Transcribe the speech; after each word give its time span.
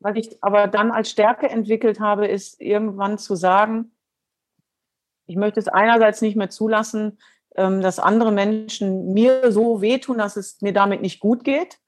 was 0.00 0.16
ich 0.16 0.42
aber 0.42 0.66
dann 0.66 0.90
als 0.90 1.10
Stärke 1.10 1.48
entwickelt 1.48 2.00
habe, 2.00 2.26
ist 2.26 2.60
irgendwann 2.60 3.18
zu 3.18 3.34
sagen, 3.34 3.92
ich 5.26 5.36
möchte 5.36 5.60
es 5.60 5.68
einerseits 5.68 6.22
nicht 6.22 6.36
mehr 6.36 6.50
zulassen, 6.50 7.18
ähm, 7.56 7.80
dass 7.80 7.98
andere 7.98 8.32
Menschen 8.32 9.12
mir 9.12 9.50
so 9.50 9.80
wehtun, 9.80 10.18
dass 10.18 10.36
es 10.36 10.60
mir 10.60 10.72
damit 10.72 11.02
nicht 11.02 11.20
gut 11.20 11.44
geht. 11.44 11.78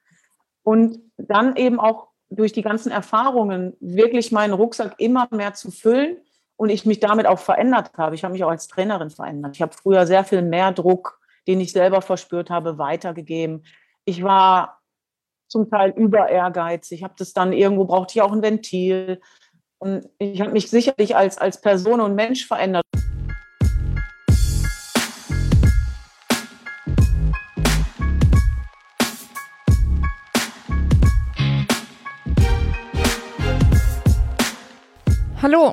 Und 0.62 0.98
dann 1.16 1.56
eben 1.56 1.80
auch 1.80 2.08
durch 2.30 2.52
die 2.52 2.62
ganzen 2.62 2.90
Erfahrungen 2.90 3.74
wirklich 3.80 4.32
meinen 4.32 4.52
Rucksack 4.52 4.94
immer 4.98 5.28
mehr 5.30 5.54
zu 5.54 5.70
füllen 5.70 6.18
und 6.56 6.68
ich 6.68 6.84
mich 6.84 7.00
damit 7.00 7.26
auch 7.26 7.38
verändert 7.38 7.92
habe. 7.96 8.14
Ich 8.14 8.24
habe 8.24 8.32
mich 8.32 8.44
auch 8.44 8.50
als 8.50 8.68
Trainerin 8.68 9.10
verändert. 9.10 9.56
Ich 9.56 9.62
habe 9.62 9.72
früher 9.72 10.06
sehr 10.06 10.24
viel 10.24 10.42
mehr 10.42 10.72
Druck, 10.72 11.20
den 11.46 11.60
ich 11.60 11.72
selber 11.72 12.02
verspürt 12.02 12.50
habe, 12.50 12.76
weitergegeben. 12.76 13.64
Ich 14.04 14.22
war 14.22 14.77
zum 15.48 15.68
Teil 15.70 15.92
über 15.96 16.28
ehrgeizig. 16.28 16.98
Ich 16.98 17.04
habe 17.04 17.14
das 17.18 17.32
dann 17.32 17.52
irgendwo 17.52 17.84
brauchte 17.84 18.16
ich 18.16 18.22
auch 18.22 18.32
ein 18.32 18.42
Ventil. 18.42 19.20
Und 19.78 20.08
ich 20.18 20.40
habe 20.40 20.52
mich 20.52 20.70
sicherlich 20.70 21.16
als, 21.16 21.38
als 21.38 21.60
Person 21.60 22.00
und 22.00 22.14
Mensch 22.14 22.46
verändert. 22.46 22.84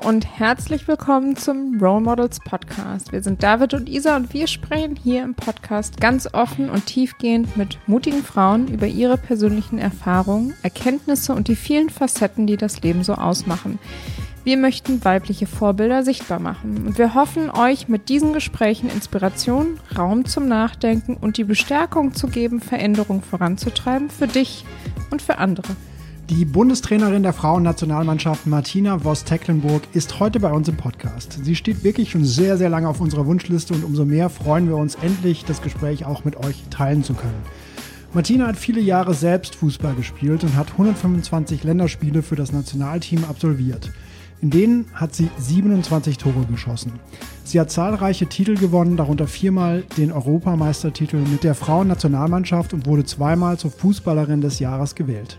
Und 0.06 0.38
herzlich 0.38 0.86
willkommen 0.86 1.34
zum 1.34 1.82
Role 1.82 2.00
Models 2.00 2.38
Podcast. 2.38 3.10
Wir 3.10 3.24
sind 3.24 3.42
David 3.42 3.74
und 3.74 3.88
Isa 3.88 4.14
und 4.14 4.32
wir 4.32 4.46
sprechen 4.46 4.94
hier 4.94 5.24
im 5.24 5.34
Podcast 5.34 6.00
ganz 6.00 6.32
offen 6.32 6.70
und 6.70 6.86
tiefgehend 6.86 7.56
mit 7.56 7.80
mutigen 7.88 8.22
Frauen 8.22 8.68
über 8.68 8.86
ihre 8.86 9.18
persönlichen 9.18 9.80
Erfahrungen, 9.80 10.54
Erkenntnisse 10.62 11.34
und 11.34 11.48
die 11.48 11.56
vielen 11.56 11.90
Facetten, 11.90 12.46
die 12.46 12.56
das 12.56 12.82
Leben 12.82 13.02
so 13.02 13.14
ausmachen. 13.14 13.80
Wir 14.44 14.56
möchten 14.56 15.04
weibliche 15.04 15.48
Vorbilder 15.48 16.04
sichtbar 16.04 16.38
machen 16.38 16.86
und 16.86 16.98
wir 16.98 17.14
hoffen, 17.14 17.50
euch 17.50 17.88
mit 17.88 18.08
diesen 18.08 18.32
Gesprächen 18.32 18.88
Inspiration, 18.88 19.80
Raum 19.98 20.24
zum 20.24 20.46
Nachdenken 20.46 21.16
und 21.16 21.36
die 21.36 21.42
Bestärkung 21.42 22.14
zu 22.14 22.28
geben, 22.28 22.60
Veränderungen 22.60 23.22
voranzutreiben 23.22 24.08
für 24.08 24.28
dich 24.28 24.64
und 25.10 25.20
für 25.20 25.38
andere. 25.38 25.74
Die 26.28 26.44
Bundestrainerin 26.44 27.22
der 27.22 27.32
Frauennationalmannschaft 27.32 28.48
Martina 28.48 28.98
Voss-Tecklenburg 28.98 29.82
ist 29.92 30.18
heute 30.18 30.40
bei 30.40 30.50
uns 30.50 30.66
im 30.66 30.76
Podcast. 30.76 31.38
Sie 31.44 31.54
steht 31.54 31.84
wirklich 31.84 32.10
schon 32.10 32.24
sehr, 32.24 32.58
sehr 32.58 32.68
lange 32.68 32.88
auf 32.88 33.00
unserer 33.00 33.26
Wunschliste 33.26 33.74
und 33.74 33.84
umso 33.84 34.04
mehr 34.04 34.28
freuen 34.28 34.66
wir 34.66 34.76
uns 34.76 34.96
endlich, 34.96 35.44
das 35.44 35.62
Gespräch 35.62 36.04
auch 36.04 36.24
mit 36.24 36.36
euch 36.36 36.64
teilen 36.68 37.04
zu 37.04 37.14
können. 37.14 37.44
Martina 38.12 38.48
hat 38.48 38.56
viele 38.56 38.80
Jahre 38.80 39.14
selbst 39.14 39.54
Fußball 39.54 39.94
gespielt 39.94 40.42
und 40.42 40.56
hat 40.56 40.72
125 40.72 41.62
Länderspiele 41.62 42.22
für 42.22 42.34
das 42.34 42.52
Nationalteam 42.52 43.22
absolviert. 43.22 43.92
In 44.42 44.50
denen 44.50 44.86
hat 44.94 45.14
sie 45.14 45.30
27 45.38 46.18
Tore 46.18 46.44
geschossen. 46.50 46.94
Sie 47.44 47.60
hat 47.60 47.70
zahlreiche 47.70 48.26
Titel 48.26 48.56
gewonnen, 48.56 48.96
darunter 48.96 49.28
viermal 49.28 49.84
den 49.96 50.10
Europameistertitel 50.10 51.18
mit 51.18 51.44
der 51.44 51.54
Frauennationalmannschaft 51.54 52.74
und 52.74 52.86
wurde 52.86 53.04
zweimal 53.04 53.58
zur 53.58 53.70
Fußballerin 53.70 54.40
des 54.40 54.58
Jahres 54.58 54.96
gewählt. 54.96 55.38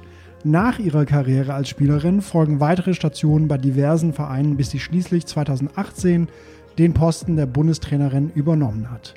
Nach 0.49 0.79
ihrer 0.79 1.03
Karriere 1.03 1.55
als 1.55 1.67
Spielerin 1.67 2.21
folgen 2.21 2.61
weitere 2.61 2.93
Stationen 2.93 3.49
bei 3.49 3.57
diversen 3.57 4.13
Vereinen, 4.13 4.55
bis 4.55 4.69
sie 4.69 4.79
schließlich 4.79 5.25
2018 5.25 6.29
den 6.77 6.93
Posten 6.93 7.35
der 7.35 7.47
Bundestrainerin 7.47 8.31
übernommen 8.33 8.89
hat. 8.89 9.13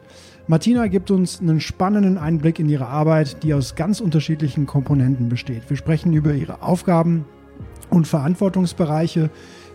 Martina 0.49 0.89
gibt 0.89 1.13
uns 1.13 1.41
einen 1.41 1.61
spannenden 1.61 2.19
Einblick 2.19 2.59
in 2.59 2.69
ihre 2.69 2.89
Arbeit, 2.89 3.45
die 3.45 3.55
aus 3.55 3.77
ganz 3.77 4.01
unterschiedlichen 4.01 4.67
Komponenten 4.67 5.29
besteht. 5.29 5.63
Wir 5.69 5.77
sprechen 5.77 6.13
über 6.15 6.35
ihre 6.35 6.63
Aufgaben 6.63 7.25
und 7.91 8.09
Verantwortungsbereiche, 8.09 9.31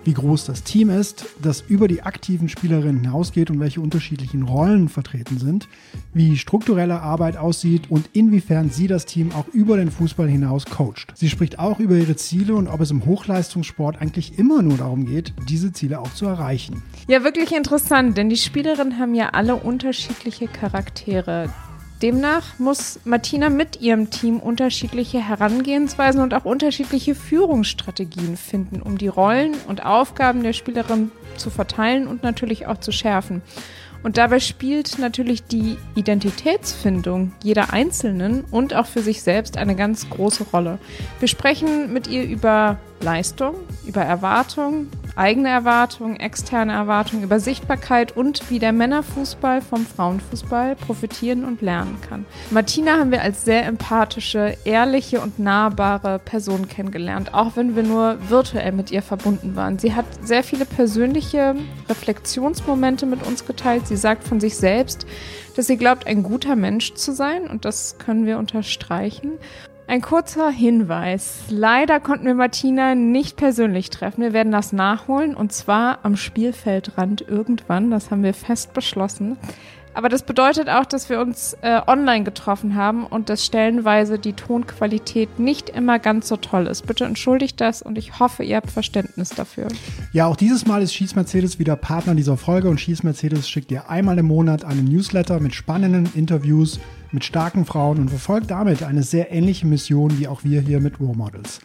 wie 0.05 0.13
groß 0.13 0.45
das 0.45 0.63
Team 0.63 0.89
ist, 0.89 1.25
das 1.41 1.61
über 1.67 1.87
die 1.87 2.03
aktiven 2.03 2.47
Spielerinnen 2.47 3.01
hinausgeht 3.01 3.49
und 3.49 3.59
welche 3.59 3.81
unterschiedlichen 3.81 4.43
Rollen 4.43 4.87
vertreten 4.87 5.39
sind, 5.39 5.67
wie 6.13 6.38
strukturelle 6.38 7.01
Arbeit 7.01 7.38
aussieht 7.38 7.89
und 7.89 8.09
inwiefern 8.13 8.69
sie 8.69 8.88
das 8.88 9.05
Team 9.05 9.31
auch 9.31 9.47
über 9.49 9.77
den 9.77 9.91
Fußball 9.91 10.29
hinaus 10.29 10.65
coacht. 10.65 11.07
Sie 11.15 11.29
spricht 11.29 11.59
auch 11.59 11.79
über 11.79 11.95
ihre 11.95 12.15
Ziele 12.15 12.55
und 12.55 12.67
ob 12.67 12.81
es 12.81 12.91
im 12.91 13.05
Hochleistungssport 13.05 13.99
eigentlich 13.99 14.38
immer 14.38 14.61
nur 14.61 14.77
darum 14.77 15.05
geht, 15.05 15.33
diese 15.49 15.73
Ziele 15.73 15.99
auch 15.99 16.13
zu 16.13 16.25
erreichen. 16.25 16.83
Ja, 17.07 17.23
wirklich 17.23 17.51
interessant, 17.51 18.17
denn 18.17 18.29
die 18.29 18.38
Spielerinnen 18.38 18.99
haben 18.99 19.15
ja 19.15 19.29
alle 19.29 19.55
unterschiedliche 19.55 20.47
Charaktere. 20.47 21.49
Demnach 22.01 22.59
muss 22.59 23.00
Martina 23.06 23.50
mit 23.50 23.81
ihrem 23.81 24.09
Team 24.09 24.39
unterschiedliche 24.39 25.19
Herangehensweisen 25.19 26.22
und 26.22 26.33
auch 26.33 26.44
unterschiedliche 26.44 27.16
Führungsstrategien 27.16 28.35
finden, 28.35 28.81
um 28.81 28.97
die 28.97 29.07
Rollen 29.07 29.53
und 29.67 29.85
Aufgaben 29.85 30.44
der 30.44 30.53
Spielerin 30.53 31.11
zu 31.38 31.50
verteilen 31.50 32.07
und 32.07 32.22
natürlich 32.22 32.67
auch 32.67 32.79
zu 32.79 32.91
schärfen. 32.91 33.41
Und 34.03 34.17
dabei 34.17 34.39
spielt 34.39 35.00
natürlich 35.00 35.45
die 35.45 35.78
Identitätsfindung 35.95 37.31
jeder 37.41 37.73
Einzelnen 37.73 38.44
und 38.51 38.75
auch 38.75 38.85
für 38.85 39.01
sich 39.01 39.23
selbst 39.23 39.57
eine 39.57 39.75
ganz 39.75 40.07
große 40.09 40.44
Rolle. 40.53 40.77
Wir 41.19 41.27
sprechen 41.27 41.91
mit 41.91 42.07
ihr 42.07 42.23
über 42.23 42.77
Leistung, 43.01 43.56
über 43.88 44.01
Erwartung, 44.03 44.89
eigene 45.15 45.49
Erwartungen, 45.49 46.17
externe 46.17 46.73
Erwartungen, 46.73 47.23
über 47.23 47.39
Sichtbarkeit 47.39 48.15
und 48.15 48.49
wie 48.49 48.59
der 48.59 48.73
Männerfußball 48.73 49.61
vom 49.61 49.85
Frauenfußball 49.85 50.75
profitieren 50.75 51.45
und 51.45 51.61
lernen 51.61 51.97
kann. 52.07 52.25
Martina 52.51 52.99
haben 52.99 53.11
wir 53.11 53.21
als 53.21 53.45
sehr 53.45 53.65
empathische, 53.65 54.57
ehrliche 54.65 55.21
und 55.21 55.39
nahbare 55.39 56.19
Person 56.19 56.67
kennengelernt, 56.67 57.33
auch 57.33 57.55
wenn 57.55 57.75
wir 57.75 57.83
nur 57.83 58.17
virtuell 58.29 58.71
mit 58.71 58.91
ihr 58.91 59.01
verbunden 59.01 59.55
waren. 59.55 59.79
Sie 59.79 59.93
hat 59.93 60.05
sehr 60.21 60.43
viele 60.43 60.65
persönliche 60.65 61.55
Reflexionsmomente 61.89 63.05
mit 63.05 63.25
uns 63.25 63.45
geteilt. 63.45 63.87
Sie 63.87 63.97
sagt 63.97 64.23
von 64.23 64.39
sich 64.39 64.57
selbst, 64.57 65.05
dass 65.55 65.67
sie 65.67 65.77
glaubt, 65.77 66.05
ein 66.05 66.23
guter 66.23 66.55
Mensch 66.55 66.93
zu 66.95 67.13
sein 67.13 67.47
und 67.47 67.65
das 67.65 67.97
können 67.97 68.25
wir 68.25 68.37
unterstreichen. 68.37 69.33
Ein 69.88 70.01
kurzer 70.01 70.50
Hinweis. 70.50 71.41
Leider 71.50 72.00
konnten 72.00 72.25
wir 72.25 72.34
Martina 72.34 72.96
nicht 72.96 73.38
persönlich 73.38 73.91
treffen. 73.91 74.22
Wir 74.22 74.34
werden 74.34 74.51
das 74.51 74.73
nachholen 74.73 75.35
und 75.35 75.53
zwar 75.53 76.00
am 76.01 76.18
Spielfeldrand 76.18 77.22
irgendwann. 77.22 77.91
Das 77.91 78.09
haben 78.09 78.24
wir 78.24 78.34
fest 78.34 78.74
beschlossen. 78.74 79.38
Aber 79.94 80.09
das 80.09 80.24
bedeutet 80.24 80.69
auch, 80.69 80.85
dass 80.85 81.09
wir 81.09 81.22
uns 81.22 81.56
äh, 81.62 81.79
online 81.88 82.25
getroffen 82.25 82.75
haben 82.75 83.06
und 83.06 83.29
dass 83.29 83.45
stellenweise 83.45 84.19
die 84.19 84.34
Tonqualität 84.34 85.40
nicht 85.40 85.69
immer 85.69 86.00
ganz 86.00 86.28
so 86.28 86.35
toll 86.35 86.68
ist. 86.68 86.85
Bitte 86.85 87.06
entschuldigt 87.06 87.62
das 87.62 87.81
und 87.81 87.97
ich 87.97 88.19
hoffe, 88.19 88.44
ihr 88.44 88.57
habt 88.57 88.72
Verständnis 88.72 89.29
dafür. 89.29 89.69
Ja, 90.12 90.25
auch 90.25 90.35
dieses 90.35 90.66
Mal 90.66 90.81
ist 90.81 90.94
Schieß 90.94 91.16
Mercedes 91.16 91.59
wieder 91.59 91.78
Partner 91.78 92.13
dieser 92.13 92.35
Folge 92.35 92.69
und 92.69 92.81
Schieß 92.81 93.03
Mercedes 93.03 93.47
schickt 93.47 93.69
dir 93.69 93.90
einmal 93.90 94.18
im 94.18 94.25
Monat 94.25 94.66
einen 94.66 94.84
Newsletter 94.84 95.40
mit 95.40 95.56
spannenden 95.56 96.09
Interviews 96.13 96.79
mit 97.15 97.23
starken 97.23 97.65
Frauen 97.65 97.97
und 97.97 98.09
verfolgt 98.09 98.51
damit 98.51 98.83
eine 98.83 99.01
sehr 99.01 99.31
ähnliche 99.31 99.65
Mission 99.65 100.19
wie 100.19 100.27
auch 100.27 100.43
wir 100.43 100.61
hier 100.61 100.81
mit 100.81 100.99
Role 100.99 101.15
Models. 101.15 101.61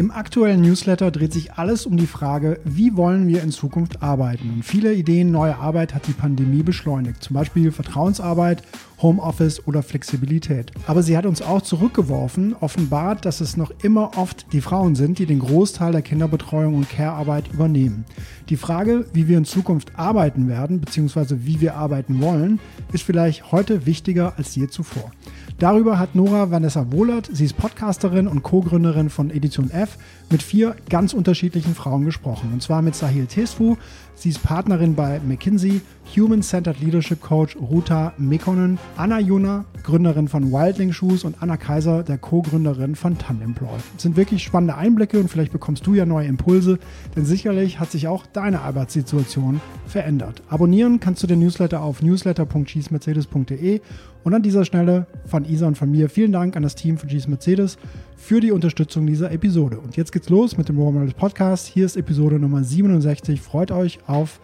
Im 0.00 0.10
aktuellen 0.10 0.62
Newsletter 0.62 1.10
dreht 1.10 1.34
sich 1.34 1.52
alles 1.52 1.84
um 1.84 1.98
die 1.98 2.06
Frage, 2.06 2.58
wie 2.64 2.96
wollen 2.96 3.28
wir 3.28 3.42
in 3.42 3.50
Zukunft 3.50 4.02
arbeiten? 4.02 4.48
Und 4.48 4.64
viele 4.64 4.94
Ideen 4.94 5.30
neuer 5.30 5.58
Arbeit 5.58 5.94
hat 5.94 6.06
die 6.06 6.14
Pandemie 6.14 6.62
beschleunigt, 6.62 7.22
zum 7.22 7.34
Beispiel 7.34 7.70
Vertrauensarbeit 7.70 8.62
Homeoffice 9.02 9.66
oder 9.66 9.82
Flexibilität. 9.82 10.72
Aber 10.86 11.02
sie 11.02 11.18
hat 11.18 11.26
uns 11.26 11.42
auch 11.42 11.60
zurückgeworfen, 11.60 12.54
offenbart, 12.58 13.26
dass 13.26 13.42
es 13.42 13.58
noch 13.58 13.72
immer 13.82 14.16
oft 14.16 14.46
die 14.54 14.62
Frauen 14.62 14.94
sind, 14.94 15.18
die 15.18 15.26
den 15.26 15.40
Großteil 15.40 15.92
der 15.92 16.00
Kinderbetreuung 16.00 16.74
und 16.76 16.88
Care-Arbeit 16.88 17.52
übernehmen. 17.52 18.06
Die 18.48 18.56
Frage, 18.56 19.04
wie 19.12 19.28
wir 19.28 19.36
in 19.36 19.44
Zukunft 19.44 19.98
arbeiten 19.98 20.48
werden, 20.48 20.80
beziehungsweise 20.80 21.44
wie 21.44 21.60
wir 21.60 21.76
arbeiten 21.76 22.22
wollen, 22.22 22.58
ist 22.92 23.02
vielleicht 23.02 23.52
heute 23.52 23.84
wichtiger 23.84 24.32
als 24.38 24.54
je 24.54 24.68
zuvor. 24.68 25.12
Darüber 25.60 25.98
hat 25.98 26.14
Nora 26.14 26.50
Vanessa 26.50 26.90
Wohlert, 26.90 27.28
sie 27.30 27.44
ist 27.44 27.58
Podcasterin 27.58 28.26
und 28.26 28.42
Co-Gründerin 28.42 29.10
von 29.10 29.28
Edition 29.28 29.70
F, 29.70 29.98
mit 30.30 30.42
vier 30.42 30.74
ganz 30.88 31.12
unterschiedlichen 31.12 31.74
Frauen 31.74 32.06
gesprochen. 32.06 32.48
Und 32.54 32.62
zwar 32.62 32.80
mit 32.80 32.94
Sahil 32.94 33.26
Tesfu, 33.26 33.76
sie 34.14 34.30
ist 34.30 34.42
Partnerin 34.42 34.94
bei 34.94 35.20
McKinsey, 35.20 35.82
Human 36.16 36.40
Centered 36.40 36.80
Leadership 36.80 37.20
Coach 37.20 37.56
Ruta 37.56 38.14
Mekonnen, 38.16 38.78
Anna 38.96 39.20
Juna, 39.20 39.66
Gründerin 39.82 40.28
von 40.28 40.50
Wildling 40.50 40.92
Shoes 40.92 41.24
und 41.24 41.42
Anna 41.42 41.58
Kaiser, 41.58 42.04
der 42.04 42.16
Co-Gründerin 42.16 42.94
von 42.94 43.18
Tandemploy. 43.18 43.68
Das 43.92 44.02
sind 44.02 44.16
wirklich 44.16 44.42
spannende 44.42 44.76
Einblicke 44.76 45.20
und 45.20 45.28
vielleicht 45.28 45.52
bekommst 45.52 45.86
du 45.86 45.92
ja 45.92 46.06
neue 46.06 46.26
Impulse, 46.26 46.78
denn 47.16 47.26
sicherlich 47.26 47.78
hat 47.78 47.90
sich 47.90 48.08
auch 48.08 48.24
deine 48.24 48.62
Arbeitssituation 48.62 49.60
verändert. 49.86 50.42
Abonnieren 50.48 51.00
kannst 51.00 51.22
du 51.22 51.26
den 51.26 51.40
Newsletter 51.40 51.82
auf 51.82 52.00
newsletter.cheesemercedes.de 52.00 53.82
und 54.24 54.34
an 54.34 54.42
dieser 54.42 54.64
Stelle 54.64 55.06
von 55.26 55.44
Isa 55.44 55.66
und 55.66 55.78
von 55.78 55.90
mir 55.90 56.08
vielen 56.08 56.32
Dank 56.32 56.56
an 56.56 56.62
das 56.62 56.74
Team 56.74 56.98
von 56.98 57.08
Cheese 57.08 57.28
Mercedes 57.28 57.78
für 58.16 58.40
die 58.40 58.52
Unterstützung 58.52 59.06
dieser 59.06 59.30
Episode. 59.32 59.78
Und 59.78 59.96
jetzt 59.96 60.12
geht's 60.12 60.28
los 60.28 60.58
mit 60.58 60.68
dem 60.68 60.76
Models 60.76 61.14
Podcast. 61.14 61.66
Hier 61.66 61.86
ist 61.86 61.96
Episode 61.96 62.38
Nummer 62.38 62.62
67. 62.62 63.40
Freut 63.40 63.70
euch 63.70 63.98
auf 64.06 64.40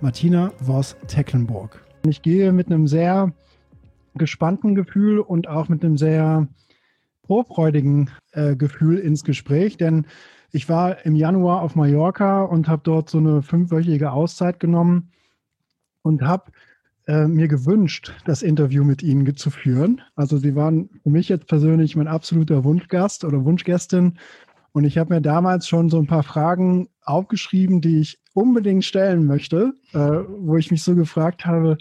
Martina 0.00 0.52
Voss-Tecklenburg. 0.60 1.80
Ich 2.06 2.22
gehe 2.22 2.52
mit 2.52 2.66
einem 2.66 2.86
sehr 2.86 3.32
gespannten 4.14 4.74
Gefühl 4.74 5.20
und 5.20 5.48
auch 5.48 5.68
mit 5.68 5.84
einem 5.84 5.96
sehr 5.96 6.48
vorfreudigen 7.26 8.10
äh, 8.32 8.56
Gefühl 8.56 8.98
ins 8.98 9.22
Gespräch, 9.22 9.76
denn 9.76 10.06
Ich 10.52 10.68
war 10.68 11.06
im 11.06 11.14
Januar 11.14 11.62
auf 11.62 11.76
Mallorca 11.76 12.42
und 12.42 12.66
habe 12.66 12.82
dort 12.82 13.08
so 13.08 13.18
eine 13.18 13.40
fünfwöchige 13.40 14.10
Auszeit 14.10 14.58
genommen 14.58 15.12
und 16.02 16.22
habe 16.22 16.50
äh, 17.06 17.26
mir 17.26 17.48
gewünscht, 17.48 18.12
das 18.24 18.42
Interview 18.42 18.84
mit 18.84 19.02
Ihnen 19.02 19.36
zu 19.36 19.50
führen. 19.50 20.00
Also 20.16 20.36
Sie 20.36 20.54
waren 20.54 20.90
für 21.02 21.10
mich 21.10 21.28
jetzt 21.28 21.46
persönlich 21.46 21.96
mein 21.96 22.08
absoluter 22.08 22.64
Wunschgast 22.64 23.24
oder 23.24 23.44
Wunschgästin. 23.44 24.18
Und 24.72 24.84
ich 24.84 24.98
habe 24.98 25.14
mir 25.14 25.20
damals 25.20 25.66
schon 25.66 25.88
so 25.88 25.98
ein 25.98 26.06
paar 26.06 26.22
Fragen 26.22 26.88
aufgeschrieben, 27.02 27.80
die 27.80 28.00
ich 28.00 28.18
unbedingt 28.34 28.84
stellen 28.84 29.26
möchte, 29.26 29.74
äh, 29.92 29.98
wo 29.98 30.56
ich 30.56 30.70
mich 30.70 30.82
so 30.82 30.94
gefragt 30.94 31.44
habe, 31.44 31.76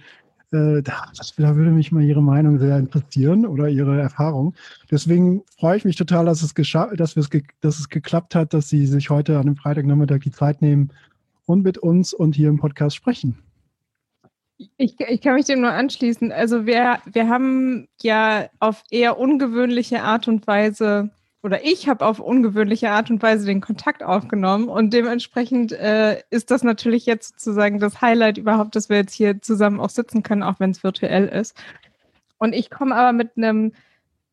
äh, 0.52 0.82
da, 0.82 1.12
da, 1.38 1.56
würde 1.56 1.70
mich 1.70 1.92
mal 1.92 2.04
Ihre 2.04 2.24
Meinung 2.24 2.58
sehr 2.58 2.78
interessieren 2.80 3.46
oder 3.46 3.70
Ihre 3.70 4.00
Erfahrung. 4.00 4.56
Deswegen 4.90 5.44
freue 5.60 5.78
ich 5.78 5.86
mich 5.86 5.96
total, 5.96 6.26
dass 6.26 6.42
es, 6.42 6.54
dass, 6.56 7.16
dass 7.62 7.80
es 7.80 7.90
geklappt 7.90 8.34
hat, 8.34 8.54
dass 8.54 8.70
Sie 8.70 8.88
sich 8.88 9.12
heute 9.12 9.38
an 9.38 9.46
dem 9.46 9.56
Freitagnachmittag 9.56 10.22
die 10.22 10.32
Zeit 10.32 10.62
nehmen 10.62 10.90
und 11.46 11.64
mit 11.64 11.78
uns 11.78 12.14
und 12.14 12.36
hier 12.36 12.50
im 12.50 12.58
Podcast 12.58 12.96
sprechen. 12.96 13.38
Ich, 14.78 15.00
ich 15.00 15.22
kann 15.22 15.36
mich 15.36 15.46
dem 15.46 15.62
nur 15.62 15.72
anschließen. 15.72 16.32
Also 16.34 16.66
wir, 16.66 17.00
wir 17.06 17.30
haben 17.30 17.88
ja 18.02 18.50
auf 18.60 18.84
eher 18.92 19.18
ungewöhnliche 19.18 20.02
Art 20.04 20.28
und 20.28 20.46
Weise 20.48 21.12
oder 21.42 21.64
ich 21.64 21.88
habe 21.88 22.06
auf 22.06 22.20
ungewöhnliche 22.20 22.90
Art 22.90 23.10
und 23.10 23.22
Weise 23.22 23.46
den 23.46 23.62
Kontakt 23.62 24.04
aufgenommen 24.04 24.68
und 24.68 24.94
dementsprechend 24.94 25.72
äh, 25.72 26.22
ist 26.30 26.52
das 26.52 26.64
natürlich 26.64 27.06
jetzt 27.06 27.40
sozusagen 27.40 27.80
das 27.80 28.02
Highlight 28.02 28.38
überhaupt, 28.38 28.76
dass 28.76 28.90
wir 28.90 28.98
jetzt 28.98 29.14
hier 29.14 29.42
zusammen 29.42 29.80
auch 29.80 29.90
sitzen 29.90 30.22
können, 30.22 30.44
auch 30.44 30.60
wenn 30.60 30.72
es 30.72 30.84
virtuell 30.84 31.28
ist. 31.30 31.56
Und 32.38 32.54
ich 32.54 32.70
komme 32.70 32.96
aber 32.96 33.14
mit 33.14 33.38
einem 33.38 33.72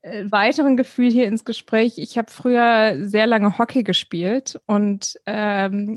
äh, 0.03 0.25
weiteren 0.31 0.77
Gefühl 0.77 1.11
hier 1.11 1.27
ins 1.27 1.45
Gespräch. 1.45 1.99
Ich 1.99 2.19
habe 2.19 2.31
früher 2.31 2.97
sehr 3.03 3.29
lange 3.29 3.57
Hockey 3.59 3.85
gespielt 3.85 4.61
und 4.67 5.21
ähm, 5.27 5.95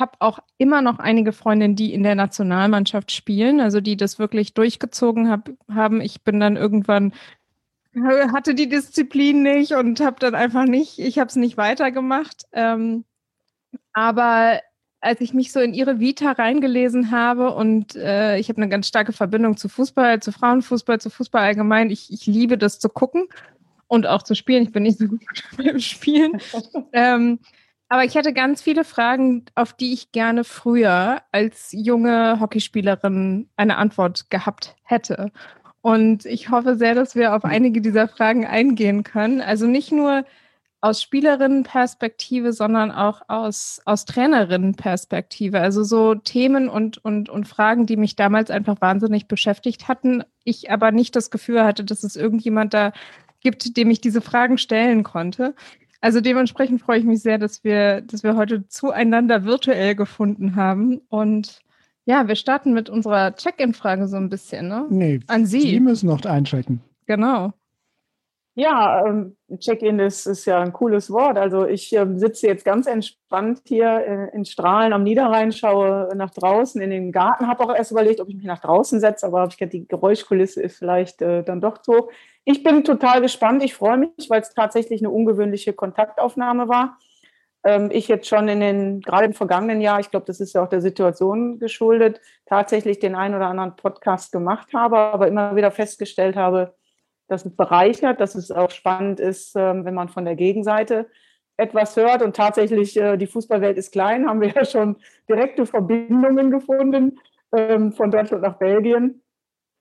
habe 0.00 0.12
auch 0.18 0.38
immer 0.58 0.82
noch 0.82 0.98
einige 0.98 1.32
Freundinnen, 1.32 1.76
die 1.76 1.94
in 1.94 2.02
der 2.02 2.14
Nationalmannschaft 2.14 3.10
spielen, 3.12 3.60
also 3.60 3.80
die 3.80 3.96
das 3.96 4.18
wirklich 4.18 4.54
durchgezogen 4.54 5.30
hab, 5.30 5.50
haben. 5.70 6.00
Ich 6.00 6.22
bin 6.22 6.40
dann 6.40 6.56
irgendwann 6.56 7.12
hatte 8.32 8.54
die 8.54 8.68
Disziplin 8.68 9.42
nicht 9.42 9.72
und 9.72 10.00
habe 10.00 10.16
dann 10.20 10.34
einfach 10.34 10.64
nicht, 10.64 10.98
ich 10.98 11.18
habe 11.18 11.28
es 11.28 11.36
nicht 11.36 11.56
weitergemacht. 11.56 12.44
Ähm, 12.52 13.04
aber 13.92 14.60
als 15.00 15.20
ich 15.20 15.32
mich 15.32 15.52
so 15.52 15.60
in 15.60 15.74
ihre 15.74 16.00
Vita 16.00 16.32
reingelesen 16.32 17.10
habe 17.10 17.54
und 17.54 17.94
äh, 17.94 18.38
ich 18.38 18.48
habe 18.48 18.60
eine 18.60 18.68
ganz 18.68 18.88
starke 18.88 19.12
Verbindung 19.12 19.56
zu 19.56 19.68
Fußball, 19.68 20.20
zu 20.20 20.32
Frauenfußball, 20.32 21.00
zu 21.00 21.10
Fußball 21.10 21.42
allgemein. 21.42 21.90
Ich, 21.90 22.12
ich 22.12 22.26
liebe 22.26 22.58
das 22.58 22.80
zu 22.80 22.88
gucken 22.88 23.28
und 23.86 24.06
auch 24.06 24.22
zu 24.22 24.34
spielen. 24.34 24.64
Ich 24.64 24.72
bin 24.72 24.82
nicht 24.82 24.98
so 24.98 25.06
gut 25.06 25.20
beim 25.56 25.78
Spielen. 25.78 26.40
ähm, 26.92 27.38
aber 27.88 28.04
ich 28.04 28.16
hatte 28.16 28.32
ganz 28.32 28.62
viele 28.62 28.84
Fragen, 28.84 29.46
auf 29.54 29.72
die 29.72 29.92
ich 29.92 30.12
gerne 30.12 30.44
früher 30.44 31.22
als 31.32 31.70
junge 31.72 32.38
Hockeyspielerin 32.40 33.48
eine 33.56 33.76
Antwort 33.76 34.30
gehabt 34.30 34.76
hätte. 34.82 35.32
Und 35.80 36.26
ich 36.26 36.50
hoffe 36.50 36.76
sehr, 36.76 36.94
dass 36.94 37.14
wir 37.14 37.34
auf 37.34 37.44
einige 37.44 37.80
dieser 37.80 38.08
Fragen 38.08 38.44
eingehen 38.44 39.04
können. 39.04 39.40
Also 39.40 39.66
nicht 39.66 39.92
nur 39.92 40.24
aus 40.80 41.02
Spielerinnenperspektive, 41.02 42.52
sondern 42.52 42.90
auch 42.92 43.22
aus, 43.28 43.80
aus 43.84 44.04
Trainerinnenperspektive. 44.04 45.60
Also 45.60 45.82
so 45.82 46.14
Themen 46.14 46.68
und, 46.68 46.98
und, 46.98 47.28
und 47.28 47.48
Fragen, 47.48 47.86
die 47.86 47.96
mich 47.96 48.16
damals 48.16 48.50
einfach 48.50 48.80
wahnsinnig 48.80 49.26
beschäftigt 49.28 49.88
hatten. 49.88 50.22
Ich 50.44 50.70
aber 50.70 50.92
nicht 50.92 51.16
das 51.16 51.30
Gefühl 51.30 51.64
hatte, 51.64 51.84
dass 51.84 52.04
es 52.04 52.16
irgendjemand 52.16 52.74
da 52.74 52.92
gibt, 53.40 53.76
dem 53.76 53.90
ich 53.90 54.00
diese 54.00 54.20
Fragen 54.20 54.58
stellen 54.58 55.02
konnte. 55.04 55.54
Also 56.00 56.20
dementsprechend 56.20 56.80
freue 56.80 57.00
ich 57.00 57.04
mich 57.04 57.22
sehr, 57.22 57.38
dass 57.38 57.64
wir, 57.64 58.02
dass 58.02 58.22
wir 58.22 58.36
heute 58.36 58.68
zueinander 58.68 59.44
virtuell 59.44 59.94
gefunden 59.94 60.54
haben. 60.54 61.00
Und 61.08 61.60
ja, 62.04 62.28
wir 62.28 62.36
starten 62.36 62.72
mit 62.72 62.88
unserer 62.88 63.34
Check-in-Frage 63.34 64.06
so 64.06 64.16
ein 64.16 64.28
bisschen, 64.28 64.68
ne? 64.68 64.86
Nee, 64.88 65.20
an 65.26 65.44
Sie. 65.44 65.60
Sie 65.60 65.80
müssen 65.80 66.08
noch 66.08 66.24
einchecken. 66.24 66.80
Genau. 67.06 67.52
Ja, 68.54 69.06
ähm, 69.06 69.36
Check-in 69.58 70.00
ist, 70.00 70.26
ist 70.26 70.44
ja 70.44 70.60
ein 70.60 70.72
cooles 70.72 71.12
Wort. 71.12 71.38
Also 71.38 71.64
ich 71.64 71.94
äh, 71.96 72.06
sitze 72.16 72.48
jetzt 72.48 72.64
ganz 72.64 72.88
entspannt 72.88 73.60
hier 73.66 74.04
in, 74.04 74.40
in 74.40 74.44
Strahlen 74.44 74.92
am 74.92 75.04
Niederrhein, 75.04 75.52
schaue 75.52 76.08
nach 76.16 76.30
draußen 76.30 76.80
in 76.80 76.90
den 76.90 77.12
Garten, 77.12 77.46
habe 77.46 77.62
auch 77.62 77.72
erst 77.72 77.92
überlegt, 77.92 78.20
ob 78.20 78.28
ich 78.28 78.34
mich 78.34 78.46
nach 78.46 78.58
draußen 78.58 78.98
setze, 78.98 79.26
aber 79.26 79.42
habe 79.42 79.52
ich 79.52 79.58
gedacht, 79.58 79.74
die 79.74 79.86
Geräuschkulisse 79.86 80.60
ist 80.60 80.76
vielleicht 80.76 81.22
äh, 81.22 81.44
dann 81.44 81.60
doch 81.60 81.78
so. 81.84 82.10
Ich 82.50 82.62
bin 82.62 82.82
total 82.82 83.20
gespannt. 83.20 83.62
Ich 83.62 83.74
freue 83.74 83.98
mich, 83.98 84.30
weil 84.30 84.40
es 84.40 84.54
tatsächlich 84.54 85.02
eine 85.02 85.10
ungewöhnliche 85.10 85.74
Kontaktaufnahme 85.74 86.66
war. 86.66 86.96
Ähm, 87.62 87.90
ich 87.92 88.08
jetzt 88.08 88.26
schon 88.26 88.48
in 88.48 88.60
den, 88.60 89.02
gerade 89.02 89.26
im 89.26 89.34
vergangenen 89.34 89.82
Jahr, 89.82 90.00
ich 90.00 90.10
glaube, 90.10 90.24
das 90.24 90.40
ist 90.40 90.54
ja 90.54 90.64
auch 90.64 90.68
der 90.70 90.80
Situation 90.80 91.58
geschuldet, 91.58 92.22
tatsächlich 92.46 93.00
den 93.00 93.14
einen 93.14 93.34
oder 93.34 93.48
anderen 93.48 93.76
Podcast 93.76 94.32
gemacht 94.32 94.72
habe, 94.72 94.96
aber 94.96 95.28
immer 95.28 95.56
wieder 95.56 95.70
festgestellt 95.70 96.36
habe, 96.36 96.74
dass 97.26 97.44
es 97.44 97.54
bereichert, 97.54 98.18
dass 98.18 98.34
es 98.34 98.50
auch 98.50 98.70
spannend 98.70 99.20
ist, 99.20 99.54
ähm, 99.54 99.84
wenn 99.84 99.92
man 99.92 100.08
von 100.08 100.24
der 100.24 100.34
Gegenseite 100.34 101.06
etwas 101.58 101.96
hört. 101.96 102.22
Und 102.22 102.34
tatsächlich, 102.34 102.96
äh, 102.96 103.18
die 103.18 103.26
Fußballwelt 103.26 103.76
ist 103.76 103.92
klein, 103.92 104.26
haben 104.26 104.40
wir 104.40 104.48
ja 104.48 104.64
schon 104.64 104.96
direkte 105.28 105.66
Verbindungen 105.66 106.50
gefunden 106.50 107.20
ähm, 107.54 107.92
von 107.92 108.10
Deutschland 108.10 108.42
nach 108.42 108.56
Belgien. 108.56 109.20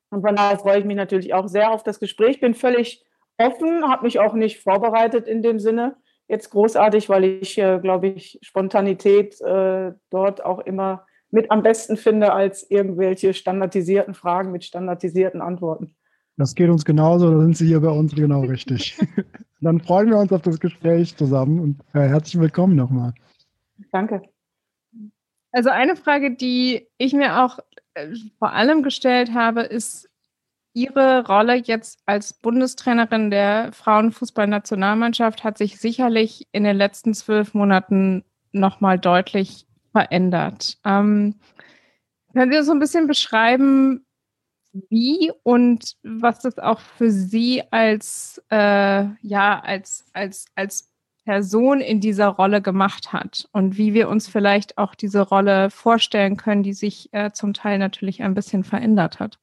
Und 0.09 0.21
von 0.21 0.35
daher 0.35 0.57
freue 0.57 0.79
ich 0.79 0.85
mich 0.85 0.95
natürlich 0.95 1.33
auch 1.33 1.47
sehr 1.47 1.71
auf 1.71 1.83
das 1.83 1.99
Gespräch. 1.99 2.39
Bin 2.39 2.53
völlig 2.53 3.05
offen, 3.37 3.89
habe 3.89 4.05
mich 4.05 4.19
auch 4.19 4.33
nicht 4.33 4.59
vorbereitet 4.59 5.27
in 5.27 5.41
dem 5.41 5.59
Sinne 5.59 5.95
jetzt 6.27 6.49
großartig, 6.49 7.09
weil 7.09 7.23
ich, 7.23 7.57
äh, 7.57 7.79
glaube 7.79 8.07
ich, 8.07 8.39
Spontanität 8.41 9.39
äh, 9.41 9.93
dort 10.09 10.43
auch 10.43 10.59
immer 10.59 11.05
mit 11.29 11.51
am 11.51 11.61
besten 11.61 11.97
finde 11.97 12.33
als 12.33 12.69
irgendwelche 12.69 13.33
standardisierten 13.33 14.13
Fragen 14.13 14.51
mit 14.51 14.63
standardisierten 14.63 15.41
Antworten. 15.41 15.95
Das 16.37 16.53
geht 16.53 16.69
uns 16.69 16.85
genauso, 16.85 17.31
da 17.31 17.39
sind 17.39 17.57
Sie 17.57 17.67
hier 17.67 17.81
bei 17.81 17.89
uns 17.89 18.13
genau 18.13 18.41
richtig. 18.41 18.97
Dann 19.61 19.81
freuen 19.81 20.09
wir 20.09 20.17
uns 20.17 20.31
auf 20.31 20.43
das 20.43 20.59
Gespräch 20.59 21.15
zusammen 21.17 21.59
und 21.59 21.81
äh, 21.93 22.07
herzlich 22.07 22.39
willkommen 22.39 22.75
nochmal. 22.75 23.13
Danke. 23.91 24.21
Also 25.51 25.69
eine 25.69 25.95
Frage, 25.95 26.35
die 26.35 26.87
ich 26.97 27.13
mir 27.13 27.43
auch 27.43 27.57
vor 28.39 28.53
allem 28.53 28.83
gestellt 28.83 29.33
habe, 29.33 29.61
ist 29.61 30.09
Ihre 30.73 31.25
Rolle 31.25 31.55
jetzt 31.55 31.99
als 32.05 32.33
Bundestrainerin 32.33 33.31
der 33.31 33.71
Frauenfußballnationalmannschaft 33.73 35.43
hat 35.43 35.57
sich 35.57 35.79
sicherlich 35.79 36.47
in 36.51 36.63
den 36.63 36.77
letzten 36.77 37.15
zwölf 37.15 37.55
Monaten 37.55 38.23
nochmal 38.51 38.99
deutlich 38.99 39.65
verändert. 39.91 40.77
Ähm, 40.85 41.39
können 42.31 42.51
Sie 42.51 42.57
uns 42.59 42.67
so 42.67 42.73
ein 42.73 42.79
bisschen 42.79 43.07
beschreiben, 43.07 44.05
wie 44.89 45.31
und 45.41 45.95
was 46.03 46.41
das 46.41 46.59
auch 46.59 46.79
für 46.79 47.09
Sie 47.09 47.63
als, 47.71 48.39
äh, 48.51 49.05
ja, 49.21 49.59
als, 49.59 50.05
als, 50.13 50.45
als 50.53 50.91
Person 51.27 51.81
in 51.81 51.99
dieser 51.99 52.27
Rolle 52.27 52.61
gemacht 52.61 53.11
hat 53.11 53.49
und 53.51 53.77
wie 53.77 53.93
wir 53.93 54.07
uns 54.07 54.29
vielleicht 54.29 54.77
auch 54.77 54.95
diese 54.95 55.19
Rolle 55.19 55.69
vorstellen 55.69 56.37
können, 56.37 56.63
die 56.63 56.71
sich 56.71 57.09
äh, 57.11 57.31
zum 57.31 57.53
Teil 57.53 57.79
natürlich 57.79 58.23
ein 58.23 58.33
bisschen 58.33 58.63
verändert 58.63 59.19
hat. 59.19 59.37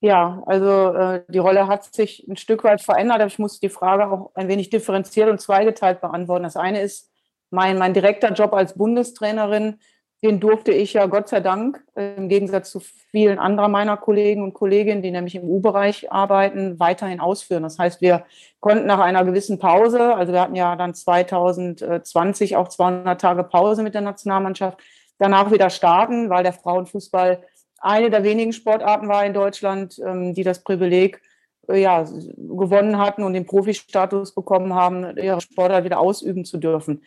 Ja, 0.00 0.42
also 0.44 0.92
äh, 0.92 1.22
die 1.28 1.38
Rolle 1.38 1.68
hat 1.68 1.94
sich 1.94 2.26
ein 2.28 2.36
Stück 2.36 2.64
weit 2.64 2.80
verändert, 2.80 3.18
aber 3.18 3.28
ich 3.28 3.38
muss 3.38 3.60
die 3.60 3.68
Frage 3.68 4.10
auch 4.10 4.32
ein 4.34 4.48
wenig 4.48 4.68
differenziert 4.68 5.30
und 5.30 5.40
zweigeteilt 5.40 6.00
beantworten. 6.00 6.42
Das 6.42 6.56
eine 6.56 6.80
ist 6.80 7.12
mein, 7.50 7.78
mein 7.78 7.94
direkter 7.94 8.32
Job 8.32 8.52
als 8.52 8.74
Bundestrainerin, 8.74 9.78
den 10.22 10.40
durfte 10.40 10.72
ich 10.72 10.94
ja 10.94 11.06
Gott 11.06 11.28
sei 11.28 11.40
Dank 11.40 11.84
im 11.94 12.28
Gegensatz 12.28 12.70
zu 12.70 12.80
vielen 12.80 13.38
anderen 13.38 13.70
meiner 13.70 13.96
Kollegen 13.96 14.42
und 14.42 14.54
Kolleginnen, 14.54 15.02
die 15.02 15.10
nämlich 15.10 15.34
im 15.34 15.44
U-Bereich 15.44 16.10
arbeiten, 16.10 16.80
weiterhin 16.80 17.20
ausführen. 17.20 17.62
Das 17.62 17.78
heißt, 17.78 18.00
wir 18.00 18.24
konnten 18.60 18.86
nach 18.86 18.98
einer 18.98 19.24
gewissen 19.24 19.58
Pause, 19.58 20.14
also 20.14 20.32
wir 20.32 20.40
hatten 20.40 20.54
ja 20.54 20.74
dann 20.76 20.94
2020 20.94 22.56
auch 22.56 22.68
200 22.68 23.20
Tage 23.20 23.44
Pause 23.44 23.82
mit 23.82 23.94
der 23.94 24.00
Nationalmannschaft, 24.00 24.78
danach 25.18 25.50
wieder 25.50 25.70
starten, 25.70 26.30
weil 26.30 26.42
der 26.42 26.52
Frauenfußball 26.54 27.42
eine 27.78 28.10
der 28.10 28.24
wenigen 28.24 28.52
Sportarten 28.52 29.08
war 29.08 29.24
in 29.24 29.34
Deutschland, 29.34 29.98
ähm, 30.04 30.34
die 30.34 30.42
das 30.44 30.62
Privileg 30.64 31.20
äh, 31.68 31.80
ja, 31.80 32.02
gewonnen 32.02 32.98
hatten 32.98 33.22
und 33.22 33.34
den 33.34 33.46
Profistatus 33.46 34.34
bekommen 34.34 34.74
haben, 34.74 35.16
ihre 35.16 35.40
Sportart 35.40 35.84
wieder 35.84 36.00
ausüben 36.00 36.44
zu 36.44 36.58
dürfen. 36.58 37.02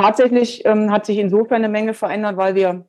Tatsächlich 0.00 0.64
ähm, 0.64 0.90
hat 0.90 1.04
sich 1.04 1.18
insofern 1.18 1.56
eine 1.56 1.68
Menge 1.68 1.92
verändert, 1.92 2.38
weil 2.38 2.54
wir 2.54 2.86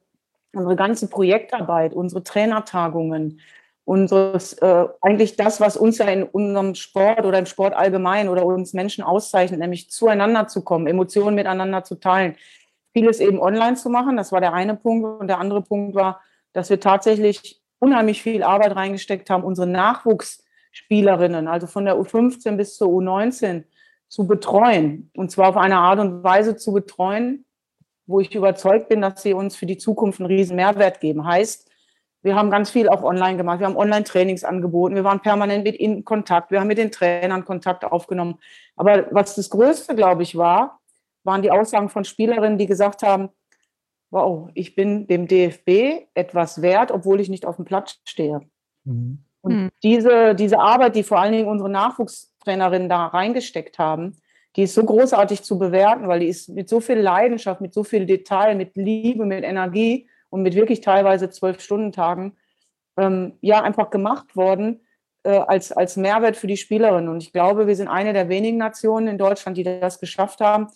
unsere 0.54 0.78
ganze 0.78 1.10
Projektarbeit, 1.10 1.94
unsere 1.94 2.24
Trainertagungen, 2.24 3.42
unseres, 3.84 4.54
äh, 4.54 4.86
eigentlich 5.02 5.36
das, 5.36 5.60
was 5.60 5.76
uns 5.76 5.98
ja 5.98 6.06
in 6.06 6.24
unserem 6.24 6.74
Sport 6.74 7.26
oder 7.26 7.38
im 7.38 7.46
Sport 7.46 7.74
allgemein 7.74 8.30
oder 8.30 8.46
uns 8.46 8.74
Menschen 8.74 9.04
auszeichnet, 9.04 9.60
nämlich 9.60 9.90
zueinander 9.90 10.48
zu 10.48 10.64
kommen, 10.64 10.88
Emotionen 10.88 11.36
miteinander 11.36 11.84
zu 11.84 11.96
teilen, 11.96 12.36
vieles 12.94 13.20
eben 13.20 13.42
online 13.42 13.76
zu 13.76 13.90
machen. 13.90 14.16
Das 14.16 14.32
war 14.32 14.40
der 14.40 14.54
eine 14.54 14.78
Punkt. 14.78 15.20
Und 15.20 15.28
der 15.28 15.40
andere 15.40 15.62
Punkt 15.62 15.96
war, 15.96 16.22
dass 16.54 16.70
wir 16.70 16.80
tatsächlich 16.80 17.62
unheimlich 17.80 18.22
viel 18.22 18.44
Arbeit 18.44 18.76
reingesteckt 18.78 19.30
haben, 19.30 19.44
unsere 19.44 19.68
Nachwuchsspielerinnen, 19.68 21.50
also 21.50 21.68
von 21.68 21.84
der 21.84 21.98
U15 21.98 22.56
bis 22.56 22.78
zur 22.78 22.88
U19, 22.88 23.66
zu 24.12 24.28
betreuen. 24.28 25.10
Und 25.16 25.32
zwar 25.32 25.48
auf 25.48 25.58
eine 25.58 25.78
Art 25.78 26.00
und 26.00 26.22
Weise 26.22 26.58
zu 26.58 26.74
betreuen, 26.74 27.46
wo 28.06 28.20
ich 28.20 28.36
überzeugt 28.36 28.90
bin, 28.90 29.00
dass 29.00 29.24
sie 29.24 29.34
uns 29.34 29.56
für 29.56 29.66
die 29.66 29.78
Zukunft 29.78 30.20
einen 30.20 30.28
riesen 30.28 30.58
Mehrwert 30.58 31.00
geben. 31.00 31.26
Heißt, 31.26 31.72
wir 32.22 32.36
haben 32.36 32.52
ganz 32.52 32.70
viel 32.70 32.90
auch 32.90 33.04
online 33.04 33.38
gemacht. 33.38 33.62
Wir 33.62 33.68
haben 33.68 33.78
Online-Trainings 33.78 34.44
angeboten. 34.44 34.96
Wir 34.96 35.06
waren 35.06 35.22
permanent 35.22 35.64
mit 35.64 35.80
ihnen 35.80 36.00
in 36.00 36.06
Kontakt. 36.06 36.52
Wir 36.52 36.60
haben 36.60 36.68
mit 36.68 36.78
den 36.78 36.92
Trainern 36.92 37.46
Kontakt 37.46 37.86
aufgenommen. 37.86 38.38
Aber 38.76 39.08
was 39.12 39.36
das 39.36 39.50
Größte, 39.50 39.96
glaube 39.96 40.24
ich, 40.24 40.36
war, 40.38 40.82
waren 41.24 41.42
die 41.42 41.52
Aussagen 41.52 41.88
von 41.88 42.04
Spielerinnen, 42.04 42.58
die 42.58 42.66
gesagt 42.66 43.04
haben, 43.04 43.30
wow, 44.10 44.50
ich 44.56 44.76
bin 44.76 45.08
dem 45.08 45.26
DFB 45.26 46.06
etwas 46.14 46.62
wert, 46.62 46.92
obwohl 46.92 47.22
ich 47.22 47.30
nicht 47.30 47.46
auf 47.46 47.56
dem 47.56 47.64
Platz 47.64 48.02
stehe. 48.04 48.42
Mhm. 48.84 49.24
Und 49.42 49.56
mhm. 49.56 49.70
diese, 49.84 50.36
diese 50.36 50.60
Arbeit, 50.60 50.96
die 50.96 51.04
vor 51.04 51.20
allen 51.20 51.34
Dingen 51.34 51.48
unsere 51.48 51.70
Nachwuchstrainerinnen 51.70 52.90
da 52.90 53.08
reingesteckt 53.08 53.80
haben, 53.80 54.18
die 54.56 54.64
ist 54.64 54.76
so 54.76 54.84
großartig 54.84 55.44
zu 55.44 55.58
bewerten, 55.58 56.08
weil 56.08 56.20
die 56.20 56.28
ist 56.28 56.50
mit 56.50 56.70
so 56.70 56.80
viel 56.80 57.00
Leidenschaft, 57.00 57.62
mit 57.62 57.74
so 57.74 57.84
viel 57.84 58.06
Detail, 58.06 58.56
mit 58.56 58.76
Liebe, 58.76 59.26
mit 59.26 59.44
Energie 59.44 60.10
und 60.30 60.42
mit 60.44 60.56
wirklich 60.56 60.82
teilweise 60.82 61.30
zwölf 61.30 61.62
Stunden 61.62 61.92
Tagen 61.92 62.36
ähm, 62.98 63.34
ja 63.42 63.62
einfach 63.62 63.90
gemacht 63.90 64.36
worden 64.36 64.82
äh, 65.24 65.38
als, 65.38 65.72
als 65.72 65.96
Mehrwert 65.96 66.36
für 66.36 66.48
die 66.48 66.58
Spielerinnen. 66.58 67.10
Und 67.10 67.24
ich 67.24 67.32
glaube, 67.32 67.68
wir 67.68 67.76
sind 67.76 67.88
eine 67.88 68.12
der 68.14 68.28
wenigen 68.28 68.58
Nationen 68.58 69.08
in 69.08 69.18
Deutschland, 69.18 69.58
die 69.58 69.64
das 69.64 70.00
geschafft 70.00 70.42
haben, 70.42 70.68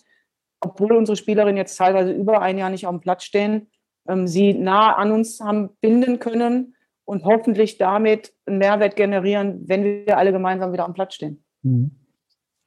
obwohl 0.60 0.92
unsere 0.96 1.16
Spielerinnen 1.16 1.58
jetzt 1.58 1.76
teilweise 1.76 2.12
über 2.12 2.40
ein 2.40 2.56
Jahr 2.56 2.70
nicht 2.70 2.86
auf 2.86 2.94
dem 2.94 3.00
Platz 3.00 3.24
stehen, 3.24 3.70
ähm, 4.08 4.26
sie 4.26 4.54
nah 4.54 4.94
an 4.94 5.12
uns 5.12 5.40
haben 5.40 5.76
binden 5.80 6.18
können 6.18 6.75
und 7.06 7.24
hoffentlich 7.24 7.78
damit 7.78 8.34
einen 8.44 8.58
Mehrwert 8.58 8.96
generieren, 8.96 9.62
wenn 9.66 9.84
wir 9.84 10.18
alle 10.18 10.32
gemeinsam 10.32 10.72
wieder 10.72 10.84
am 10.84 10.92
Platz 10.92 11.14
stehen. 11.14 11.42
Mhm. 11.62 11.92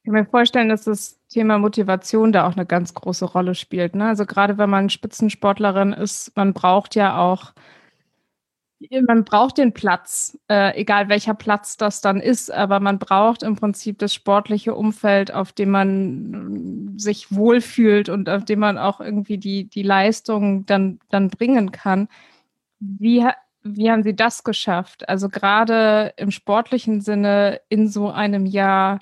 Ich 0.02 0.06
kann 0.06 0.14
mir 0.14 0.24
vorstellen, 0.24 0.70
dass 0.70 0.84
das 0.84 1.20
Thema 1.28 1.58
Motivation 1.58 2.32
da 2.32 2.48
auch 2.48 2.56
eine 2.56 2.64
ganz 2.64 2.94
große 2.94 3.26
Rolle 3.26 3.54
spielt. 3.54 3.94
Ne? 3.94 4.06
Also 4.06 4.24
gerade 4.24 4.56
wenn 4.56 4.70
man 4.70 4.88
Spitzensportlerin 4.88 5.92
ist, 5.92 6.34
man 6.36 6.54
braucht 6.54 6.94
ja 6.94 7.18
auch, 7.18 7.52
man 9.06 9.24
braucht 9.24 9.58
den 9.58 9.74
Platz, 9.74 10.38
äh, 10.48 10.74
egal 10.80 11.10
welcher 11.10 11.34
Platz 11.34 11.76
das 11.76 12.00
dann 12.00 12.18
ist, 12.18 12.50
aber 12.50 12.80
man 12.80 12.98
braucht 12.98 13.42
im 13.42 13.56
Prinzip 13.56 13.98
das 13.98 14.14
sportliche 14.14 14.74
Umfeld, 14.74 15.34
auf 15.34 15.52
dem 15.52 15.70
man 15.70 16.94
sich 16.96 17.30
wohlfühlt 17.30 18.08
und 18.08 18.30
auf 18.30 18.46
dem 18.46 18.60
man 18.60 18.78
auch 18.78 19.02
irgendwie 19.02 19.36
die, 19.36 19.68
die 19.68 19.82
Leistung 19.82 20.64
dann, 20.64 20.98
dann 21.10 21.28
bringen 21.28 21.72
kann. 21.72 22.08
Wie, 22.78 23.22
wie 23.62 23.90
haben 23.90 24.02
Sie 24.02 24.16
das 24.16 24.44
geschafft? 24.44 25.08
Also 25.08 25.28
gerade 25.28 26.12
im 26.16 26.30
sportlichen 26.30 27.00
Sinne 27.00 27.60
in 27.68 27.88
so 27.88 28.10
einem 28.10 28.46
Jahr, 28.46 29.00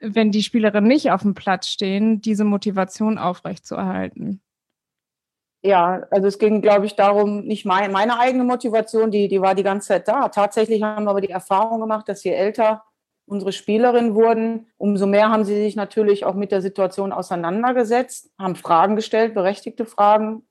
wenn 0.00 0.32
die 0.32 0.42
Spielerinnen 0.42 0.88
nicht 0.88 1.10
auf 1.12 1.22
dem 1.22 1.34
Platz 1.34 1.68
stehen, 1.68 2.20
diese 2.20 2.44
Motivation 2.44 3.18
aufrechtzuerhalten? 3.18 4.40
Ja, 5.62 6.06
also 6.10 6.26
es 6.26 6.38
ging, 6.38 6.62
glaube 6.62 6.86
ich, 6.86 6.96
darum, 6.96 7.44
nicht 7.44 7.66
mein, 7.66 7.92
meine 7.92 8.18
eigene 8.18 8.44
Motivation, 8.44 9.10
die, 9.10 9.28
die 9.28 9.42
war 9.42 9.54
die 9.54 9.62
ganze 9.62 9.88
Zeit 9.88 10.08
da. 10.08 10.28
Tatsächlich 10.28 10.82
haben 10.82 11.04
wir 11.04 11.10
aber 11.10 11.20
die 11.20 11.30
Erfahrung 11.30 11.80
gemacht, 11.80 12.08
dass 12.08 12.24
je 12.24 12.32
älter 12.32 12.82
unsere 13.26 13.52
Spielerinnen 13.52 14.14
wurden, 14.14 14.66
umso 14.76 15.06
mehr 15.06 15.30
haben 15.30 15.44
sie 15.44 15.54
sich 15.54 15.76
natürlich 15.76 16.24
auch 16.24 16.34
mit 16.34 16.50
der 16.50 16.62
Situation 16.62 17.12
auseinandergesetzt, 17.12 18.32
haben 18.38 18.56
Fragen 18.56 18.96
gestellt, 18.96 19.34
berechtigte 19.34 19.86
Fragen 19.86 20.48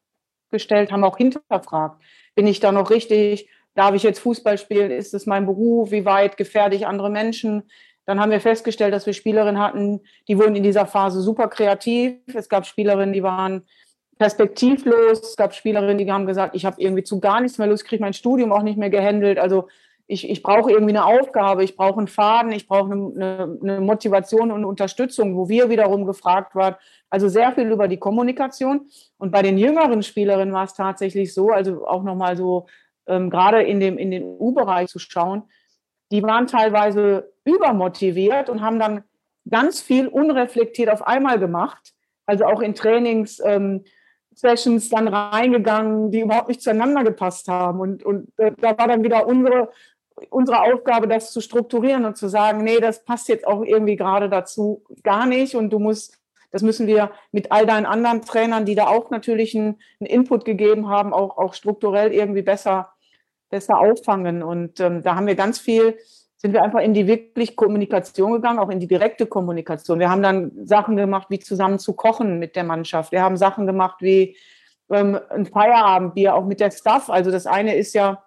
gestellt, 0.50 0.92
haben 0.92 1.04
auch 1.04 1.18
hinterfragt 1.18 2.02
bin 2.40 2.48
ich 2.48 2.62
da 2.62 2.72
noch 2.72 2.90
richtig? 2.90 3.50
Darf 3.76 3.94
ich 3.96 4.04
jetzt 4.04 4.20
Fußball 4.20 4.58
spielen? 4.58 4.92
Ist 4.92 5.14
es 5.14 5.26
mein 5.26 5.46
Beruf? 5.46 5.92
Wie 5.92 6.06
weit 6.06 6.38
gefährde 6.38 6.74
ich 6.74 6.88
andere 6.88 7.10
Menschen? 7.10 7.64
Dann 8.06 8.22
haben 8.22 8.32
wir 8.32 8.40
festgestellt, 8.40 8.94
dass 8.94 9.06
wir 9.06 9.12
Spielerinnen 9.12 9.62
hatten, 9.62 10.00
die 10.30 10.38
wurden 10.38 10.56
in 10.56 10.64
dieser 10.64 10.86
Phase 10.86 11.20
super 11.20 11.50
kreativ. 11.50 12.14
Es 12.34 12.48
gab 12.48 12.66
Spielerinnen, 12.66 13.12
die 13.12 13.24
waren 13.24 13.64
perspektivlos. 14.18 15.20
Es 15.20 15.36
gab 15.36 15.54
Spielerinnen, 15.54 15.98
die 15.98 16.10
haben 16.10 16.28
gesagt, 16.28 16.56
ich 16.56 16.64
habe 16.64 16.82
irgendwie 16.82 17.04
zu 17.04 17.20
gar 17.20 17.42
nichts 17.42 17.58
mehr 17.58 17.68
Lust, 17.68 17.84
kriege 17.84 18.02
mein 18.02 18.14
Studium 18.14 18.54
auch 18.54 18.64
nicht 18.64 18.78
mehr 18.78 18.90
gehandelt. 18.90 19.38
Also 19.38 19.68
ich, 20.12 20.28
ich 20.28 20.42
brauche 20.42 20.72
irgendwie 20.72 20.98
eine 20.98 21.06
Aufgabe, 21.06 21.64
ich 21.64 21.78
brauche 21.78 22.00
einen 22.00 22.08
Faden, 22.08 22.52
ich 22.52 22.68
brauche 22.68 22.92
eine, 22.92 23.58
eine, 23.62 23.80
Motivation 23.80 24.52
und 24.52 24.66
Unterstützung, 24.66 25.38
wo 25.38 25.48
wir 25.50 25.70
wiederum 25.70 26.08
gefragt 26.08 26.56
waren. 26.56 26.76
Also 27.12 27.30
sehr 27.30 27.52
viel 27.52 27.72
über 27.72 27.88
die 27.88 27.98
Kommunikation. 27.98 28.90
Und 29.20 29.32
bei 29.32 29.44
den 29.44 29.60
jüngeren 29.60 30.02
Spielerinnen 30.02 30.52
war 30.52 30.64
es 30.64 30.74
tatsächlich 30.74 31.32
so, 31.32 31.52
also 31.52 31.86
auch 31.86 32.02
nochmal 32.02 32.36
so 32.36 32.66
ähm, 33.06 33.30
gerade 33.30 33.62
in, 33.62 33.80
dem, 33.80 34.00
in 34.00 34.10
den 34.10 34.24
U-Bereich 34.24 34.90
zu 34.90 34.98
schauen, 34.98 35.44
die 36.12 36.24
waren 36.24 36.48
teilweise 36.48 37.32
übermotiviert 37.46 38.50
und 38.50 38.62
haben 38.62 38.80
dann 38.80 39.04
ganz 39.48 39.80
viel 39.80 40.08
unreflektiert 40.08 40.90
auf 40.90 41.06
einmal 41.06 41.38
gemacht. 41.38 41.94
Also 42.26 42.46
auch 42.46 42.62
in 42.62 42.74
Trainings. 42.74 43.40
Ähm, 43.46 43.84
Sessions 44.34 44.88
dann 44.88 45.10
reingegangen, 45.10 46.12
die 46.12 46.22
überhaupt 46.22 46.48
nicht 46.48 46.62
zueinander 46.62 47.04
gepasst 47.04 47.50
haben. 47.50 47.82
Und, 47.82 48.04
und 48.04 48.30
äh, 48.38 48.54
da 48.58 48.78
war 48.78 48.88
dann 48.88 49.04
wieder 49.04 49.28
unsere 49.28 49.70
unsere 50.30 50.62
Aufgabe, 50.62 51.08
das 51.08 51.32
zu 51.32 51.42
strukturieren 51.42 52.06
und 52.06 52.18
zu 52.18 52.28
sagen, 52.28 52.64
nee, 52.64 52.80
das 52.80 53.04
passt 53.04 53.30
jetzt 53.30 53.48
auch 53.48 53.64
irgendwie 53.64 53.96
gerade 53.96 54.30
dazu 54.30 54.84
gar 55.04 55.26
nicht 55.26 55.56
und 55.56 55.70
du 55.70 55.80
musst, 55.80 56.18
das 56.52 56.62
müssen 56.62 56.88
wir 56.88 57.12
mit 57.32 57.52
all 57.52 57.66
deinen 57.66 57.86
anderen 57.86 58.22
Trainern, 58.22 58.66
die 58.66 58.76
da 58.76 58.88
auch 58.88 59.10
natürlich 59.12 59.56
einen, 59.56 59.78
Input 60.00 60.46
gegeben 60.46 60.90
haben, 60.90 61.14
auch, 61.14 61.38
auch 61.38 61.54
strukturell 61.54 62.12
irgendwie 62.12 62.42
besser, 62.42 62.90
besser 63.50 63.80
auffangen. 63.80 64.42
Und 64.44 64.80
ähm, 64.80 65.04
da 65.04 65.16
haben 65.16 65.28
wir 65.28 65.36
ganz 65.36 65.60
viel, 65.60 65.98
sind 66.38 66.54
wir 66.54 66.64
einfach 66.64 66.80
in 66.80 66.94
die 66.94 67.06
wirklich 67.06 67.56
Kommunikation 67.56 68.34
gegangen, 68.34 68.60
auch 68.60 68.70
in 68.70 68.80
die 68.80 68.88
direkte 68.88 69.26
Kommunikation. 69.26 70.00
Wir 70.00 70.10
haben 70.10 70.24
dann 70.24 70.52
Sachen 70.66 70.96
gemacht, 70.96 71.28
wie 71.30 71.40
zusammen 71.40 71.80
zu 71.80 71.94
kochen 71.94 72.40
mit 72.40 72.56
der 72.56 72.64
Mannschaft. 72.64 73.12
Wir 73.12 73.22
haben 73.22 73.38
Sachen 73.38 73.68
gemacht 73.68 73.98
wie 74.00 74.38
ähm, 74.90 75.20
ein 75.30 75.46
Feierabendbier, 75.46 76.34
auch 76.34 76.46
mit 76.46 76.60
der 76.60 76.72
Staff. 76.72 77.10
Also 77.10 77.30
das 77.30 77.46
eine 77.46 77.76
ist 77.76 77.94
ja, 77.94 78.24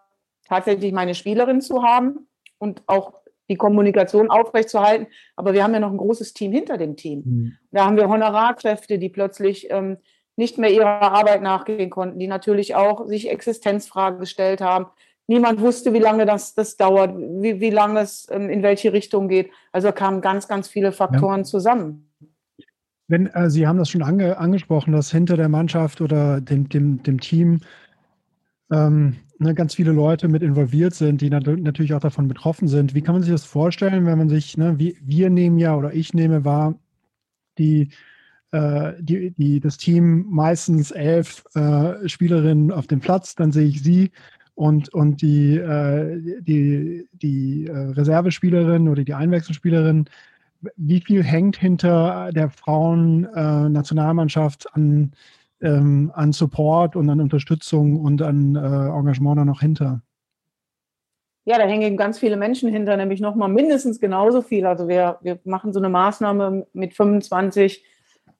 tatsächlich 0.49 0.92
meine 0.92 1.14
Spielerin 1.14 1.61
zu 1.61 1.82
haben 1.82 2.28
und 2.58 2.82
auch 2.87 3.22
die 3.49 3.56
Kommunikation 3.56 4.30
aufrechtzuerhalten. 4.30 5.06
Aber 5.37 5.52
wir 5.52 5.62
haben 5.62 5.75
ja 5.75 5.80
noch 5.80 5.90
ein 5.90 5.99
großes 5.99 6.32
Team 6.32 6.52
hinter 6.52 6.78
dem 6.78 6.96
Team. 6.96 7.22
Mhm. 7.25 7.52
Da 7.70 7.84
haben 7.84 7.96
wir 7.96 8.08
Honorarkräfte, 8.08 8.99
die 8.99 9.08
plötzlich 9.08 9.70
ähm, 9.70 9.99
nicht 10.37 10.58
mehr 10.58 10.70
ihrer 10.70 10.87
Arbeit 10.87 11.42
nachgehen 11.42 11.90
konnten, 11.90 12.18
die 12.18 12.26
natürlich 12.26 12.75
auch 12.75 13.06
sich 13.06 13.30
Existenzfragen 13.30 14.18
gestellt 14.18 14.61
haben. 14.61 14.87
Niemand 15.26 15.61
wusste, 15.61 15.92
wie 15.92 15.99
lange 15.99 16.26
das, 16.26 16.54
das 16.54 16.76
dauert, 16.76 17.16
wie, 17.16 17.61
wie 17.61 17.70
lange 17.70 18.00
es 18.00 18.26
ähm, 18.30 18.49
in 18.50 18.62
welche 18.62 18.92
Richtung 18.92 19.28
geht. 19.28 19.50
Also 19.70 19.92
kamen 19.92 20.20
ganz, 20.20 20.49
ganz 20.49 20.68
viele 20.68 20.92
Faktoren 20.92 21.40
ja. 21.40 21.44
zusammen. 21.44 22.11
Wenn, 23.08 23.26
äh, 23.26 23.50
Sie 23.50 23.66
haben 23.66 23.78
das 23.78 23.90
schon 23.90 24.02
ange, 24.02 24.38
angesprochen, 24.38 24.92
dass 24.92 25.11
hinter 25.11 25.37
der 25.37 25.49
Mannschaft 25.49 26.00
oder 26.00 26.40
dem, 26.40 26.68
dem, 26.68 27.02
dem 27.02 27.20
Team 27.20 27.61
ähm, 28.72 29.16
ne, 29.42 29.54
ganz 29.54 29.75
viele 29.75 29.92
Leute 29.92 30.28
mit 30.28 30.42
involviert 30.42 30.94
sind, 30.94 31.20
die 31.20 31.30
nat 31.30 31.46
natürlich 31.46 31.94
auch 31.94 32.00
davon 32.00 32.28
betroffen 32.28 32.68
sind. 32.68 32.94
Wie 32.94 33.02
kann 33.02 33.14
man 33.14 33.22
sich 33.22 33.32
das 33.32 33.44
vorstellen, 33.44 34.06
wenn 34.06 34.18
man 34.18 34.28
sich, 34.28 34.56
ne, 34.56 34.78
wie, 34.78 34.96
wir 35.02 35.30
nehmen 35.30 35.58
ja 35.58 35.76
oder 35.76 35.94
ich 35.94 36.14
nehme 36.14 36.44
wahr, 36.44 36.75
die, 37.58 37.90
äh, 38.52 38.92
die, 39.00 39.30
die, 39.32 39.61
das 39.61 39.78
Team 39.78 40.26
meistens 40.30 40.90
elf 40.90 41.44
äh, 41.54 42.08
Spielerinnen 42.08 42.72
auf 42.72 42.87
dem 42.87 43.00
Platz, 43.00 43.34
dann 43.34 43.52
sehe 43.52 43.66
ich 43.66 43.82
sie 43.82 44.11
und, 44.54 44.88
und 44.90 45.22
die, 45.22 45.56
äh, 45.56 46.42
die, 46.42 47.08
die 47.12 47.66
äh, 47.66 47.72
Reservespielerin 47.72 48.88
oder 48.88 49.04
die 49.04 49.14
Einwechselspielerin. 49.14 50.04
Wie 50.76 51.00
viel 51.00 51.25
hängt 51.25 51.56
hinter 51.56 52.30
der 52.32 52.50
Frauen-Nationalmannschaft 52.50 54.72
an 54.75 55.12
ähm, 55.62 56.12
an 56.14 56.33
Support 56.33 56.97
und 56.97 57.09
an 57.09 57.21
Unterstützung 57.21 58.00
und 58.00 58.23
an 58.23 58.57
äh, 58.57 58.59
Engagement 58.59 59.38
da 59.38 59.45
noch 59.45 59.61
hinter? 59.61 60.02
Ja, 61.45 61.59
da 61.59 61.64
hängen 61.64 61.97
ganz 61.97 62.21
viele 62.21 62.37
Menschen 62.37 62.71
hinter, 62.71 62.97
nämlich 62.97 63.21
nochmal 63.21 63.49
mindestens 63.49 63.99
genauso 63.99 64.42
viel. 64.42 64.64
Also 64.64 64.87
wir, 64.87 65.19
wir 65.23 65.40
machen 65.45 65.73
so 65.73 65.81
eine 65.81 65.88
Maßnahme 65.88 66.66
mit 66.73 66.95
25, 66.95 67.85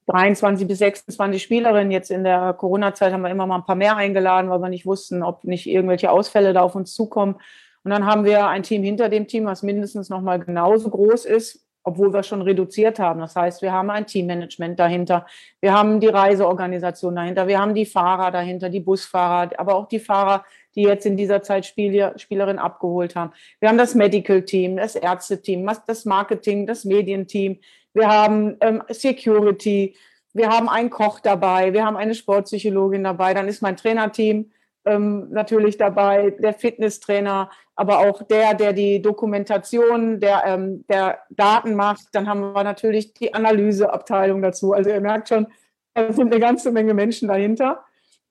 23 0.07 0.69
bis 0.69 0.79
26 0.79 1.43
Spielerinnen. 1.43 1.91
Jetzt 1.91 2.13
in 2.13 2.23
der 2.23 2.53
Corona-Zeit 2.53 3.13
haben 3.13 3.23
wir 3.23 3.31
immer 3.31 3.47
mal 3.47 3.57
ein 3.57 3.67
paar 3.67 3.75
mehr 3.75 3.97
eingeladen, 3.97 4.51
weil 4.51 4.61
wir 4.61 4.69
nicht 4.69 4.87
wussten, 4.87 5.25
ob 5.25 5.43
nicht 5.43 5.67
irgendwelche 5.67 6.13
Ausfälle 6.13 6.53
da 6.53 6.63
auf 6.63 6.77
uns 6.77 6.95
zukommen. 6.95 7.37
Und 7.85 7.91
dann 7.91 8.07
haben 8.07 8.25
wir 8.25 8.47
ein 8.47 8.63
Team 8.63 8.85
hinter 8.85 9.09
dem 9.09 9.27
Team, 9.27 9.47
was 9.47 9.65
mindestens 9.65 10.09
nochmal 10.09 10.39
genauso 10.39 10.89
groß 10.89 11.25
ist, 11.25 11.67
obwohl 11.85 12.13
wir 12.13 12.23
schon 12.23 12.43
reduziert 12.43 12.99
haben. 12.99 13.21
Das 13.21 13.37
heißt, 13.37 13.63
wir 13.63 13.73
haben 13.73 13.91
ein 13.91 14.07
Teammanagement 14.07 14.79
dahinter, 14.79 15.27
wir 15.61 15.73
haben 15.73 16.01
die 16.01 16.09
Reiseorganisation 16.09 17.17
dahinter, 17.17 17.49
wir 17.49 17.59
haben 17.59 17.75
die 17.75 17.87
Fahrer 17.87 18.31
dahinter, 18.31 18.69
die 18.69 18.81
Busfahrer, 18.81 19.51
aber 19.59 19.75
auch 19.75 19.89
die 19.89 19.99
Fahrer, 19.99 20.45
die 20.75 20.83
jetzt 20.83 21.07
in 21.07 21.17
dieser 21.17 21.43
Zeit 21.43 21.67
Spieler, 21.67 22.19
Spielerin 22.19 22.59
abgeholt 22.59 23.17
haben. 23.17 23.33
Wir 23.61 23.69
haben 23.69 23.79
das 23.79 23.95
Medical 23.95 24.43
Team, 24.43 24.77
das 24.77 24.95
Ärzteteam, 24.95 25.69
das 25.87 26.05
Marketing, 26.05 26.67
das 26.67 26.85
Medienteam, 26.85 27.59
wir 27.95 28.09
haben 28.09 28.57
ähm, 28.61 28.83
Security, 28.89 29.95
wir 30.33 30.49
haben 30.49 30.69
einen 30.69 30.89
Koch 30.89 31.21
dabei, 31.21 31.75
wir 31.75 31.85
haben 31.85 31.97
eine 31.97 32.15
Sportpsychologin 32.15 33.05
dabei, 33.05 33.35
dann 33.35 33.49
ist 33.49 33.61
mein 33.61 33.77
Trainerteam 33.77 34.51
ähm, 34.85 35.29
natürlich 35.31 35.77
dabei, 35.77 36.31
der 36.31 36.55
Fitnesstrainer, 36.55 37.51
aber 37.77 38.01
auch 38.01 38.23
der, 38.23 38.55
der 38.55 38.73
die 38.73 39.01
Dokumentation 39.01 40.21
der, 40.21 40.45
ähm, 40.47 40.85
der 40.89 41.21
Daten 41.31 41.75
macht. 41.75 42.07
Dann 42.13 42.29
haben 42.29 42.41
wir 42.41 42.65
natürlich 42.65 43.15
die 43.15 43.35
Analyseabteilung 43.35 44.43
dazu. 44.43 44.73
Also 44.73 44.91
ihr 44.91 45.01
merkt 45.01 45.29
schon, 45.29 45.47
da 45.95 46.13
sind 46.13 46.33
eine 46.33 46.41
ganze 46.41 46.73
Menge 46.73 46.95
Menschen 46.95 47.29
dahinter, 47.29 47.85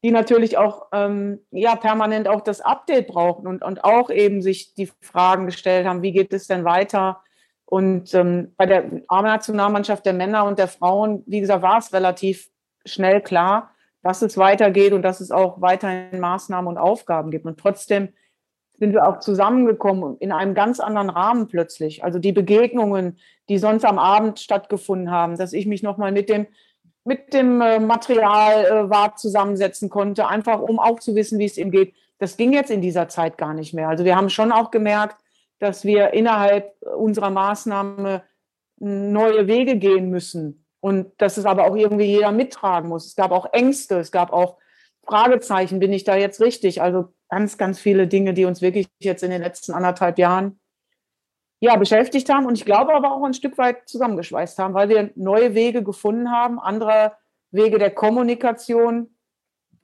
die 0.03 0.11
natürlich 0.11 0.57
auch 0.57 0.87
ähm, 0.91 1.39
ja, 1.51 1.75
permanent 1.75 2.27
auch 2.27 2.41
das 2.41 2.61
Update 2.61 3.07
brauchen 3.07 3.47
und, 3.47 3.63
und 3.63 3.83
auch 3.83 4.09
eben 4.09 4.41
sich 4.41 4.73
die 4.73 4.89
Fragen 5.01 5.45
gestellt 5.45 5.85
haben, 5.85 6.01
wie 6.01 6.11
geht 6.11 6.33
es 6.33 6.47
denn 6.47 6.65
weiter? 6.65 7.21
Und 7.65 8.13
ähm, 8.13 8.53
bei 8.57 8.65
der 8.65 9.03
A-Nationalmannschaft 9.07 10.05
der 10.05 10.13
Männer 10.13 10.43
und 10.45 10.59
der 10.59 10.67
Frauen, 10.67 11.23
wie 11.25 11.39
gesagt, 11.39 11.61
war 11.61 11.77
es 11.77 11.93
relativ 11.93 12.49
schnell 12.85 13.21
klar, 13.21 13.71
dass 14.03 14.21
es 14.21 14.37
weitergeht 14.37 14.93
und 14.93 15.01
dass 15.03 15.21
es 15.21 15.31
auch 15.31 15.61
weiterhin 15.61 16.19
Maßnahmen 16.19 16.67
und 16.67 16.77
Aufgaben 16.77 17.31
gibt. 17.31 17.45
Und 17.45 17.59
trotzdem 17.59 18.09
sind 18.81 18.93
wir 18.93 19.07
auch 19.07 19.19
zusammengekommen 19.19 20.17
in 20.17 20.31
einem 20.31 20.55
ganz 20.55 20.79
anderen 20.79 21.11
Rahmen 21.11 21.47
plötzlich. 21.47 22.03
Also 22.03 22.17
die 22.17 22.31
Begegnungen, 22.31 23.19
die 23.47 23.59
sonst 23.59 23.85
am 23.85 23.99
Abend 23.99 24.39
stattgefunden 24.39 25.11
haben, 25.11 25.37
dass 25.37 25.53
ich 25.53 25.67
mich 25.67 25.83
nochmal 25.83 26.11
mit 26.11 26.29
dem, 26.29 26.47
mit 27.03 27.31
dem 27.33 27.61
äh, 27.61 27.79
Materialwart 27.79 29.13
äh, 29.13 29.15
zusammensetzen 29.17 29.89
konnte, 29.89 30.27
einfach 30.27 30.59
um 30.61 30.79
auch 30.79 30.99
zu 30.99 31.13
wissen, 31.13 31.37
wie 31.37 31.45
es 31.45 31.57
ihm 31.57 31.69
geht. 31.69 31.93
Das 32.17 32.37
ging 32.37 32.53
jetzt 32.53 32.71
in 32.71 32.81
dieser 32.81 33.07
Zeit 33.07 33.37
gar 33.37 33.53
nicht 33.53 33.73
mehr. 33.73 33.87
Also 33.87 34.03
wir 34.03 34.15
haben 34.15 34.29
schon 34.29 34.51
auch 34.51 34.71
gemerkt, 34.71 35.17
dass 35.59 35.85
wir 35.85 36.13
innerhalb 36.13 36.73
unserer 36.81 37.29
Maßnahme 37.29 38.23
neue 38.79 39.45
Wege 39.45 39.77
gehen 39.77 40.09
müssen. 40.09 40.60
Und 40.81 41.13
dass 41.17 41.37
es 41.37 41.45
aber 41.45 41.65
auch 41.65 41.75
irgendwie 41.75 42.05
jeder 42.05 42.31
mittragen 42.31 42.89
muss. 42.89 43.05
Es 43.05 43.15
gab 43.15 43.31
auch 43.31 43.53
Ängste, 43.53 43.99
es 43.99 44.11
gab 44.11 44.33
auch 44.33 44.57
Fragezeichen, 45.05 45.79
bin 45.79 45.93
ich 45.93 46.03
da 46.03 46.15
jetzt 46.15 46.41
richtig? 46.41 46.81
Also 46.81 47.13
ganz, 47.29 47.57
ganz 47.57 47.79
viele 47.79 48.07
Dinge, 48.07 48.33
die 48.33 48.45
uns 48.45 48.61
wirklich 48.61 48.87
jetzt 48.99 49.23
in 49.23 49.31
den 49.31 49.41
letzten 49.41 49.73
anderthalb 49.73 50.17
Jahren 50.17 50.59
ja, 51.59 51.75
beschäftigt 51.75 52.29
haben 52.29 52.47
und 52.47 52.55
ich 52.55 52.65
glaube 52.65 52.93
aber 52.93 53.13
auch 53.13 53.23
ein 53.23 53.35
Stück 53.35 53.57
weit 53.59 53.87
zusammengeschweißt 53.87 54.57
haben, 54.57 54.73
weil 54.73 54.89
wir 54.89 55.11
neue 55.15 55.53
Wege 55.53 55.83
gefunden 55.83 56.31
haben, 56.31 56.59
andere 56.59 57.15
Wege 57.51 57.77
der 57.77 57.91
Kommunikation 57.91 59.15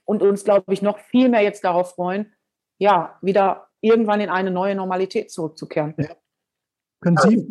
und 0.03 0.23
uns, 0.23 0.43
glaube 0.43 0.73
ich, 0.73 0.81
noch 0.81 0.97
viel 0.97 1.29
mehr 1.29 1.41
jetzt 1.41 1.63
darauf 1.63 1.93
freuen, 1.93 2.33
ja, 2.79 3.17
wieder 3.21 3.67
irgendwann 3.81 4.21
in 4.21 4.29
eine 4.29 4.49
neue 4.49 4.73
Normalität 4.73 5.31
zurückzukehren. 5.31 5.93
Ja. 5.97 6.15
Können 7.01 7.17
Sie 7.17 7.47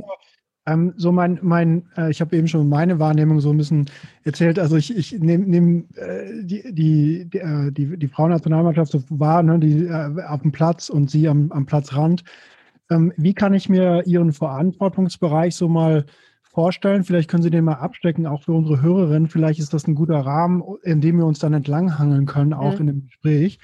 ähm, 0.67 0.95
so 0.97 1.13
mein, 1.13 1.39
mein 1.43 1.85
äh, 1.97 2.11
ich 2.11 2.21
habe 2.21 2.37
eben 2.37 2.49
schon 2.49 2.69
meine 2.69 2.99
Wahrnehmung 2.99 3.41
so 3.41 3.51
ein 3.51 3.57
bisschen 3.57 3.87
erzählt. 4.25 4.59
Also 4.59 4.77
ich, 4.77 4.97
ich 4.97 5.13
nehme 5.13 5.47
nehm, 5.47 5.87
äh, 5.95 6.43
die, 6.43 6.75
die, 6.75 7.25
die, 7.31 7.39
äh, 7.39 7.71
die, 7.71 7.97
die 7.97 8.09
Frauennationalmannschaft 8.09 8.91
so 8.91 9.03
wahr, 9.09 9.43
ne, 9.43 9.59
die 9.61 9.87
äh, 9.87 10.23
auf 10.27 10.43
dem 10.43 10.53
Platz 10.53 10.89
und 10.89 11.11
sie 11.11 11.29
am, 11.29 11.53
am 11.53 11.67
Platzrand. 11.67 12.25
Ähm, 12.91 13.13
wie 13.17 13.35
kann 13.35 13.55
ich 13.55 13.69
mir 13.69 14.03
Ihren 14.07 14.33
Verantwortungsbereich 14.33 15.55
so 15.55 15.69
mal 15.69 16.05
vorstellen? 16.43 17.05
Vielleicht 17.05 17.31
können 17.31 17.43
Sie 17.43 17.51
den 17.51 17.65
mal 17.65 17.75
abstecken, 17.75 18.27
auch 18.27 18.43
für 18.43 18.53
unsere 18.53 18.83
Hörerinnen. 18.83 19.29
Vielleicht 19.29 19.61
ist 19.61 19.73
das 19.73 19.87
ein 19.87 19.95
guter 19.95 20.19
Rahmen, 20.19 20.63
in 20.83 21.01
dem 21.01 21.19
wir 21.19 21.27
uns 21.27 21.39
dann 21.39 21.53
entlanghangeln 21.53 22.27
können, 22.27 22.53
auch 22.53 22.75
mhm. 22.75 22.81
in 22.81 22.87
dem 22.87 23.07
Gespräch. 23.07 23.59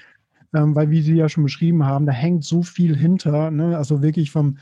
Ähm, 0.53 0.75
weil, 0.75 0.89
wie 0.89 1.01
Sie 1.01 1.15
ja 1.15 1.27
schon 1.27 1.43
beschrieben 1.43 1.85
haben, 1.85 2.05
da 2.05 2.13
hängt 2.13 2.43
so 2.45 2.63
viel 2.63 2.95
hinter. 2.95 3.51
Ne? 3.51 3.77
Also 3.77 4.01
wirklich 4.01 4.31
vom 4.31 4.57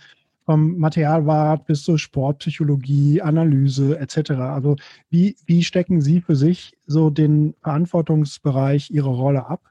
vom 0.51 0.77
Materialwart 0.77 1.65
bis 1.65 1.83
zur 1.83 1.97
Sportpsychologie, 1.97 3.21
Analyse 3.21 3.97
etc. 3.97 4.31
Also 4.31 4.75
wie, 5.09 5.37
wie 5.45 5.63
stecken 5.63 6.01
Sie 6.01 6.19
für 6.19 6.35
sich 6.35 6.73
so 6.85 7.09
den 7.09 7.55
Verantwortungsbereich 7.61 8.91
Ihrer 8.91 9.11
Rolle 9.11 9.45
ab? 9.45 9.61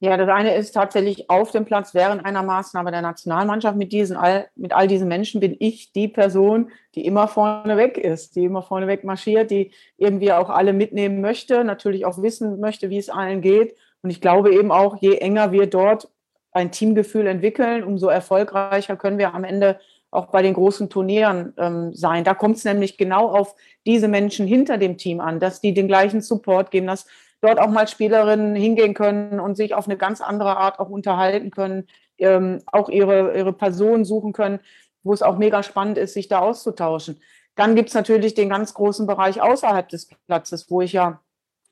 Ja, 0.00 0.16
das 0.16 0.28
eine 0.28 0.56
ist 0.56 0.72
tatsächlich 0.72 1.30
auf 1.30 1.52
dem 1.52 1.64
Platz 1.64 1.94
während 1.94 2.26
einer 2.26 2.42
Maßnahme 2.42 2.90
der 2.90 3.00
Nationalmannschaft 3.00 3.76
mit 3.76 3.92
diesen 3.92 4.16
all, 4.16 4.48
mit 4.56 4.72
all 4.72 4.88
diesen 4.88 5.06
Menschen 5.06 5.40
bin 5.40 5.56
ich 5.60 5.92
die 5.92 6.08
Person, 6.08 6.72
die 6.96 7.06
immer 7.06 7.28
vorne 7.28 7.76
weg 7.76 7.96
ist, 7.96 8.34
die 8.34 8.44
immer 8.44 8.62
vorne 8.62 8.88
weg 8.88 9.04
marschiert, 9.04 9.52
die 9.52 9.70
irgendwie 9.96 10.32
auch 10.32 10.50
alle 10.50 10.72
mitnehmen 10.72 11.20
möchte, 11.20 11.62
natürlich 11.62 12.06
auch 12.06 12.20
wissen 12.20 12.58
möchte, 12.58 12.90
wie 12.90 12.98
es 12.98 13.08
allen 13.08 13.40
geht. 13.40 13.76
Und 14.02 14.10
ich 14.10 14.20
glaube 14.20 14.52
eben 14.52 14.72
auch, 14.72 15.00
je 15.00 15.16
enger 15.18 15.52
wir 15.52 15.66
dort 15.66 16.08
ein 16.54 16.70
Teamgefühl 16.70 17.26
entwickeln, 17.26 17.84
umso 17.84 18.08
erfolgreicher 18.08 18.96
können 18.96 19.18
wir 19.18 19.34
am 19.34 19.44
Ende 19.44 19.78
auch 20.10 20.26
bei 20.26 20.42
den 20.42 20.54
großen 20.54 20.88
Turnieren 20.88 21.52
ähm, 21.58 21.92
sein. 21.92 22.22
Da 22.22 22.34
kommt 22.34 22.56
es 22.56 22.64
nämlich 22.64 22.96
genau 22.96 23.28
auf 23.28 23.56
diese 23.84 24.06
Menschen 24.06 24.46
hinter 24.46 24.78
dem 24.78 24.96
Team 24.96 25.20
an, 25.20 25.40
dass 25.40 25.60
die 25.60 25.74
den 25.74 25.88
gleichen 25.88 26.22
Support 26.22 26.70
geben, 26.70 26.86
dass 26.86 27.06
dort 27.40 27.58
auch 27.58 27.68
mal 27.68 27.88
Spielerinnen 27.88 28.54
hingehen 28.54 28.94
können 28.94 29.40
und 29.40 29.56
sich 29.56 29.74
auf 29.74 29.86
eine 29.86 29.96
ganz 29.96 30.20
andere 30.20 30.56
Art 30.56 30.78
auch 30.78 30.88
unterhalten 30.88 31.50
können, 31.50 31.88
ähm, 32.18 32.62
auch 32.66 32.88
ihre, 32.88 33.36
ihre 33.36 33.52
Person 33.52 34.04
suchen 34.04 34.32
können, 34.32 34.60
wo 35.02 35.12
es 35.12 35.22
auch 35.22 35.36
mega 35.36 35.64
spannend 35.64 35.98
ist, 35.98 36.14
sich 36.14 36.28
da 36.28 36.38
auszutauschen. 36.38 37.20
Dann 37.56 37.74
gibt 37.74 37.88
es 37.88 37.94
natürlich 37.94 38.34
den 38.34 38.48
ganz 38.48 38.74
großen 38.74 39.06
Bereich 39.06 39.42
außerhalb 39.42 39.88
des 39.88 40.08
Platzes, 40.26 40.70
wo 40.70 40.80
ich 40.80 40.92
ja 40.92 41.20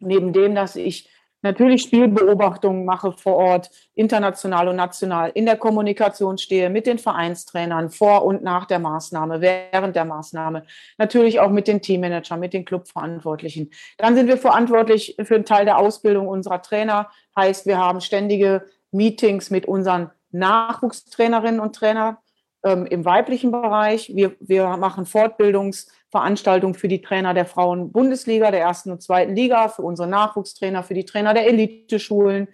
neben 0.01 0.33
dem, 0.33 0.57
dass 0.57 0.75
ich 0.75 1.09
natürlich 1.43 1.83
Spielbeobachtungen 1.83 2.85
mache 2.85 3.13
vor 3.13 3.37
Ort, 3.37 3.71
international 3.95 4.69
und 4.69 4.77
national, 4.77 5.31
in 5.35 5.45
der 5.45 5.57
Kommunikation 5.57 6.39
stehe 6.39 6.71
mit 6.71 6.87
den 6.87 6.99
Vereinstrainern 6.99 7.91
vor 7.91 8.25
und 8.25 8.43
nach 8.43 8.65
der 8.65 8.79
Maßnahme, 8.79 9.41
während 9.41 9.95
der 9.97 10.05
Maßnahme, 10.05 10.65
natürlich 10.99 11.41
auch 11.41 11.51
mit 11.51 11.69
den 11.69 11.83
Teammanagern, 11.83 12.41
mit 12.41 12.53
den 12.53 12.65
Clubverantwortlichen. 12.65 13.71
Dann 13.99 14.15
sind 14.15 14.29
wir 14.29 14.39
verantwortlich 14.39 15.17
für 15.23 15.35
einen 15.35 15.45
Teil 15.45 15.65
der 15.65 15.79
Ausbildung 15.79 16.29
unserer 16.29 16.63
Trainer, 16.63 17.11
heißt, 17.37 17.67
wir 17.67 17.79
haben 17.79 18.01
ständige 18.01 18.67
Meetings 18.91 19.51
mit 19.51 19.67
unseren 19.67 20.11
Nachwuchstrainerinnen 20.31 21.61
und 21.61 21.75
Trainern 21.75 22.17
ähm, 22.65 22.87
im 22.87 23.05
weiblichen 23.05 23.51
Bereich. 23.51 24.13
Wir, 24.15 24.37
wir 24.41 24.77
machen 24.77 25.05
Fortbildungs- 25.05 25.89
Veranstaltung 26.13 26.75
für 26.75 26.89
die 26.89 27.01
Trainer 27.01 27.33
der 27.33 27.47
Frauen-Bundesliga, 27.47 28.51
der 28.51 28.61
ersten 28.61 28.93
und 28.93 29.03
zweiten 29.03 29.35
Liga, 29.35 29.69
für 29.69 29.83
unsere 29.83 30.07
Nachwuchstrainer, 30.07 30.83
für 30.83 30.95
die 30.95 31.07
Trainer 31.07 31.33
der 31.33 31.47
Eliteschulen. 31.49 32.49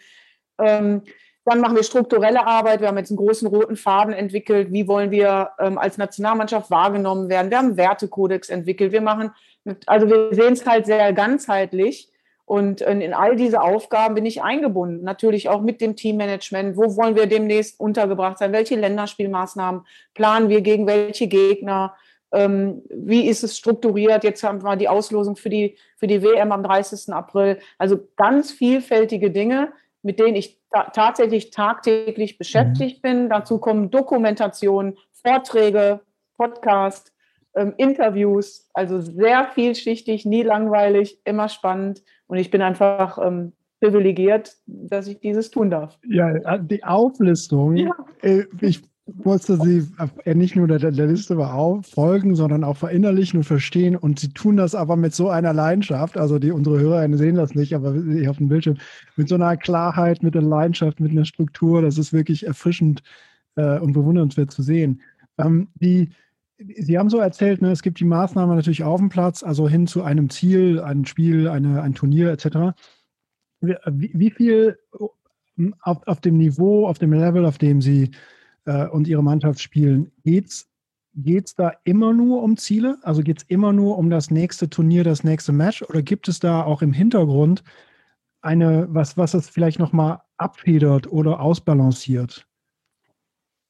Ähm, 0.61 1.03
dann 1.45 1.61
machen 1.61 1.75
wir 1.75 1.83
strukturelle 1.83 2.47
Arbeit. 2.47 2.81
Wir 2.81 2.89
haben 2.89 2.99
jetzt 2.99 3.11
einen 3.11 3.17
großen 3.17 3.49
roten 3.49 3.77
Faden 3.77 4.15
entwickelt. 4.15 4.71
Wie 4.71 4.87
wollen 4.87 5.11
wir 5.11 5.51
ähm, 5.59 5.77
als 5.77 5.99
Nationalmannschaft 5.99 6.71
wahrgenommen 6.71 7.29
werden? 7.29 7.51
Wir 7.51 7.59
haben 7.59 7.69
einen 7.69 7.77
Wertekodex 7.77 8.49
entwickelt. 8.49 8.93
Wir 8.93 9.01
machen, 9.01 9.33
also 9.87 10.07
wir 10.09 10.29
sehen 10.33 10.53
es 10.53 10.65
halt 10.65 10.87
sehr 10.87 11.13
ganzheitlich. 11.13 12.13
Und 12.45 12.81
in 12.81 13.13
all 13.13 13.37
diese 13.37 13.61
Aufgaben 13.61 14.15
bin 14.15 14.25
ich 14.25 14.43
eingebunden. 14.43 15.05
Natürlich 15.05 15.51
auch 15.51 15.61
mit 15.61 15.83
dem 15.83 15.97
Teammanagement. 15.97 16.79
Wo 16.79 16.97
wollen 16.97 17.15
wir 17.15 17.27
demnächst 17.27 17.79
untergebracht 17.79 18.39
sein? 18.39 18.53
Welche 18.53 18.77
Länderspielmaßnahmen 18.77 19.83
planen 20.15 20.49
wir 20.49 20.63
gegen 20.63 20.87
welche 20.87 21.27
Gegner? 21.27 21.95
Ähm, 22.33 22.83
wie 22.91 23.27
ist 23.27 23.43
es 23.43 23.57
strukturiert? 23.57 24.25
Jetzt 24.25 24.43
haben 24.43 24.63
wir 24.63 24.77
die 24.77 24.89
Auslosung 24.89 25.37
für 25.37 25.49
die, 25.49 25.77
für 25.97 26.07
die 26.07 26.23
WM 26.23 26.53
am 26.53 26.63
30. 26.63 27.13
April. 27.13 27.59
Also 27.79 27.99
ganz 28.17 28.53
vielfältige 28.53 29.31
Dinge, 29.31 29.73
mit 30.03 30.19
denen 30.19 30.37
ich 30.37 30.59
ta 30.71 30.91
tatsächlich 30.91 31.51
tagtäglich 31.51 32.39
beschäftigt 32.39 33.03
mhm. 33.03 33.09
bin. 33.09 33.29
Dazu 33.31 33.59
kommen 33.59 33.91
Dokumentationen, 33.91 34.97
Vorträge, 35.13 36.01
Podcast, 36.37 37.13
ähm, 37.55 37.75
Interviews. 37.77 38.69
Also 38.75 39.01
sehr 39.01 39.49
vielschichtig, 39.55 40.27
nie 40.27 40.43
langweilig, 40.43 41.21
immer 41.25 41.49
spannend. 41.49 42.03
Und 42.27 42.39
ich 42.39 42.51
bin 42.51 42.63
einfach 42.63 43.19
ähm, 43.25 43.53
privilegiert, 43.81 44.57
dass 44.67 45.07
ich 45.07 45.21
dieses 45.21 45.51
tun 45.51 45.71
darf. 45.71 45.99
Ja, 46.07 46.59
die 46.59 46.85
Auflistung. 46.85 47.77
Ja. 47.77 47.95
Äh, 48.23 48.45
ich 48.61 48.83
musste 49.15 49.57
sie 49.61 49.87
äh, 50.25 50.35
nicht 50.35 50.57
nur 50.57 50.69
der, 50.69 50.79
der 50.79 51.07
Liste 51.07 51.39
auf, 51.39 51.87
folgen, 51.87 52.35
sondern 52.35 52.65
auch 52.65 52.77
verinnerlichen 52.77 53.39
und 53.39 53.45
verstehen. 53.45 53.97
Und 53.97 54.21
sie 54.21 54.29
tun 54.29 54.57
das 54.57 54.75
aber 54.75 54.97
mit 54.97 55.15
so 55.15 55.29
einer 55.31 55.53
Leidenschaft. 55.53 56.17
Also 56.17 56.39
die 56.39 56.51
unsere 56.51 56.79
Hörer 56.79 57.17
sehen 57.17 57.37
das 57.37 57.55
nicht, 57.55 57.75
aber 57.75 57.91
auf 58.29 58.37
dem 58.37 58.49
Bildschirm 58.49 58.77
mit 59.17 59.29
so 59.29 59.37
einer 59.37 59.57
Klarheit, 59.57 60.23
mit 60.23 60.37
einer 60.37 60.47
Leidenschaft, 60.47 61.01
mit 61.01 61.13
einer 61.13 61.25
Struktur. 61.25 61.83
Das 61.83 61.99
ist 61.99 62.13
wirklich 62.13 62.47
erfrischend 62.47 63.03
äh, 63.57 63.79
und 63.79 63.93
bewundernswert 63.93 64.51
zu 64.51 64.63
sehen. 64.63 65.01
Ähm, 65.39 65.69
die, 65.75 66.11
Sie 66.59 66.99
haben 66.99 67.09
so 67.09 67.19
erzählt, 67.19 67.63
ne, 67.63 67.71
es 67.71 67.83
gibt 67.83 68.01
die 68.01 68.05
Maßnahmen 68.05 68.57
natürlich 68.57 68.83
auf 68.83 68.99
dem 68.99 69.11
Platz, 69.11 69.45
also 69.45 69.69
hin 69.69 69.87
zu 69.87 70.03
einem 70.03 70.29
Ziel, 70.29 70.81
ein 70.81 71.05
Spiel, 71.05 71.49
eine, 71.49 71.83
ein 71.83 71.95
Turnier 71.95 72.31
etc. 72.33 72.77
Wie, 73.61 74.11
wie 74.13 74.31
viel 74.31 74.77
auf, 75.81 76.07
auf 76.07 76.21
dem 76.21 76.37
Niveau, 76.37 76.87
auf 76.87 76.99
dem 76.99 77.13
Level, 77.13 77.47
auf 77.47 77.59
dem 77.59 77.81
Sie 77.81 78.11
äh, 78.69 78.87
und 78.87 79.09
ihre 79.09 79.25
Mannschaft 79.25 79.61
spielen, 79.61 80.13
geht 80.23 80.47
es 80.47 81.55
da 81.57 81.73
immer 81.85 82.13
nur 82.13 82.43
um 82.43 82.57
Ziele? 82.57 82.99
Also 83.03 83.23
geht 83.23 83.39
es 83.39 83.45
immer 83.49 83.73
nur 83.73 83.99
um 83.99 84.11
das 84.11 84.31
nächste 84.31 84.69
Turnier, 84.69 85.05
das 85.05 85.25
nächste 85.25 85.53
Match? 85.53 85.83
Oder 85.83 86.03
gibt 86.03 86.29
es 86.29 86.39
da 86.39 86.63
auch 86.63 86.83
im 86.83 86.93
Hintergrund 86.93 87.65
eine, 88.43 88.87
was, 88.91 89.17
was 89.17 89.35
es 89.35 89.49
vielleicht 89.49 89.79
nochmal 89.79 90.21
abfedert 90.37 91.11
oder 91.11 91.41
ausbalanciert? 91.41 92.47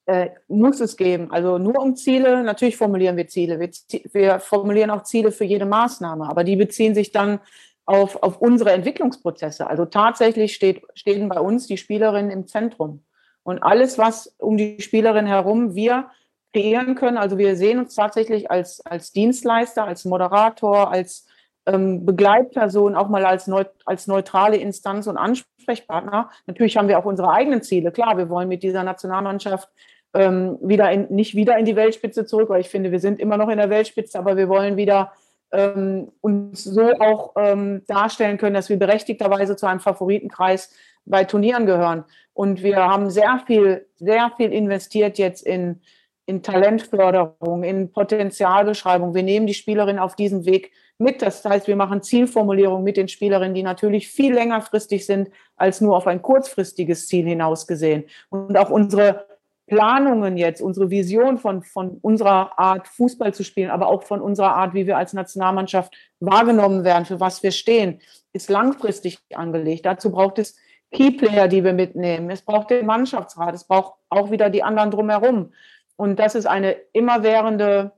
Äh, 0.06 0.30
muss 0.48 0.80
es 0.80 0.96
geben. 0.96 1.30
Also 1.30 1.58
nur 1.58 1.80
um 1.80 1.94
Ziele, 1.94 2.42
natürlich 2.42 2.76
formulieren 2.76 3.16
wir 3.16 3.28
Ziele. 3.28 3.60
Wir, 3.60 3.70
wir, 4.12 4.40
formulieren 4.40 4.90
auch 4.90 5.04
Ziele 5.04 5.30
für 5.30 5.44
jede 5.44 5.66
Maßnahme, 5.66 6.28
aber 6.28 6.44
die 6.44 6.56
beziehen 6.56 6.94
sich 6.94 7.12
dann 7.12 7.40
auf, 7.84 8.22
auf 8.22 8.38
unsere 8.40 8.72
Entwicklungsprozesse. 8.72 9.66
Also 9.66 9.84
tatsächlich 9.84 10.54
steht, 10.54 10.82
stehen 10.94 11.28
bei 11.28 11.40
uns 11.40 11.66
die 11.66 11.76
Spielerinnen 11.76 12.30
im 12.30 12.46
Zentrum. 12.46 13.04
Und 13.48 13.62
alles, 13.62 13.96
was 13.96 14.34
um 14.36 14.58
die 14.58 14.78
Spielerin 14.82 15.24
herum 15.24 15.74
wir 15.74 16.10
kreieren 16.52 16.94
können, 16.94 17.16
also 17.16 17.38
wir 17.38 17.56
sehen 17.56 17.78
uns 17.78 17.94
tatsächlich 17.94 18.50
als, 18.50 18.84
als 18.84 19.10
Dienstleister, 19.12 19.84
als 19.84 20.04
Moderator, 20.04 20.92
als 20.92 21.26
ähm, 21.64 22.04
Begleitperson, 22.04 22.94
auch 22.94 23.08
mal 23.08 23.24
als, 23.24 23.46
neut, 23.46 23.70
als 23.86 24.06
neutrale 24.06 24.58
Instanz 24.58 25.06
und 25.06 25.16
Ansprechpartner. 25.16 26.28
Natürlich 26.46 26.76
haben 26.76 26.88
wir 26.88 26.98
auch 26.98 27.06
unsere 27.06 27.30
eigenen 27.32 27.62
Ziele. 27.62 27.90
Klar, 27.90 28.18
wir 28.18 28.28
wollen 28.28 28.50
mit 28.50 28.62
dieser 28.62 28.84
Nationalmannschaft 28.84 29.70
ähm, 30.12 30.58
wieder 30.60 30.92
in, 30.92 31.06
nicht 31.08 31.34
wieder 31.34 31.56
in 31.56 31.64
die 31.64 31.76
Weltspitze 31.76 32.26
zurück, 32.26 32.50
weil 32.50 32.60
ich 32.60 32.68
finde, 32.68 32.92
wir 32.92 33.00
sind 33.00 33.18
immer 33.18 33.38
noch 33.38 33.48
in 33.48 33.56
der 33.56 33.70
Weltspitze, 33.70 34.18
aber 34.18 34.36
wir 34.36 34.50
wollen 34.50 34.76
wieder 34.76 35.12
ähm, 35.52 36.12
uns 36.20 36.64
so 36.64 36.92
auch 37.00 37.32
ähm, 37.38 37.82
darstellen 37.86 38.36
können, 38.36 38.54
dass 38.54 38.68
wir 38.68 38.78
berechtigterweise 38.78 39.56
zu 39.56 39.64
einem 39.64 39.80
Favoritenkreis 39.80 40.70
bei 41.04 41.24
Turnieren 41.24 41.66
gehören. 41.66 42.04
Und 42.32 42.62
wir 42.62 42.76
haben 42.76 43.10
sehr 43.10 43.42
viel, 43.46 43.86
sehr 43.96 44.32
viel 44.36 44.52
investiert 44.52 45.18
jetzt 45.18 45.44
in, 45.44 45.80
in 46.26 46.42
Talentförderung, 46.42 47.64
in 47.64 47.90
Potenzialbeschreibung. 47.90 49.14
Wir 49.14 49.22
nehmen 49.22 49.46
die 49.46 49.54
Spielerin 49.54 49.98
auf 49.98 50.14
diesem 50.14 50.44
Weg 50.44 50.72
mit. 50.98 51.22
Das 51.22 51.44
heißt, 51.44 51.66
wir 51.66 51.76
machen 51.76 52.02
Zielformulierungen 52.02 52.84
mit 52.84 52.96
den 52.96 53.08
Spielerinnen, 53.08 53.54
die 53.54 53.62
natürlich 53.62 54.08
viel 54.08 54.34
längerfristig 54.34 55.06
sind 55.06 55.30
als 55.56 55.80
nur 55.80 55.96
auf 55.96 56.06
ein 56.06 56.22
kurzfristiges 56.22 57.08
Ziel 57.08 57.26
hinausgesehen. 57.26 58.04
Und 58.30 58.56
auch 58.56 58.70
unsere 58.70 59.26
Planungen 59.68 60.36
jetzt, 60.36 60.60
unsere 60.60 60.90
Vision 60.90 61.38
von, 61.38 61.62
von 61.62 61.98
unserer 62.00 62.58
Art, 62.58 62.88
Fußball 62.88 63.34
zu 63.34 63.44
spielen, 63.44 63.70
aber 63.70 63.88
auch 63.88 64.02
von 64.02 64.20
unserer 64.20 64.56
Art, 64.56 64.74
wie 64.74 64.86
wir 64.86 64.96
als 64.96 65.12
Nationalmannschaft 65.12 65.94
wahrgenommen 66.20 66.84
werden, 66.84 67.04
für 67.04 67.20
was 67.20 67.42
wir 67.42 67.52
stehen, 67.52 68.00
ist 68.32 68.50
langfristig 68.50 69.18
angelegt. 69.34 69.86
Dazu 69.86 70.10
braucht 70.10 70.38
es 70.38 70.56
Keyplayer, 70.90 71.48
die 71.48 71.64
wir 71.64 71.72
mitnehmen. 71.72 72.30
Es 72.30 72.42
braucht 72.42 72.70
den 72.70 72.86
Mannschaftsrat. 72.86 73.54
Es 73.54 73.64
braucht 73.64 73.94
auch 74.08 74.30
wieder 74.30 74.50
die 74.50 74.62
anderen 74.62 74.90
drumherum. 74.90 75.52
Und 75.96 76.18
das 76.18 76.34
ist 76.34 76.46
eine 76.46 76.72
immerwährende 76.92 77.92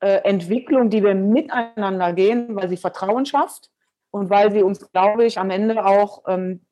äh, 0.00 0.22
Entwicklung, 0.24 0.90
die 0.90 1.04
wir 1.04 1.14
miteinander 1.14 2.12
gehen, 2.12 2.56
weil 2.56 2.68
sie 2.68 2.76
Vertrauen 2.76 3.26
schafft 3.26 3.70
und 4.10 4.30
weil 4.30 4.50
sie 4.50 4.62
uns, 4.62 4.90
glaube 4.92 5.24
ich, 5.24 5.38
am 5.38 5.50
Ende 5.50 5.84
auch 5.84 6.24
ähm, 6.26 6.64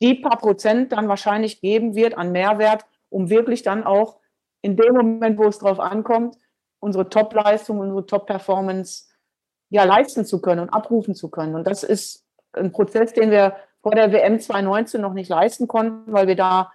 die 0.00 0.14
paar 0.14 0.38
Prozent 0.38 0.92
dann 0.92 1.08
wahrscheinlich 1.08 1.60
geben 1.60 1.94
wird 1.94 2.16
an 2.16 2.32
Mehrwert, 2.32 2.84
um 3.08 3.30
wirklich 3.30 3.62
dann 3.62 3.84
auch 3.84 4.18
in 4.62 4.76
dem 4.76 4.94
Moment, 4.94 5.38
wo 5.38 5.44
es 5.44 5.58
drauf 5.58 5.78
ankommt, 5.78 6.36
unsere 6.80 7.08
Top-Leistung, 7.08 7.80
unsere 7.80 8.06
Top-Performance 8.06 9.06
ja 9.70 9.84
leisten 9.84 10.24
zu 10.24 10.40
können 10.40 10.60
und 10.60 10.70
abrufen 10.70 11.14
zu 11.14 11.30
können. 11.30 11.54
Und 11.54 11.66
das 11.66 11.82
ist 11.82 12.26
ein 12.52 12.72
Prozess, 12.72 13.12
den 13.12 13.30
wir 13.30 13.56
vor 13.84 13.94
der 13.94 14.12
WM 14.12 14.40
2019 14.40 15.00
noch 15.00 15.12
nicht 15.12 15.28
leisten 15.28 15.68
konnten, 15.68 16.10
weil 16.10 16.26
wir 16.26 16.36
da 16.36 16.72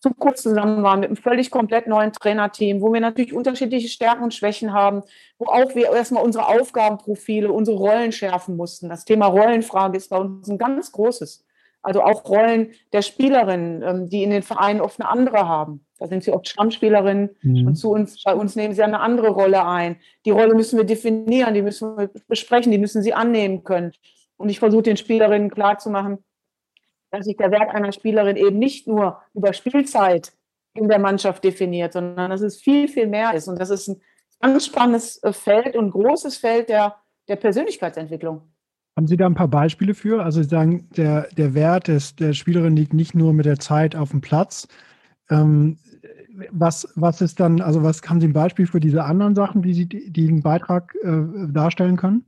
zu 0.00 0.10
kurz 0.10 0.42
zusammen 0.42 0.82
waren 0.82 1.00
mit 1.00 1.10
einem 1.10 1.16
völlig 1.16 1.50
komplett 1.50 1.86
neuen 1.86 2.12
Trainerteam, 2.12 2.80
wo 2.80 2.92
wir 2.94 3.00
natürlich 3.00 3.34
unterschiedliche 3.34 3.88
Stärken 3.88 4.24
und 4.24 4.32
Schwächen 4.32 4.72
haben, 4.72 5.02
wo 5.38 5.46
auch 5.46 5.74
wir 5.74 5.92
erstmal 5.92 6.24
unsere 6.24 6.48
Aufgabenprofile, 6.48 7.52
unsere 7.52 7.76
Rollen 7.76 8.10
schärfen 8.10 8.56
mussten. 8.56 8.88
Das 8.88 9.04
Thema 9.04 9.26
Rollenfrage 9.26 9.98
ist 9.98 10.08
bei 10.08 10.16
uns 10.16 10.48
ein 10.48 10.56
ganz 10.56 10.92
großes. 10.92 11.44
Also 11.82 12.02
auch 12.02 12.24
Rollen 12.26 12.72
der 12.94 13.02
Spielerinnen, 13.02 13.82
ähm, 13.82 14.08
die 14.08 14.22
in 14.22 14.30
den 14.30 14.42
Vereinen 14.42 14.80
oft 14.80 14.98
eine 14.98 15.10
andere 15.10 15.46
haben. 15.46 15.84
Da 15.98 16.06
sind 16.06 16.24
sie 16.24 16.32
oft 16.32 16.48
Stammspielerinnen 16.48 17.36
mhm. 17.42 17.66
und 17.66 17.74
zu 17.74 17.90
uns, 17.90 18.22
bei 18.22 18.34
uns 18.34 18.56
nehmen 18.56 18.72
sie 18.72 18.82
eine 18.82 19.00
andere 19.00 19.28
Rolle 19.28 19.66
ein. 19.66 19.96
Die 20.24 20.30
Rolle 20.30 20.54
müssen 20.54 20.78
wir 20.78 20.84
definieren, 20.84 21.52
die 21.52 21.62
müssen 21.62 21.98
wir 21.98 22.10
besprechen, 22.28 22.72
die 22.72 22.78
müssen 22.78 23.02
sie 23.02 23.12
annehmen 23.12 23.62
können. 23.62 23.92
Und 24.38 24.48
ich 24.48 24.58
versuche 24.58 24.82
den 24.82 24.96
Spielerinnen 24.96 25.50
klarzumachen, 25.50 26.18
dass 27.10 27.26
sich 27.26 27.36
der 27.36 27.50
Wert 27.50 27.70
einer 27.74 27.92
Spielerin 27.92 28.36
eben 28.36 28.58
nicht 28.58 28.86
nur 28.86 29.20
über 29.34 29.52
Spielzeit 29.52 30.32
in 30.74 30.88
der 30.88 30.98
Mannschaft 30.98 31.44
definiert, 31.44 31.92
sondern 31.92 32.30
dass 32.30 32.42
es 32.42 32.60
viel, 32.60 32.88
viel 32.88 33.06
mehr 33.06 33.34
ist. 33.34 33.48
Und 33.48 33.58
das 33.60 33.70
ist 33.70 33.88
ein 33.88 34.00
ganz 34.40 34.66
spannendes 34.66 35.22
äh, 35.22 35.32
Feld 35.32 35.76
und 35.76 35.90
großes 35.90 36.36
Feld 36.36 36.68
der, 36.68 36.96
der 37.28 37.36
Persönlichkeitsentwicklung. 37.36 38.42
Haben 38.96 39.06
Sie 39.06 39.16
da 39.16 39.26
ein 39.26 39.34
paar 39.34 39.48
Beispiele 39.48 39.94
für? 39.94 40.22
Also 40.22 40.42
Sie 40.42 40.48
sagen, 40.48 40.88
der, 40.96 41.28
der 41.36 41.54
Wert 41.54 41.88
des, 41.88 42.16
der 42.16 42.32
Spielerin 42.32 42.76
liegt 42.76 42.94
nicht 42.94 43.14
nur 43.14 43.32
mit 43.32 43.46
der 43.46 43.58
Zeit 43.58 43.94
auf 43.94 44.10
dem 44.10 44.20
Platz. 44.20 44.68
Ähm, 45.30 45.78
was, 46.50 46.88
was 46.96 47.20
ist 47.20 47.40
dann, 47.40 47.60
also 47.60 47.82
was 47.82 48.02
haben 48.02 48.20
Sie 48.20 48.28
ein 48.28 48.32
Beispiel 48.32 48.66
für 48.66 48.80
diese 48.80 49.04
anderen 49.04 49.34
Sachen, 49.34 49.62
die 49.62 49.74
Sie 49.74 49.86
die 49.86 50.28
einen 50.28 50.42
Beitrag 50.42 50.94
äh, 51.02 51.22
darstellen 51.50 51.96
können? 51.96 52.24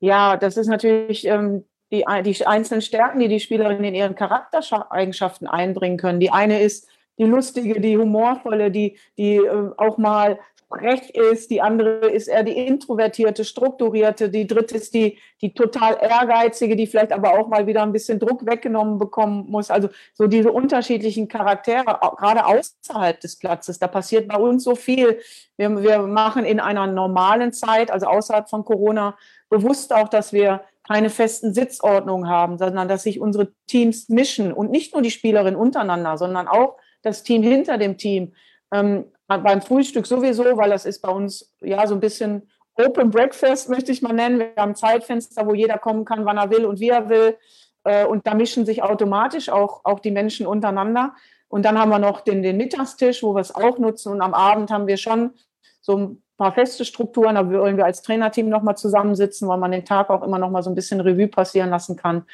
Ja, 0.00 0.36
das 0.36 0.56
ist 0.56 0.68
natürlich 0.68 1.26
ähm, 1.26 1.64
die, 1.90 2.04
die 2.24 2.46
einzelnen 2.46 2.82
Stärken, 2.82 3.18
die 3.18 3.28
die 3.28 3.40
Spielerinnen 3.40 3.84
in 3.84 3.94
ihren 3.94 4.14
Charaktereigenschaften 4.14 5.46
einbringen 5.46 5.98
können. 5.98 6.20
Die 6.20 6.30
eine 6.30 6.60
ist 6.60 6.88
die 7.18 7.24
lustige, 7.24 7.80
die 7.80 7.98
humorvolle, 7.98 8.70
die, 8.70 8.98
die 9.18 9.36
äh, 9.36 9.70
auch 9.76 9.98
mal 9.98 10.38
frech 10.70 11.10
ist, 11.10 11.50
die 11.50 11.60
andere 11.60 12.10
ist 12.10 12.28
eher 12.28 12.44
die 12.44 12.56
introvertierte, 12.66 13.44
strukturierte, 13.44 14.30
die 14.30 14.46
dritte 14.46 14.76
ist 14.76 14.94
die, 14.94 15.18
die 15.42 15.52
total 15.52 15.98
ehrgeizige, 16.00 16.76
die 16.76 16.86
vielleicht 16.86 17.12
aber 17.12 17.38
auch 17.38 17.48
mal 17.48 17.66
wieder 17.66 17.82
ein 17.82 17.92
bisschen 17.92 18.20
Druck 18.20 18.46
weggenommen 18.46 18.98
bekommen 18.98 19.46
muss. 19.50 19.70
Also 19.70 19.88
so 20.14 20.28
diese 20.28 20.52
unterschiedlichen 20.52 21.26
Charaktere, 21.26 21.84
gerade 22.16 22.46
außerhalb 22.46 23.20
des 23.20 23.36
Platzes, 23.36 23.80
da 23.80 23.88
passiert 23.88 24.28
bei 24.28 24.36
uns 24.36 24.62
so 24.62 24.76
viel. 24.76 25.18
Wir, 25.56 25.82
wir 25.82 25.98
machen 26.02 26.44
in 26.44 26.60
einer 26.60 26.86
normalen 26.86 27.52
Zeit, 27.52 27.90
also 27.90 28.06
außerhalb 28.06 28.48
von 28.48 28.64
Corona, 28.64 29.18
bewusst 29.48 29.92
auch, 29.92 30.08
dass 30.08 30.32
wir 30.32 30.62
keine 30.90 31.08
festen 31.08 31.54
Sitzordnungen 31.54 32.28
haben, 32.28 32.58
sondern 32.58 32.88
dass 32.88 33.04
sich 33.04 33.20
unsere 33.20 33.52
Teams 33.68 34.08
mischen 34.08 34.52
und 34.52 34.72
nicht 34.72 34.92
nur 34.92 35.02
die 35.02 35.12
Spielerinnen 35.12 35.54
untereinander, 35.54 36.18
sondern 36.18 36.48
auch 36.48 36.78
das 37.02 37.22
Team 37.22 37.44
hinter 37.44 37.78
dem 37.78 37.96
Team. 37.96 38.34
Ähm, 38.72 39.04
beim 39.28 39.62
Frühstück 39.62 40.04
sowieso, 40.04 40.56
weil 40.56 40.70
das 40.70 40.86
ist 40.86 41.00
bei 41.00 41.10
uns 41.10 41.54
ja 41.60 41.86
so 41.86 41.94
ein 41.94 42.00
bisschen 42.00 42.50
Open 42.74 43.10
Breakfast, 43.10 43.68
möchte 43.68 43.92
ich 43.92 44.02
mal 44.02 44.12
nennen. 44.12 44.40
Wir 44.40 44.52
haben 44.56 44.74
Zeitfenster, 44.74 45.46
wo 45.46 45.54
jeder 45.54 45.78
kommen 45.78 46.04
kann, 46.04 46.24
wann 46.24 46.38
er 46.38 46.50
will 46.50 46.64
und 46.64 46.80
wie 46.80 46.88
er 46.88 47.08
will. 47.08 47.38
Äh, 47.84 48.04
und 48.06 48.26
da 48.26 48.34
mischen 48.34 48.66
sich 48.66 48.82
automatisch 48.82 49.48
auch, 49.48 49.84
auch 49.84 50.00
die 50.00 50.10
Menschen 50.10 50.44
untereinander. 50.44 51.14
Und 51.46 51.64
dann 51.64 51.78
haben 51.78 51.90
wir 51.90 52.00
noch 52.00 52.20
den, 52.20 52.42
den 52.42 52.56
Mittagstisch, 52.56 53.22
wo 53.22 53.32
wir 53.32 53.42
es 53.42 53.54
auch 53.54 53.78
nutzen. 53.78 54.10
Und 54.10 54.22
am 54.22 54.34
Abend 54.34 54.72
haben 54.72 54.88
wir 54.88 54.96
schon 54.96 55.34
so 55.80 56.16
paar 56.40 56.52
feste 56.52 56.84
Strukturen. 56.84 57.34
Da 57.34 57.48
wollen 57.50 57.76
wir 57.76 57.84
als 57.84 58.02
Trainerteam 58.02 58.48
nochmal 58.48 58.76
zusammensitzen, 58.76 59.46
weil 59.46 59.58
man 59.58 59.70
den 59.70 59.84
Tag 59.84 60.10
auch 60.10 60.22
immer 60.22 60.38
nochmal 60.38 60.62
so 60.62 60.70
ein 60.70 60.74
bisschen 60.74 61.00
Revue 61.00 61.28
passieren 61.28 61.70
lassen 61.70 61.96
kann. 61.96 62.24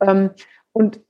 Ähm, 0.00 0.30
und 0.72 1.00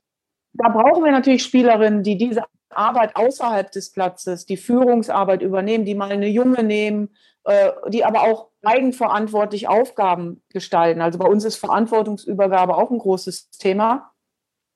da 0.53 0.69
brauchen 0.69 1.03
wir 1.03 1.11
natürlich 1.11 1.43
Spielerinnen, 1.43 2.03
die 2.03 2.17
diese 2.17 2.43
Arbeit 2.69 3.15
außerhalb 3.15 3.71
des 3.71 3.91
Platzes, 3.91 4.45
die 4.45 4.57
Führungsarbeit 4.57 5.41
übernehmen, 5.41 5.85
die 5.85 5.95
mal 5.95 6.11
eine 6.11 6.27
Junge 6.27 6.63
nehmen, 6.63 7.15
äh, 7.45 7.71
die 7.89 8.05
aber 8.05 8.21
auch 8.21 8.49
eigenverantwortlich 8.63 9.67
Aufgaben 9.67 10.43
gestalten. 10.49 11.01
Also 11.01 11.17
bei 11.17 11.27
uns 11.27 11.45
ist 11.45 11.55
Verantwortungsübergabe 11.55 12.75
auch 12.75 12.91
ein 12.91 12.99
großes 12.99 13.49
Thema. 13.51 14.11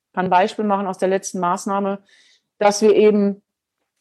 Ich 0.08 0.14
kann 0.16 0.26
ein 0.26 0.32
Beispiel 0.32 0.66
machen 0.66 0.88
aus 0.88 0.98
der 0.98 1.10
letzten 1.10 1.40
Maßnahme, 1.40 2.00
dass 2.58 2.82
wir 2.82 2.96
eben 2.96 3.44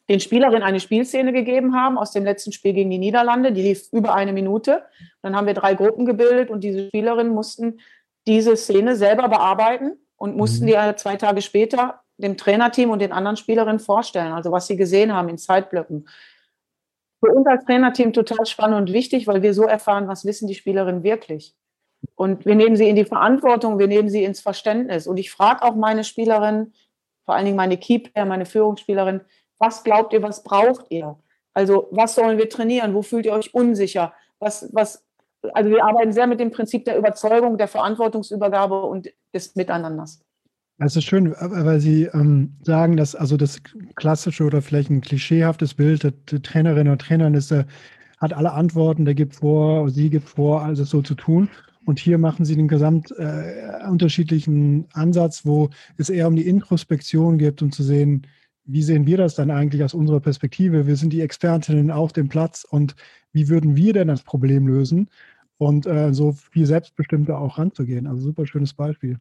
den 0.08 0.20
Spielerinnen 0.20 0.62
eine 0.62 0.80
Spielszene 0.80 1.32
gegeben 1.32 1.74
haben 1.74 1.98
aus 1.98 2.12
dem 2.12 2.24
letzten 2.24 2.52
Spiel 2.52 2.72
gegen 2.72 2.90
die 2.90 2.98
Niederlande. 2.98 3.52
Die 3.52 3.62
lief 3.62 3.88
über 3.92 4.14
eine 4.14 4.32
Minute. 4.32 4.84
Dann 5.22 5.36
haben 5.36 5.46
wir 5.46 5.54
drei 5.54 5.74
Gruppen 5.74 6.06
gebildet 6.06 6.50
und 6.50 6.64
diese 6.64 6.88
Spielerinnen 6.88 7.32
mussten 7.32 7.80
diese 8.26 8.56
Szene 8.56 8.96
selber 8.96 9.28
bearbeiten 9.28 9.98
und 10.16 10.36
mussten 10.36 10.64
mhm. 10.64 10.68
die 10.68 10.96
zwei 10.96 11.16
Tage 11.16 11.42
später 11.42 12.00
dem 12.16 12.36
Trainerteam 12.36 12.90
und 12.90 13.00
den 13.00 13.12
anderen 13.12 13.36
Spielerinnen 13.36 13.78
vorstellen, 13.78 14.32
also 14.32 14.50
was 14.50 14.66
sie 14.66 14.76
gesehen 14.76 15.14
haben 15.14 15.28
in 15.28 15.38
Zeitblöcken. 15.38 16.08
Für 17.24 17.32
uns 17.32 17.46
als 17.46 17.64
Trainerteam 17.64 18.12
total 18.12 18.44
spannend 18.46 18.76
und 18.76 18.92
wichtig, 18.92 19.26
weil 19.26 19.42
wir 19.42 19.54
so 19.54 19.64
erfahren, 19.64 20.08
was 20.08 20.24
wissen 20.24 20.48
die 20.48 20.54
Spielerinnen 20.54 21.02
wirklich. 21.02 21.54
Und 22.14 22.46
wir 22.46 22.54
nehmen 22.54 22.76
sie 22.76 22.88
in 22.88 22.96
die 22.96 23.04
Verantwortung, 23.04 23.78
wir 23.78 23.88
nehmen 23.88 24.08
sie 24.08 24.24
ins 24.24 24.40
Verständnis. 24.40 25.06
Und 25.06 25.16
ich 25.16 25.30
frage 25.30 25.62
auch 25.62 25.74
meine 25.74 26.04
Spielerinnen, 26.04 26.72
vor 27.24 27.34
allen 27.34 27.44
Dingen 27.44 27.56
meine 27.56 27.76
Keeper, 27.76 28.24
meine 28.24 28.46
Führungsspielerin, 28.46 29.20
was 29.58 29.84
glaubt 29.84 30.12
ihr, 30.12 30.22
was 30.22 30.42
braucht 30.42 30.86
ihr? 30.90 31.16
Also 31.54 31.88
was 31.90 32.14
sollen 32.14 32.38
wir 32.38 32.48
trainieren? 32.48 32.94
Wo 32.94 33.02
fühlt 33.02 33.26
ihr 33.26 33.32
euch 33.32 33.52
unsicher? 33.54 34.12
Was, 34.38 34.68
was, 34.72 35.04
also 35.52 35.70
wir 35.70 35.84
arbeiten 35.84 36.12
sehr 36.12 36.26
mit 36.26 36.40
dem 36.40 36.50
Prinzip 36.50 36.84
der 36.84 36.98
Überzeugung, 36.98 37.58
der 37.58 37.68
Verantwortungsübergabe 37.68 38.82
und 38.82 39.08
des 39.34 39.56
Miteinanders. 39.56 40.22
Es 40.80 40.94
ist 40.94 41.04
schön, 41.04 41.34
weil 41.40 41.80
Sie 41.80 42.04
ähm, 42.04 42.56
sagen, 42.62 42.96
dass 42.96 43.16
also 43.16 43.36
das 43.36 43.60
klassische 43.96 44.44
oder 44.44 44.62
vielleicht 44.62 44.90
ein 44.90 45.00
klischeehaftes 45.00 45.74
Bild 45.74 46.04
der, 46.04 46.12
der 46.12 46.40
Trainerin 46.40 46.86
oder 46.86 46.98
Trainerin 46.98 47.34
ist, 47.34 47.50
der 47.50 47.66
hat 48.18 48.32
alle 48.32 48.52
Antworten, 48.52 49.04
der 49.04 49.14
gibt 49.14 49.36
vor, 49.36 49.90
sie 49.90 50.10
gibt 50.10 50.28
vor, 50.28 50.62
alles 50.62 50.78
so 50.90 51.02
zu 51.02 51.14
tun. 51.14 51.48
Und 51.84 51.98
hier 51.98 52.18
machen 52.18 52.44
Sie 52.44 52.54
den 52.54 52.68
gesamt 52.68 53.12
äh, 53.18 53.88
unterschiedlichen 53.88 54.86
Ansatz, 54.92 55.46
wo 55.46 55.70
es 55.96 56.10
eher 56.10 56.28
um 56.28 56.36
die 56.36 56.46
Introspektion 56.46 57.38
geht 57.38 57.62
und 57.62 57.74
zu 57.74 57.82
sehen, 57.82 58.26
wie 58.68 58.82
sehen 58.82 59.06
wir 59.06 59.16
das 59.16 59.34
dann 59.34 59.50
eigentlich 59.50 59.82
aus 59.82 59.94
unserer 59.94 60.20
Perspektive? 60.20 60.86
Wir 60.86 60.96
sind 60.96 61.12
die 61.12 61.22
Expertinnen 61.22 61.90
auf 61.90 62.12
dem 62.12 62.28
Platz 62.28 62.64
und 62.68 62.94
wie 63.32 63.48
würden 63.48 63.76
wir 63.76 63.92
denn 63.92 64.08
das 64.08 64.22
Problem 64.22 64.66
lösen? 64.66 65.08
und 65.58 65.86
äh, 65.86 66.14
so 66.14 66.32
viel 66.32 66.66
selbstbestimmter 66.66 67.38
auch 67.38 67.58
ranzugehen. 67.58 68.06
Also 68.06 68.22
super 68.22 68.46
schönes 68.46 68.72
Beispiel. 68.72 69.18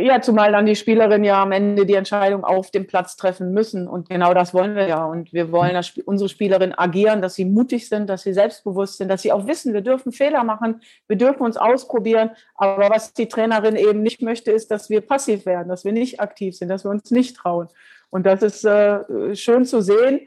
Ja, 0.00 0.20
zumal 0.20 0.52
dann 0.52 0.64
die 0.64 0.76
Spielerinnen 0.76 1.24
ja 1.24 1.42
am 1.42 1.50
Ende 1.50 1.84
die 1.84 1.94
Entscheidung 1.94 2.44
auf 2.44 2.70
dem 2.70 2.86
Platz 2.86 3.16
treffen 3.16 3.52
müssen. 3.52 3.88
Und 3.88 4.08
genau 4.08 4.32
das 4.32 4.54
wollen 4.54 4.76
wir 4.76 4.86
ja. 4.86 5.04
Und 5.04 5.32
wir 5.32 5.50
wollen, 5.50 5.74
dass 5.74 5.98
unsere 5.98 6.28
Spielerinnen 6.28 6.78
agieren, 6.78 7.20
dass 7.20 7.34
sie 7.34 7.44
mutig 7.44 7.88
sind, 7.88 8.08
dass 8.08 8.22
sie 8.22 8.32
selbstbewusst 8.32 8.98
sind, 8.98 9.08
dass 9.08 9.22
sie 9.22 9.32
auch 9.32 9.48
wissen, 9.48 9.74
wir 9.74 9.80
dürfen 9.80 10.12
Fehler 10.12 10.44
machen, 10.44 10.82
wir 11.08 11.16
dürfen 11.16 11.42
uns 11.42 11.56
ausprobieren. 11.56 12.30
Aber 12.54 12.90
was 12.90 13.12
die 13.12 13.26
Trainerin 13.26 13.74
eben 13.74 14.02
nicht 14.02 14.22
möchte, 14.22 14.52
ist, 14.52 14.70
dass 14.70 14.88
wir 14.88 15.00
passiv 15.00 15.46
werden, 15.46 15.68
dass 15.68 15.84
wir 15.84 15.92
nicht 15.92 16.20
aktiv 16.20 16.56
sind, 16.56 16.68
dass 16.68 16.84
wir 16.84 16.92
uns 16.92 17.10
nicht 17.10 17.36
trauen. 17.36 17.66
Und 18.10 18.26
das 18.26 18.42
ist 18.42 18.64
äh, 18.64 19.34
schön 19.34 19.64
zu 19.64 19.82
sehen, 19.82 20.20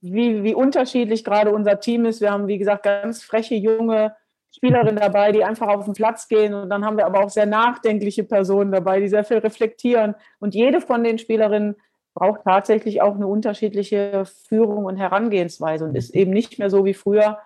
wie, 0.00 0.42
wie 0.42 0.54
unterschiedlich 0.54 1.24
gerade 1.24 1.52
unser 1.52 1.80
Team 1.80 2.04
ist. 2.04 2.20
Wir 2.20 2.32
haben, 2.32 2.46
wie 2.46 2.58
gesagt, 2.58 2.84
ganz 2.84 3.22
freche 3.22 3.54
junge 3.54 4.14
Spielerinnen 4.54 4.96
dabei, 4.96 5.32
die 5.32 5.44
einfach 5.44 5.68
auf 5.68 5.84
den 5.84 5.94
Platz 5.94 6.28
gehen. 6.28 6.54
Und 6.54 6.70
dann 6.70 6.84
haben 6.84 6.96
wir 6.96 7.06
aber 7.06 7.24
auch 7.24 7.30
sehr 7.30 7.46
nachdenkliche 7.46 8.24
Personen 8.24 8.72
dabei, 8.72 9.00
die 9.00 9.08
sehr 9.08 9.24
viel 9.24 9.38
reflektieren. 9.38 10.14
Und 10.40 10.54
jede 10.54 10.80
von 10.80 11.04
den 11.04 11.18
Spielerinnen 11.18 11.76
braucht 12.14 12.42
tatsächlich 12.44 13.00
auch 13.02 13.14
eine 13.14 13.26
unterschiedliche 13.26 14.24
Führung 14.48 14.84
und 14.86 14.96
Herangehensweise 14.96 15.84
und 15.84 15.94
ist 15.94 16.14
eben 16.14 16.32
nicht 16.32 16.58
mehr 16.58 16.70
so 16.70 16.84
wie 16.84 16.94
früher. 16.94 17.38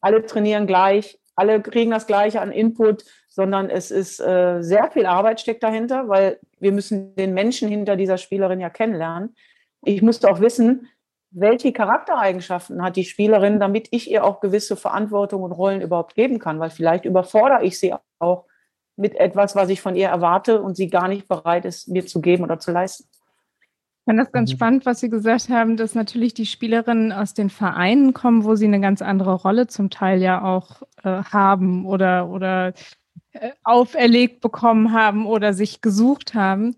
Alle 0.00 0.26
trainieren 0.26 0.66
gleich, 0.66 1.20
alle 1.36 1.60
kriegen 1.60 1.90
das 1.90 2.06
Gleiche 2.06 2.40
an 2.40 2.50
Input, 2.50 3.04
sondern 3.36 3.68
es 3.68 3.90
ist 3.90 4.18
äh, 4.18 4.62
sehr 4.62 4.90
viel 4.90 5.04
Arbeit 5.04 5.42
steckt 5.42 5.62
dahinter, 5.62 6.08
weil 6.08 6.40
wir 6.58 6.72
müssen 6.72 7.14
den 7.16 7.34
Menschen 7.34 7.68
hinter 7.68 7.94
dieser 7.94 8.16
Spielerin 8.16 8.60
ja 8.60 8.70
kennenlernen. 8.70 9.36
Ich 9.84 10.00
musste 10.00 10.30
auch 10.30 10.40
wissen, 10.40 10.88
welche 11.32 11.74
Charaktereigenschaften 11.74 12.82
hat 12.82 12.96
die 12.96 13.04
Spielerin, 13.04 13.60
damit 13.60 13.88
ich 13.90 14.10
ihr 14.10 14.24
auch 14.24 14.40
gewisse 14.40 14.74
Verantwortung 14.74 15.42
und 15.42 15.52
Rollen 15.52 15.82
überhaupt 15.82 16.14
geben 16.14 16.38
kann, 16.38 16.58
weil 16.60 16.70
vielleicht 16.70 17.04
überfordere 17.04 17.62
ich 17.62 17.78
sie 17.78 17.94
auch 18.20 18.46
mit 18.96 19.14
etwas, 19.14 19.54
was 19.54 19.68
ich 19.68 19.82
von 19.82 19.96
ihr 19.96 20.08
erwarte 20.08 20.62
und 20.62 20.74
sie 20.74 20.88
gar 20.88 21.06
nicht 21.06 21.28
bereit 21.28 21.66
ist, 21.66 21.88
mir 21.88 22.06
zu 22.06 22.22
geben 22.22 22.42
oder 22.42 22.58
zu 22.58 22.72
leisten. 22.72 23.06
Ich 23.10 24.04
fand 24.06 24.18
das 24.18 24.32
ganz 24.32 24.50
mhm. 24.50 24.56
spannend, 24.56 24.86
was 24.86 25.00
Sie 25.00 25.10
gesagt 25.10 25.50
haben, 25.50 25.76
dass 25.76 25.94
natürlich 25.94 26.32
die 26.32 26.46
Spielerinnen 26.46 27.12
aus 27.12 27.34
den 27.34 27.50
Vereinen 27.50 28.14
kommen, 28.14 28.44
wo 28.44 28.54
sie 28.54 28.64
eine 28.64 28.80
ganz 28.80 29.02
andere 29.02 29.34
Rolle 29.34 29.66
zum 29.66 29.90
Teil 29.90 30.22
ja 30.22 30.42
auch 30.42 30.80
äh, 31.02 31.22
haben 31.24 31.84
oder, 31.84 32.30
oder 32.30 32.68
äh, 32.68 32.72
auferlegt 33.64 34.40
bekommen 34.40 34.92
haben 34.92 35.26
oder 35.26 35.52
sich 35.54 35.80
gesucht 35.80 36.34
haben. 36.34 36.76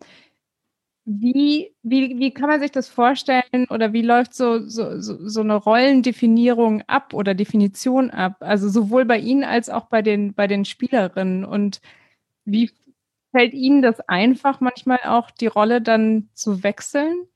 Wie, 1.11 1.75
wie, 1.83 2.19
wie 2.19 2.33
kann 2.35 2.49
man 2.51 2.61
sich 2.61 2.71
das 2.71 2.89
vorstellen 2.89 3.67
oder 3.71 3.95
wie 3.95 4.03
läuft 4.03 4.35
so, 4.35 4.69
so, 4.69 5.01
so 5.01 5.41
eine 5.41 5.55
Rollendefinierung 5.57 6.83
ab 6.87 7.15
oder 7.15 7.35
Definition 7.35 8.11
ab? 8.11 8.37
Also 8.41 8.69
sowohl 8.69 9.07
bei 9.07 9.19
Ihnen 9.19 9.43
als 9.43 9.71
auch 9.71 9.87
bei 9.87 10.03
den, 10.03 10.35
bei 10.35 10.47
den 10.47 10.67
Spielerinnen. 10.67 11.47
Und 11.47 11.81
wie 12.45 12.71
fällt 13.33 13.55
Ihnen 13.55 13.83
das 13.83 14.01
einfach, 14.09 14.61
manchmal 14.61 15.01
auch 15.07 15.31
die 15.31 15.47
Rolle 15.49 15.81
dann 15.83 16.29
zu 16.35 16.63
wechseln? 16.63 17.27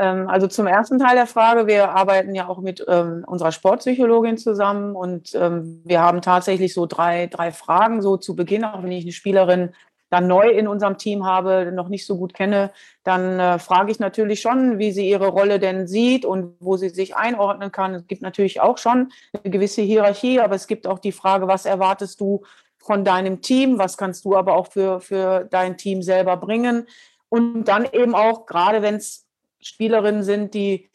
Ähm, 0.00 0.28
also 0.28 0.46
zum 0.46 0.66
ersten 0.66 0.98
Teil 0.98 1.14
der 1.14 1.26
Frage, 1.26 1.66
wir 1.66 1.90
arbeiten 1.90 2.34
ja 2.34 2.48
auch 2.48 2.60
mit 2.60 2.82
ähm, 2.88 3.22
unserer 3.26 3.52
Sportpsychologin 3.52 4.38
zusammen 4.38 4.96
und 4.96 5.34
ähm, 5.34 5.82
wir 5.84 6.00
haben 6.00 6.22
tatsächlich 6.22 6.72
so 6.72 6.86
drei, 6.86 7.26
drei 7.26 7.52
Fragen 7.52 8.00
so 8.00 8.16
zu 8.16 8.34
Beginn, 8.34 8.64
auch 8.64 8.82
wenn 8.82 8.92
ich 8.92 9.04
eine 9.04 9.12
Spielerin 9.12 9.74
dann 10.08 10.26
neu 10.26 10.48
in 10.48 10.66
unserem 10.66 10.96
Team 10.96 11.26
habe, 11.26 11.70
noch 11.70 11.88
nicht 11.88 12.06
so 12.06 12.16
gut 12.16 12.32
kenne, 12.32 12.70
dann 13.04 13.38
äh, 13.38 13.58
frage 13.58 13.92
ich 13.92 14.00
natürlich 14.00 14.40
schon, 14.40 14.78
wie 14.78 14.90
sie 14.90 15.08
ihre 15.08 15.28
Rolle 15.28 15.58
denn 15.58 15.86
sieht 15.86 16.24
und 16.24 16.56
wo 16.60 16.78
sie 16.78 16.88
sich 16.88 17.14
einordnen 17.14 17.70
kann. 17.70 17.94
Es 17.94 18.06
gibt 18.06 18.22
natürlich 18.22 18.60
auch 18.60 18.78
schon 18.78 19.12
eine 19.32 19.52
gewisse 19.52 19.82
Hierarchie, 19.82 20.40
aber 20.40 20.54
es 20.54 20.66
gibt 20.66 20.86
auch 20.86 20.98
die 20.98 21.12
Frage, 21.12 21.46
was 21.46 21.66
erwartest 21.66 22.20
du 22.22 22.42
von 22.78 23.04
deinem 23.04 23.42
Team, 23.42 23.78
was 23.78 23.98
kannst 23.98 24.24
du 24.24 24.34
aber 24.34 24.54
auch 24.54 24.68
für, 24.68 25.00
für 25.00 25.44
dein 25.44 25.76
Team 25.76 26.02
selber 26.02 26.38
bringen. 26.38 26.86
Und 27.28 27.64
dann 27.64 27.86
eben 27.92 28.14
auch, 28.14 28.46
gerade 28.46 28.82
wenn 28.82 28.96
es 28.96 29.29
Spielerinnen 29.60 30.22
sind, 30.22 30.54
die 30.54 30.90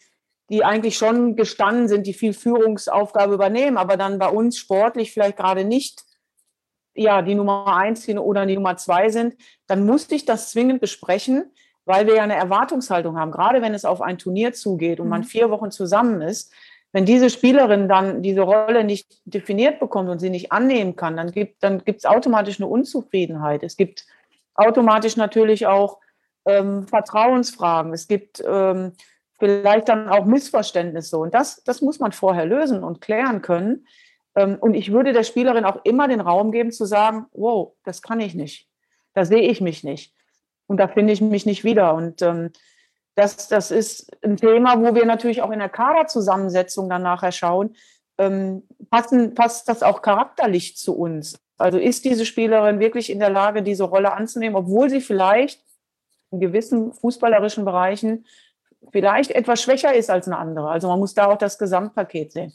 die 0.49 0.63
eigentlich 0.63 0.97
schon 0.97 1.35
gestanden 1.35 1.87
sind, 1.87 2.05
die 2.05 2.13
viel 2.13 2.33
Führungsaufgabe 2.33 3.33
übernehmen, 3.33 3.77
aber 3.77 3.97
dann 3.97 4.19
bei 4.19 4.27
uns 4.27 4.57
sportlich 4.57 5.11
vielleicht 5.11 5.37
gerade 5.37 5.63
nicht 5.63 6.03
ja, 6.95 7.21
die 7.21 7.35
Nummer 7.35 7.75
eins 7.75 8.07
oder 8.07 8.45
die 8.45 8.55
Nummer 8.55 8.77
zwei 8.77 9.09
sind, 9.09 9.35
dann 9.67 9.85
musste 9.85 10.15
ich 10.15 10.25
das 10.25 10.51
zwingend 10.51 10.79
besprechen, 10.79 11.51
weil 11.83 12.07
wir 12.07 12.15
ja 12.15 12.23
eine 12.23 12.35
Erwartungshaltung 12.35 13.19
haben, 13.19 13.31
gerade 13.31 13.61
wenn 13.61 13.73
es 13.73 13.85
auf 13.85 14.01
ein 14.01 14.17
Turnier 14.17 14.53
zugeht 14.53 14.99
und 14.99 15.09
man 15.09 15.21
mhm. 15.21 15.25
vier 15.25 15.49
Wochen 15.49 15.71
zusammen 15.71 16.21
ist. 16.21 16.53
Wenn 16.93 17.05
diese 17.05 17.29
Spielerin 17.29 17.89
dann 17.89 18.21
diese 18.21 18.41
Rolle 18.41 18.85
nicht 18.85 19.19
definiert 19.25 19.81
bekommt 19.81 20.09
und 20.09 20.19
sie 20.19 20.29
nicht 20.29 20.53
annehmen 20.53 20.95
kann, 20.95 21.17
dann 21.17 21.31
gibt 21.31 21.61
dann 21.61 21.83
gibt's 21.83 22.05
automatisch 22.05 22.61
eine 22.61 22.67
Unzufriedenheit. 22.67 23.63
Es 23.63 23.75
gibt 23.75 24.05
automatisch 24.53 25.17
natürlich 25.17 25.67
auch 25.67 25.99
ähm, 26.45 26.87
Vertrauensfragen. 26.87 27.93
Es 27.93 28.07
gibt 28.07 28.43
ähm, 28.45 28.93
vielleicht 29.39 29.89
dann 29.89 30.09
auch 30.09 30.25
Missverständnisse. 30.25 31.17
Und 31.17 31.33
das, 31.33 31.63
das 31.63 31.81
muss 31.81 31.99
man 31.99 32.11
vorher 32.11 32.45
lösen 32.45 32.83
und 32.83 33.01
klären 33.01 33.41
können. 33.41 33.87
Ähm, 34.35 34.57
und 34.59 34.73
ich 34.73 34.91
würde 34.91 35.13
der 35.13 35.23
Spielerin 35.23 35.65
auch 35.65 35.83
immer 35.83 36.07
den 36.07 36.21
Raum 36.21 36.51
geben 36.51 36.71
zu 36.71 36.85
sagen, 36.85 37.25
wow, 37.31 37.73
das 37.83 38.01
kann 38.01 38.19
ich 38.19 38.35
nicht. 38.35 38.67
Da 39.13 39.25
sehe 39.25 39.49
ich 39.49 39.61
mich 39.61 39.83
nicht. 39.83 40.13
Und 40.67 40.77
da 40.77 40.87
finde 40.87 41.13
ich 41.13 41.21
mich 41.21 41.45
nicht 41.45 41.63
wieder. 41.63 41.93
Und 41.93 42.21
ähm, 42.21 42.51
das, 43.15 43.47
das 43.47 43.71
ist 43.71 44.11
ein 44.23 44.37
Thema, 44.37 44.81
wo 44.81 44.93
wir 44.93 45.05
natürlich 45.05 45.41
auch 45.41 45.51
in 45.51 45.59
der 45.59 45.69
Kaderzusammensetzung 45.69 46.89
dann 46.89 47.03
nachher 47.03 47.31
schauen, 47.31 47.75
ähm, 48.17 48.63
passen, 48.89 49.35
passt 49.35 49.69
das 49.69 49.83
auch 49.83 50.01
charakterlich 50.01 50.77
zu 50.77 50.97
uns? 50.97 51.37
Also 51.57 51.77
ist 51.77 52.03
diese 52.03 52.25
Spielerin 52.25 52.79
wirklich 52.79 53.09
in 53.09 53.19
der 53.19 53.29
Lage, 53.29 53.63
diese 53.63 53.85
Rolle 53.85 54.13
anzunehmen, 54.13 54.57
obwohl 54.57 54.89
sie 54.89 55.01
vielleicht 55.01 55.64
in 56.35 56.39
gewissen 56.39 56.93
fußballerischen 56.93 57.65
Bereichen 57.65 58.25
vielleicht 58.91 59.31
etwas 59.31 59.61
schwächer 59.61 59.93
ist 59.93 60.09
als 60.09 60.27
eine 60.27 60.37
andere. 60.37 60.69
Also 60.69 60.87
man 60.87 60.99
muss 60.99 61.13
da 61.13 61.27
auch 61.27 61.37
das 61.37 61.57
Gesamtpaket 61.57 62.33
sehen. 62.33 62.53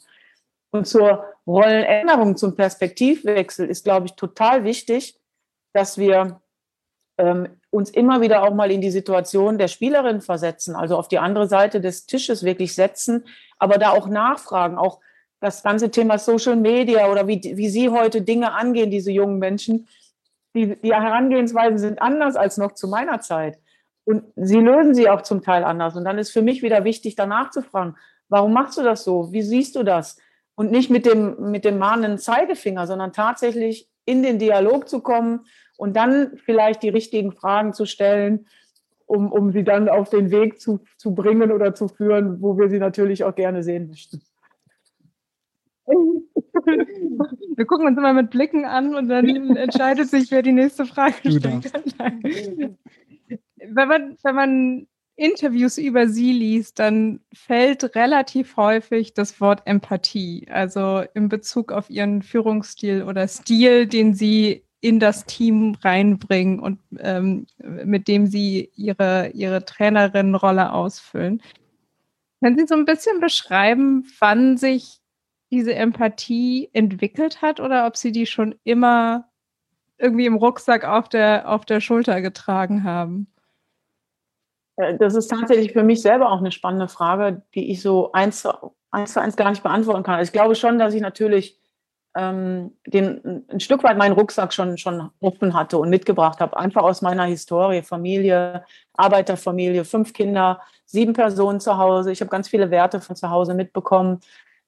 Und 0.71 0.87
zur 0.87 1.25
Rollenänderung, 1.45 2.37
zum 2.37 2.55
Perspektivwechsel 2.55 3.67
ist, 3.67 3.83
glaube 3.83 4.05
ich, 4.05 4.13
total 4.13 4.63
wichtig, 4.63 5.19
dass 5.73 5.97
wir 5.97 6.41
ähm, 7.17 7.49
uns 7.69 7.89
immer 7.89 8.21
wieder 8.21 8.43
auch 8.43 8.53
mal 8.53 8.71
in 8.71 8.81
die 8.81 8.91
Situation 8.91 9.57
der 9.57 9.67
Spielerin 9.67 10.21
versetzen, 10.21 10.75
also 10.75 10.97
auf 10.97 11.07
die 11.07 11.19
andere 11.19 11.47
Seite 11.47 11.81
des 11.81 12.05
Tisches 12.05 12.43
wirklich 12.43 12.73
setzen, 12.73 13.25
aber 13.59 13.77
da 13.77 13.91
auch 13.91 14.07
nachfragen, 14.07 14.77
auch 14.77 14.99
das 15.41 15.63
ganze 15.63 15.91
Thema 15.91 16.17
Social 16.17 16.55
Media 16.55 17.11
oder 17.11 17.27
wie, 17.27 17.41
wie 17.55 17.69
Sie 17.69 17.89
heute 17.89 18.21
Dinge 18.21 18.53
angehen, 18.53 18.91
diese 18.91 19.11
jungen 19.11 19.39
Menschen, 19.39 19.87
die, 20.53 20.79
die 20.81 20.93
Herangehensweisen 20.93 21.79
sind 21.79 22.01
anders 22.01 22.35
als 22.35 22.57
noch 22.57 22.73
zu 22.73 22.87
meiner 22.87 23.21
Zeit. 23.21 23.57
Und 24.11 24.25
sie 24.35 24.59
lösen 24.59 24.93
sie 24.93 25.09
auch 25.09 25.21
zum 25.21 25.41
Teil 25.41 25.63
anders. 25.63 25.95
Und 25.95 26.03
dann 26.03 26.17
ist 26.17 26.31
für 26.31 26.41
mich 26.41 26.61
wieder 26.61 26.83
wichtig, 26.83 27.15
danach 27.15 27.49
zu 27.51 27.61
fragen, 27.61 27.95
warum 28.27 28.51
machst 28.51 28.77
du 28.77 28.83
das 28.83 29.05
so? 29.05 29.31
Wie 29.31 29.41
siehst 29.41 29.77
du 29.77 29.83
das? 29.83 30.17
Und 30.55 30.69
nicht 30.69 30.89
mit 30.89 31.05
dem, 31.05 31.49
mit 31.51 31.63
dem 31.63 31.77
mahnenden 31.77 32.17
Zeigefinger, 32.17 32.87
sondern 32.87 33.13
tatsächlich 33.13 33.89
in 34.03 34.21
den 34.21 34.37
Dialog 34.37 34.89
zu 34.89 34.99
kommen 34.99 35.45
und 35.77 35.95
dann 35.95 36.37
vielleicht 36.43 36.83
die 36.83 36.89
richtigen 36.89 37.31
Fragen 37.31 37.73
zu 37.73 37.85
stellen, 37.85 38.47
um, 39.05 39.31
um 39.31 39.53
sie 39.53 39.63
dann 39.63 39.87
auf 39.87 40.09
den 40.09 40.29
Weg 40.29 40.59
zu, 40.59 40.81
zu 40.97 41.15
bringen 41.15 41.53
oder 41.53 41.73
zu 41.73 41.87
führen, 41.87 42.41
wo 42.41 42.57
wir 42.57 42.69
sie 42.69 42.79
natürlich 42.79 43.23
auch 43.23 43.33
gerne 43.33 43.63
sehen 43.63 43.87
möchten. 43.87 44.21
Wir 47.55 47.65
gucken 47.65 47.87
uns 47.87 47.97
immer 47.97 48.13
mit 48.13 48.29
Blicken 48.29 48.65
an 48.65 48.93
und 48.95 49.07
dann 49.09 49.25
entscheidet 49.55 50.09
sich, 50.09 50.31
wer 50.31 50.41
die 50.41 50.51
nächste 50.51 50.85
Frage 50.85 51.13
stellt. 51.23 51.71
Wenn 53.67 53.87
man, 53.87 54.17
wenn 54.23 54.35
man 54.35 54.87
Interviews 55.15 55.77
über 55.77 56.07
sie 56.07 56.31
liest, 56.31 56.79
dann 56.79 57.19
fällt 57.33 57.95
relativ 57.95 58.57
häufig 58.57 59.13
das 59.13 59.39
Wort 59.39 59.61
Empathie, 59.65 60.47
also 60.49 61.03
in 61.13 61.29
Bezug 61.29 61.71
auf 61.71 61.89
ihren 61.89 62.23
Führungsstil 62.23 63.03
oder 63.03 63.27
Stil, 63.27 63.87
den 63.87 64.13
sie 64.13 64.65
in 64.79 64.99
das 64.99 65.25
Team 65.25 65.77
reinbringen 65.81 66.59
und 66.59 66.79
ähm, 66.97 67.45
mit 67.59 68.07
dem 68.07 68.25
sie 68.25 68.71
ihre, 68.75 69.29
ihre 69.29 69.63
Trainerinnenrolle 69.63 70.73
ausfüllen. 70.73 71.41
Können 72.41 72.57
Sie 72.57 72.65
so 72.65 72.73
ein 72.73 72.85
bisschen 72.85 73.19
beschreiben, 73.19 74.07
wann 74.19 74.57
sich 74.57 74.99
diese 75.51 75.75
Empathie 75.75 76.69
entwickelt 76.73 77.43
hat 77.43 77.59
oder 77.59 77.85
ob 77.85 77.95
Sie 77.95 78.11
die 78.11 78.25
schon 78.25 78.55
immer 78.63 79.29
irgendwie 79.99 80.25
im 80.25 80.35
Rucksack 80.35 80.83
auf 80.83 81.07
der, 81.07 81.47
auf 81.47 81.65
der 81.65 81.79
Schulter 81.79 82.21
getragen 82.21 82.83
haben? 82.83 83.30
Äh, 84.81 84.97
das 84.97 85.15
ist 85.15 85.29
tatsächlich 85.29 85.73
für 85.73 85.83
mich 85.83 86.01
selber 86.01 86.31
auch 86.31 86.39
eine 86.39 86.51
spannende 86.51 86.87
Frage, 86.87 87.41
die 87.55 87.71
ich 87.71 87.81
so 87.81 88.11
eins 88.11 88.41
zu 88.41 88.75
eins, 88.91 89.13
zu 89.13 89.21
eins 89.21 89.37
gar 89.37 89.49
nicht 89.49 89.63
beantworten 89.63 90.03
kann. 90.03 90.15
Also 90.15 90.29
ich 90.29 90.33
glaube 90.33 90.55
schon, 90.55 90.77
dass 90.77 90.93
ich 90.93 91.01
natürlich 91.01 91.57
ähm, 92.13 92.75
den, 92.85 93.45
ein 93.49 93.61
Stück 93.61 93.83
weit 93.83 93.97
meinen 93.97 94.11
Rucksack 94.13 94.53
schon, 94.53 94.77
schon 94.77 95.09
offen 95.21 95.53
hatte 95.53 95.77
und 95.77 95.89
mitgebracht 95.89 96.41
habe, 96.41 96.57
einfach 96.57 96.83
aus 96.83 97.01
meiner 97.01 97.23
Historie, 97.23 97.83
Familie, 97.83 98.65
Arbeiterfamilie, 98.93 99.85
fünf 99.85 100.11
Kinder, 100.11 100.59
sieben 100.85 101.13
Personen 101.13 101.61
zu 101.61 101.77
Hause. 101.77 102.11
Ich 102.11 102.19
habe 102.19 102.29
ganz 102.29 102.49
viele 102.49 102.69
Werte 102.69 102.99
von 102.99 103.15
zu 103.15 103.29
Hause 103.29 103.53
mitbekommen. 103.53 104.19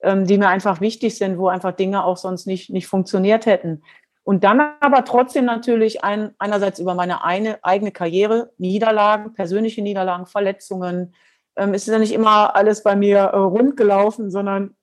ähm, 0.04 0.26
die 0.26 0.38
mir 0.38 0.50
einfach 0.50 0.82
wichtig 0.82 1.18
sind, 1.18 1.38
wo 1.38 1.48
einfach 1.48 1.72
Dinge 1.72 2.04
auch 2.04 2.18
sonst 2.18 2.46
nicht, 2.46 2.70
nicht 2.70 2.88
funktioniert 2.88 3.46
hätten. 3.46 3.84
Und 4.24 4.46
dann 4.46 4.76
aber 4.80 5.04
trotzdem 5.04 5.46
natürlich 5.46 6.04
ein, 6.04 6.34
einerseits 6.38 6.80
über 6.80 6.96
meine 6.96 7.24
eine, 7.24 7.64
eigene 7.64 7.92
Karriere, 7.92 8.52
Niederlagen, 8.58 9.34
persönliche 9.34 9.82
Niederlagen, 9.82 10.26
Verletzungen. 10.26 11.14
Ähm, 11.58 11.74
es 11.74 11.88
ist 11.88 11.94
ja 11.94 12.00
nicht 12.00 12.14
immer 12.14 12.56
alles 12.56 12.84
bei 12.84 12.96
mir 12.96 13.18
äh, 13.18 13.38
rund 13.38 13.76
gelaufen, 13.76 14.32
sondern 14.32 14.76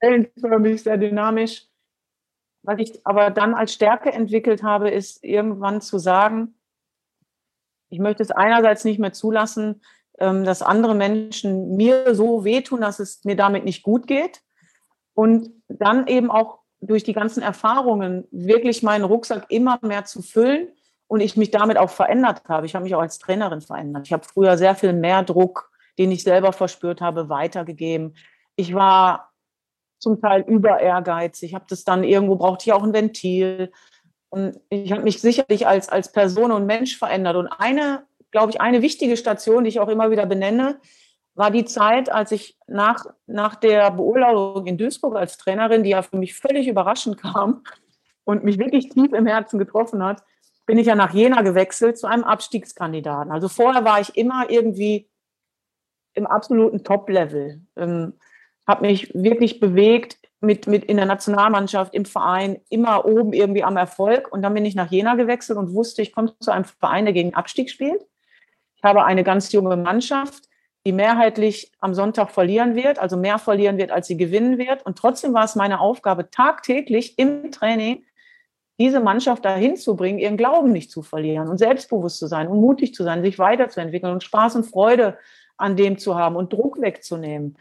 wellenförmig, 0.00 0.82
sehr 0.82 0.98
dynamisch. 0.98 1.66
Was 2.62 2.78
ich 2.78 3.04
aber 3.04 3.30
dann 3.30 3.54
als 3.54 3.72
Stärke 3.72 4.12
entwickelt 4.12 4.62
habe, 4.62 4.90
ist 4.90 5.24
irgendwann 5.24 5.80
zu 5.80 5.98
sagen, 5.98 6.54
ich 7.88 7.98
möchte 7.98 8.22
es 8.22 8.30
einerseits 8.30 8.84
nicht 8.84 8.98
mehr 8.98 9.12
zulassen, 9.12 9.82
ähm, 10.18 10.44
dass 10.44 10.62
andere 10.62 10.94
Menschen 10.94 11.76
mir 11.76 12.14
so 12.14 12.44
wehtun, 12.44 12.80
dass 12.80 13.00
es 13.00 13.24
mir 13.24 13.36
damit 13.36 13.64
nicht 13.64 13.82
gut 13.82 14.06
geht. 14.06 14.42
Und 15.14 15.50
dann 15.68 16.06
eben 16.06 16.30
auch 16.30 16.60
durch 16.86 17.04
die 17.04 17.12
ganzen 17.12 17.42
Erfahrungen 17.42 18.26
wirklich 18.30 18.82
meinen 18.82 19.04
Rucksack 19.04 19.46
immer 19.48 19.78
mehr 19.82 20.04
zu 20.04 20.22
füllen 20.22 20.68
und 21.08 21.20
ich 21.20 21.36
mich 21.36 21.50
damit 21.50 21.76
auch 21.76 21.90
verändert 21.90 22.42
habe. 22.48 22.66
Ich 22.66 22.74
habe 22.74 22.84
mich 22.84 22.94
auch 22.94 23.00
als 23.00 23.18
Trainerin 23.18 23.60
verändert. 23.60 24.06
Ich 24.06 24.12
habe 24.12 24.24
früher 24.24 24.56
sehr 24.58 24.74
viel 24.74 24.92
mehr 24.92 25.22
Druck, 25.22 25.70
den 25.98 26.10
ich 26.10 26.22
selber 26.22 26.52
verspürt 26.52 27.00
habe, 27.00 27.28
weitergegeben. 27.28 28.16
Ich 28.56 28.74
war 28.74 29.32
zum 29.98 30.20
Teil 30.20 30.44
über 30.46 30.80
ehrgeizig. 30.80 31.50
Ich 31.50 31.54
habe 31.54 31.66
das 31.68 31.84
dann 31.84 32.04
irgendwo 32.04 32.36
brauchte 32.36 32.64
ich 32.66 32.72
auch 32.72 32.82
ein 32.82 32.92
Ventil. 32.92 33.72
Und 34.28 34.60
ich 34.68 34.92
habe 34.92 35.02
mich 35.02 35.20
sicherlich 35.20 35.66
als, 35.66 35.88
als 35.88 36.12
Person 36.12 36.52
und 36.52 36.66
Mensch 36.66 36.98
verändert. 36.98 37.36
Und 37.36 37.46
eine, 37.46 38.04
glaube 38.30 38.50
ich, 38.50 38.60
eine 38.60 38.82
wichtige 38.82 39.16
Station, 39.16 39.64
die 39.64 39.68
ich 39.68 39.80
auch 39.80 39.88
immer 39.88 40.10
wieder 40.10 40.26
benenne, 40.26 40.78
war 41.36 41.50
die 41.50 41.66
Zeit, 41.66 42.10
als 42.10 42.32
ich 42.32 42.56
nach, 42.66 43.04
nach 43.26 43.54
der 43.56 43.90
Beurlaubung 43.90 44.66
in 44.66 44.78
Duisburg 44.78 45.16
als 45.16 45.36
Trainerin, 45.36 45.84
die 45.84 45.90
ja 45.90 46.02
für 46.02 46.16
mich 46.16 46.34
völlig 46.34 46.66
überraschend 46.66 47.18
kam 47.18 47.62
und 48.24 48.42
mich 48.42 48.58
wirklich 48.58 48.88
tief 48.88 49.12
im 49.12 49.26
Herzen 49.26 49.58
getroffen 49.58 50.02
hat, 50.02 50.22
bin 50.64 50.78
ich 50.78 50.86
ja 50.86 50.94
nach 50.94 51.12
Jena 51.12 51.42
gewechselt 51.42 51.98
zu 51.98 52.06
einem 52.06 52.24
Abstiegskandidaten. 52.24 53.30
Also 53.30 53.48
vorher 53.48 53.84
war 53.84 54.00
ich 54.00 54.16
immer 54.16 54.50
irgendwie 54.50 55.08
im 56.14 56.26
absoluten 56.26 56.82
Top-Level, 56.82 57.60
ähm, 57.76 58.14
habe 58.66 58.86
mich 58.86 59.12
wirklich 59.14 59.60
bewegt 59.60 60.18
mit, 60.40 60.66
mit 60.66 60.86
in 60.86 60.96
der 60.96 61.06
Nationalmannschaft, 61.06 61.94
im 61.94 62.06
Verein, 62.06 62.60
immer 62.70 63.04
oben 63.04 63.34
irgendwie 63.34 63.62
am 63.62 63.76
Erfolg. 63.76 64.32
Und 64.32 64.40
dann 64.42 64.54
bin 64.54 64.64
ich 64.64 64.74
nach 64.74 64.90
Jena 64.90 65.14
gewechselt 65.14 65.58
und 65.58 65.74
wusste, 65.74 66.00
ich 66.00 66.12
komme 66.12 66.32
zu 66.40 66.50
einem 66.50 66.64
Verein, 66.64 67.04
der 67.04 67.14
gegen 67.14 67.34
Abstieg 67.34 67.70
spielt. 67.70 68.02
Ich 68.76 68.82
habe 68.82 69.04
eine 69.04 69.22
ganz 69.22 69.52
junge 69.52 69.76
Mannschaft 69.76 70.45
die 70.86 70.92
mehrheitlich 70.92 71.72
am 71.80 71.94
Sonntag 71.94 72.30
verlieren 72.30 72.76
wird, 72.76 73.00
also 73.00 73.16
mehr 73.16 73.40
verlieren 73.40 73.76
wird, 73.76 73.90
als 73.90 74.06
sie 74.06 74.16
gewinnen 74.16 74.56
wird. 74.56 74.86
Und 74.86 74.96
trotzdem 74.96 75.34
war 75.34 75.42
es 75.42 75.56
meine 75.56 75.80
Aufgabe, 75.80 76.30
tagtäglich 76.30 77.18
im 77.18 77.50
Training 77.50 78.04
diese 78.78 79.00
Mannschaft 79.00 79.44
dahin 79.44 79.76
zu 79.76 79.96
bringen, 79.96 80.20
ihren 80.20 80.36
Glauben 80.36 80.70
nicht 80.70 80.92
zu 80.92 81.02
verlieren 81.02 81.48
und 81.48 81.58
selbstbewusst 81.58 82.20
zu 82.20 82.28
sein 82.28 82.46
und 82.46 82.60
mutig 82.60 82.94
zu 82.94 83.02
sein, 83.02 83.20
sich 83.22 83.36
weiterzuentwickeln 83.40 84.12
und 84.12 84.22
Spaß 84.22 84.54
und 84.54 84.62
Freude 84.62 85.18
an 85.56 85.74
dem 85.74 85.98
zu 85.98 86.14
haben 86.14 86.36
und 86.36 86.52
Druck 86.52 86.80
wegzunehmen. 86.80 87.58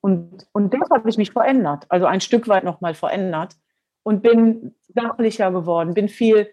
Und, 0.00 0.46
und 0.52 0.72
das 0.72 0.88
hat 0.90 1.04
mich 1.04 1.32
verändert, 1.32 1.86
also 1.88 2.06
ein 2.06 2.20
Stück 2.20 2.46
weit 2.46 2.62
nochmal 2.62 2.94
verändert 2.94 3.56
und 4.04 4.22
bin 4.22 4.76
sachlicher 4.94 5.50
geworden, 5.50 5.94
bin 5.94 6.08
viel 6.08 6.48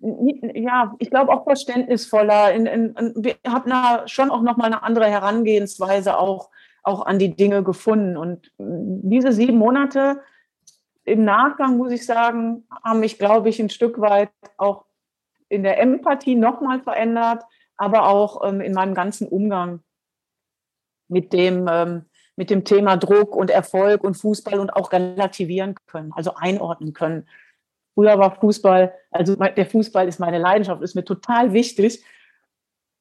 ja, 0.00 0.94
ich 0.98 1.10
glaube 1.10 1.32
auch 1.32 1.44
verständnisvoller. 1.44 2.52
In, 2.52 2.66
in, 2.66 2.94
in, 2.94 3.12
wir 3.16 3.36
haben 3.46 3.72
schon 4.06 4.30
auch 4.30 4.42
nochmal 4.42 4.66
eine 4.66 4.82
andere 4.82 5.06
Herangehensweise 5.06 6.18
auch, 6.18 6.50
auch 6.82 7.04
an 7.04 7.18
die 7.18 7.34
Dinge 7.34 7.62
gefunden. 7.62 8.16
Und 8.16 8.52
diese 8.58 9.32
sieben 9.32 9.58
Monate 9.58 10.20
im 11.04 11.24
Nachgang, 11.24 11.78
muss 11.78 11.92
ich 11.92 12.04
sagen, 12.04 12.66
haben 12.84 13.00
mich, 13.00 13.18
glaube 13.18 13.48
ich, 13.48 13.60
ein 13.60 13.70
Stück 13.70 14.00
weit 14.00 14.30
auch 14.56 14.84
in 15.48 15.62
der 15.62 15.80
Empathie 15.80 16.34
nochmal 16.34 16.80
verändert, 16.80 17.42
aber 17.76 18.08
auch 18.08 18.46
ähm, 18.46 18.60
in 18.60 18.74
meinem 18.74 18.94
ganzen 18.94 19.26
Umgang 19.26 19.80
mit 21.08 21.32
dem, 21.32 21.66
ähm, 21.70 22.04
mit 22.36 22.50
dem 22.50 22.64
Thema 22.64 22.96
Druck 22.96 23.34
und 23.34 23.50
Erfolg 23.50 24.04
und 24.04 24.14
Fußball 24.14 24.60
und 24.60 24.70
auch 24.70 24.92
relativieren 24.92 25.74
können, 25.86 26.12
also 26.12 26.34
einordnen 26.34 26.92
können. 26.92 27.26
Früher 27.98 28.16
war 28.16 28.36
Fußball, 28.36 28.94
also 29.10 29.34
der 29.34 29.66
Fußball 29.66 30.06
ist 30.06 30.20
meine 30.20 30.38
Leidenschaft, 30.38 30.80
ist 30.82 30.94
mir 30.94 31.04
total 31.04 31.52
wichtig. 31.52 32.04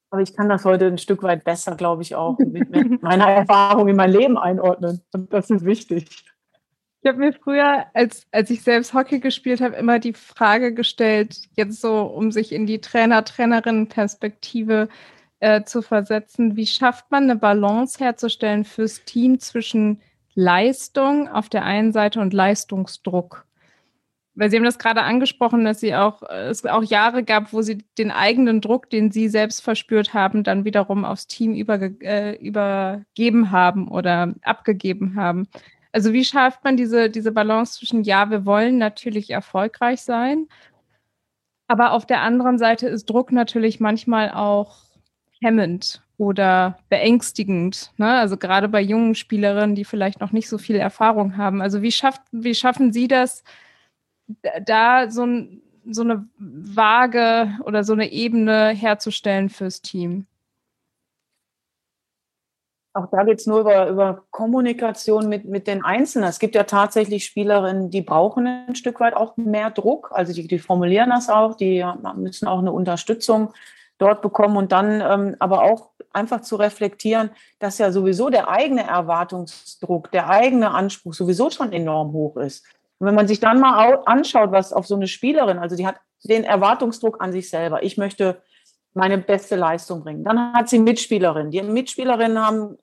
Aber 0.09 0.23
ich 0.23 0.35
kann 0.35 0.49
das 0.49 0.65
heute 0.65 0.87
ein 0.87 0.97
Stück 0.97 1.21
weit 1.21 1.43
besser, 1.43 1.75
glaube 1.75 2.01
ich, 2.01 2.15
auch 2.15 2.39
mit 2.39 2.71
meiner 3.03 3.29
Erfahrung 3.29 3.89
in 3.89 3.95
mein 3.95 4.09
Leben 4.09 4.39
einordnen. 4.39 5.03
Und 5.13 5.31
das 5.31 5.51
ist 5.51 5.65
wichtig. 5.65 6.07
Ich 7.03 7.07
habe 7.07 7.19
mir 7.19 7.31
früher, 7.31 7.85
als, 7.93 8.25
als 8.31 8.49
ich 8.49 8.63
selbst 8.63 8.95
Hockey 8.95 9.19
gespielt 9.19 9.61
habe, 9.61 9.75
immer 9.75 9.99
die 9.99 10.13
Frage 10.13 10.73
gestellt, 10.73 11.41
jetzt 11.55 11.79
so, 11.79 12.01
um 12.01 12.31
sich 12.31 12.51
in 12.51 12.65
die 12.65 12.81
Trainer-Trainerinnen-Perspektive 12.81 14.89
äh, 15.41 15.63
zu 15.63 15.83
versetzen, 15.83 16.55
wie 16.55 16.65
schafft 16.65 17.11
man 17.11 17.25
eine 17.25 17.35
Balance 17.35 18.03
herzustellen 18.03 18.65
fürs 18.65 19.05
Team 19.05 19.39
zwischen 19.39 20.01
Leistung 20.33 21.29
auf 21.29 21.49
der 21.49 21.65
einen 21.65 21.91
Seite 21.91 22.19
und 22.19 22.33
Leistungsdruck? 22.33 23.46
Weil 24.37 24.51
Sie 24.51 24.55
haben 24.55 24.63
das 24.63 24.77
gerade 24.77 25.01
angesprochen, 25.01 25.65
dass 25.65 25.79
Sie 25.79 25.95
auch, 25.95 26.21
es 26.21 26.63
auch 26.65 26.83
Jahre 26.83 27.23
gab, 27.23 27.51
wo 27.53 27.63
Sie 27.63 27.79
den 27.97 28.11
eigenen 28.11 28.61
Druck, 28.61 28.89
den 28.89 29.11
Sie 29.11 29.29
selbst 29.29 29.61
verspürt 29.61 30.13
haben, 30.13 30.43
dann 30.43 30.63
wiederum 30.63 31.05
aufs 31.05 31.25
Team 31.25 31.55
überge 31.55 31.97
äh, 32.01 32.35
übergeben 32.35 33.51
haben 33.51 33.87
oder 33.87 34.35
abgegeben 34.43 35.15
haben. 35.15 35.47
Also 35.91 36.13
wie 36.13 36.23
schafft 36.23 36.63
man 36.63 36.77
diese, 36.77 37.09
diese 37.09 37.31
Balance 37.31 37.79
zwischen, 37.79 38.03
ja, 38.03 38.29
wir 38.29 38.45
wollen 38.45 38.77
natürlich 38.77 39.31
erfolgreich 39.31 40.01
sein, 40.01 40.47
aber 41.67 41.91
auf 41.91 42.05
der 42.05 42.21
anderen 42.21 42.59
Seite 42.59 42.87
ist 42.87 43.09
Druck 43.09 43.31
natürlich 43.31 43.79
manchmal 43.79 44.31
auch 44.31 44.77
hemmend 45.41 46.03
oder 46.17 46.77
beängstigend. 46.89 47.91
Ne? 47.97 48.07
Also 48.07 48.37
gerade 48.37 48.69
bei 48.69 48.81
jungen 48.81 49.15
Spielerinnen, 49.15 49.75
die 49.75 49.85
vielleicht 49.85 50.21
noch 50.21 50.31
nicht 50.31 50.47
so 50.47 50.59
viel 50.59 50.75
Erfahrung 50.75 51.37
haben. 51.37 51.61
Also 51.61 51.81
wie, 51.81 51.91
schafft, 51.91 52.21
wie 52.31 52.55
schaffen 52.55 52.93
Sie 52.93 53.07
das, 53.07 53.43
da 54.65 55.09
so, 55.09 55.25
ein, 55.25 55.61
so 55.89 56.01
eine 56.01 56.27
Waage 56.37 57.57
oder 57.63 57.83
so 57.83 57.93
eine 57.93 58.11
Ebene 58.11 58.69
herzustellen 58.69 59.49
fürs 59.49 59.81
Team? 59.81 60.27
Auch 62.97 63.07
da 63.11 63.23
geht 63.23 63.39
es 63.39 63.45
nur 63.45 63.59
über, 63.59 63.87
über 63.89 64.23
Kommunikation 64.31 65.29
mit, 65.29 65.45
mit 65.45 65.67
den 65.67 65.85
Einzelnen. 65.85 66.27
Es 66.27 66.39
gibt 66.39 66.55
ja 66.55 66.63
tatsächlich 66.63 67.25
Spielerinnen, 67.25 67.91
die 67.91 68.01
brauchen 68.01 68.47
ein 68.47 68.75
Stück 68.75 68.99
weit 68.99 69.13
auch 69.13 69.37
mehr 69.37 69.69
Druck. 69.69 70.09
Also 70.11 70.33
die, 70.33 70.47
die 70.47 70.57
formulieren 70.57 71.11
das 71.11 71.29
auch, 71.29 71.55
die 71.55 71.85
müssen 72.15 72.47
auch 72.47 72.57
eine 72.57 72.71
Unterstützung 72.71 73.53
dort 73.99 74.23
bekommen 74.23 74.57
und 74.57 74.71
dann 74.71 75.01
ähm, 75.01 75.35
aber 75.39 75.63
auch 75.63 75.91
einfach 76.11 76.41
zu 76.41 76.55
reflektieren, 76.55 77.29
dass 77.59 77.77
ja 77.77 77.91
sowieso 77.91 78.29
der 78.29 78.49
eigene 78.49 78.87
Erwartungsdruck, 78.87 80.11
der 80.11 80.29
eigene 80.29 80.71
Anspruch 80.71 81.13
sowieso 81.13 81.51
schon 81.51 81.73
enorm 81.73 82.13
hoch 82.13 82.37
ist. 82.37 82.65
Und 82.99 83.07
wenn 83.07 83.15
man 83.15 83.27
sich 83.27 83.39
dann 83.39 83.59
mal 83.59 83.99
anschaut, 84.05 84.51
was 84.51 84.73
auf 84.73 84.87
so 84.87 84.95
eine 84.95 85.07
Spielerin, 85.07 85.59
also 85.59 85.75
die 85.75 85.85
hat 85.85 85.97
den 86.23 86.43
Erwartungsdruck 86.43 87.21
an 87.21 87.31
sich 87.31 87.49
selber. 87.49 87.83
Ich 87.83 87.97
möchte 87.97 88.41
meine 88.93 89.17
beste 89.19 89.55
Leistung 89.55 90.03
bringen. 90.03 90.23
Dann 90.23 90.53
hat 90.53 90.69
sie 90.69 90.79
Mitspielerinnen. 90.79 91.51
Die 91.51 91.61
Mitspielerinnen 91.61 92.39
haben 92.39 92.77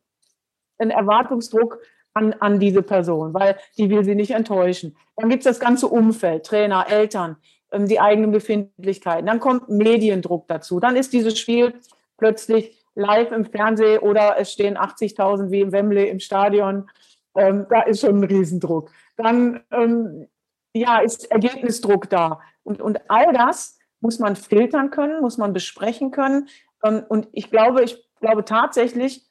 einen 0.78 0.90
Erwartungsdruck 0.92 1.80
an, 2.14 2.32
an 2.34 2.60
diese 2.60 2.82
Person, 2.82 3.34
weil 3.34 3.58
die 3.76 3.90
will 3.90 4.04
sie 4.04 4.14
nicht 4.14 4.30
enttäuschen. 4.30 4.96
Dann 5.16 5.28
gibt 5.28 5.44
es 5.44 5.50
das 5.50 5.60
ganze 5.60 5.88
Umfeld, 5.88 6.46
Trainer, 6.46 6.86
Eltern, 6.88 7.36
ähm, 7.72 7.88
die 7.88 8.00
eigenen 8.00 8.30
Befindlichkeiten. 8.30 9.26
Dann 9.26 9.40
kommt 9.40 9.68
Mediendruck 9.68 10.46
dazu. 10.46 10.78
Dann 10.78 10.94
ist 10.94 11.12
dieses 11.12 11.38
Spiel 11.38 11.74
plötzlich 12.16 12.80
live 12.94 13.32
im 13.32 13.44
Fernsehen 13.44 13.98
oder 13.98 14.36
es 14.38 14.52
stehen 14.52 14.78
80.000 14.78 15.50
wie 15.50 15.60
im 15.60 15.72
Wembley 15.72 16.08
im 16.08 16.20
Stadion. 16.20 16.88
Ähm, 17.36 17.66
da 17.68 17.82
ist 17.82 18.02
schon 18.02 18.20
ein 18.20 18.24
Riesendruck 18.24 18.90
dann 19.16 19.62
ähm, 19.70 20.28
ja, 20.74 20.98
ist 20.98 21.30
Ergebnisdruck 21.30 22.10
da. 22.10 22.40
Und, 22.62 22.80
und 22.80 22.98
all 23.08 23.32
das 23.32 23.78
muss 24.00 24.18
man 24.18 24.36
filtern 24.36 24.90
können, 24.90 25.20
muss 25.20 25.38
man 25.38 25.52
besprechen 25.52 26.10
können. 26.10 26.48
Ähm, 26.82 27.04
und 27.08 27.28
ich 27.32 27.50
glaube, 27.50 27.82
ich 27.82 28.04
glaube 28.20 28.44
tatsächlich, 28.44 29.26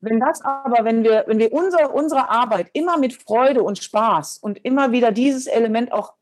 wenn 0.00 0.20
das 0.20 0.42
aber, 0.42 0.84
wenn 0.84 1.04
wir, 1.04 1.24
wenn 1.26 1.38
wir 1.38 1.52
unsere, 1.52 1.88
unsere 1.88 2.28
Arbeit 2.28 2.68
immer 2.74 2.98
mit 2.98 3.14
Freude 3.14 3.62
und 3.62 3.78
Spaß 3.78 4.38
und 4.38 4.62
immer 4.64 4.92
wieder 4.92 5.10
dieses 5.10 5.46
Element 5.46 5.92
auch 5.92 6.14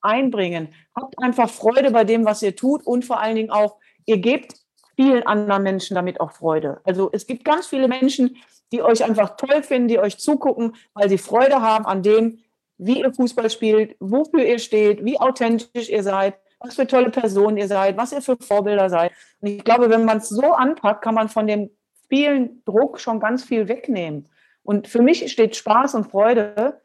einbringen, 0.00 0.72
habt 0.94 1.14
einfach 1.22 1.50
Freude 1.50 1.90
bei 1.90 2.04
dem, 2.04 2.24
was 2.24 2.42
ihr 2.42 2.56
tut 2.56 2.86
und 2.86 3.04
vor 3.04 3.20
allen 3.20 3.36
Dingen 3.36 3.50
auch, 3.50 3.78
ihr 4.06 4.18
gebt 4.18 4.54
vielen 4.96 5.26
anderen 5.26 5.62
Menschen 5.62 5.94
damit 5.94 6.20
auch 6.20 6.32
Freude. 6.32 6.80
Also 6.84 7.10
es 7.12 7.26
gibt 7.26 7.44
ganz 7.44 7.66
viele 7.66 7.88
Menschen, 7.88 8.36
die 8.72 8.82
euch 8.82 9.04
einfach 9.04 9.36
toll 9.36 9.62
finden, 9.62 9.88
die 9.88 9.98
euch 9.98 10.18
zugucken, 10.18 10.74
weil 10.94 11.08
sie 11.08 11.18
Freude 11.18 11.62
haben 11.62 11.86
an 11.86 12.02
dem, 12.02 12.38
wie 12.76 13.00
ihr 13.00 13.12
Fußball 13.12 13.50
spielt, 13.50 13.96
wofür 13.98 14.44
ihr 14.44 14.58
steht, 14.58 15.04
wie 15.04 15.18
authentisch 15.18 15.88
ihr 15.88 16.02
seid, 16.02 16.34
was 16.60 16.74
für 16.74 16.86
tolle 16.86 17.10
Personen 17.10 17.56
ihr 17.56 17.68
seid, 17.68 17.96
was 17.96 18.12
ihr 18.12 18.22
für 18.22 18.36
Vorbilder 18.36 18.88
seid. 18.88 19.12
Und 19.40 19.48
ich 19.48 19.64
glaube, 19.64 19.90
wenn 19.90 20.04
man 20.04 20.18
es 20.18 20.28
so 20.28 20.52
anpackt, 20.52 21.02
kann 21.02 21.14
man 21.14 21.28
von 21.28 21.46
dem 21.46 21.70
vielen 22.08 22.64
Druck 22.64 23.00
schon 23.00 23.20
ganz 23.20 23.44
viel 23.44 23.68
wegnehmen. 23.68 24.28
Und 24.62 24.88
für 24.88 25.02
mich 25.02 25.30
steht 25.30 25.56
Spaß 25.56 25.94
und 25.94 26.10
Freude, 26.10 26.80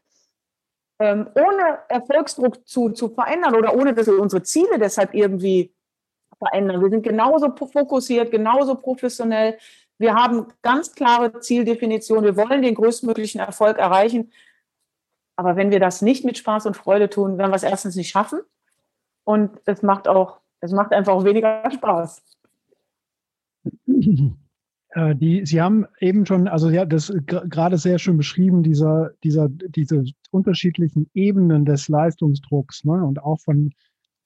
ähm, 1.00 1.28
ohne 1.36 1.80
Erfolgsdruck 1.90 2.68
zu, 2.68 2.90
zu 2.90 3.10
verändern 3.10 3.56
oder 3.56 3.76
ohne, 3.76 3.94
dass 3.94 4.08
wir 4.08 4.20
unsere 4.20 4.44
Ziele 4.44 4.80
deshalb 4.80 5.14
irgendwie 5.14 5.74
verändern. 6.38 6.82
Wir 6.82 6.90
sind 6.90 7.04
genauso 7.04 7.54
fokussiert, 7.56 8.32
genauso 8.32 8.76
professionell. 8.76 9.58
Wir 9.98 10.16
haben 10.16 10.48
ganz 10.62 10.94
klare 10.94 11.40
Zieldefinitionen. 11.40 12.26
Wir 12.26 12.36
wollen 12.36 12.62
den 12.62 12.76
größtmöglichen 12.76 13.40
Erfolg 13.40 13.78
erreichen. 13.78 14.32
Aber 15.36 15.56
wenn 15.56 15.72
wir 15.72 15.80
das 15.80 16.02
nicht 16.02 16.26
mit 16.26 16.38
Spaß 16.38 16.66
und 16.66 16.78
Freude 16.78 17.10
tun, 17.10 17.38
werden 17.38 17.52
wir 17.52 17.56
es 17.56 17.64
erstens 17.64 17.96
nicht 17.96 18.10
schaffen. 18.10 18.40
Und 19.24 19.60
es 19.66 19.82
macht 19.82 20.08
auch, 20.08 20.40
es 20.60 20.72
macht 20.72 20.92
einfach 20.92 21.14
auch 21.14 21.26
weniger 21.26 21.70
Spaß. 21.72 22.24
Äh, 24.96 25.16
die, 25.16 25.46
Sie 25.46 25.62
haben 25.62 25.88
eben 26.00 26.26
schon, 26.26 26.48
also 26.48 26.70
ja, 26.70 26.86
das 26.86 27.12
gerade 27.26 27.78
sehr 27.78 27.98
schön 27.98 28.18
beschrieben, 28.18 28.62
dieser, 28.64 29.12
dieser, 29.24 29.50
diese 29.50 30.04
unterschiedlichen 30.32 31.10
Ebenen 31.14 31.66
des 31.66 31.88
Leistungsdrucks, 31.88 32.84
ne? 32.84 33.04
Und 33.04 33.20
auch 33.22 33.40
von 33.40 33.74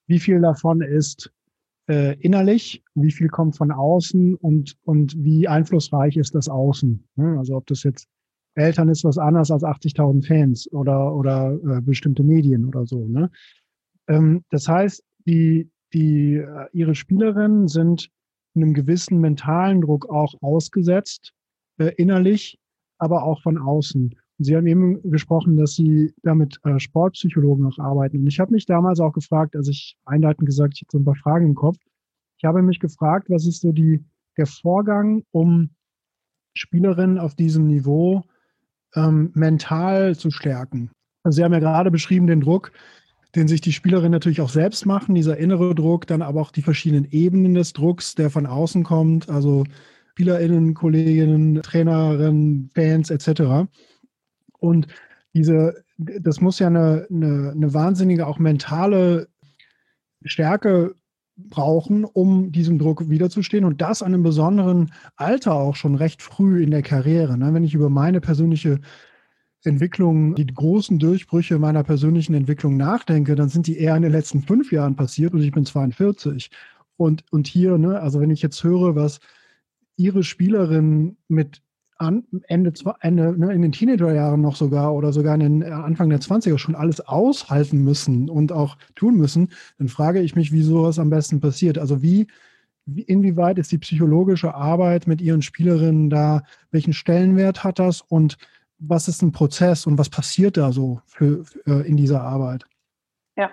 wie 0.07 0.19
viel 0.19 0.41
davon 0.41 0.81
ist 0.81 1.31
äh, 1.87 2.19
innerlich, 2.19 2.83
wie 2.95 3.11
viel 3.11 3.27
kommt 3.29 3.55
von 3.55 3.71
außen 3.71 4.35
und, 4.35 4.77
und 4.83 5.15
wie 5.23 5.47
einflussreich 5.47 6.17
ist 6.17 6.35
das 6.35 6.49
Außen. 6.49 7.07
Ne? 7.15 7.37
Also 7.37 7.55
ob 7.55 7.65
das 7.67 7.83
jetzt 7.83 8.07
Eltern 8.55 8.89
ist 8.89 9.03
was 9.03 9.17
anderes 9.17 9.51
als 9.51 9.63
80.000 9.63 10.25
Fans 10.25 10.71
oder, 10.73 11.13
oder 11.15 11.53
äh, 11.53 11.81
bestimmte 11.81 12.23
Medien 12.23 12.65
oder 12.65 12.85
so. 12.85 13.05
Ne? 13.07 13.29
Ähm, 14.07 14.43
das 14.49 14.67
heißt, 14.67 15.03
die, 15.25 15.69
die, 15.93 16.35
äh, 16.35 16.67
ihre 16.73 16.95
Spielerinnen 16.95 17.67
sind 17.67 18.09
einem 18.55 18.73
gewissen 18.73 19.19
mentalen 19.21 19.81
Druck 19.81 20.09
auch 20.09 20.33
ausgesetzt, 20.41 21.33
äh, 21.77 21.93
innerlich, 21.97 22.59
aber 22.97 23.23
auch 23.23 23.41
von 23.41 23.57
außen. 23.57 24.15
Sie 24.39 24.55
haben 24.55 24.67
eben 24.67 25.01
gesprochen, 25.09 25.57
dass 25.57 25.75
Sie 25.75 26.13
damit 26.21 26.59
äh, 26.63 26.79
Sportpsychologen 26.79 27.65
auch 27.65 27.79
arbeiten. 27.79 28.19
Und 28.19 28.27
ich 28.27 28.39
habe 28.39 28.53
mich 28.53 28.65
damals 28.65 28.99
auch 28.99 29.13
gefragt, 29.13 29.55
also 29.55 29.71
ich 29.71 29.97
einleitend 30.05 30.45
gesagt, 30.45 30.75
ich 30.75 30.81
habe 30.81 30.91
so 30.91 30.99
ein 30.99 31.05
paar 31.05 31.15
Fragen 31.15 31.47
im 31.47 31.55
Kopf. 31.55 31.77
Ich 32.37 32.45
habe 32.45 32.61
mich 32.61 32.79
gefragt, 32.79 33.29
was 33.29 33.47
ist 33.47 33.61
so 33.61 33.71
die, 33.71 34.05
der 34.37 34.45
Vorgang, 34.45 35.23
um 35.31 35.71
Spielerinnen 36.53 37.17
auf 37.17 37.33
diesem 37.33 37.65
Niveau 37.65 38.23
ähm, 38.95 39.31
mental 39.33 40.15
zu 40.15 40.29
stärken? 40.29 40.91
Also 41.23 41.37
Sie 41.37 41.43
haben 41.43 41.53
ja 41.53 41.59
gerade 41.59 41.89
beschrieben 41.89 42.27
den 42.27 42.41
Druck, 42.41 42.71
den 43.35 43.47
sich 43.47 43.61
die 43.61 43.73
Spielerinnen 43.73 44.11
natürlich 44.11 44.41
auch 44.41 44.49
selbst 44.49 44.85
machen, 44.85 45.15
dieser 45.15 45.37
innere 45.37 45.73
Druck, 45.73 46.05
dann 46.05 46.21
aber 46.21 46.41
auch 46.41 46.51
die 46.51 46.61
verschiedenen 46.61 47.05
Ebenen 47.09 47.55
des 47.55 47.73
Drucks, 47.73 48.13
der 48.13 48.29
von 48.29 48.45
außen 48.45 48.83
kommt, 48.83 49.29
also 49.29 49.63
SpielerInnen, 50.11 50.73
Kolleginnen, 50.73 51.61
Trainerinnen, 51.61 52.69
Fans 52.73 53.11
etc. 53.11 53.69
Und 54.57 54.87
diese, 55.33 55.83
das 55.97 56.41
muss 56.41 56.59
ja 56.59 56.67
eine, 56.67 57.07
eine, 57.11 57.51
eine 57.51 57.73
wahnsinnige 57.73 58.27
auch 58.27 58.39
mentale 58.39 59.27
Stärke 60.25 60.95
brauchen, 61.37 62.03
um 62.03 62.51
diesem 62.51 62.79
Druck 62.79 63.09
wiederzustehen 63.09 63.63
und 63.63 63.81
das 63.81 64.01
an 64.01 64.13
einem 64.13 64.23
besonderen 64.23 64.91
Alter 65.15 65.53
auch 65.53 65.75
schon 65.75 65.95
recht 65.95 66.21
früh 66.21 66.63
in 66.63 66.71
der 66.71 66.81
Karriere. 66.81 67.37
Ne? 67.37 67.53
Wenn 67.53 67.63
ich 67.63 67.75
über 67.75 67.89
meine 67.89 68.19
persönliche 68.21 68.79
Entwicklung, 69.63 70.35
die 70.35 70.47
großen 70.47 70.97
Durchbrüche 70.97 71.59
meiner 71.59 71.83
persönlichen 71.83 72.33
Entwicklung 72.33 72.77
nachdenke, 72.77 73.35
dann 73.35 73.49
sind 73.49 73.67
die 73.67 73.77
eher 73.77 73.95
in 73.95 74.01
den 74.01 74.11
letzten 74.11 74.41
fünf 74.41 74.71
Jahren 74.71 74.95
passiert 74.95 75.33
und 75.33 75.41
ich 75.41 75.51
bin 75.51 75.65
42. 75.65 76.49
Und, 76.95 77.23
und 77.31 77.47
hier, 77.47 77.77
ne, 77.77 77.99
also 77.99 78.19
wenn 78.19 78.31
ich 78.31 78.41
jetzt 78.41 78.63
höre, 78.63 78.95
was 78.95 79.19
ihre 79.95 80.23
Spielerinnen 80.23 81.17
mit 81.27 81.61
an, 81.99 82.23
Ende, 82.47 82.73
Ende 83.01 83.37
ne, 83.37 83.53
in 83.53 83.61
den 83.61 83.71
Teenagerjahren 83.71 84.41
noch 84.41 84.55
sogar 84.55 84.93
oder 84.93 85.11
sogar 85.13 85.35
in 85.35 85.39
den 85.39 85.61
äh, 85.61 85.71
Anfang 85.71 86.09
der 86.09 86.19
20er 86.19 86.57
schon 86.57 86.75
alles 86.75 87.01
aushalten 87.01 87.83
müssen 87.83 88.29
und 88.29 88.51
auch 88.51 88.77
tun 88.95 89.15
müssen, 89.15 89.51
dann 89.77 89.87
frage 89.87 90.19
ich 90.21 90.35
mich, 90.35 90.51
wie 90.51 90.61
sowas 90.61 90.99
am 90.99 91.09
besten 91.09 91.39
passiert. 91.39 91.77
Also 91.77 92.01
wie, 92.01 92.27
wie 92.85 93.01
inwieweit 93.01 93.57
ist 93.57 93.71
die 93.71 93.77
psychologische 93.77 94.53
Arbeit 94.53 95.07
mit 95.07 95.21
ihren 95.21 95.41
Spielerinnen 95.41 96.09
da, 96.09 96.43
welchen 96.71 96.93
Stellenwert 96.93 97.63
hat 97.63 97.79
das 97.79 98.01
und 98.01 98.37
was 98.79 99.07
ist 99.07 99.21
ein 99.21 99.31
Prozess 99.31 99.87
und 99.87 99.97
was 99.97 100.09
passiert 100.09 100.57
da 100.57 100.71
so 100.71 101.01
für, 101.05 101.43
für 101.43 101.85
in 101.85 101.97
dieser 101.97 102.21
Arbeit? 102.21 102.65
Ja, 103.35 103.49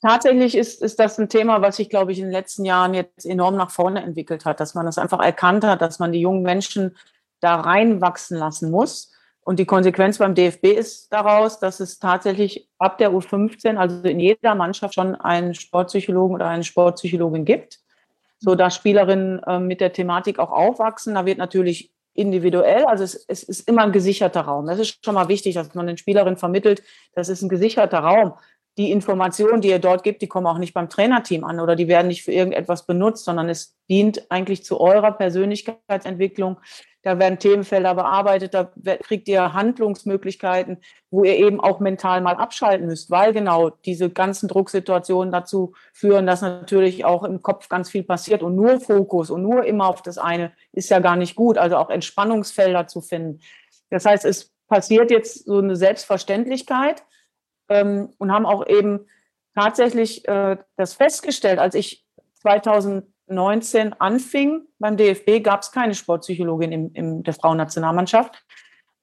tatsächlich 0.00 0.56
ist, 0.56 0.82
ist 0.82 0.98
das 1.00 1.18
ein 1.18 1.28
Thema, 1.28 1.60
was 1.62 1.76
sich, 1.76 1.90
glaube 1.90 2.12
ich, 2.12 2.18
in 2.18 2.26
den 2.26 2.32
letzten 2.32 2.64
Jahren 2.64 2.94
jetzt 2.94 3.26
enorm 3.26 3.56
nach 3.56 3.70
vorne 3.70 4.02
entwickelt 4.02 4.44
hat, 4.44 4.60
dass 4.60 4.74
man 4.74 4.86
das 4.86 4.98
einfach 4.98 5.20
erkannt 5.20 5.64
hat, 5.64 5.82
dass 5.82 5.98
man 5.98 6.12
die 6.12 6.20
jungen 6.20 6.42
Menschen 6.42 6.96
da 7.40 7.56
reinwachsen 7.56 8.38
lassen 8.38 8.70
muss. 8.70 9.12
Und 9.48 9.58
die 9.58 9.64
Konsequenz 9.64 10.18
beim 10.18 10.34
DFB 10.34 10.66
ist 10.66 11.10
daraus, 11.10 11.58
dass 11.58 11.80
es 11.80 11.98
tatsächlich 11.98 12.68
ab 12.78 12.98
der 12.98 13.12
U15, 13.12 13.76
also 13.76 14.06
in 14.06 14.20
jeder 14.20 14.54
Mannschaft 14.54 14.94
schon 14.94 15.14
einen 15.14 15.54
Sportpsychologen 15.54 16.34
oder 16.34 16.48
eine 16.48 16.64
Sportpsychologin 16.64 17.46
gibt, 17.46 17.78
so 18.38 18.54
dass 18.54 18.74
Spielerinnen 18.74 19.42
äh, 19.44 19.58
mit 19.58 19.80
der 19.80 19.94
Thematik 19.94 20.38
auch 20.38 20.50
aufwachsen. 20.50 21.14
Da 21.14 21.24
wird 21.24 21.38
natürlich 21.38 21.92
individuell, 22.12 22.84
also 22.84 23.04
es, 23.04 23.24
es 23.28 23.42
ist 23.44 23.68
immer 23.68 23.84
ein 23.84 23.92
gesicherter 23.92 24.42
Raum. 24.42 24.66
Das 24.66 24.80
ist 24.80 25.02
schon 25.04 25.14
mal 25.14 25.28
wichtig, 25.28 25.54
dass 25.54 25.74
man 25.74 25.86
den 25.86 25.96
Spielerinnen 25.96 26.36
vermittelt, 26.36 26.82
das 27.14 27.28
ist 27.28 27.42
ein 27.42 27.48
gesicherter 27.48 28.00
Raum. 28.00 28.34
Die 28.76 28.90
Informationen, 28.90 29.60
die 29.60 29.68
ihr 29.68 29.78
dort 29.78 30.02
gibt, 30.02 30.20
die 30.20 30.28
kommen 30.28 30.46
auch 30.46 30.58
nicht 30.58 30.74
beim 30.74 30.88
Trainerteam 30.88 31.44
an 31.44 31.58
oder 31.58 31.74
die 31.74 31.88
werden 31.88 32.08
nicht 32.08 32.22
für 32.22 32.32
irgendetwas 32.32 32.86
benutzt, 32.86 33.24
sondern 33.24 33.48
es 33.48 33.76
dient 33.88 34.30
eigentlich 34.30 34.64
zu 34.64 34.80
eurer 34.80 35.12
Persönlichkeitsentwicklung. 35.12 36.58
Da 37.08 37.18
werden 37.18 37.38
Themenfelder 37.38 37.94
bearbeitet, 37.94 38.52
da 38.52 38.70
kriegt 39.02 39.28
ihr 39.28 39.54
Handlungsmöglichkeiten, 39.54 40.76
wo 41.10 41.24
ihr 41.24 41.38
eben 41.38 41.58
auch 41.58 41.80
mental 41.80 42.20
mal 42.20 42.34
abschalten 42.34 42.86
müsst, 42.86 43.10
weil 43.10 43.32
genau 43.32 43.70
diese 43.70 44.10
ganzen 44.10 44.46
Drucksituationen 44.46 45.32
dazu 45.32 45.72
führen, 45.94 46.26
dass 46.26 46.42
natürlich 46.42 47.06
auch 47.06 47.24
im 47.24 47.40
Kopf 47.40 47.70
ganz 47.70 47.88
viel 47.88 48.02
passiert 48.02 48.42
und 48.42 48.56
nur 48.56 48.78
Fokus 48.78 49.30
und 49.30 49.40
nur 49.40 49.64
immer 49.64 49.88
auf 49.88 50.02
das 50.02 50.18
eine 50.18 50.52
ist 50.72 50.90
ja 50.90 50.98
gar 50.98 51.16
nicht 51.16 51.34
gut. 51.34 51.56
Also 51.56 51.78
auch 51.78 51.88
Entspannungsfelder 51.88 52.88
zu 52.88 53.00
finden. 53.00 53.40
Das 53.88 54.04
heißt, 54.04 54.26
es 54.26 54.52
passiert 54.68 55.10
jetzt 55.10 55.46
so 55.46 55.60
eine 55.60 55.76
Selbstverständlichkeit 55.76 57.04
ähm, 57.70 58.10
und 58.18 58.30
haben 58.30 58.44
auch 58.44 58.66
eben 58.66 59.06
tatsächlich 59.54 60.28
äh, 60.28 60.58
das 60.76 60.92
festgestellt, 60.92 61.58
als 61.58 61.74
ich 61.74 62.04
2000 62.42 63.06
19 63.28 63.94
anfing 64.00 64.62
beim 64.78 64.96
DFB, 64.96 65.42
gab 65.42 65.62
es 65.62 65.72
keine 65.72 65.94
Sportpsychologin 65.94 66.72
in, 66.72 66.92
in 66.92 67.22
der 67.22 67.34
Frauennationalmannschaft. 67.34 68.44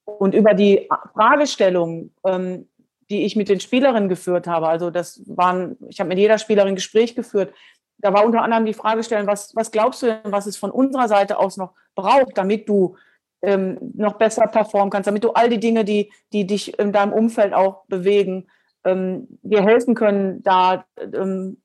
Und 0.05 0.36
über 0.36 0.53
die 0.53 0.88
Fragestellungen, 1.13 2.13
ähm, 2.26 2.67
die 3.09 3.26
ich 3.26 3.36
mit 3.36 3.49
den 3.49 3.59
Spielerinnen 3.59 4.09
geführt 4.09 4.47
habe, 4.47 4.67
also 4.67 4.89
das 4.89 5.21
waren, 5.26 5.78
ich 5.89 5.99
habe 5.99 6.09
mit 6.09 6.17
jeder 6.17 6.38
Spielerin 6.38 6.76
Gespräch 6.76 7.15
geführt, 7.15 7.53
da 7.97 8.13
war 8.13 8.26
unter 8.26 8.41
anderem 8.41 8.65
die 8.65 8.73
Fragestellung, 8.73 9.28
was, 9.28 9.55
was 9.55 9.71
glaubst 9.71 10.01
du 10.01 10.07
denn, 10.07 10.19
was 10.32 10.45
es 10.45 10.57
von 10.57 10.71
unserer 10.71 11.07
Seite 11.07 11.38
aus 11.38 11.57
noch 11.57 11.73
braucht, 11.95 12.38
damit 12.38 12.67
du 12.67 12.97
ähm, 13.41 13.78
noch 13.95 14.13
besser 14.13 14.47
performen 14.47 14.89
kannst, 14.89 15.07
damit 15.07 15.23
du 15.23 15.32
all 15.32 15.49
die 15.49 15.59
Dinge, 15.59 15.86
die, 15.86 16.11
die 16.34 16.45
dich 16.45 16.78
in 16.78 16.91
deinem 16.91 17.13
Umfeld 17.13 17.53
auch 17.53 17.86
bewegen, 17.86 18.47
ähm, 18.84 19.28
dir 19.41 19.63
helfen 19.63 19.95
können, 19.95 20.43
da 20.43 20.86
ähm, 20.97 21.61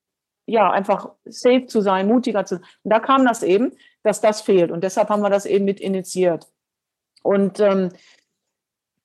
ja, 0.50 0.70
einfach 0.70 1.10
safe 1.24 1.66
zu 1.66 1.80
sein, 1.80 2.08
mutiger 2.08 2.44
zu 2.44 2.56
sein. 2.56 2.64
Und 2.82 2.90
da 2.90 3.00
kam 3.00 3.24
das 3.24 3.42
eben, 3.42 3.72
dass 4.02 4.20
das 4.20 4.40
fehlt. 4.40 4.70
Und 4.70 4.82
deshalb 4.82 5.08
haben 5.08 5.22
wir 5.22 5.30
das 5.30 5.46
eben 5.46 5.64
mit 5.64 5.80
initiiert. 5.80 6.48
Und 7.22 7.60
ähm, 7.60 7.90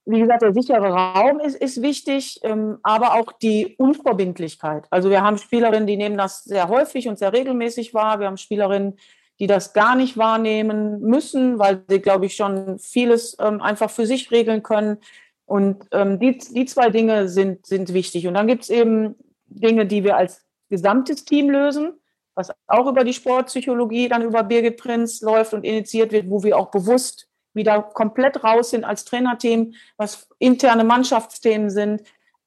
wie 0.05 0.19
gesagt, 0.19 0.43
der 0.43 0.53
sichere 0.53 0.89
Raum 0.89 1.39
ist, 1.39 1.55
ist 1.55 1.81
wichtig, 1.81 2.39
ähm, 2.43 2.77
aber 2.83 3.15
auch 3.15 3.31
die 3.31 3.75
Unverbindlichkeit. 3.77 4.85
Also 4.89 5.09
wir 5.09 5.21
haben 5.21 5.37
Spielerinnen, 5.37 5.87
die 5.87 5.97
nehmen 5.97 6.17
das 6.17 6.43
sehr 6.43 6.67
häufig 6.67 7.07
und 7.07 7.17
sehr 7.17 7.33
regelmäßig 7.33 7.93
wahr. 7.93 8.19
Wir 8.19 8.27
haben 8.27 8.37
Spielerinnen, 8.37 8.97
die 9.39 9.47
das 9.47 9.73
gar 9.73 9.95
nicht 9.95 10.17
wahrnehmen 10.17 11.01
müssen, 11.01 11.59
weil 11.59 11.83
sie, 11.89 11.99
glaube 11.99 12.27
ich, 12.27 12.35
schon 12.35 12.79
vieles 12.79 13.35
ähm, 13.39 13.61
einfach 13.61 13.89
für 13.89 14.05
sich 14.05 14.31
regeln 14.31 14.63
können. 14.63 14.97
Und 15.45 15.87
ähm, 15.91 16.19
die, 16.19 16.37
die 16.37 16.65
zwei 16.65 16.89
Dinge 16.89 17.27
sind, 17.27 17.65
sind 17.65 17.93
wichtig. 17.93 18.27
Und 18.27 18.35
dann 18.35 18.47
gibt 18.47 18.63
es 18.63 18.69
eben 18.69 19.15
Dinge, 19.47 19.85
die 19.85 20.03
wir 20.03 20.17
als 20.17 20.44
gesamtes 20.69 21.25
Team 21.25 21.49
lösen, 21.49 21.93
was 22.35 22.51
auch 22.67 22.87
über 22.87 23.03
die 23.03 23.13
Sportpsychologie 23.13 24.09
dann 24.09 24.21
über 24.21 24.43
Birgit 24.43 24.77
Prinz 24.77 25.21
läuft 25.21 25.53
und 25.53 25.63
initiiert 25.63 26.11
wird, 26.11 26.29
wo 26.29 26.43
wir 26.43 26.57
auch 26.57 26.71
bewusst 26.71 27.29
wieder 27.53 27.81
komplett 27.81 28.43
raus 28.43 28.71
sind 28.71 28.83
als 28.83 29.05
Trainerteam, 29.05 29.73
was 29.97 30.27
interne 30.39 30.83
Mannschaftsthemen 30.83 31.69
sind, 31.69 32.01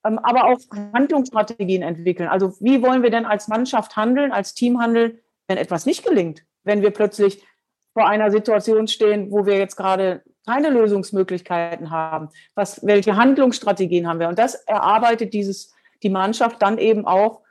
ähm, 0.05 0.19
aber 0.19 0.45
auch 0.45 0.59
Handlungsstrategien 0.93 1.83
entwickeln. 1.83 2.29
Also 2.29 2.55
wie 2.61 2.83
wollen 2.83 3.03
wir 3.03 3.11
denn 3.11 3.25
als 3.25 3.49
Mannschaft 3.49 3.97
handeln, 3.97 4.33
als 4.33 4.55
Team 4.55 4.81
handeln, 4.81 5.19
wenn 5.47 5.57
etwas 5.57 5.87
nicht 5.87 6.05
gelingt, 6.05 6.45
wenn 6.65 6.83
wir 6.83 6.91
plötzlich 6.91 7.43
vor 7.95 8.07
einer 8.07 8.31
Situation 8.31 8.87
stehen, 8.87 9.33
wo 9.33 9.47
wir 9.47 9.57
jetzt 9.57 9.77
gerade 9.77 10.23
keine 10.47 10.71
Lösungsmöglichkeiten 10.71 11.91
haben. 11.91 12.29
Was, 12.55 12.87
welche 12.87 13.17
Handlungsstrategien 13.17 14.07
haben 14.07 14.21
wir? 14.21 14.29
Und 14.29 14.39
das 14.39 14.55
erarbeitet 14.55 15.35
dieses, 15.35 15.75
die 16.03 16.11
Mannschaft 16.11 16.63
dann 16.63 16.79
eben 16.79 17.07
auch 17.07 17.43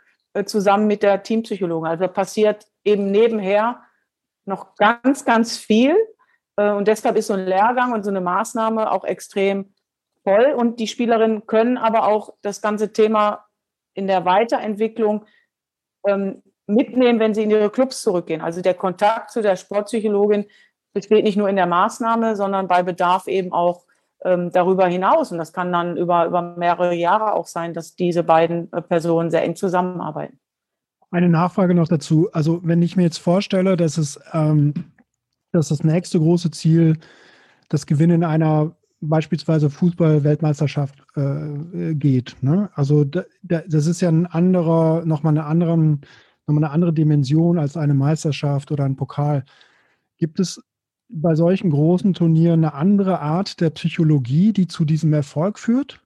zusammen 0.45 0.87
mit 0.87 1.03
der 1.03 1.23
Teampsychologin. 1.23 1.87
Also 1.87 2.07
passiert 2.07 2.65
eben 2.83 3.11
nebenher 3.11 3.81
noch 4.45 4.75
ganz, 4.75 5.25
ganz 5.25 5.57
viel. 5.57 5.95
Äh, 6.55 6.71
und 6.71 6.87
deshalb 6.87 7.15
ist 7.17 7.27
so 7.27 7.33
ein 7.33 7.45
Lehrgang 7.45 7.93
und 7.93 8.03
so 8.03 8.09
eine 8.09 8.21
Maßnahme 8.21 8.91
auch 8.91 9.03
extrem 9.03 9.73
toll 10.23 10.53
und 10.57 10.79
die 10.79 10.87
Spielerinnen 10.87 11.47
können 11.47 11.77
aber 11.77 12.07
auch 12.07 12.33
das 12.41 12.61
ganze 12.61 12.91
Thema 12.91 13.45
in 13.93 14.07
der 14.07 14.25
Weiterentwicklung 14.25 15.25
ähm, 16.05 16.43
mitnehmen, 16.67 17.19
wenn 17.19 17.33
sie 17.33 17.43
in 17.43 17.51
ihre 17.51 17.69
Clubs 17.69 18.01
zurückgehen. 18.01 18.41
Also 18.41 18.61
der 18.61 18.73
Kontakt 18.73 19.31
zu 19.31 19.41
der 19.41 19.55
Sportpsychologin 19.55 20.45
besteht 20.93 21.23
nicht 21.23 21.37
nur 21.37 21.49
in 21.49 21.55
der 21.55 21.65
Maßnahme, 21.65 22.35
sondern 22.35 22.67
bei 22.67 22.83
Bedarf 22.83 23.27
eben 23.27 23.53
auch 23.53 23.86
ähm, 24.27 24.51
darüber 24.51 24.87
hinaus. 24.87 25.31
Und 25.31 25.37
das 25.37 25.53
kann 25.53 25.71
dann 25.71 25.97
über, 25.97 26.25
über 26.25 26.41
mehrere 26.41 26.93
Jahre 26.93 27.33
auch 27.33 27.47
sein, 27.47 27.73
dass 27.73 27.95
diese 27.95 28.23
beiden 28.23 28.71
äh, 28.73 28.81
Personen 28.81 29.31
sehr 29.31 29.43
eng 29.43 29.55
zusammenarbeiten. 29.55 30.39
Eine 31.09 31.29
Nachfrage 31.29 31.73
noch 31.73 31.87
dazu. 31.87 32.29
Also 32.33 32.59
wenn 32.63 32.81
ich 32.81 32.97
mir 32.97 33.03
jetzt 33.03 33.19
vorstelle, 33.19 33.77
dass 33.77 33.97
es 33.97 34.19
ähm, 34.33 34.73
dass 35.51 35.69
das 35.69 35.83
nächste 35.83 36.19
große 36.19 36.51
Ziel 36.51 36.97
das 37.69 37.85
Gewinnen 37.85 38.23
einer 38.23 38.75
beispielsweise 38.99 39.69
Fußball-Weltmeisterschaft 39.69 41.03
äh, 41.15 41.93
geht. 41.93 42.35
Ne? 42.41 42.69
Also 42.73 43.03
da, 43.03 43.23
da, 43.43 43.61
das 43.67 43.85
ist 43.85 44.01
ja 44.01 44.09
ein 44.09 44.25
anderer, 44.25 45.05
nochmal 45.05 45.33
eine 45.33 45.45
anderen, 45.45 46.01
nochmal 46.47 46.63
eine 46.63 46.73
andere 46.73 46.93
Dimension 46.93 47.59
als 47.59 47.77
eine 47.77 47.93
Meisterschaft 47.93 48.71
oder 48.71 48.85
ein 48.85 48.95
Pokal. 48.95 49.43
Gibt 50.17 50.39
es 50.39 50.63
bei 51.09 51.35
solchen 51.35 51.71
großen 51.71 52.13
Turnieren 52.13 52.65
eine 52.65 52.73
andere 52.73 53.19
Art 53.19 53.61
der 53.61 53.69
Psychologie, 53.69 54.53
die 54.53 54.67
zu 54.67 54.85
diesem 54.85 55.13
Erfolg 55.13 55.59
führt? 55.59 56.01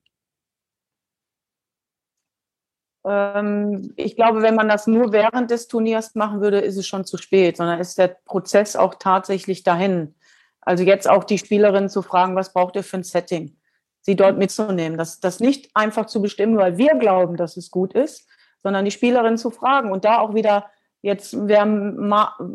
Ähm, 3.03 3.93
ich 3.95 4.15
glaube, 4.15 4.41
wenn 4.41 4.55
man 4.55 4.69
das 4.69 4.87
nur 4.87 5.11
während 5.11 5.49
des 5.49 5.67
Turniers 5.67 6.15
machen 6.15 6.41
würde, 6.41 6.59
ist 6.59 6.77
es 6.77 6.87
schon 6.87 7.05
zu 7.05 7.17
spät, 7.17 7.57
sondern 7.57 7.79
ist 7.79 7.97
der 7.97 8.15
Prozess 8.25 8.75
auch 8.75 8.95
tatsächlich 8.95 9.63
dahin. 9.63 10.13
Also 10.61 10.83
jetzt 10.83 11.09
auch 11.09 11.23
die 11.23 11.39
Spielerin 11.39 11.89
zu 11.89 12.03
fragen, 12.03 12.35
was 12.35 12.53
braucht 12.53 12.75
ihr 12.75 12.83
für 12.83 12.97
ein 12.97 13.03
Setting? 13.03 13.57
Sie 14.01 14.15
dort 14.15 14.37
mitzunehmen, 14.37 14.97
das, 14.97 15.19
das 15.19 15.39
nicht 15.39 15.69
einfach 15.75 16.07
zu 16.07 16.21
bestimmen, 16.21 16.57
weil 16.57 16.77
wir 16.77 16.95
glauben, 16.95 17.37
dass 17.37 17.57
es 17.57 17.69
gut 17.69 17.93
ist, 17.93 18.27
sondern 18.63 18.85
die 18.85 18.91
Spielerin 18.91 19.37
zu 19.37 19.51
fragen 19.51 19.91
und 19.91 20.05
da 20.05 20.19
auch 20.19 20.33
wieder 20.33 20.69
jetzt 21.01 21.47
wir 21.47 21.59
haben 21.59 22.13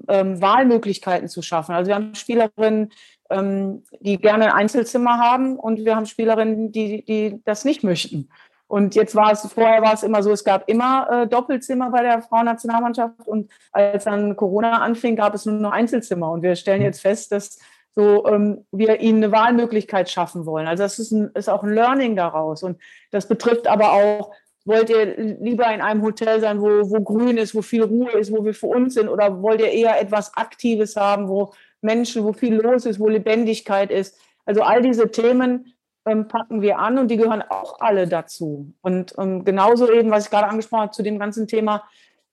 ähm, 0.09 0.40
Wahlmöglichkeiten 0.40 1.28
zu 1.28 1.42
schaffen. 1.42 1.74
Also 1.74 1.88
wir 1.88 1.94
haben 1.97 2.14
Spielerinnen, 2.14 2.92
ähm, 3.30 3.82
die 4.01 4.18
gerne 4.18 4.47
ein 4.47 4.53
Einzelzimmer 4.53 5.18
haben 5.18 5.59
und 5.59 5.84
wir 5.84 5.97
haben 5.97 6.07
Spielerinnen, 6.07 6.72
die, 6.72 7.05
die 7.05 7.42
das 7.44 7.64
nicht 7.64 7.82
möchten. 7.82 8.28
Und 8.68 8.97
jetzt 8.97 9.14
war 9.14 9.30
es, 9.30 9.47
vorher 9.53 9.82
war 9.82 9.94
es 9.94 10.03
immer 10.03 10.22
so, 10.22 10.32
es 10.32 10.42
gab 10.42 10.68
immer 10.68 11.09
äh, 11.11 11.26
Doppelzimmer 11.28 11.90
bei 11.90 12.03
der 12.03 12.22
Frauennationalmannschaft 12.22 13.26
und 13.26 13.51
als 13.70 14.05
dann 14.05 14.34
Corona 14.34 14.80
anfing, 14.80 15.14
gab 15.14 15.34
es 15.34 15.47
nur 15.47 15.55
noch 15.55 15.70
Einzelzimmer. 15.70 16.30
Und 16.32 16.42
wir 16.42 16.57
stellen 16.57 16.82
jetzt 16.82 17.01
fest, 17.01 17.30
dass 17.30 17.59
so 17.94 18.26
ähm, 18.26 18.66
wir 18.72 19.01
ihnen 19.01 19.24
eine 19.24 19.32
Wahlmöglichkeit 19.32 20.11
schaffen 20.11 20.47
wollen. 20.47 20.66
Also 20.66 20.82
das 20.82 20.99
ist, 20.99 21.12
ein, 21.12 21.30
ist 21.34 21.49
auch 21.49 21.62
ein 21.62 21.72
Learning 21.72 22.16
daraus. 22.16 22.62
Und 22.62 22.80
das 23.11 23.28
betrifft 23.28 23.68
aber 23.68 23.92
auch, 23.92 24.32
wollt 24.67 24.91
ihr 24.91 25.17
lieber 25.41 25.73
in 25.73 25.81
einem 25.81 26.03
Hotel 26.03 26.41
sein, 26.41 26.61
wo, 26.61 26.67
wo 26.67 27.01
grün 27.01 27.39
ist, 27.39 27.55
wo 27.55 27.62
viel 27.62 27.85
Ruhe 27.85 28.11
ist, 28.11 28.33
wo 28.33 28.45
wir 28.45 28.53
für 28.53 28.67
uns 28.67 28.95
sind, 28.95 29.09
oder 29.09 29.41
wollt 29.41 29.61
ihr 29.61 29.71
eher 29.71 30.01
etwas 30.01 30.37
Aktives 30.37 30.97
haben, 30.97 31.29
wo 31.29 31.53
Menschen, 31.81 32.25
wo 32.25 32.33
viel 32.33 32.55
los 32.55 32.85
ist, 32.85 32.99
wo 32.99 33.09
Lebendigkeit 33.09 33.91
ist? 33.91 34.19
Also 34.45 34.62
all 34.62 34.83
diese 34.83 35.11
Themen 35.11 35.73
ähm, 36.05 36.27
packen 36.29 36.62
wir 36.62 36.79
an 36.79 36.99
und 36.99 37.11
die 37.11 37.17
gehören 37.17 37.43
auch 37.43 37.79
alle 37.81 38.09
dazu. 38.09 38.73
Und 38.83 39.14
ähm, 39.19 39.45
genauso 39.45 39.91
eben, 39.91 40.11
was 40.11 40.25
ich 40.25 40.31
gerade 40.31 40.49
angesprochen 40.49 40.83
habe, 40.83 40.93
zu 40.93 41.03
dem 41.03 41.19
ganzen 41.19 41.47
Thema, 41.47 41.85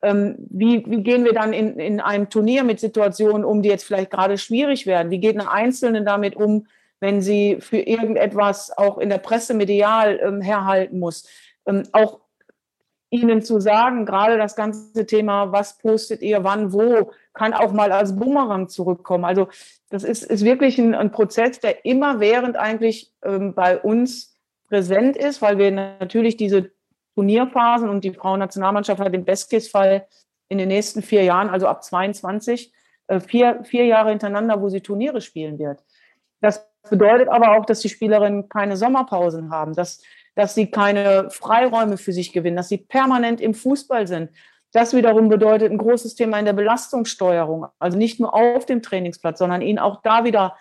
ähm, 0.02 0.36
wie, 0.50 0.84
wie 0.88 1.04
gehen 1.04 1.26
wir 1.26 1.34
dann 1.34 1.54
in, 1.54 1.80
in 1.80 2.00
einem 2.00 2.30
Turnier 2.30 2.64
mit 2.64 2.80
Situationen 2.80 3.46
um, 3.46 3.62
die 3.62 3.70
jetzt 3.70 3.86
vielleicht 3.86 4.12
gerade 4.12 4.40
schwierig 4.40 4.88
werden? 4.88 5.12
Wie 5.12 5.20
geht 5.20 5.40
eine 5.40 5.52
Einzelne 5.52 6.04
damit 6.04 6.36
um, 6.36 6.66
wenn 7.00 7.22
sie 7.22 7.58
für 7.60 7.78
irgendetwas 7.78 8.76
auch 8.76 8.98
in 8.98 9.10
der 9.10 9.20
Presse 9.20 9.54
medial 9.54 10.20
ähm, 10.22 10.42
herhalten 10.42 10.98
muss? 10.98 11.28
Ähm, 11.66 11.84
auch 11.94 12.23
Ihnen 13.14 13.44
zu 13.44 13.60
sagen, 13.60 14.06
gerade 14.06 14.38
das 14.38 14.56
ganze 14.56 15.06
Thema, 15.06 15.52
was 15.52 15.78
postet 15.78 16.22
ihr, 16.22 16.44
wann, 16.44 16.74
wo, 16.74 17.12
kann 17.34 17.54
auch 17.54 17.72
mal 17.72 17.92
als 17.92 18.16
Bumerang 18.16 18.70
zurückkommen. 18.70 19.24
Also 19.24 19.48
das 19.90 20.04
ist, 20.04 20.24
ist 20.24 20.44
wirklich 20.44 20.80
ein, 20.80 20.96
ein 20.96 21.12
Prozess, 21.12 21.60
der 21.60 21.86
immerwährend 21.86 22.58
eigentlich 22.58 23.14
ähm, 23.24 23.54
bei 23.54 23.80
uns 23.80 24.36
präsent 24.68 25.16
ist, 25.16 25.42
weil 25.42 25.60
wir 25.60 25.70
natürlich 25.70 26.38
diese 26.38 26.72
Turnierphasen 27.16 27.88
und 27.88 28.04
die 28.04 28.14
Frauennationalmannschaft 28.14 29.00
hat 29.00 29.14
im 29.14 29.26
Best-Case-Fall 29.26 30.08
in 30.50 30.58
den 30.58 30.68
nächsten 30.68 31.04
vier 31.04 31.24
Jahren, 31.24 31.50
also 31.50 31.68
ab 31.68 31.84
22, 31.84 32.74
äh, 33.08 33.20
vier, 33.20 33.64
vier 33.64 33.86
Jahre 33.86 34.10
hintereinander, 34.10 34.60
wo 34.62 34.70
sie 34.70 34.82
Turniere 34.82 35.22
spielen 35.22 35.60
wird. 35.60 35.84
Das 36.42 36.68
bedeutet 36.90 37.30
aber 37.30 37.56
auch, 37.58 37.66
dass 37.66 37.82
die 37.82 37.90
Spielerinnen 37.90 38.50
keine 38.50 38.76
Sommerpausen 38.76 39.52
haben, 39.52 39.74
dass 39.74 40.02
dass 40.36 40.56
sie 40.56 40.72
keine 40.72 41.30
Freiräume 41.30 41.98
für 41.98 42.14
sich 42.14 42.34
gewinnen, 42.34 42.58
dass 42.58 42.70
sie 42.70 42.78
permanent 42.78 43.42
im 43.42 43.54
Fußball 43.54 44.08
sind. 44.08 44.32
Das 44.72 44.96
wiederum 44.96 45.30
bedeutet 45.30 45.72
ein 45.72 45.78
großes 45.78 46.16
Thema 46.16 46.40
in 46.40 46.46
der 46.46 46.54
Belastungssteuerung. 46.54 47.68
Also 47.78 47.98
nicht 47.98 48.20
nur 48.20 48.34
auf 48.34 48.66
dem 48.66 48.82
Trainingsplatz, 48.82 49.38
sondern 49.38 49.62
ihnen 49.62 49.78
auch 49.78 50.02
da 50.02 50.24
wieder 50.24 50.58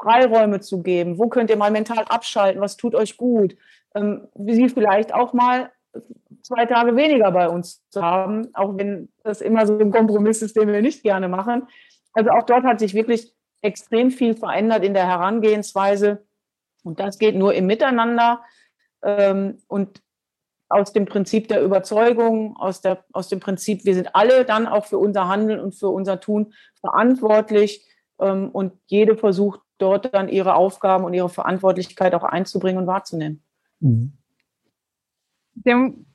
Freiräume 0.00 0.60
zu 0.60 0.82
geben. 0.82 1.18
Wo 1.18 1.28
könnt 1.28 1.50
ihr 1.50 1.56
mal 1.56 1.72
mental 1.72 2.04
abschalten? 2.04 2.60
Was 2.60 2.76
tut 2.76 2.94
euch 2.94 3.16
gut? 3.16 3.56
Ähm, 3.94 4.28
sie 4.36 4.68
vielleicht 4.68 5.12
auch 5.12 5.32
mal 5.32 5.70
zwei 6.42 6.66
Tage 6.66 6.94
weniger 6.94 7.32
bei 7.32 7.48
uns 7.48 7.82
zu 7.90 8.02
haben, 8.02 8.54
auch 8.54 8.76
wenn 8.76 9.08
das 9.24 9.40
immer 9.40 9.66
so 9.66 9.76
ein 9.78 9.90
Kompromiss 9.90 10.42
ist, 10.42 10.56
den 10.56 10.68
wir 10.68 10.82
nicht 10.82 11.02
gerne 11.02 11.28
machen. 11.28 11.66
Also 12.12 12.30
auch 12.30 12.44
dort 12.44 12.64
hat 12.64 12.78
sich 12.78 12.94
wirklich 12.94 13.32
extrem 13.62 14.10
viel 14.10 14.34
verändert 14.34 14.84
in 14.84 14.94
der 14.94 15.08
Herangehensweise. 15.08 16.24
Und 16.84 17.00
das 17.00 17.18
geht 17.18 17.34
nur 17.34 17.54
im 17.54 17.66
Miteinander 17.66 18.42
ähm, 19.02 19.58
und 19.68 20.02
aus 20.68 20.92
dem 20.92 21.06
Prinzip 21.06 21.48
der 21.48 21.62
Überzeugung, 21.62 22.56
aus, 22.56 22.80
der, 22.80 23.04
aus 23.12 23.28
dem 23.28 23.40
Prinzip, 23.40 23.84
wir 23.84 23.94
sind 23.94 24.14
alle 24.14 24.44
dann 24.44 24.66
auch 24.66 24.86
für 24.86 24.98
unser 24.98 25.28
Handeln 25.28 25.60
und 25.60 25.74
für 25.74 25.88
unser 25.88 26.20
Tun 26.20 26.54
verantwortlich 26.80 27.84
ähm, 28.18 28.50
und 28.50 28.72
jede 28.86 29.16
versucht 29.16 29.60
dort 29.78 30.12
dann 30.12 30.28
ihre 30.28 30.54
Aufgaben 30.54 31.04
und 31.04 31.14
ihre 31.14 31.28
Verantwortlichkeit 31.28 32.14
auch 32.14 32.24
einzubringen 32.24 32.80
und 32.80 32.86
wahrzunehmen. 32.86 33.42
Mhm. 33.80 34.12
Sie 35.64 35.72
haben 35.72 36.06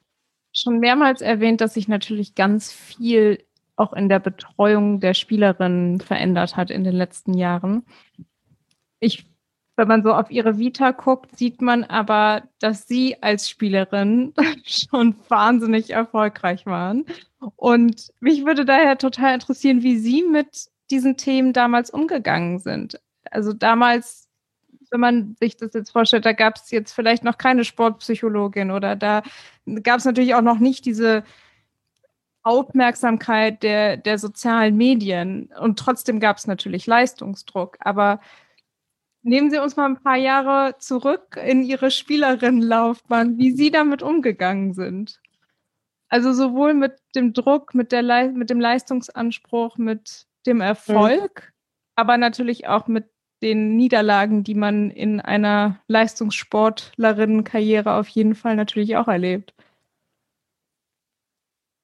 schon 0.53 0.79
mehrmals 0.79 1.21
erwähnt, 1.21 1.61
dass 1.61 1.75
sich 1.75 1.87
natürlich 1.87 2.35
ganz 2.35 2.71
viel 2.71 3.43
auch 3.75 3.93
in 3.93 4.09
der 4.09 4.19
Betreuung 4.19 4.99
der 4.99 5.13
Spielerinnen 5.13 6.01
verändert 6.01 6.57
hat 6.57 6.69
in 6.69 6.83
den 6.83 6.93
letzten 6.93 7.33
Jahren. 7.33 7.83
Ich 8.99 9.30
wenn 9.77 9.87
man 9.87 10.03
so 10.03 10.13
auf 10.13 10.29
ihre 10.29 10.57
Vita 10.57 10.91
guckt, 10.91 11.37
sieht 11.37 11.61
man 11.61 11.83
aber, 11.83 12.43
dass 12.59 12.87
sie 12.87 13.21
als 13.21 13.49
Spielerin 13.49 14.33
schon 14.65 15.15
wahnsinnig 15.29 15.91
erfolgreich 15.91 16.65
waren. 16.65 17.05
Und 17.55 18.11
mich 18.19 18.45
würde 18.45 18.65
daher 18.65 18.97
total 18.97 19.33
interessieren, 19.33 19.81
wie 19.81 19.97
Sie 19.97 20.23
mit 20.23 20.67
diesen 20.91 21.17
Themen 21.17 21.53
damals 21.53 21.89
umgegangen 21.89 22.59
sind. 22.59 22.99
Also 23.31 23.53
damals, 23.53 24.27
wenn 24.91 24.99
man 24.99 25.35
sich 25.39 25.57
das 25.57 25.73
jetzt 25.73 25.91
vorstellt, 25.91 26.25
da 26.25 26.33
gab 26.33 26.57
es 26.57 26.69
jetzt 26.69 26.91
vielleicht 26.91 27.23
noch 27.23 27.37
keine 27.37 27.63
Sportpsychologin 27.63 28.71
oder 28.71 28.95
da 28.95 29.23
gab 29.83 29.99
es 29.99 30.05
natürlich 30.05 30.35
auch 30.35 30.41
noch 30.41 30.59
nicht 30.59 30.85
diese 30.85 31.23
Aufmerksamkeit 32.43 33.63
der, 33.63 33.97
der 33.97 34.17
sozialen 34.17 34.75
Medien. 34.75 35.49
Und 35.59 35.79
trotzdem 35.79 36.19
gab 36.19 36.37
es 36.37 36.47
natürlich 36.47 36.87
Leistungsdruck. 36.87 37.77
Aber 37.79 38.19
Nehmen 39.23 39.51
Sie 39.51 39.59
uns 39.59 39.75
mal 39.75 39.85
ein 39.85 40.01
paar 40.01 40.17
Jahre 40.17 40.77
zurück 40.79 41.39
in 41.43 41.63
Ihre 41.63 41.91
Spielerinnenlaufbahn, 41.91 43.37
wie 43.37 43.51
Sie 43.51 43.69
damit 43.69 44.01
umgegangen 44.01 44.73
sind. 44.73 45.19
Also 46.09 46.33
sowohl 46.33 46.73
mit 46.73 46.93
dem 47.15 47.33
Druck, 47.33 47.73
mit, 47.73 47.91
der 47.91 48.01
Le 48.01 48.31
mit 48.31 48.49
dem 48.49 48.59
Leistungsanspruch, 48.59 49.77
mit 49.77 50.25
dem 50.45 50.59
Erfolg, 50.59 51.43
mhm. 51.45 51.51
aber 51.95 52.17
natürlich 52.17 52.67
auch 52.67 52.87
mit 52.87 53.05
den 53.41 53.75
Niederlagen, 53.75 54.43
die 54.43 54.55
man 54.55 54.91
in 54.91 55.21
einer 55.21 55.79
Leistungssportlerinnenkarriere 55.87 57.93
auf 57.93 58.07
jeden 58.07 58.35
Fall 58.35 58.55
natürlich 58.55 58.97
auch 58.97 59.07
erlebt. 59.07 59.53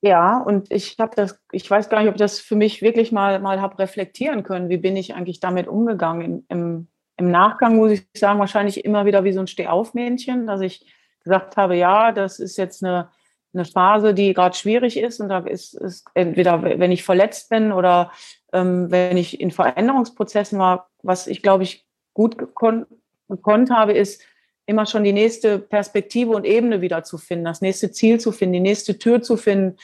Ja, 0.01 0.39
und 0.39 0.71
ich 0.71 0.97
habe 0.99 1.15
das, 1.15 1.39
ich 1.51 1.69
weiß 1.69 1.89
gar 1.89 1.99
nicht, 1.99 2.09
ob 2.09 2.15
ich 2.15 2.19
das 2.19 2.39
für 2.39 2.55
mich 2.55 2.81
wirklich 2.81 3.11
mal, 3.11 3.39
mal 3.39 3.61
habe 3.61 3.79
reflektieren 3.79 4.43
können. 4.43 4.69
Wie 4.69 4.77
bin 4.77 4.95
ich 4.95 5.15
eigentlich 5.15 5.39
damit 5.39 5.67
umgegangen 5.67 6.21
im, 6.21 6.45
im 6.49 6.87
im 7.17 7.31
Nachgang 7.31 7.75
muss 7.75 7.91
ich 7.91 8.07
sagen, 8.15 8.39
wahrscheinlich 8.39 8.85
immer 8.85 9.05
wieder 9.05 9.23
wie 9.23 9.33
so 9.33 9.39
ein 9.39 9.47
Stehaufmännchen, 9.47 10.47
dass 10.47 10.61
ich 10.61 10.85
gesagt 11.23 11.57
habe, 11.57 11.75
ja, 11.75 12.11
das 12.11 12.39
ist 12.39 12.57
jetzt 12.57 12.83
eine, 12.83 13.09
eine 13.53 13.65
Phase, 13.65 14.13
die 14.13 14.33
gerade 14.33 14.55
schwierig 14.55 14.97
ist 14.97 15.19
und 15.19 15.29
da 15.29 15.39
ist, 15.39 15.73
ist 15.73 16.05
entweder, 16.13 16.61
wenn 16.61 16.91
ich 16.91 17.03
verletzt 17.03 17.49
bin 17.49 17.71
oder 17.71 18.11
ähm, 18.53 18.91
wenn 18.91 19.17
ich 19.17 19.41
in 19.41 19.51
Veränderungsprozessen 19.51 20.59
war, 20.59 20.89
was 21.01 21.27
ich 21.27 21.41
glaube 21.41 21.63
ich 21.63 21.85
gut 22.13 22.37
gekonnt, 22.37 22.87
gekonnt 23.27 23.71
habe, 23.71 23.93
ist 23.93 24.21
immer 24.67 24.85
schon 24.85 25.03
die 25.03 25.13
nächste 25.13 25.59
Perspektive 25.59 26.31
und 26.31 26.45
Ebene 26.45 26.81
wieder 26.81 27.03
zu 27.03 27.17
finden, 27.17 27.45
das 27.45 27.61
nächste 27.61 27.91
Ziel 27.91 28.19
zu 28.19 28.31
finden, 28.31 28.53
die 28.53 28.59
nächste 28.59 28.97
Tür 28.99 29.21
zu 29.21 29.37
finden, 29.37 29.77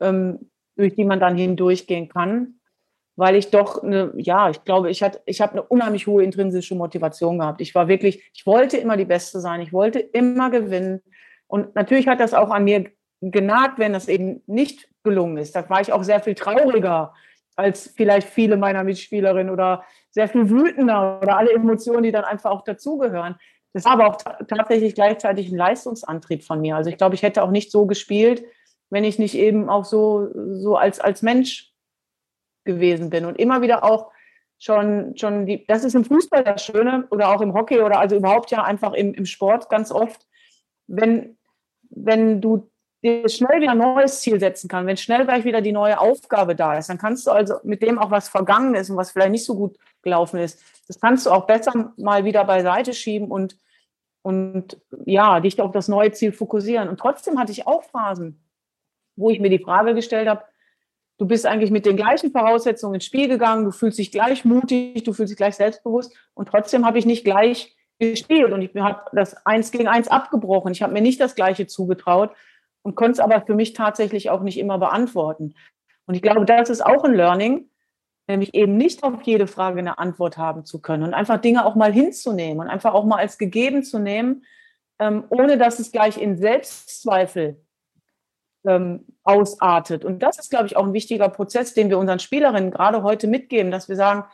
ähm, 0.00 0.50
durch 0.76 0.94
die 0.94 1.04
man 1.04 1.20
dann 1.20 1.36
hindurchgehen 1.36 2.08
kann. 2.08 2.58
Weil 3.16 3.36
ich 3.36 3.50
doch 3.50 3.82
eine, 3.82 4.12
ja, 4.16 4.50
ich 4.50 4.64
glaube, 4.64 4.90
ich 4.90 5.02
hatte, 5.02 5.20
ich 5.26 5.40
habe 5.40 5.52
eine 5.52 5.62
unheimlich 5.62 6.06
hohe 6.06 6.24
intrinsische 6.24 6.74
Motivation 6.74 7.38
gehabt. 7.38 7.60
Ich 7.60 7.74
war 7.74 7.88
wirklich, 7.88 8.30
ich 8.34 8.46
wollte 8.46 8.76
immer 8.76 8.96
die 8.96 9.04
Beste 9.04 9.40
sein, 9.40 9.60
ich 9.60 9.72
wollte 9.72 10.00
immer 10.00 10.50
gewinnen. 10.50 11.00
Und 11.46 11.74
natürlich 11.74 12.08
hat 12.08 12.20
das 12.20 12.34
auch 12.34 12.50
an 12.50 12.64
mir 12.64 12.90
genagt, 13.20 13.78
wenn 13.78 13.92
das 13.92 14.08
eben 14.08 14.42
nicht 14.46 14.88
gelungen 15.04 15.36
ist. 15.38 15.54
Da 15.54 15.68
war 15.70 15.80
ich 15.80 15.92
auch 15.92 16.02
sehr 16.02 16.20
viel 16.20 16.34
trauriger 16.34 17.14
als 17.56 17.92
vielleicht 17.94 18.28
viele 18.28 18.56
meiner 18.56 18.82
Mitspielerinnen 18.82 19.52
oder 19.52 19.84
sehr 20.10 20.28
viel 20.28 20.50
wütender 20.50 21.20
oder 21.22 21.36
alle 21.36 21.52
Emotionen, 21.52 22.02
die 22.02 22.10
dann 22.10 22.24
einfach 22.24 22.50
auch 22.50 22.64
dazugehören. 22.64 23.36
Das 23.72 23.84
war 23.84 23.92
aber 23.92 24.08
auch 24.08 24.16
tatsächlich 24.48 24.94
gleichzeitig 24.94 25.50
ein 25.50 25.56
Leistungsantrieb 25.56 26.42
von 26.42 26.60
mir. 26.60 26.76
Also 26.76 26.90
ich 26.90 26.96
glaube, 26.96 27.14
ich 27.14 27.22
hätte 27.22 27.42
auch 27.42 27.50
nicht 27.50 27.70
so 27.70 27.86
gespielt, 27.86 28.44
wenn 28.90 29.04
ich 29.04 29.18
nicht 29.18 29.36
eben 29.36 29.68
auch 29.68 29.84
so, 29.84 30.28
so 30.34 30.76
als, 30.76 31.00
als 31.00 31.22
Mensch 31.22 31.73
gewesen 32.64 33.10
bin 33.10 33.24
und 33.24 33.38
immer 33.38 33.62
wieder 33.62 33.84
auch 33.84 34.10
schon, 34.58 35.16
schon 35.16 35.46
die, 35.46 35.66
das 35.66 35.84
ist 35.84 35.94
im 35.94 36.04
Fußball 36.04 36.44
das 36.44 36.64
Schöne 36.64 37.06
oder 37.10 37.28
auch 37.28 37.40
im 37.40 37.54
Hockey 37.54 37.80
oder 37.80 37.98
also 37.98 38.16
überhaupt 38.16 38.50
ja 38.50 38.62
einfach 38.62 38.92
im, 38.92 39.14
im 39.14 39.26
Sport 39.26 39.68
ganz 39.68 39.92
oft, 39.92 40.26
wenn, 40.86 41.36
wenn 41.90 42.40
du 42.40 42.70
dir 43.02 43.28
schnell 43.28 43.60
wieder 43.60 43.72
ein 43.72 43.78
neues 43.78 44.20
Ziel 44.20 44.40
setzen 44.40 44.68
kann, 44.68 44.86
wenn 44.86 44.96
schnell 44.96 45.24
gleich 45.26 45.44
wieder 45.44 45.60
die 45.60 45.72
neue 45.72 46.00
Aufgabe 46.00 46.56
da 46.56 46.78
ist, 46.78 46.88
dann 46.88 46.98
kannst 46.98 47.26
du 47.26 47.30
also 47.30 47.56
mit 47.62 47.82
dem 47.82 47.98
auch 47.98 48.10
was 48.10 48.28
vergangen 48.28 48.74
ist 48.74 48.88
und 48.90 48.96
was 48.96 49.10
vielleicht 49.10 49.32
nicht 49.32 49.44
so 49.44 49.54
gut 49.54 49.76
gelaufen 50.02 50.38
ist, 50.38 50.62
das 50.88 51.00
kannst 51.00 51.26
du 51.26 51.30
auch 51.30 51.46
besser 51.46 51.92
mal 51.96 52.24
wieder 52.24 52.44
beiseite 52.44 52.94
schieben 52.94 53.30
und, 53.30 53.58
und 54.22 54.80
ja, 55.04 55.40
dich 55.40 55.60
auf 55.60 55.72
das 55.72 55.88
neue 55.88 56.12
Ziel 56.12 56.32
fokussieren. 56.32 56.88
Und 56.88 56.98
trotzdem 56.98 57.38
hatte 57.38 57.52
ich 57.52 57.66
auch 57.66 57.84
Phasen, 57.84 58.42
wo 59.16 59.30
ich 59.30 59.40
mir 59.40 59.50
die 59.50 59.62
Frage 59.62 59.94
gestellt 59.94 60.28
habe, 60.28 60.44
du 61.18 61.26
bist 61.26 61.46
eigentlich 61.46 61.70
mit 61.70 61.86
den 61.86 61.96
gleichen 61.96 62.30
Voraussetzungen 62.30 62.94
ins 62.94 63.04
Spiel 63.04 63.28
gegangen, 63.28 63.64
du 63.64 63.70
fühlst 63.70 63.98
dich 63.98 64.10
gleich 64.10 64.44
mutig, 64.44 65.04
du 65.04 65.12
fühlst 65.12 65.30
dich 65.30 65.36
gleich 65.36 65.56
selbstbewusst 65.56 66.14
und 66.34 66.48
trotzdem 66.48 66.84
habe 66.86 66.98
ich 66.98 67.06
nicht 67.06 67.24
gleich 67.24 67.76
gespielt 67.98 68.52
und 68.52 68.62
ich 68.62 68.74
habe 68.76 69.02
das 69.12 69.46
eins 69.46 69.70
gegen 69.70 69.88
eins 69.88 70.08
abgebrochen. 70.08 70.72
Ich 70.72 70.82
habe 70.82 70.92
mir 70.92 71.00
nicht 71.00 71.20
das 71.20 71.34
Gleiche 71.34 71.66
zugetraut 71.66 72.34
und 72.82 72.96
konnte 72.96 73.12
es 73.12 73.20
aber 73.20 73.40
für 73.42 73.54
mich 73.54 73.72
tatsächlich 73.72 74.30
auch 74.30 74.42
nicht 74.42 74.58
immer 74.58 74.78
beantworten. 74.78 75.54
Und 76.06 76.14
ich 76.14 76.22
glaube, 76.22 76.44
das 76.44 76.70
ist 76.70 76.84
auch 76.84 77.04
ein 77.04 77.14
Learning, 77.14 77.70
nämlich 78.26 78.54
eben 78.54 78.76
nicht 78.76 79.02
auf 79.04 79.22
jede 79.22 79.46
Frage 79.46 79.78
eine 79.78 79.98
Antwort 79.98 80.36
haben 80.36 80.64
zu 80.64 80.80
können 80.80 81.04
und 81.04 81.14
einfach 81.14 81.40
Dinge 81.40 81.64
auch 81.64 81.76
mal 81.76 81.92
hinzunehmen 81.92 82.60
und 82.60 82.68
einfach 82.68 82.94
auch 82.94 83.04
mal 83.04 83.18
als 83.18 83.38
gegeben 83.38 83.84
zu 83.84 83.98
nehmen, 83.98 84.44
ähm, 84.98 85.24
ohne 85.30 85.56
dass 85.56 85.78
es 85.78 85.92
gleich 85.92 86.20
in 86.20 86.36
Selbstzweifel 86.36 87.64
ähm, 88.66 89.06
ausartet. 89.22 90.04
Und 90.04 90.22
das 90.22 90.38
ist, 90.38 90.50
glaube 90.50 90.66
ich, 90.66 90.76
auch 90.76 90.84
ein 90.84 90.92
wichtiger 90.92 91.28
Prozess, 91.28 91.74
den 91.74 91.90
wir 91.90 91.98
unseren 91.98 92.18
Spielerinnen 92.18 92.70
gerade 92.70 93.02
heute 93.02 93.26
mitgeben, 93.26 93.70
dass 93.70 93.88
wir 93.88 93.96
sagen, 93.96 94.24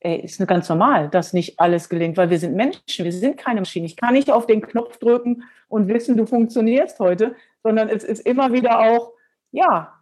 ey, 0.00 0.20
ist 0.20 0.44
ganz 0.46 0.68
normal, 0.68 1.08
dass 1.08 1.32
nicht 1.32 1.60
alles 1.60 1.88
gelingt, 1.88 2.16
weil 2.16 2.30
wir 2.30 2.38
sind 2.38 2.56
Menschen, 2.56 3.04
wir 3.04 3.12
sind 3.12 3.36
keine 3.36 3.60
Maschine. 3.60 3.86
Ich 3.86 3.96
kann 3.96 4.14
nicht 4.14 4.30
auf 4.30 4.46
den 4.46 4.62
Knopf 4.62 4.98
drücken 4.98 5.44
und 5.68 5.88
wissen, 5.88 6.16
du 6.16 6.26
funktionierst 6.26 6.98
heute, 7.00 7.34
sondern 7.62 7.88
es 7.88 8.02
ist 8.02 8.20
immer 8.26 8.52
wieder 8.52 8.80
auch, 8.80 9.12
ja, 9.52 9.94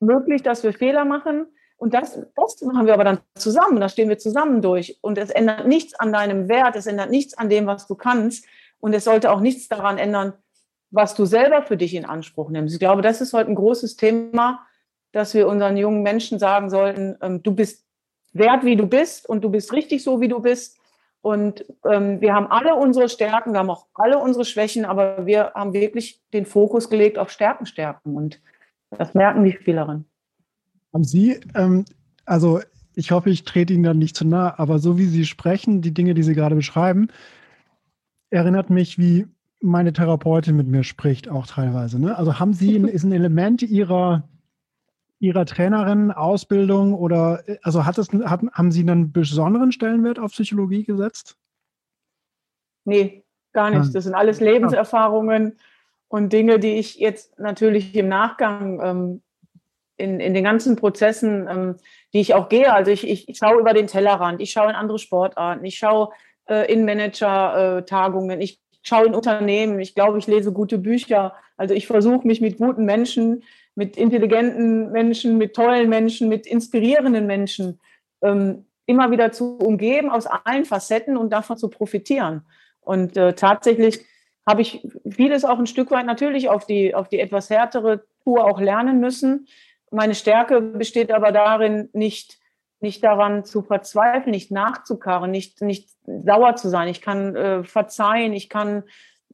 möglich, 0.00 0.42
dass 0.42 0.62
wir 0.62 0.72
Fehler 0.72 1.04
machen. 1.04 1.46
Und 1.76 1.94
das, 1.94 2.18
das 2.34 2.62
machen 2.62 2.86
wir 2.86 2.94
aber 2.94 3.04
dann 3.04 3.20
zusammen, 3.34 3.80
da 3.80 3.88
stehen 3.88 4.08
wir 4.08 4.18
zusammen 4.18 4.62
durch. 4.62 4.98
Und 5.02 5.18
es 5.18 5.30
ändert 5.30 5.66
nichts 5.66 5.94
an 5.94 6.12
deinem 6.12 6.48
Wert, 6.48 6.76
es 6.76 6.86
ändert 6.86 7.10
nichts 7.10 7.36
an 7.36 7.48
dem, 7.48 7.66
was 7.66 7.86
du 7.86 7.94
kannst. 7.94 8.46
Und 8.80 8.92
es 8.92 9.04
sollte 9.04 9.30
auch 9.30 9.40
nichts 9.40 9.68
daran 9.68 9.98
ändern, 9.98 10.34
was 10.94 11.14
du 11.14 11.24
selber 11.24 11.62
für 11.62 11.76
dich 11.76 11.94
in 11.94 12.04
Anspruch 12.04 12.50
nimmst. 12.50 12.74
Ich 12.74 12.80
glaube, 12.80 13.02
das 13.02 13.20
ist 13.20 13.32
heute 13.32 13.50
ein 13.50 13.56
großes 13.56 13.96
Thema, 13.96 14.60
dass 15.12 15.34
wir 15.34 15.48
unseren 15.48 15.76
jungen 15.76 16.02
Menschen 16.02 16.38
sagen 16.38 16.70
sollten, 16.70 17.16
ähm, 17.20 17.42
du 17.42 17.52
bist 17.52 17.84
wert, 18.32 18.64
wie 18.64 18.76
du 18.76 18.86
bist 18.86 19.28
und 19.28 19.42
du 19.42 19.50
bist 19.50 19.72
richtig 19.72 20.02
so, 20.02 20.20
wie 20.20 20.28
du 20.28 20.40
bist. 20.40 20.78
Und 21.20 21.64
ähm, 21.90 22.20
wir 22.20 22.34
haben 22.34 22.46
alle 22.48 22.74
unsere 22.74 23.08
Stärken, 23.08 23.52
wir 23.52 23.60
haben 23.60 23.70
auch 23.70 23.86
alle 23.94 24.18
unsere 24.18 24.44
Schwächen, 24.44 24.84
aber 24.84 25.26
wir 25.26 25.52
haben 25.54 25.72
wirklich 25.72 26.20
den 26.32 26.46
Fokus 26.46 26.90
gelegt 26.90 27.18
auf 27.18 27.30
Stärken, 27.30 27.66
Stärken. 27.66 28.16
Und 28.16 28.40
das 28.90 29.14
merken 29.14 29.42
die 29.44 29.52
Spielerinnen. 29.52 30.04
Haben 30.92 31.04
Sie, 31.04 31.40
ähm, 31.54 31.86
also 32.24 32.60
ich 32.94 33.10
hoffe, 33.10 33.30
ich 33.30 33.44
trete 33.44 33.72
Ihnen 33.72 33.82
dann 33.82 33.98
nicht 33.98 34.16
zu 34.16 34.26
nah, 34.26 34.54
aber 34.58 34.78
so 34.78 34.98
wie 34.98 35.06
Sie 35.06 35.24
sprechen, 35.24 35.80
die 35.80 35.94
Dinge, 35.94 36.14
die 36.14 36.22
Sie 36.22 36.34
gerade 36.34 36.54
beschreiben, 36.54 37.08
erinnert 38.30 38.70
mich, 38.70 38.98
wie 38.98 39.26
meine 39.64 39.92
Therapeutin 39.92 40.56
mit 40.56 40.68
mir 40.68 40.84
spricht, 40.84 41.28
auch 41.28 41.46
teilweise. 41.46 42.00
Ne? 42.00 42.16
Also 42.16 42.38
haben 42.38 42.52
Sie, 42.52 42.76
ein, 42.76 42.88
ist 42.88 43.04
ein 43.04 43.12
Element 43.12 43.62
Ihrer 43.62 44.28
Ihrer 45.20 45.46
Trainerin 45.46 46.10
Ausbildung 46.10 46.92
oder 46.92 47.42
also 47.62 47.86
hat 47.86 47.96
es, 47.96 48.12
hat, 48.12 48.42
haben 48.52 48.70
Sie 48.70 48.82
einen 48.82 49.10
besonderen 49.10 49.72
Stellenwert 49.72 50.18
auf 50.18 50.32
Psychologie 50.32 50.84
gesetzt? 50.84 51.38
Nee, 52.84 53.24
gar 53.52 53.70
nicht. 53.70 53.94
Das 53.94 54.04
sind 54.04 54.14
alles 54.14 54.40
Lebenserfahrungen 54.40 55.58
und 56.08 56.32
Dinge, 56.32 56.58
die 56.58 56.74
ich 56.74 56.96
jetzt 56.96 57.38
natürlich 57.38 57.94
im 57.94 58.08
Nachgang 58.08 58.80
ähm, 58.82 59.22
in, 59.96 60.20
in 60.20 60.34
den 60.34 60.44
ganzen 60.44 60.76
Prozessen, 60.76 61.48
ähm, 61.48 61.76
die 62.12 62.20
ich 62.20 62.34
auch 62.34 62.48
gehe, 62.48 62.72
also 62.72 62.90
ich, 62.90 63.08
ich, 63.08 63.28
ich 63.28 63.38
schaue 63.38 63.60
über 63.60 63.72
den 63.72 63.86
Tellerrand, 63.86 64.42
ich 64.42 64.50
schaue 64.50 64.70
in 64.70 64.76
andere 64.76 64.98
Sportarten, 64.98 65.64
ich 65.64 65.78
schaue 65.78 66.10
äh, 66.46 66.70
in 66.70 66.84
Manager-Tagungen, 66.84 68.40
ich 68.40 68.60
schaue 68.84 69.06
in 69.06 69.14
Unternehmen, 69.14 69.80
ich 69.80 69.94
glaube, 69.94 70.18
ich 70.18 70.28
lese 70.28 70.52
gute 70.52 70.78
Bücher. 70.78 71.34
Also 71.56 71.74
ich 71.74 71.88
versuche 71.88 72.26
mich 72.26 72.40
mit 72.40 72.58
guten 72.58 72.84
Menschen 72.84 73.42
mit 73.74 73.96
intelligenten 73.96 74.92
Menschen, 74.92 75.36
mit 75.38 75.54
tollen 75.54 75.88
Menschen, 75.88 76.28
mit 76.28 76.46
inspirierenden 76.46 77.26
Menschen 77.26 77.80
ähm, 78.22 78.66
immer 78.86 79.10
wieder 79.10 79.32
zu 79.32 79.56
umgeben 79.56 80.10
aus 80.10 80.26
allen 80.26 80.64
Facetten 80.64 81.16
und 81.16 81.32
davon 81.32 81.56
zu 81.56 81.68
profitieren. 81.68 82.42
Und 82.80 83.16
äh, 83.16 83.34
tatsächlich 83.34 84.04
habe 84.46 84.62
ich 84.62 84.86
vieles 85.08 85.44
auch 85.44 85.58
ein 85.58 85.66
Stück 85.66 85.90
weit 85.90 86.06
natürlich 86.06 86.48
auf 86.48 86.66
die, 86.66 86.94
auf 86.94 87.08
die 87.08 87.18
etwas 87.18 87.50
härtere 87.50 88.04
Tour 88.22 88.44
auch 88.44 88.60
lernen 88.60 89.00
müssen. 89.00 89.48
Meine 89.90 90.14
Stärke 90.14 90.60
besteht 90.60 91.10
aber 91.10 91.32
darin, 91.32 91.88
nicht, 91.92 92.38
nicht 92.84 93.02
daran 93.02 93.44
zu 93.44 93.62
verzweifeln, 93.62 94.30
nicht 94.30 94.52
nachzukarren, 94.52 95.30
nicht, 95.30 95.62
nicht 95.62 95.88
sauer 96.06 96.54
zu 96.54 96.68
sein. 96.68 96.86
Ich 96.86 97.00
kann 97.00 97.34
äh, 97.34 97.64
verzeihen, 97.64 98.32
ich 98.34 98.48
kann 98.48 98.84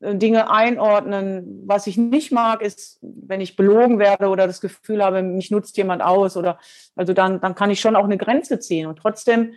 äh, 0.01 0.15
Dinge 0.15 0.51
einordnen. 0.51 1.63
Was 1.67 1.87
ich 1.87 1.99
nicht 1.99 2.31
mag, 2.33 2.63
ist, 2.63 2.99
wenn 3.03 3.41
ich 3.41 3.57
belogen 3.57 3.99
werde 3.99 4.29
oder 4.29 4.47
das 4.47 4.61
Gefühl 4.61 5.05
habe, 5.05 5.23
mich 5.23 5.51
nutzt 5.51 5.77
jemand 5.77 6.01
aus 6.01 6.37
oder 6.37 6.59
also 6.95 7.13
dann, 7.13 7.41
dann 7.41 7.55
kann 7.57 7.71
ich 7.71 7.81
schon 7.81 7.97
auch 7.97 8.05
eine 8.05 8.19
Grenze 8.19 8.61
ziehen. 8.61 8.87
Und 8.87 9.01
trotzdem, 9.01 9.55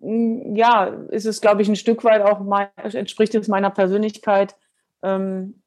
mm, 0.00 0.56
ja, 0.56 0.86
ist 1.10 1.26
es, 1.26 1.42
glaube 1.42 1.60
ich, 1.60 1.68
ein 1.68 1.76
Stück 1.76 2.02
weit 2.04 2.22
auch 2.22 2.40
mein, 2.40 2.68
entspricht 2.76 3.34
es 3.34 3.48
meiner 3.48 3.70
Persönlichkeit, 3.70 4.56
ähm, 5.02 5.62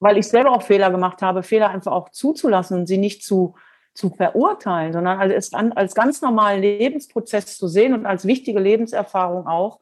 weil 0.00 0.18
ich 0.18 0.26
selber 0.26 0.50
auch 0.50 0.62
Fehler 0.62 0.90
gemacht 0.90 1.22
habe, 1.22 1.44
Fehler 1.44 1.70
einfach 1.70 1.92
auch 1.92 2.10
zuzulassen 2.10 2.80
und 2.80 2.86
sie 2.86 2.98
nicht 2.98 3.24
zu, 3.24 3.54
zu 3.96 4.10
verurteilen, 4.10 4.92
sondern 4.92 5.18
als, 5.18 5.52
als 5.52 5.94
ganz 5.94 6.20
normalen 6.20 6.60
Lebensprozess 6.60 7.56
zu 7.56 7.66
sehen 7.66 7.94
und 7.94 8.06
als 8.06 8.26
wichtige 8.26 8.60
Lebenserfahrung 8.60 9.46
auch. 9.46 9.80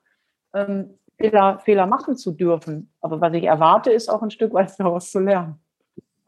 Ähm, 0.55 0.99
Fehler, 1.19 1.61
Fehler 1.65 1.87
machen 1.87 2.17
zu 2.17 2.33
dürfen. 2.33 2.91
Aber 3.01 3.21
was 3.21 3.33
ich 3.35 3.45
erwarte, 3.45 3.91
ist 3.91 4.09
auch 4.09 4.23
ein 4.23 4.31
Stück 4.31 4.53
weit 4.53 4.73
daraus 4.79 5.11
zu 5.11 5.21
lernen. 5.21 5.61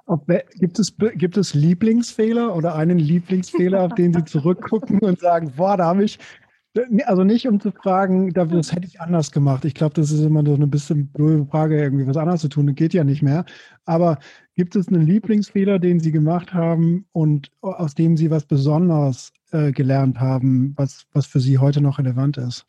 Ob, 0.08 0.26
gibt, 0.54 0.78
es, 0.78 0.96
gibt 1.14 1.36
es 1.36 1.54
Lieblingsfehler 1.54 2.54
oder 2.54 2.76
einen 2.76 2.98
Lieblingsfehler, 2.98 3.82
auf 3.82 3.94
den 3.94 4.12
Sie 4.12 4.24
zurückgucken 4.24 5.00
und 5.00 5.18
sagen, 5.18 5.52
boah, 5.56 5.76
da 5.76 5.86
habe 5.86 6.04
ich, 6.04 6.20
also 7.04 7.24
nicht 7.24 7.46
um 7.48 7.60
zu 7.60 7.70
fragen, 7.72 8.32
das 8.32 8.72
hätte 8.72 8.86
ich 8.86 9.00
anders 9.00 9.30
gemacht. 9.32 9.64
Ich 9.64 9.74
glaube, 9.74 9.94
das 9.94 10.10
ist 10.10 10.24
immer 10.24 10.44
so 10.44 10.54
eine 10.54 10.66
bisschen 10.66 11.08
blöde 11.08 11.46
Frage, 11.46 11.80
irgendwie 11.80 12.06
was 12.06 12.16
anderes 12.16 12.40
zu 12.40 12.48
tun. 12.48 12.66
Das 12.66 12.76
geht 12.76 12.94
ja 12.94 13.04
nicht 13.04 13.22
mehr. 13.22 13.44
Aber 13.84 14.18
gibt 14.54 14.76
es 14.76 14.88
einen 14.88 15.06
Lieblingsfehler, 15.06 15.78
den 15.78 16.00
Sie 16.00 16.12
gemacht 16.12 16.52
haben 16.52 17.06
und 17.12 17.50
aus 17.60 17.94
dem 17.94 18.16
Sie 18.16 18.30
was 18.30 18.44
Besonderes 18.44 19.32
äh, 19.52 19.72
gelernt 19.72 20.20
haben, 20.20 20.74
was, 20.76 21.06
was 21.12 21.26
für 21.26 21.40
Sie 21.40 21.58
heute 21.58 21.80
noch 21.80 21.98
relevant 21.98 22.36
ist? 22.36 22.66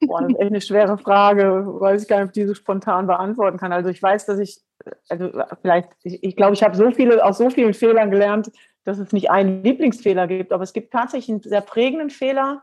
Boah, 0.00 0.22
das 0.22 0.30
ist 0.30 0.38
echt 0.38 0.50
eine 0.50 0.60
schwere 0.60 0.98
Frage, 0.98 1.64
weiß 1.66 2.02
ich 2.02 2.08
gar 2.08 2.20
nicht, 2.24 2.30
ob 2.30 2.50
ich 2.50 2.56
spontan 2.56 3.06
beantworten 3.06 3.58
kann. 3.58 3.72
Also 3.72 3.90
ich 3.90 4.02
weiß, 4.02 4.26
dass 4.26 4.38
ich, 4.38 4.60
also 5.08 5.30
vielleicht, 5.60 5.88
ich, 6.02 6.22
ich 6.22 6.36
glaube, 6.36 6.54
ich 6.54 6.62
habe 6.62 6.76
so 6.76 6.90
viele, 6.92 7.24
aus 7.24 7.38
so 7.38 7.50
vielen 7.50 7.74
Fehlern 7.74 8.10
gelernt, 8.10 8.50
dass 8.84 8.98
es 8.98 9.12
nicht 9.12 9.30
einen 9.30 9.62
Lieblingsfehler 9.62 10.26
gibt, 10.26 10.52
aber 10.52 10.62
es 10.62 10.72
gibt 10.72 10.92
tatsächlich 10.92 11.28
einen 11.30 11.42
sehr 11.42 11.60
prägenden 11.60 12.10
Fehler 12.10 12.62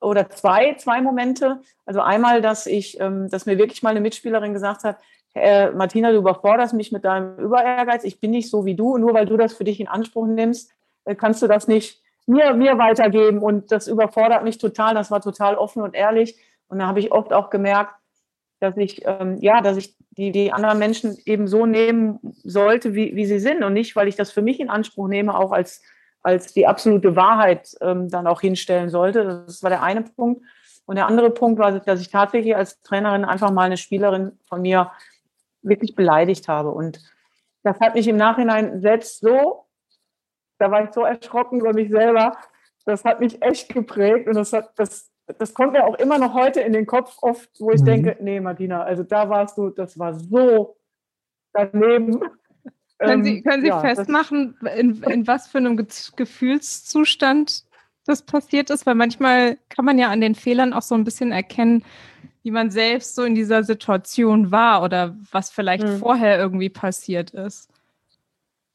oder 0.00 0.28
zwei, 0.30 0.74
zwei 0.74 1.00
Momente. 1.00 1.60
Also 1.84 2.00
einmal, 2.00 2.42
dass 2.42 2.66
ich, 2.66 3.00
ähm, 3.00 3.28
dass 3.28 3.46
mir 3.46 3.58
wirklich 3.58 3.82
mal 3.82 3.90
eine 3.90 4.00
Mitspielerin 4.00 4.52
gesagt 4.52 4.84
hat, 4.84 4.98
äh, 5.34 5.70
Martina, 5.70 6.12
du 6.12 6.18
überforderst 6.18 6.74
mich 6.74 6.92
mit 6.92 7.04
deinem 7.04 7.38
Überehrgeiz, 7.38 8.04
ich 8.04 8.20
bin 8.20 8.30
nicht 8.30 8.50
so 8.50 8.64
wie 8.64 8.74
du, 8.74 8.96
nur 8.96 9.12
weil 9.14 9.26
du 9.26 9.36
das 9.36 9.52
für 9.52 9.64
dich 9.64 9.80
in 9.80 9.88
Anspruch 9.88 10.26
nimmst, 10.26 10.70
äh, 11.04 11.14
kannst 11.14 11.42
du 11.42 11.46
das 11.46 11.68
nicht 11.68 12.02
mir, 12.26 12.54
mir 12.54 12.78
weitergeben. 12.78 13.38
Und 13.38 13.70
das 13.72 13.86
überfordert 13.88 14.44
mich 14.44 14.58
total, 14.58 14.94
das 14.94 15.10
war 15.10 15.20
total 15.20 15.56
offen 15.56 15.82
und 15.82 15.94
ehrlich. 15.94 16.38
Und 16.68 16.78
da 16.78 16.86
habe 16.86 17.00
ich 17.00 17.12
oft 17.12 17.32
auch 17.32 17.50
gemerkt, 17.50 17.94
dass 18.60 18.76
ich, 18.76 19.02
ähm, 19.04 19.38
ja, 19.40 19.60
dass 19.60 19.76
ich 19.76 19.96
die, 20.10 20.32
die 20.32 20.52
anderen 20.52 20.78
Menschen 20.78 21.16
eben 21.26 21.46
so 21.46 21.66
nehmen 21.66 22.18
sollte, 22.42 22.94
wie, 22.94 23.14
wie 23.14 23.26
sie 23.26 23.38
sind 23.38 23.62
und 23.62 23.74
nicht, 23.74 23.96
weil 23.96 24.08
ich 24.08 24.16
das 24.16 24.30
für 24.30 24.42
mich 24.42 24.60
in 24.60 24.70
Anspruch 24.70 25.08
nehme, 25.08 25.38
auch 25.38 25.52
als, 25.52 25.82
als 26.22 26.52
die 26.54 26.66
absolute 26.66 27.16
Wahrheit 27.16 27.76
ähm, 27.80 28.08
dann 28.08 28.26
auch 28.26 28.40
hinstellen 28.40 28.88
sollte. 28.88 29.44
Das 29.46 29.62
war 29.62 29.70
der 29.70 29.82
eine 29.82 30.02
Punkt. 30.02 30.42
Und 30.86 30.96
der 30.96 31.06
andere 31.06 31.30
Punkt 31.30 31.58
war, 31.58 31.72
dass 31.72 32.00
ich 32.00 32.10
tatsächlich 32.10 32.56
als 32.56 32.80
Trainerin 32.82 33.24
einfach 33.24 33.50
mal 33.50 33.64
eine 33.64 33.76
Spielerin 33.76 34.38
von 34.48 34.62
mir 34.62 34.92
wirklich 35.62 35.94
beleidigt 35.94 36.48
habe. 36.48 36.70
Und 36.70 37.00
das 37.62 37.80
hat 37.80 37.94
mich 37.94 38.06
im 38.06 38.16
Nachhinein 38.16 38.80
selbst 38.80 39.20
so, 39.20 39.66
da 40.58 40.70
war 40.70 40.84
ich 40.84 40.92
so 40.92 41.02
erschrocken 41.02 41.60
über 41.60 41.72
mich 41.72 41.90
selber, 41.90 42.36
das 42.84 43.04
hat 43.04 43.20
mich 43.20 43.42
echt 43.42 43.68
geprägt 43.74 44.28
und 44.28 44.34
das 44.34 44.52
hat, 44.52 44.70
das, 44.76 45.10
das 45.38 45.54
kommt 45.54 45.72
mir 45.72 45.84
auch 45.84 45.96
immer 45.96 46.18
noch 46.18 46.34
heute 46.34 46.60
in 46.60 46.72
den 46.72 46.86
Kopf 46.86 47.18
oft, 47.20 47.50
wo 47.58 47.70
ich 47.70 47.80
mhm. 47.80 47.86
denke, 47.86 48.16
nee, 48.20 48.40
Martina, 48.40 48.82
also 48.82 49.02
da 49.02 49.28
warst 49.28 49.58
du, 49.58 49.70
das 49.70 49.98
war 49.98 50.14
so 50.14 50.76
daneben. 51.52 52.20
Können 52.98 53.24
Sie, 53.24 53.36
ähm, 53.36 53.44
können 53.44 53.60
Sie 53.60 53.68
ja, 53.68 53.80
festmachen, 53.80 54.56
in, 54.74 55.02
in 55.02 55.26
was 55.26 55.48
für 55.48 55.58
einem 55.58 55.76
Gefühlszustand 55.76 57.64
das 58.06 58.22
passiert 58.22 58.70
ist? 58.70 58.86
Weil 58.86 58.94
manchmal 58.94 59.58
kann 59.68 59.84
man 59.84 59.98
ja 59.98 60.08
an 60.08 60.22
den 60.22 60.34
Fehlern 60.34 60.72
auch 60.72 60.80
so 60.80 60.94
ein 60.94 61.04
bisschen 61.04 61.30
erkennen, 61.30 61.84
wie 62.42 62.50
man 62.50 62.70
selbst 62.70 63.14
so 63.14 63.24
in 63.24 63.34
dieser 63.34 63.64
Situation 63.64 64.50
war 64.50 64.82
oder 64.82 65.14
was 65.30 65.50
vielleicht 65.50 65.84
hm. 65.84 65.98
vorher 65.98 66.38
irgendwie 66.38 66.70
passiert 66.70 67.32
ist. 67.32 67.68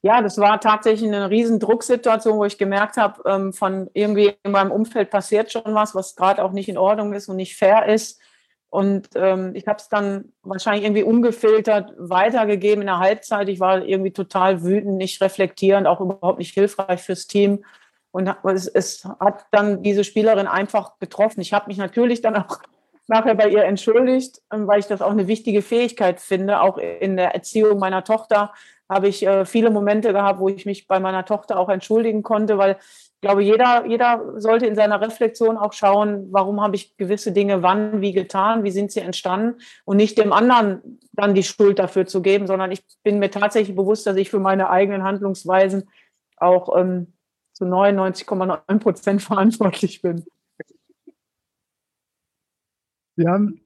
Ja, 0.03 0.21
das 0.21 0.37
war 0.39 0.59
tatsächlich 0.59 1.07
eine 1.07 1.29
riesen 1.29 1.59
Drucksituation, 1.59 2.37
wo 2.37 2.45
ich 2.45 2.57
gemerkt 2.57 2.97
habe, 2.97 3.21
ähm, 3.29 3.53
von 3.53 3.89
irgendwie 3.93 4.35
in 4.43 4.51
meinem 4.51 4.71
Umfeld 4.71 5.11
passiert 5.11 5.51
schon 5.51 5.63
was, 5.65 5.93
was 5.93 6.15
gerade 6.15 6.43
auch 6.43 6.53
nicht 6.53 6.69
in 6.69 6.77
Ordnung 6.77 7.13
ist 7.13 7.29
und 7.29 7.35
nicht 7.35 7.55
fair 7.55 7.85
ist. 7.85 8.19
Und 8.71 9.09
ähm, 9.15 9.51
ich 9.53 9.67
habe 9.67 9.77
es 9.77 9.89
dann 9.89 10.31
wahrscheinlich 10.43 10.85
irgendwie 10.85 11.03
ungefiltert 11.03 11.93
weitergegeben 11.97 12.81
in 12.81 12.87
der 12.87 12.99
Halbzeit. 12.99 13.49
Ich 13.49 13.59
war 13.59 13.83
irgendwie 13.83 14.11
total 14.11 14.63
wütend, 14.63 14.97
nicht 14.97 15.21
reflektierend, 15.21 15.87
auch 15.87 15.99
überhaupt 15.99 16.39
nicht 16.39 16.53
hilfreich 16.53 17.01
fürs 17.01 17.27
Team. 17.27 17.63
Und 18.11 18.33
es, 18.45 18.67
es 18.67 19.05
hat 19.19 19.45
dann 19.51 19.83
diese 19.83 20.03
Spielerin 20.03 20.47
einfach 20.47 20.97
getroffen. 20.99 21.41
Ich 21.41 21.53
habe 21.53 21.67
mich 21.67 21.77
natürlich 21.77 22.21
dann 22.21 22.37
auch 22.37 22.59
nachher 23.07 23.35
bei 23.35 23.49
ihr 23.49 23.63
entschuldigt, 23.63 24.41
ähm, 24.53 24.67
weil 24.67 24.79
ich 24.79 24.87
das 24.87 25.01
auch 25.01 25.11
eine 25.11 25.27
wichtige 25.27 25.61
Fähigkeit 25.61 26.19
finde. 26.19 26.61
Auch 26.61 26.77
in 26.77 27.17
der 27.17 27.33
Erziehung 27.33 27.79
meiner 27.79 28.03
Tochter 28.03 28.53
habe 28.89 29.07
ich 29.07 29.25
äh, 29.25 29.45
viele 29.45 29.69
Momente 29.69 30.11
gehabt, 30.11 30.39
wo 30.39 30.49
ich 30.49 30.65
mich 30.65 30.87
bei 30.87 30.99
meiner 30.99 31.25
Tochter 31.25 31.57
auch 31.57 31.69
entschuldigen 31.69 32.23
konnte, 32.23 32.57
weil 32.57 32.77
ich 33.21 33.21
glaube, 33.21 33.43
jeder, 33.43 33.85
jeder 33.85 34.33
sollte 34.37 34.65
in 34.65 34.75
seiner 34.75 34.99
Reflexion 34.99 35.55
auch 35.55 35.73
schauen, 35.73 36.27
warum 36.31 36.59
habe 36.59 36.75
ich 36.75 36.97
gewisse 36.97 37.31
Dinge 37.31 37.61
wann, 37.61 38.01
wie 38.01 38.13
getan, 38.13 38.63
wie 38.63 38.71
sind 38.71 38.91
sie 38.91 38.99
entstanden 38.99 39.61
und 39.85 39.97
nicht 39.97 40.17
dem 40.17 40.33
anderen 40.33 40.99
dann 41.13 41.35
die 41.35 41.43
Schuld 41.43 41.79
dafür 41.79 42.07
zu 42.07 42.21
geben, 42.21 42.47
sondern 42.47 42.71
ich 42.71 42.83
bin 43.03 43.19
mir 43.19 43.29
tatsächlich 43.29 43.75
bewusst, 43.75 44.07
dass 44.07 44.17
ich 44.17 44.31
für 44.31 44.39
meine 44.39 44.69
eigenen 44.69 45.03
Handlungsweisen 45.03 45.87
auch 46.37 46.75
ähm, 46.75 47.13
zu 47.53 47.65
99,9 47.65 48.79
Prozent 48.79 49.21
verantwortlich 49.21 50.01
bin. 50.01 50.25
Sie 53.21 53.27
haben 53.27 53.61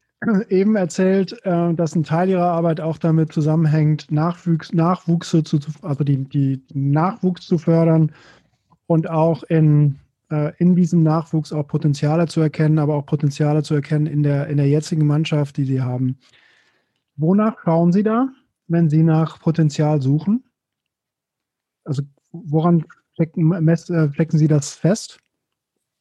eben 0.50 0.76
erzählt, 0.76 1.34
äh, 1.46 1.74
dass 1.74 1.96
ein 1.96 2.04
Teil 2.04 2.30
Ihrer 2.30 2.52
Arbeit 2.52 2.82
auch 2.82 2.98
damit 2.98 3.32
zusammenhängt, 3.32 4.12
Nachwuchs, 4.12 4.74
Nachwuchse 4.74 5.44
zu, 5.44 5.60
also 5.82 6.04
die, 6.04 6.26
die 6.26 6.62
Nachwuchs 6.74 7.46
zu 7.46 7.58
fördern 7.58 8.12
und 8.88 9.10
auch 9.10 9.44
in, 9.44 9.98
äh, 10.30 10.52
in 10.58 10.76
diesem 10.76 11.04
Nachwuchs 11.04 11.54
auch 11.54 11.66
Potenziale 11.68 12.28
zu 12.28 12.42
erkennen, 12.42 12.80
aber 12.80 12.96
auch 12.96 13.06
Potenziale 13.06 13.64
zu 13.64 13.76
erkennen 13.76 14.08
in 14.08 14.24
der, 14.24 14.48
in 14.48 14.58
der 14.58 14.68
jetzigen 14.68 15.08
Mannschaft, 15.08 15.56
die 15.56 15.66
Sie 15.66 15.82
haben. 15.82 16.18
Wonach 17.16 17.56
schauen 17.64 17.94
Sie 17.94 18.04
da, 18.04 18.28
wenn 18.68 18.90
Sie 18.90 19.04
nach 19.04 19.40
Potenzial 19.40 20.02
suchen? 20.02 20.44
Also 21.86 22.04
woran 22.34 22.84
stecken, 23.14 23.48
mess, 23.64 23.90
äh, 23.90 24.10
Sie 24.30 24.50
das 24.50 24.74
fest? 24.74 25.20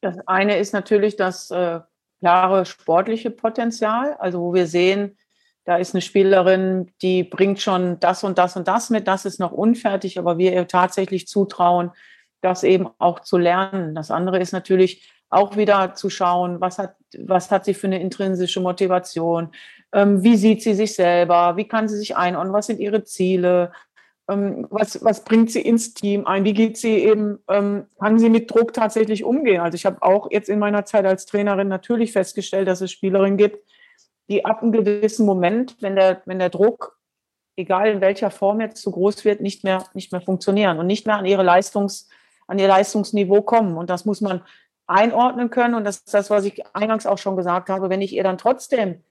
Das 0.01 0.17
eine 0.27 0.57
ist 0.57 0.73
natürlich 0.73 1.15
das 1.15 1.51
äh, 1.51 1.79
klare 2.25 2.65
sportliche 2.65 3.29
Potenzial, 3.29 4.15
also 4.17 4.41
wo 4.41 4.55
wir 4.55 4.65
sehen, 4.65 5.15
da 5.63 5.77
ist 5.77 5.93
eine 5.93 6.01
Spielerin, 6.01 6.91
die 7.03 7.23
bringt 7.23 7.61
schon 7.61 7.99
das 7.99 8.23
und 8.23 8.39
das 8.39 8.55
und 8.55 8.67
das 8.67 8.89
mit, 8.89 9.07
das 9.07 9.25
ist 9.25 9.39
noch 9.39 9.51
unfertig, 9.51 10.17
aber 10.17 10.39
wir 10.39 10.51
ihr 10.51 10.67
tatsächlich 10.67 11.27
zutrauen, 11.27 11.91
das 12.41 12.63
eben 12.63 12.87
auch 12.97 13.19
zu 13.19 13.37
lernen. 13.37 13.93
Das 13.93 14.09
andere 14.09 14.39
ist 14.39 14.53
natürlich 14.53 15.07
auch 15.29 15.55
wieder 15.55 15.93
zu 15.93 16.09
schauen, 16.09 16.61
was 16.61 16.79
hat, 16.79 16.95
was 17.15 17.51
hat 17.51 17.63
sie 17.63 17.75
für 17.75 17.85
eine 17.85 18.01
intrinsische 18.01 18.59
Motivation, 18.59 19.49
ähm, 19.93 20.23
wie 20.23 20.35
sieht 20.35 20.63
sie 20.63 20.73
sich 20.73 20.95
selber, 20.95 21.57
wie 21.57 21.67
kann 21.67 21.87
sie 21.87 21.97
sich 21.97 22.17
einordnen, 22.17 22.55
was 22.55 22.65
sind 22.65 22.79
ihre 22.79 23.03
Ziele, 23.03 23.71
was, 24.27 25.03
was 25.03 25.23
bringt 25.23 25.51
sie 25.51 25.61
ins 25.61 25.93
Team 25.93 26.25
ein, 26.25 26.43
wie 26.45 26.53
geht 26.53 26.77
sie 26.77 26.97
eben, 26.97 27.39
ähm, 27.47 27.85
kann 27.99 28.17
sie 28.17 28.29
mit 28.29 28.49
Druck 28.49 28.73
tatsächlich 28.73 29.23
umgehen. 29.23 29.61
Also 29.61 29.75
ich 29.75 29.85
habe 29.85 30.01
auch 30.01 30.31
jetzt 30.31 30.49
in 30.49 30.59
meiner 30.59 30.85
Zeit 30.85 31.05
als 31.05 31.25
Trainerin 31.25 31.67
natürlich 31.67 32.11
festgestellt, 32.11 32.67
dass 32.67 32.81
es 32.81 32.91
Spielerinnen 32.91 33.37
gibt, 33.37 33.59
die 34.27 34.43
ab 34.43 34.63
einem 34.63 34.71
gewissen 34.71 35.25
Moment, 35.25 35.77
wenn 35.81 35.95
der, 35.95 36.23
wenn 36.25 36.39
der 36.39 36.49
Druck, 36.49 36.97
egal 37.55 37.89
in 37.89 38.01
welcher 38.01 38.31
Form 38.31 38.61
jetzt 38.61 38.81
zu 38.81 38.91
groß 38.91 39.25
wird, 39.25 39.41
nicht 39.41 39.63
mehr, 39.63 39.85
nicht 39.93 40.11
mehr 40.11 40.21
funktionieren 40.21 40.79
und 40.79 40.87
nicht 40.87 41.05
mehr 41.05 41.17
an 41.17 41.25
ihre 41.25 41.43
Leistungs- 41.43 42.07
an 42.47 42.59
ihr 42.59 42.67
Leistungsniveau 42.67 43.41
kommen. 43.41 43.77
Und 43.77 43.89
das 43.89 44.05
muss 44.05 44.21
man 44.21 44.41
einordnen 44.87 45.49
können. 45.49 45.75
Und 45.75 45.83
das 45.83 45.97
ist 45.97 46.13
das, 46.13 46.29
was 46.29 46.45
ich 46.45 46.63
eingangs 46.75 47.05
auch 47.05 47.17
schon 47.17 47.35
gesagt 47.35 47.69
habe. 47.69 47.89
Wenn 47.89 48.01
ich 48.01 48.13
ihr 48.13 48.23
dann 48.23 48.37
trotzdem 48.37 49.03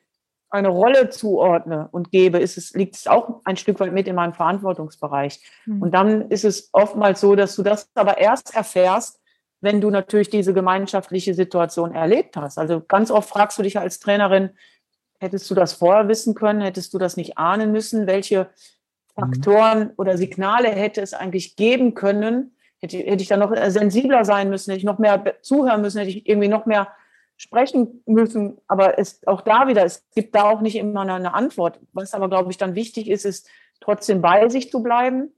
eine 0.50 0.68
Rolle 0.68 1.10
zuordne 1.10 1.88
und 1.90 2.10
gebe, 2.10 2.38
ist 2.38 2.56
es, 2.56 2.72
liegt 2.74 2.94
es 2.94 3.06
auch 3.06 3.40
ein 3.44 3.56
Stück 3.56 3.80
weit 3.80 3.92
mit 3.92 4.06
in 4.06 4.14
meinem 4.14 4.34
Verantwortungsbereich. 4.34 5.40
Mhm. 5.66 5.82
Und 5.82 5.94
dann 5.94 6.30
ist 6.30 6.44
es 6.44 6.68
oftmals 6.72 7.20
so, 7.20 7.34
dass 7.34 7.56
du 7.56 7.62
das 7.62 7.88
aber 7.94 8.18
erst 8.18 8.54
erfährst, 8.54 9.20
wenn 9.60 9.80
du 9.80 9.90
natürlich 9.90 10.28
diese 10.28 10.54
gemeinschaftliche 10.54 11.34
Situation 11.34 11.94
erlebt 11.94 12.36
hast. 12.36 12.58
Also 12.58 12.82
ganz 12.86 13.10
oft 13.10 13.28
fragst 13.28 13.58
du 13.58 13.62
dich 13.62 13.78
als 13.78 13.98
Trainerin, 13.98 14.50
hättest 15.18 15.50
du 15.50 15.54
das 15.54 15.72
vorher 15.72 16.08
wissen 16.08 16.34
können, 16.34 16.60
hättest 16.60 16.92
du 16.94 16.98
das 16.98 17.16
nicht 17.16 17.38
ahnen 17.38 17.72
müssen, 17.72 18.06
welche 18.06 18.44
mhm. 18.44 19.20
Faktoren 19.20 19.90
oder 19.96 20.16
Signale 20.18 20.68
hätte 20.68 21.00
es 21.00 21.14
eigentlich 21.14 21.56
geben 21.56 21.94
können, 21.94 22.54
Hätte, 22.84 22.98
hätte 22.98 23.22
ich 23.22 23.28
dann 23.28 23.40
noch 23.40 23.54
sensibler 23.68 24.26
sein 24.26 24.50
müssen, 24.50 24.70
hätte 24.70 24.78
ich 24.78 24.84
noch 24.84 24.98
mehr 24.98 25.36
zuhören 25.40 25.80
müssen, 25.80 25.98
hätte 25.98 26.10
ich 26.10 26.28
irgendwie 26.28 26.48
noch 26.48 26.66
mehr 26.66 26.88
sprechen 27.36 28.02
müssen. 28.06 28.58
Aber 28.68 28.98
es, 28.98 29.26
auch 29.26 29.40
da 29.40 29.68
wieder, 29.68 29.84
es 29.84 30.04
gibt 30.14 30.34
da 30.34 30.44
auch 30.44 30.60
nicht 30.60 30.76
immer 30.76 31.02
eine 31.02 31.34
Antwort. 31.34 31.80
Was 31.92 32.14
aber, 32.14 32.28
glaube 32.28 32.50
ich, 32.50 32.58
dann 32.58 32.74
wichtig 32.74 33.08
ist, 33.08 33.24
ist 33.24 33.48
trotzdem 33.80 34.22
bei 34.22 34.48
sich 34.48 34.70
zu 34.70 34.82
bleiben. 34.82 35.32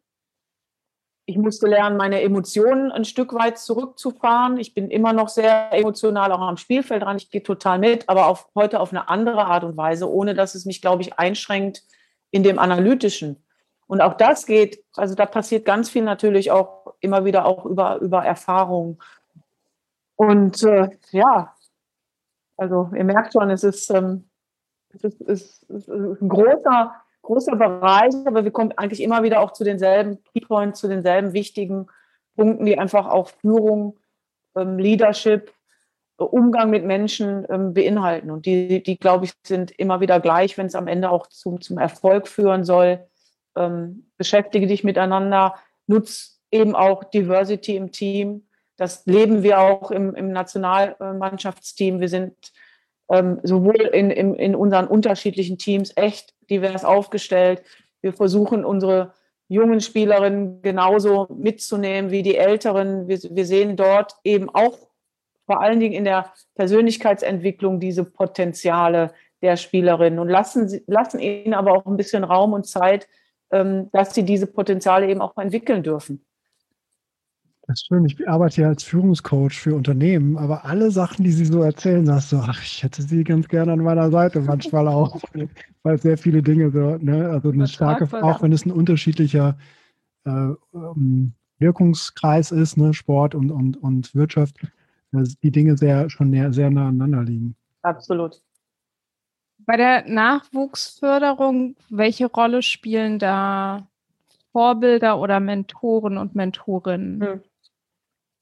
Ich 1.29 1.37
musste 1.37 1.67
lernen, 1.67 1.97
meine 1.97 2.23
Emotionen 2.23 2.93
ein 2.93 3.05
Stück 3.05 3.35
weit 3.35 3.59
zurückzufahren. 3.59 4.59
Ich 4.59 4.75
bin 4.75 4.91
immer 4.91 5.13
noch 5.13 5.29
sehr 5.29 5.73
emotional 5.73 6.31
auch 6.31 6.41
am 6.41 6.57
Spielfeld 6.57 7.03
dran. 7.03 7.17
Ich 7.17 7.31
gehe 7.31 7.43
total 7.43 7.81
mit, 7.81 8.09
aber 8.09 8.27
auf, 8.27 8.49
heute 8.55 8.79
auf 8.79 8.93
eine 8.93 9.09
andere 9.09 9.45
Art 9.45 9.65
und 9.65 9.77
Weise, 9.77 10.09
ohne 10.09 10.35
dass 10.35 10.55
es 10.55 10.67
mich, 10.67 10.81
glaube 10.81 11.03
ich, 11.03 11.19
einschränkt 11.19 11.83
in 12.31 12.45
dem 12.45 12.61
Analytischen. 12.61 13.43
Und 13.89 14.01
auch 14.01 14.15
das 14.15 14.47
geht, 14.47 14.85
also 14.95 15.17
da 15.17 15.27
passiert 15.27 15.65
ganz 15.65 15.91
viel 15.91 16.03
natürlich 16.03 16.53
auch 16.53 16.95
immer 17.01 17.25
wieder 17.25 17.45
auch 17.45 17.65
über, 17.65 17.97
über 17.99 18.25
Erfahrung. 18.25 19.03
Und 20.15 20.63
äh, 20.63 20.91
ja, 21.11 21.56
also 22.57 22.91
ihr 22.95 23.05
merkt 23.05 23.33
schon, 23.33 23.51
es 23.51 23.65
ist, 23.65 23.91
ähm, 23.91 24.29
es 24.91 25.05
ist, 25.05 25.21
es 25.21 25.61
ist 25.69 25.89
ein 25.89 26.29
großer, 26.29 26.95
großer 27.23 27.57
Bereich, 27.57 28.15
aber 28.25 28.45
wir 28.45 28.51
kommen 28.51 28.73
eigentlich 28.77 29.03
immer 29.03 29.23
wieder 29.23 29.41
auch 29.41 29.53
zu 29.53 29.65
denselben 29.65 30.23
Keypoints, 30.25 30.81
zu 30.81 30.89
denselben 30.89 31.33
wichtigen 31.33 31.87
Punkten, 32.37 32.67
die 32.67 32.79
einfach 32.79 33.07
auch 33.07 33.29
Führung, 33.29 33.99
ähm, 34.57 34.79
Leadership, 34.79 35.53
Umgang 36.19 36.71
mit 36.71 36.85
Menschen 36.85 37.47
ähm, 37.51 37.75
beinhalten. 37.75 38.31
Und 38.31 38.47
die, 38.47 38.83
die, 38.83 38.97
glaube 38.97 39.27
ich, 39.27 39.33
sind 39.45 39.71
immer 39.73 40.01
wieder 40.01 40.19
gleich, 40.19 40.57
wenn 40.57 40.67
es 40.67 40.75
am 40.75 40.87
Ende 40.87 41.11
auch 41.11 41.27
zum, 41.27 41.61
zum 41.61 41.77
Erfolg 41.77 42.27
führen 42.27 42.65
soll 42.65 43.07
ähm, 43.57 44.07
beschäftige 44.17 44.67
dich 44.67 44.85
miteinander, 44.85 45.57
nutz 45.87 46.41
eben 46.51 46.77
auch 46.77 47.05
Diversity 47.05 47.77
im 47.77 47.91
Team. 47.91 48.46
Das 48.77 49.07
leben 49.07 49.43
wir 49.43 49.61
auch 49.61 49.91
im, 49.91 50.15
im 50.15 50.33
Nationalmannschaftsteam. 50.33 52.01
Wir 52.01 52.09
sind 52.09 52.35
ähm, 53.11 53.41
sowohl 53.43 53.77
in, 53.77 54.11
in, 54.11 54.35
in 54.35 54.55
unseren 54.55 54.87
unterschiedlichen 54.87 55.59
Teams 55.59 55.93
echt 55.97 56.35
divers 56.51 56.85
aufgestellt. 56.85 57.63
Wir 58.03 58.13
versuchen 58.13 58.65
unsere 58.65 59.15
jungen 59.49 59.81
Spielerinnen 59.81 60.61
genauso 60.63 61.29
mitzunehmen 61.31 62.11
wie 62.11 62.23
die 62.23 62.37
älteren. 62.37 63.09
Wir, 63.09 63.19
wir 63.23 63.47
sehen 63.47 63.77
dort 63.77 64.15
eben 64.25 64.51
auch 64.51 64.79
vor 65.47 65.63
allen 65.63 65.79
Dingen 65.79 65.95
in 65.95 66.05
der 66.05 66.33
Persönlichkeitsentwicklung 66.57 67.79
diese 67.79 68.05
Potenziale 68.05 69.13
der 69.43 69.57
Spielerinnen 69.57 70.19
und 70.19 70.29
lassen, 70.29 70.83
lassen 70.87 71.21
ihnen 71.21 71.55
aber 71.55 71.73
auch 71.73 71.87
ein 71.87 71.97
bisschen 71.97 72.25
Raum 72.25 72.53
und 72.53 72.67
Zeit, 72.67 73.07
ähm, 73.53 73.89
dass 73.93 74.15
sie 74.15 74.25
diese 74.25 74.49
Potenziale 74.49 75.09
eben 75.09 75.21
auch 75.21 75.37
entwickeln 75.37 75.85
dürfen. 75.85 76.26
Das 77.67 77.81
ist 77.81 77.87
schön. 77.87 78.05
Ich 78.05 78.29
arbeite 78.29 78.63
ja 78.63 78.69
als 78.69 78.85
Führungscoach 78.85 79.55
für 79.55 79.75
Unternehmen, 79.75 80.37
aber 80.37 80.65
alle 80.65 80.93
Sachen, 80.93 81.25
die 81.25 81.33
Sie 81.33 81.47
so 81.47 81.63
erzählen, 81.63 82.07
sagst 82.07 82.31
du, 82.31 82.37
ach, 82.37 82.63
ich 82.63 82.85
hätte 82.85 83.03
Sie 83.03 83.25
ganz 83.25 83.49
gerne 83.49 83.73
an 83.73 83.81
meiner 83.81 84.11
Seite, 84.11 84.41
manchmal 84.41 84.87
auch, 84.87 85.21
weil 85.83 85.99
sehr 85.99 86.17
viele 86.17 86.43
Dinge 86.43 86.71
so, 86.71 86.97
ne, 86.99 87.29
also 87.29 87.51
eine 87.51 87.67
starke, 87.67 88.23
auch 88.23 88.41
wenn 88.43 88.53
es 88.53 88.65
ein 88.65 88.71
unterschiedlicher 88.71 89.59
äh, 90.25 90.31
ähm, 90.75 91.33
Wirkungskreis 91.59 92.53
ist, 92.53 92.77
ne, 92.77 92.95
Sport 92.95 93.35
und, 93.35 93.51
und, 93.51 93.83
und 93.83 94.15
Wirtschaft, 94.15 94.57
dass 95.11 95.37
die 95.39 95.51
Dinge 95.51 95.77
sehr 95.77 96.09
schon 96.09 96.31
näher, 96.31 96.53
sehr 96.53 96.71
nah 96.71 96.89
aneinander 96.89 97.25
liegen. 97.25 97.57
Absolut. 97.83 98.41
Bei 99.59 99.77
der 99.77 100.09
Nachwuchsförderung, 100.09 101.75
welche 101.89 102.27
Rolle 102.27 102.63
spielen 102.63 103.19
da 103.19 103.89
Vorbilder 104.53 105.19
oder 105.19 105.41
Mentoren 105.41 106.17
und 106.17 106.37
Mentorinnen? 106.37 107.21
Hm. 107.21 107.41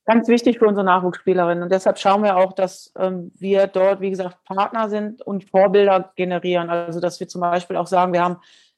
Ganz 0.07 0.29
wichtig 0.29 0.59
für 0.59 0.67
unsere 0.67 0.85
Nachwuchsspielerinnen. 0.85 1.63
Und 1.63 1.73
deshalb 1.73 1.99
schauen 1.99 2.23
wir 2.23 2.37
auch, 2.37 2.53
dass 2.53 2.93
ähm, 2.99 3.33
wir 3.39 3.67
dort, 3.67 4.01
wie 4.01 4.11
gesagt, 4.11 4.45
Partner 4.45 4.91
sind 4.91 5.23
und 5.23 5.45
Vorbilder 5.45 6.13
generieren. 6.17 6.69
Also, 6.69 7.01
dass 7.01 7.21
wir 7.21 7.29
zum 7.29 7.41
Beispiel 7.41 7.77
auch 7.77 7.87
sagen, 7.87 8.13
wir 8.13 8.23
haben 8.23 8.37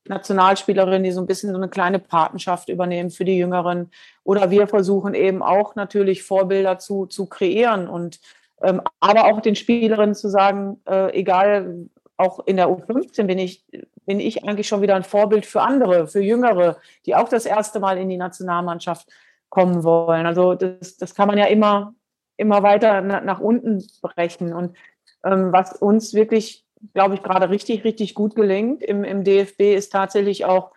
Nationalspielerinnen, 0.09 1.03
die 1.03 1.11
so 1.11 1.21
ein 1.21 1.27
bisschen 1.27 1.51
so 1.51 1.57
eine 1.57 1.69
kleine 1.69 1.99
Patenschaft 1.99 2.69
übernehmen 2.69 3.11
für 3.11 3.25
die 3.25 3.39
Jüngeren. 3.39 3.91
Oder 4.23 4.51
wir 4.51 4.69
versuchen 4.69 5.15
eben 5.15 5.43
auch 5.43 5.75
natürlich 5.75 6.23
Vorbilder 6.23 6.79
zu, 6.79 7.07
zu 7.07 7.27
kreieren 7.27 7.89
und 7.89 8.21
ähm, 8.63 8.81
aber 9.01 9.27
auch 9.27 9.41
den 9.41 9.55
Spielerinnen 9.55 10.15
zu 10.15 10.29
sagen, 10.29 10.81
äh, 10.89 11.13
egal, 11.19 11.89
auch 12.17 12.41
in 12.47 12.57
der 12.57 12.69
U15 12.69 13.25
bin 13.25 13.39
ich, 13.39 13.65
bin 14.07 14.21
ich 14.21 14.45
eigentlich 14.45 14.67
schon 14.67 14.81
wieder 14.81 14.97
ein 14.97 15.05
Vorbild 15.05 15.45
für 15.45 15.61
andere, 15.61 16.07
für 16.07 16.21
Jüngere, 16.21 16.79
die 17.05 17.15
auch 17.15 17.29
das 17.29 17.45
erste 17.45 17.81
Mal 17.81 17.99
in 17.99 18.09
die 18.09 18.17
Nationalmannschaft 18.17 19.09
kommen 19.49 19.85
wollen. 19.85 20.27
Also 20.27 20.55
das, 20.55 20.97
das 20.97 21.15
kann 21.15 21.29
man 21.29 21.39
ja 21.39 21.47
immer, 21.47 21.95
immer 22.37 22.63
weiter 22.63 23.01
nach, 23.01 23.41
unten 23.41 23.85
brechen. 24.03 24.53
Und 24.53 24.77
ähm, 25.25 25.53
was 25.53 25.73
uns 25.75 26.15
wirklich 26.15 26.67
glaube 26.93 27.15
ich, 27.15 27.23
gerade 27.23 27.51
richtig, 27.51 27.85
richtig 27.85 28.15
gut 28.15 28.35
gelingt 28.35 28.83
im, 28.83 29.05
im 29.05 29.25
DFB, 29.25 29.75
ist 29.75 29.93
tatsächlich 29.93 30.45
auch 30.45 30.73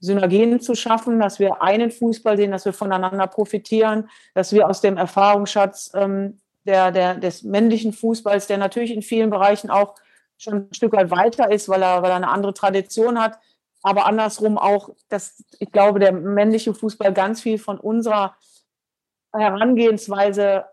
Synergien 0.00 0.60
zu 0.60 0.74
schaffen, 0.74 1.18
dass 1.20 1.38
wir 1.38 1.62
einen 1.62 1.90
Fußball 1.90 2.36
sehen, 2.36 2.50
dass 2.50 2.64
wir 2.64 2.72
voneinander 2.72 3.26
profitieren, 3.26 4.10
dass 4.34 4.52
wir 4.52 4.68
aus 4.68 4.80
dem 4.80 4.96
Erfahrungsschatz 4.96 5.92
ähm, 5.94 6.38
der, 6.64 6.90
der, 6.90 7.14
des 7.14 7.42
männlichen 7.42 7.92
Fußballs, 7.92 8.46
der 8.46 8.58
natürlich 8.58 8.92
in 8.92 9.02
vielen 9.02 9.30
Bereichen 9.30 9.70
auch 9.70 9.94
schon 10.36 10.54
ein 10.54 10.74
Stück 10.74 10.92
weit 10.92 11.10
weiter 11.10 11.50
ist, 11.50 11.68
weil 11.68 11.82
er, 11.82 12.02
weil 12.02 12.10
er 12.10 12.16
eine 12.16 12.28
andere 12.28 12.52
Tradition 12.52 13.20
hat, 13.20 13.38
aber 13.86 14.06
andersrum 14.06 14.58
auch, 14.58 14.90
dass 15.08 15.44
ich 15.60 15.70
glaube, 15.70 16.00
der 16.00 16.10
männliche 16.10 16.74
Fußball 16.74 17.12
ganz 17.12 17.40
viel 17.40 17.56
von 17.56 17.78
unserer 17.78 18.34
Herangehensweise 19.32 20.64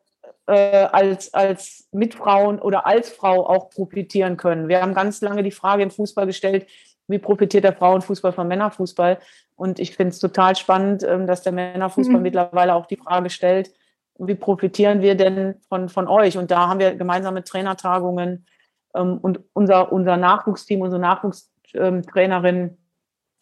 äh, 0.48 0.86
als, 0.86 1.32
als 1.32 1.88
Mitfrauen 1.92 2.58
oder 2.58 2.88
als 2.88 3.12
Frau 3.12 3.48
auch 3.48 3.70
profitieren 3.70 4.36
können. 4.36 4.68
Wir 4.68 4.82
haben 4.82 4.96
ganz 4.96 5.22
lange 5.22 5.44
die 5.44 5.52
Frage 5.52 5.84
im 5.84 5.92
Fußball 5.92 6.26
gestellt, 6.26 6.66
wie 7.08 7.20
profitiert 7.20 7.66
der 7.66 7.76
Frauenfußball 7.76 8.34
vom 8.34 8.48
Männerfußball? 8.48 9.20
Und 9.56 9.78
ich 9.78 9.96
finde 9.96 10.10
es 10.10 10.20
total 10.20 10.56
spannend, 10.56 11.04
ähm, 11.04 11.28
dass 11.28 11.44
der 11.44 11.52
Männerfußball 11.52 12.18
mhm. 12.18 12.24
mittlerweile 12.24 12.74
auch 12.74 12.88
die 12.88 12.98
Frage 12.98 13.30
stellt, 13.30 13.72
wie 14.18 14.36
profitieren 14.36 15.02
wir 15.02 15.14
denn 15.14 15.62
von, 15.70 15.88
von 15.88 16.08
euch? 16.08 16.36
Und 16.36 16.50
da 16.50 16.68
haben 16.68 16.80
wir 16.80 16.96
gemeinsame 16.96 17.44
Trainertagungen 17.44 18.48
ähm, 18.96 19.20
und 19.20 19.40
unser, 19.54 19.92
unser 19.92 20.18
Nachwuchsteam, 20.18 20.82
unsere 20.82 21.02
Nachwuchstrainerin, 21.02 22.80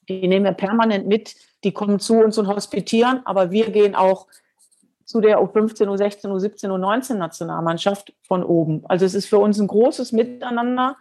die 0.09 0.27
nehmen 0.27 0.45
wir 0.45 0.53
permanent 0.53 1.07
mit, 1.07 1.35
die 1.63 1.71
kommen 1.71 1.99
zu 1.99 2.15
uns 2.15 2.37
und 2.37 2.47
hospitieren, 2.47 3.21
aber 3.25 3.51
wir 3.51 3.69
gehen 3.71 3.95
auch 3.95 4.27
zu 5.05 5.19
der 5.19 5.39
U15, 5.39 5.87
U16, 5.87 6.27
U17, 6.27 6.69
U19 6.69 7.15
Nationalmannschaft 7.15 8.13
von 8.23 8.43
oben. 8.43 8.85
Also 8.85 9.05
es 9.05 9.13
ist 9.13 9.27
für 9.27 9.39
uns 9.39 9.59
ein 9.59 9.67
großes 9.67 10.13
Miteinander. 10.13 10.95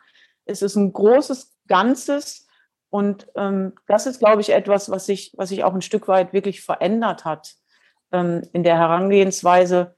Es 0.47 0.63
ist 0.63 0.75
ein 0.75 0.93
großes 0.93 1.57
Ganzes. 1.69 2.49
Und 2.91 3.29
ähm, 3.37 3.75
das 3.87 4.07
ist, 4.07 4.19
glaube 4.19 4.41
ich, 4.41 4.51
etwas, 4.51 4.91
was 4.91 5.07
sich, 5.07 5.33
was 5.37 5.51
sich 5.51 5.63
auch 5.63 5.75
ein 5.75 5.83
Stück 5.83 6.09
weit 6.09 6.33
wirklich 6.33 6.61
verändert 6.61 7.25
hat 7.25 7.55
ähm, 8.11 8.43
in 8.53 8.65
der 8.65 8.77
Herangehensweise, 8.77 9.95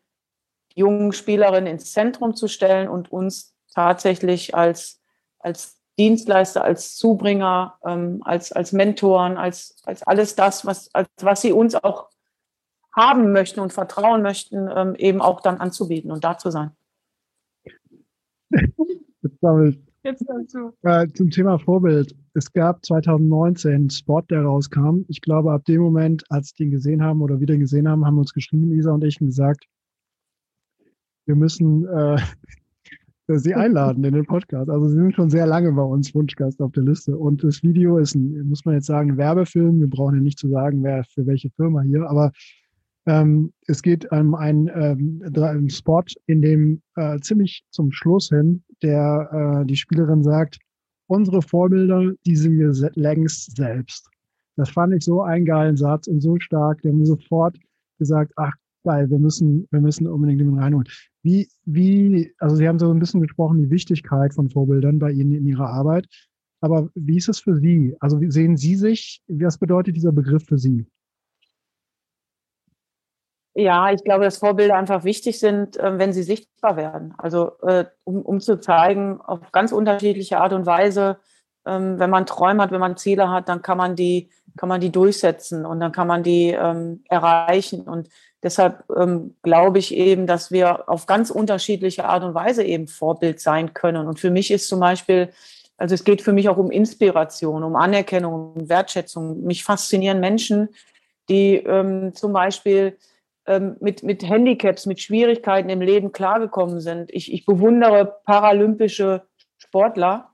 jungen 0.74 1.12
Spielerinnen 1.12 1.72
ins 1.72 1.92
Zentrum 1.92 2.36
zu 2.36 2.48
stellen 2.48 2.88
und 2.88 3.10
uns 3.10 3.56
tatsächlich 3.74 4.54
als, 4.54 5.00
als 5.38 5.81
Dienstleister, 5.98 6.64
als 6.64 6.96
Zubringer, 6.96 7.78
ähm, 7.84 8.20
als, 8.24 8.52
als 8.52 8.72
Mentoren, 8.72 9.36
als, 9.36 9.82
als 9.84 10.02
alles 10.02 10.34
das, 10.34 10.64
was, 10.64 10.94
als 10.94 11.08
was 11.20 11.42
sie 11.42 11.52
uns 11.52 11.74
auch 11.74 12.08
haben 12.94 13.32
möchten 13.32 13.60
und 13.60 13.72
vertrauen 13.72 14.22
möchten, 14.22 14.68
ähm, 14.74 14.94
eben 14.96 15.20
auch 15.20 15.40
dann 15.40 15.58
anzubieten 15.58 16.10
und 16.10 16.24
da 16.24 16.38
zu 16.38 16.50
sein. 16.50 16.70
Jetzt 20.04 20.24
dazu. 20.26 20.72
Äh, 20.82 21.06
zum 21.14 21.30
Thema 21.30 21.58
Vorbild. 21.58 22.16
Es 22.34 22.52
gab 22.52 22.84
2019 22.84 23.88
Spot, 23.90 24.22
der 24.22 24.42
rauskam. 24.42 25.04
Ich 25.08 25.20
glaube, 25.20 25.52
ab 25.52 25.64
dem 25.64 25.80
Moment, 25.80 26.24
als 26.28 26.54
die 26.54 26.64
ihn 26.64 26.70
gesehen 26.72 27.02
haben 27.02 27.22
oder 27.22 27.38
wieder 27.40 27.56
gesehen 27.56 27.88
haben, 27.88 28.04
haben 28.04 28.16
wir 28.16 28.20
uns 28.22 28.34
geschrieben, 28.34 28.72
Isa 28.72 28.92
und 28.92 29.04
ich, 29.04 29.20
und 29.20 29.28
gesagt, 29.28 29.66
wir 31.26 31.36
müssen 31.36 31.86
äh, 31.86 32.18
sie 33.28 33.54
einladen 33.54 34.04
in 34.04 34.14
den 34.14 34.26
Podcast. 34.26 34.68
Also 34.68 34.88
sie 34.88 34.96
sind 34.96 35.14
schon 35.14 35.30
sehr 35.30 35.46
lange 35.46 35.72
bei 35.72 35.82
uns 35.82 36.14
Wunschgast 36.14 36.60
auf 36.60 36.72
der 36.72 36.82
Liste. 36.82 37.16
Und 37.16 37.42
das 37.44 37.62
Video 37.62 37.98
ist, 37.98 38.14
ein, 38.14 38.48
muss 38.48 38.64
man 38.64 38.74
jetzt 38.74 38.86
sagen, 38.86 39.12
ein 39.12 39.16
Werbefilm. 39.16 39.80
Wir 39.80 39.88
brauchen 39.88 40.16
ja 40.16 40.22
nicht 40.22 40.38
zu 40.38 40.48
sagen, 40.48 40.82
wer 40.82 41.04
für 41.04 41.26
welche 41.26 41.50
Firma 41.50 41.82
hier, 41.82 42.08
aber 42.08 42.32
ähm, 43.06 43.52
es 43.66 43.82
geht 43.82 44.10
um 44.12 44.34
einen 44.34 44.70
ähm, 44.74 45.68
Spot, 45.68 46.04
in 46.26 46.40
dem 46.40 46.82
äh, 46.96 47.18
ziemlich 47.18 47.64
zum 47.70 47.90
Schluss 47.90 48.28
hin 48.28 48.62
der 48.82 49.62
äh, 49.62 49.66
die 49.66 49.76
Spielerin 49.76 50.22
sagt, 50.22 50.58
unsere 51.06 51.42
Vorbilder, 51.42 52.12
die 52.26 52.36
sind 52.36 52.58
wir 52.58 52.72
se 52.74 52.90
längst 52.94 53.56
selbst. 53.56 54.08
Das 54.56 54.70
fand 54.70 54.94
ich 54.94 55.04
so 55.04 55.22
einen 55.22 55.44
geilen 55.44 55.76
Satz 55.76 56.06
und 56.06 56.20
so 56.20 56.38
stark. 56.38 56.82
Der 56.82 56.92
haben 56.92 57.04
sofort 57.06 57.56
gesagt, 57.98 58.32
ach 58.36 58.52
geil, 58.84 59.08
wir 59.10 59.18
müssen, 59.18 59.66
wir 59.70 59.80
müssen 59.80 60.06
unbedingt 60.06 60.40
den 60.40 60.58
reinholen. 60.58 60.86
Wie, 61.22 61.48
wie, 61.64 62.34
also 62.38 62.56
Sie 62.56 62.66
haben 62.66 62.78
so 62.78 62.90
ein 62.90 62.98
bisschen 62.98 63.20
gesprochen, 63.20 63.58
die 63.58 63.70
Wichtigkeit 63.70 64.34
von 64.34 64.50
Vorbildern 64.50 64.98
bei 64.98 65.12
Ihnen 65.12 65.32
in 65.34 65.46
Ihrer 65.46 65.68
Arbeit. 65.68 66.06
Aber 66.60 66.90
wie 66.94 67.16
ist 67.16 67.28
es 67.28 67.40
für 67.40 67.56
Sie? 67.56 67.96
Also 68.00 68.20
wie 68.20 68.30
sehen 68.30 68.56
Sie 68.56 68.76
sich? 68.76 69.22
Was 69.28 69.58
bedeutet 69.58 69.96
dieser 69.96 70.12
Begriff 70.12 70.44
für 70.46 70.58
Sie? 70.58 70.86
Ja, 73.54 73.92
ich 73.92 74.02
glaube, 74.02 74.24
dass 74.24 74.38
Vorbilder 74.38 74.76
einfach 74.76 75.04
wichtig 75.04 75.38
sind, 75.38 75.76
äh, 75.76 75.98
wenn 75.98 76.12
sie 76.12 76.22
sichtbar 76.22 76.76
werden. 76.76 77.14
Also 77.18 77.58
äh, 77.60 77.84
um, 78.04 78.22
um 78.22 78.40
zu 78.40 78.58
zeigen, 78.58 79.20
auf 79.20 79.52
ganz 79.52 79.72
unterschiedliche 79.72 80.40
Art 80.40 80.54
und 80.54 80.64
Weise, 80.64 81.18
ähm, 81.66 81.98
wenn 81.98 82.10
man 82.10 82.26
Träume 82.26 82.62
hat, 82.62 82.72
wenn 82.72 82.80
man 82.80 82.96
Ziele 82.96 83.30
hat, 83.30 83.48
dann 83.48 83.62
kann 83.62 83.78
man 83.78 83.96
die, 83.96 84.30
kann 84.56 84.68
man 84.68 84.80
die 84.80 84.90
durchsetzen 84.90 85.64
und 85.64 85.80
dann 85.80 85.92
kann 85.92 86.06
man 86.06 86.22
die 86.22 86.50
ähm, 86.50 87.04
erreichen. 87.08 87.82
Und 87.82 88.08
deshalb 88.42 88.84
ähm, 88.96 89.36
glaube 89.42 89.78
ich 89.78 89.94
eben, 89.94 90.26
dass 90.26 90.50
wir 90.50 90.88
auf 90.88 91.06
ganz 91.06 91.30
unterschiedliche 91.30 92.04
Art 92.04 92.24
und 92.24 92.34
Weise 92.34 92.64
eben 92.64 92.88
Vorbild 92.88 93.40
sein 93.40 93.74
können. 93.74 94.06
Und 94.06 94.18
für 94.18 94.30
mich 94.30 94.50
ist 94.50 94.68
zum 94.68 94.80
Beispiel, 94.80 95.30
also 95.76 95.94
es 95.94 96.04
geht 96.04 96.22
für 96.22 96.32
mich 96.32 96.48
auch 96.48 96.58
um 96.58 96.70
Inspiration, 96.70 97.62
um 97.62 97.76
Anerkennung, 97.76 98.52
um 98.54 98.68
Wertschätzung. 98.68 99.42
Mich 99.44 99.64
faszinieren 99.64 100.20
Menschen, 100.20 100.68
die 101.28 101.56
ähm, 101.56 102.14
zum 102.14 102.32
Beispiel 102.32 102.98
ähm, 103.46 103.76
mit, 103.80 104.02
mit 104.02 104.28
Handicaps, 104.28 104.86
mit 104.86 105.00
Schwierigkeiten 105.00 105.68
im 105.68 105.80
Leben 105.80 106.12
klargekommen 106.12 106.80
sind. 106.80 107.10
Ich, 107.12 107.32
ich 107.32 107.46
bewundere 107.46 108.18
paralympische 108.24 109.22
Sportler, 109.58 110.31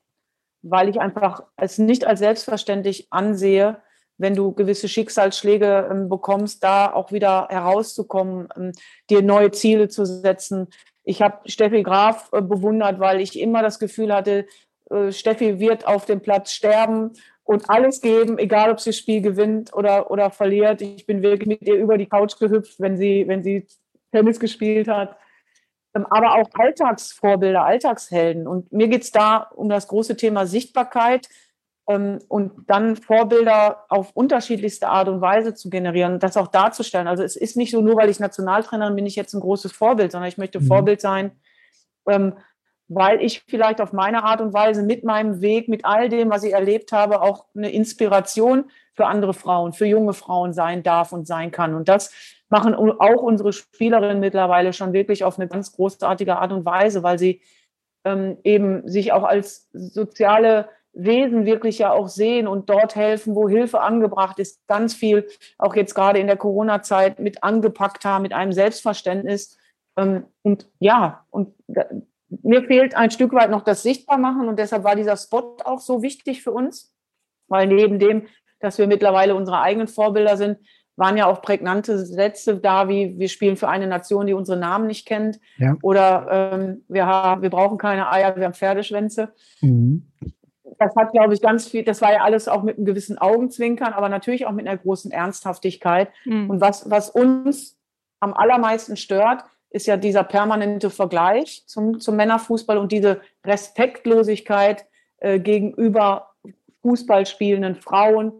weil 0.62 0.88
ich 0.88 1.00
einfach 1.00 1.42
es 1.56 1.78
nicht 1.78 2.06
als 2.06 2.20
selbstverständlich 2.20 3.08
ansehe, 3.10 3.80
wenn 4.18 4.34
du 4.34 4.52
gewisse 4.52 4.88
Schicksalsschläge 4.88 5.88
ähm, 5.90 6.08
bekommst, 6.08 6.62
da 6.64 6.92
auch 6.92 7.12
wieder 7.12 7.48
herauszukommen, 7.50 8.48
ähm, 8.56 8.72
dir 9.08 9.22
neue 9.22 9.52
Ziele 9.52 9.88
zu 9.88 10.04
setzen. 10.04 10.68
Ich 11.04 11.22
habe 11.22 11.48
Steffi 11.48 11.82
Graf 11.82 12.30
äh, 12.32 12.42
bewundert, 12.42 12.98
weil 12.98 13.20
ich 13.20 13.38
immer 13.38 13.62
das 13.62 13.78
Gefühl 13.78 14.12
hatte, 14.12 14.46
äh, 14.90 15.12
Steffi 15.12 15.60
wird 15.60 15.86
auf 15.86 16.04
dem 16.04 16.20
Platz 16.20 16.52
sterben 16.52 17.12
und 17.44 17.70
alles 17.70 18.00
geben, 18.00 18.38
egal 18.38 18.70
ob 18.70 18.80
sie 18.80 18.90
das 18.90 18.98
Spiel 18.98 19.22
gewinnt 19.22 19.72
oder, 19.72 20.10
oder 20.10 20.30
verliert. 20.30 20.82
Ich 20.82 21.06
bin 21.06 21.22
wirklich 21.22 21.48
mit 21.48 21.62
ihr 21.62 21.76
über 21.76 21.96
die 21.96 22.06
Couch 22.06 22.38
gehüpft, 22.38 22.80
wenn 22.80 22.96
sie, 22.96 23.26
wenn 23.26 23.42
sie 23.42 23.66
Tennis 24.12 24.40
gespielt 24.40 24.88
hat. 24.88 25.16
Ähm, 25.98 26.06
aber 26.10 26.34
auch 26.34 26.48
Alltagsvorbilder, 26.54 27.64
Alltagshelden. 27.64 28.46
Und 28.46 28.72
mir 28.72 28.88
geht 28.88 29.02
es 29.02 29.12
da 29.12 29.48
um 29.54 29.68
das 29.68 29.88
große 29.88 30.16
Thema 30.16 30.46
Sichtbarkeit 30.46 31.28
ähm, 31.88 32.18
und 32.28 32.68
dann 32.68 32.96
Vorbilder 32.96 33.84
auf 33.88 34.12
unterschiedlichste 34.14 34.88
Art 34.88 35.08
und 35.08 35.20
Weise 35.20 35.54
zu 35.54 35.70
generieren, 35.70 36.20
das 36.20 36.36
auch 36.36 36.48
darzustellen. 36.48 37.08
Also 37.08 37.22
es 37.22 37.36
ist 37.36 37.56
nicht 37.56 37.70
so, 37.70 37.80
nur 37.80 37.96
weil 37.96 38.10
ich 38.10 38.20
Nationaltrainerin 38.20 38.94
bin, 38.94 39.06
ich 39.06 39.16
jetzt 39.16 39.34
ein 39.34 39.40
großes 39.40 39.72
Vorbild, 39.72 40.12
sondern 40.12 40.28
ich 40.28 40.38
möchte 40.38 40.60
mhm. 40.60 40.66
Vorbild 40.66 41.00
sein, 41.00 41.32
ähm, 42.08 42.34
weil 42.90 43.20
ich 43.20 43.42
vielleicht 43.46 43.82
auf 43.82 43.92
meine 43.92 44.24
Art 44.24 44.40
und 44.40 44.54
Weise 44.54 44.82
mit 44.82 45.04
meinem 45.04 45.42
Weg, 45.42 45.68
mit 45.68 45.84
all 45.84 46.08
dem, 46.08 46.30
was 46.30 46.42
ich 46.42 46.54
erlebt 46.54 46.90
habe, 46.92 47.20
auch 47.20 47.44
eine 47.54 47.70
Inspiration 47.70 48.70
für 48.94 49.06
andere 49.06 49.34
Frauen, 49.34 49.74
für 49.74 49.84
junge 49.84 50.14
Frauen 50.14 50.54
sein 50.54 50.82
darf 50.82 51.12
und 51.12 51.26
sein 51.26 51.50
kann. 51.50 51.74
Und 51.74 51.88
das 51.88 52.37
machen 52.48 52.74
auch 52.74 53.22
unsere 53.22 53.52
Spielerinnen 53.52 54.20
mittlerweile 54.20 54.72
schon 54.72 54.92
wirklich 54.92 55.24
auf 55.24 55.38
eine 55.38 55.48
ganz 55.48 55.72
großartige 55.72 56.36
Art 56.36 56.52
und 56.52 56.64
Weise, 56.64 57.02
weil 57.02 57.18
sie 57.18 57.42
ähm, 58.04 58.38
eben 58.44 58.88
sich 58.88 59.12
auch 59.12 59.24
als 59.24 59.68
soziale 59.72 60.68
Wesen 60.92 61.46
wirklich 61.46 61.78
ja 61.78 61.92
auch 61.92 62.08
sehen 62.08 62.48
und 62.48 62.70
dort 62.70 62.96
helfen, 62.96 63.34
wo 63.34 63.48
Hilfe 63.48 63.80
angebracht 63.80 64.38
ist. 64.38 64.66
Ganz 64.66 64.94
viel, 64.94 65.28
auch 65.58 65.76
jetzt 65.76 65.94
gerade 65.94 66.18
in 66.18 66.26
der 66.26 66.36
Corona-Zeit, 66.36 67.18
mit 67.18 67.44
angepackt 67.44 68.04
haben, 68.04 68.22
mit 68.22 68.32
einem 68.32 68.52
Selbstverständnis. 68.52 69.58
Ähm, 69.96 70.24
und 70.42 70.68
ja, 70.78 71.24
und 71.30 71.54
mir 72.28 72.64
fehlt 72.64 72.96
ein 72.96 73.10
Stück 73.10 73.32
weit 73.32 73.50
noch 73.50 73.62
das 73.62 73.82
Sichtbarmachen 73.82 74.48
und 74.48 74.58
deshalb 74.58 74.84
war 74.84 74.96
dieser 74.96 75.16
Spot 75.16 75.56
auch 75.64 75.80
so 75.80 76.02
wichtig 76.02 76.42
für 76.42 76.52
uns, 76.52 76.94
weil 77.48 77.66
neben 77.66 77.98
dem, 77.98 78.26
dass 78.60 78.78
wir 78.78 78.86
mittlerweile 78.86 79.34
unsere 79.34 79.60
eigenen 79.60 79.88
Vorbilder 79.88 80.36
sind, 80.36 80.58
waren 80.98 81.16
ja 81.16 81.26
auch 81.26 81.40
prägnante 81.42 82.04
Sätze 82.04 82.56
da, 82.56 82.88
wie 82.88 83.18
wir 83.18 83.28
spielen 83.28 83.56
für 83.56 83.68
eine 83.68 83.86
Nation, 83.86 84.26
die 84.26 84.34
unsere 84.34 84.58
Namen 84.58 84.88
nicht 84.88 85.06
kennt. 85.06 85.38
Ja. 85.56 85.76
Oder 85.82 86.52
ähm, 86.52 86.84
wir, 86.88 87.06
haben, 87.06 87.42
wir 87.42 87.50
brauchen 87.50 87.78
keine 87.78 88.10
Eier, 88.10 88.36
wir 88.36 88.44
haben 88.44 88.54
Pferdeschwänze. 88.54 89.32
Mhm. 89.60 90.10
Das 90.78 90.94
hat, 90.96 91.12
glaube 91.12 91.34
ich, 91.34 91.40
ganz 91.40 91.68
viel, 91.68 91.84
das 91.84 92.02
war 92.02 92.12
ja 92.12 92.22
alles 92.22 92.48
auch 92.48 92.62
mit 92.62 92.76
einem 92.76 92.84
gewissen 92.84 93.16
Augenzwinkern, 93.16 93.92
aber 93.92 94.08
natürlich 94.08 94.46
auch 94.46 94.52
mit 94.52 94.66
einer 94.66 94.76
großen 94.76 95.12
Ernsthaftigkeit. 95.12 96.08
Mhm. 96.24 96.50
Und 96.50 96.60
was, 96.60 96.90
was 96.90 97.10
uns 97.10 97.78
am 98.18 98.34
allermeisten 98.34 98.96
stört, 98.96 99.44
ist 99.70 99.86
ja 99.86 99.96
dieser 99.96 100.24
permanente 100.24 100.90
Vergleich 100.90 101.62
zum, 101.66 102.00
zum 102.00 102.16
Männerfußball 102.16 102.76
und 102.76 102.90
diese 102.90 103.20
Respektlosigkeit 103.46 104.86
äh, 105.18 105.38
gegenüber 105.38 106.30
Fußballspielenden 106.82 107.76
Frauen 107.76 108.32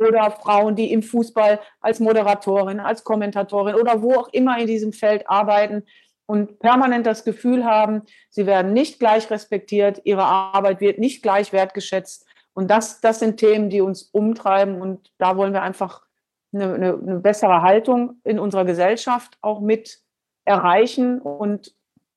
oder 0.00 0.30
Frauen, 0.30 0.76
die 0.76 0.92
im 0.92 1.02
Fußball 1.02 1.60
als 1.80 2.00
Moderatorin, 2.00 2.80
als 2.80 3.04
Kommentatorin 3.04 3.74
oder 3.74 4.02
wo 4.02 4.14
auch 4.14 4.28
immer 4.32 4.58
in 4.58 4.66
diesem 4.66 4.92
Feld 4.92 5.28
arbeiten 5.28 5.84
und 6.26 6.60
permanent 6.60 7.06
das 7.06 7.24
Gefühl 7.24 7.64
haben, 7.64 8.02
sie 8.30 8.46
werden 8.46 8.72
nicht 8.72 8.98
gleich 8.98 9.30
respektiert, 9.30 10.00
ihre 10.04 10.24
Arbeit 10.24 10.80
wird 10.80 10.98
nicht 10.98 11.22
gleich 11.22 11.52
wertgeschätzt. 11.52 12.24
Und 12.52 12.70
das, 12.70 13.00
das 13.00 13.18
sind 13.18 13.38
Themen, 13.38 13.68
die 13.68 13.80
uns 13.80 14.02
umtreiben. 14.02 14.80
Und 14.80 15.10
da 15.18 15.36
wollen 15.36 15.52
wir 15.52 15.62
einfach 15.62 16.02
eine, 16.52 16.74
eine, 16.74 16.94
eine 16.94 17.20
bessere 17.20 17.62
Haltung 17.62 18.20
in 18.24 18.38
unserer 18.38 18.64
Gesellschaft 18.64 19.38
auch 19.40 19.60
mit 19.60 20.00
erreichen. 20.44 21.20
Und 21.20 21.74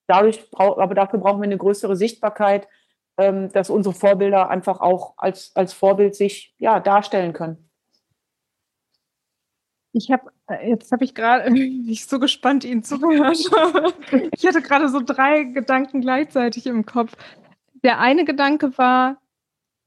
dadurch, 0.08 0.48
aber 0.54 0.94
dafür 0.94 1.20
brauchen 1.20 1.42
wir 1.42 1.46
eine 1.46 1.58
größere 1.58 1.96
Sichtbarkeit, 1.96 2.68
ähm, 3.18 3.52
dass 3.52 3.70
unsere 3.70 3.96
Vorbilder 3.96 4.50
einfach 4.50 4.80
auch 4.80 5.14
als, 5.18 5.56
als 5.56 5.74
Vorbild 5.74 6.16
sich 6.16 6.54
ja, 6.58 6.80
darstellen 6.80 7.34
können. 7.34 7.70
Ich 9.94 10.12
habe 10.12 10.32
äh, 10.48 10.70
jetzt 10.70 10.92
habe 10.92 11.06
ich 11.06 11.16
gerade 11.16 11.56
ich 11.88 12.06
so 12.06 12.20
gespannt, 12.20 12.66
Ihnen 12.66 12.84
zuhören. 12.84 13.34
ich 14.36 14.46
hatte 14.46 14.62
gerade 14.62 14.90
so 14.90 15.00
drei 15.00 15.44
Gedanken 15.44 16.02
gleichzeitig 16.02 16.66
im 16.68 16.86
Kopf. 16.86 17.14
Der 17.84 18.00
eine 18.00 18.26
Gedanke 18.26 18.78
war 18.78 19.22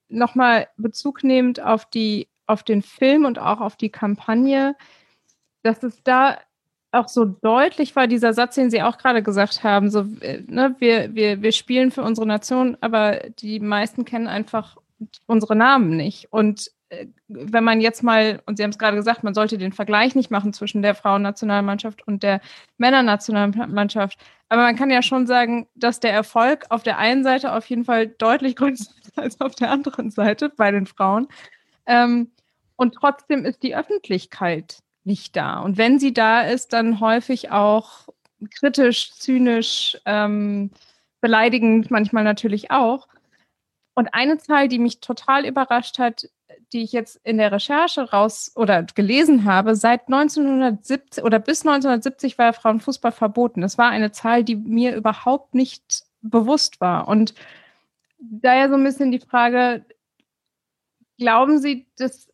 nochmal 0.09 0.68
Bezug 0.76 1.24
nehmend 1.24 1.61
auf 1.61 1.84
die 1.84 2.28
auf 2.46 2.62
den 2.62 2.82
Film 2.82 3.24
und 3.24 3.40
auch 3.40 3.61
auf 3.61 3.76
die 3.76 3.90
Kampagne, 3.90 4.76
dass 5.62 5.82
es 5.82 6.02
da 6.04 6.38
auch 6.92 7.09
so 7.09 7.24
deutlich 7.24 7.96
war, 7.96 8.07
dieser 8.07 8.32
Satz, 8.32 8.54
den 8.54 8.70
Sie 8.70 8.82
auch 8.82 8.98
gerade 8.98 9.22
gesagt 9.22 9.64
haben, 9.64 9.90
so, 9.90 10.07
äh, 10.20 10.42
ne, 10.46 10.76
wir, 10.78 11.14
wir, 11.14 11.42
wir 11.42 11.52
spielen 11.52 11.90
für 11.90 12.02
unsere 12.02 12.26
Nation, 12.26 12.76
aber 12.80 13.18
die 13.40 13.61
meisten 13.61 14.04
kennen 14.04 14.28
einfach 14.28 14.76
unsere 15.26 15.57
Namen 15.57 15.96
nicht. 15.96 16.32
Und 16.32 16.70
wenn 17.28 17.64
man 17.64 17.80
jetzt 17.80 18.03
mal, 18.03 18.41
und 18.47 18.57
Sie 18.57 18.62
haben 18.62 18.70
es 18.70 18.78
gerade 18.78 18.97
gesagt, 18.97 19.24
man 19.24 19.34
sollte 19.34 19.59
den 19.59 19.72
Vergleich 19.72 20.14
nicht 20.14 20.30
machen 20.30 20.53
zwischen 20.53 20.82
der 20.82 20.95
Frauennationalmannschaft 20.95 22.07
und 22.07 22.22
der 22.22 22.41
Männernationalmannschaft. 22.78 24.18
Aber 24.49 24.62
man 24.62 24.76
kann 24.76 24.91
ja 24.91 25.03
schon 25.03 25.26
sagen, 25.26 25.66
dass 25.74 25.99
der 25.99 26.12
Erfolg 26.12 26.66
auf 26.70 26.82
der 26.84 26.99
einen 26.99 27.24
Seite 27.24 27.53
auf 27.53 27.66
jeden 27.66 27.84
Fall 27.84 28.07
deutlich 28.07 28.57
größer 28.57 28.91
ist 29.03 29.18
als 29.18 29.41
auf 29.41 29.55
der 29.55 29.70
anderen 29.70 30.11
Seite 30.11 30.49
bei 30.49 30.70
den 30.70 30.87
Frauen. 30.87 31.28
Ähm, 31.87 32.30
und 32.76 32.95
trotzdem 32.95 33.45
ist 33.45 33.62
die 33.62 33.74
Öffentlichkeit 33.74 34.82
nicht 35.05 35.34
da. 35.37 35.61
Und 35.61 35.78
wenn 35.78 35.99
sie 35.99 36.12
da 36.12 36.43
ist, 36.43 36.72
dann 36.72 37.01
häufig 37.01 37.51
auch 37.51 38.07
kritisch, 38.59 39.12
zynisch, 39.14 39.97
ähm, 40.05 40.70
beleidigend, 41.20 41.91
manchmal 41.91 42.24
natürlich 42.24 42.70
auch. 42.70 43.09
Und 43.95 44.12
eine 44.12 44.37
Zahl, 44.39 44.68
die 44.68 44.78
mich 44.78 45.01
total 45.01 45.47
überrascht 45.47 45.99
hat, 45.99 46.28
die 46.73 46.83
ich 46.83 46.93
jetzt 46.93 47.21
in 47.23 47.39
der 47.39 47.53
Recherche 47.53 48.11
raus 48.11 48.53
oder 48.57 48.83
gelesen 48.83 49.45
habe, 49.45 49.77
seit 49.77 50.09
1970 50.09 51.25
oder 51.25 51.39
bis 51.39 51.61
1970 51.61 52.39
war 52.39 52.53
Frauenfußball 52.53 53.12
verboten. 53.12 53.61
Das 53.61 53.79
war 53.79 53.91
eine 53.91 54.12
Zahl, 54.12 54.45
die 54.45 54.57
mir 54.57 54.97
überhaupt 54.97 55.55
nicht 55.55 56.05
bewusst 56.23 56.81
war. 56.81 57.09
Und 57.09 57.35
daher 58.19 58.69
so 58.69 58.75
ein 58.75 58.85
bisschen 58.85 59.12
die 59.12 59.21
Frage, 59.21 59.85
glauben 61.19 61.59
Sie, 61.59 61.87
dass 61.97 62.29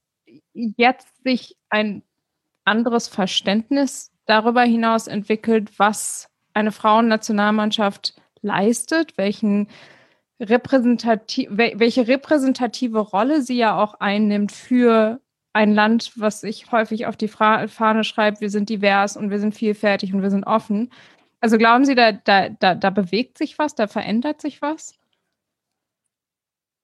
jetzt 0.53 1.23
sich 1.23 1.57
ein 1.69 2.03
anderes 2.65 3.09
Verständnis 3.09 4.13
darüber 4.27 4.63
hinaus 4.63 5.09
entwickelt, 5.09 5.79
was 5.79 6.29
eine 6.55 6.73
Frauennationalmannschaft 6.73 8.15
leistet, 8.41 9.17
welchen 9.19 9.69
repräsentativ, 10.43 11.49
welche 11.53 12.09
repräsentative 12.09 12.99
Rolle 12.99 13.43
sie 13.43 13.57
ja 13.57 13.81
auch 13.81 13.95
einnimmt 14.01 14.53
für 14.53 15.21
ein 15.53 15.75
Land, 15.75 16.13
was 16.17 16.41
sich 16.41 16.73
häufig 16.73 17.07
auf 17.07 17.17
die 17.17 17.29
Fahne 17.29 18.05
schreibt, 18.05 18.41
wir 18.41 18.51
sind 18.51 18.69
divers 18.69 19.17
und 19.17 19.31
wir 19.31 19.39
sind 19.39 19.55
vielfältig 19.55 20.15
und 20.15 20.23
wir 20.23 20.31
sind 20.31 20.45
offen. 20.45 20.91
Also 21.41 21.59
glauben 21.59 21.85
Sie, 21.85 21.95
da, 21.95 22.13
da, 22.13 22.49
da, 22.49 22.75
da 22.75 22.91
bewegt 22.91 23.39
sich 23.39 23.59
was, 23.59 23.75
da 23.75 23.87
verändert 23.87 24.41
sich 24.41 24.63
was? 24.63 24.95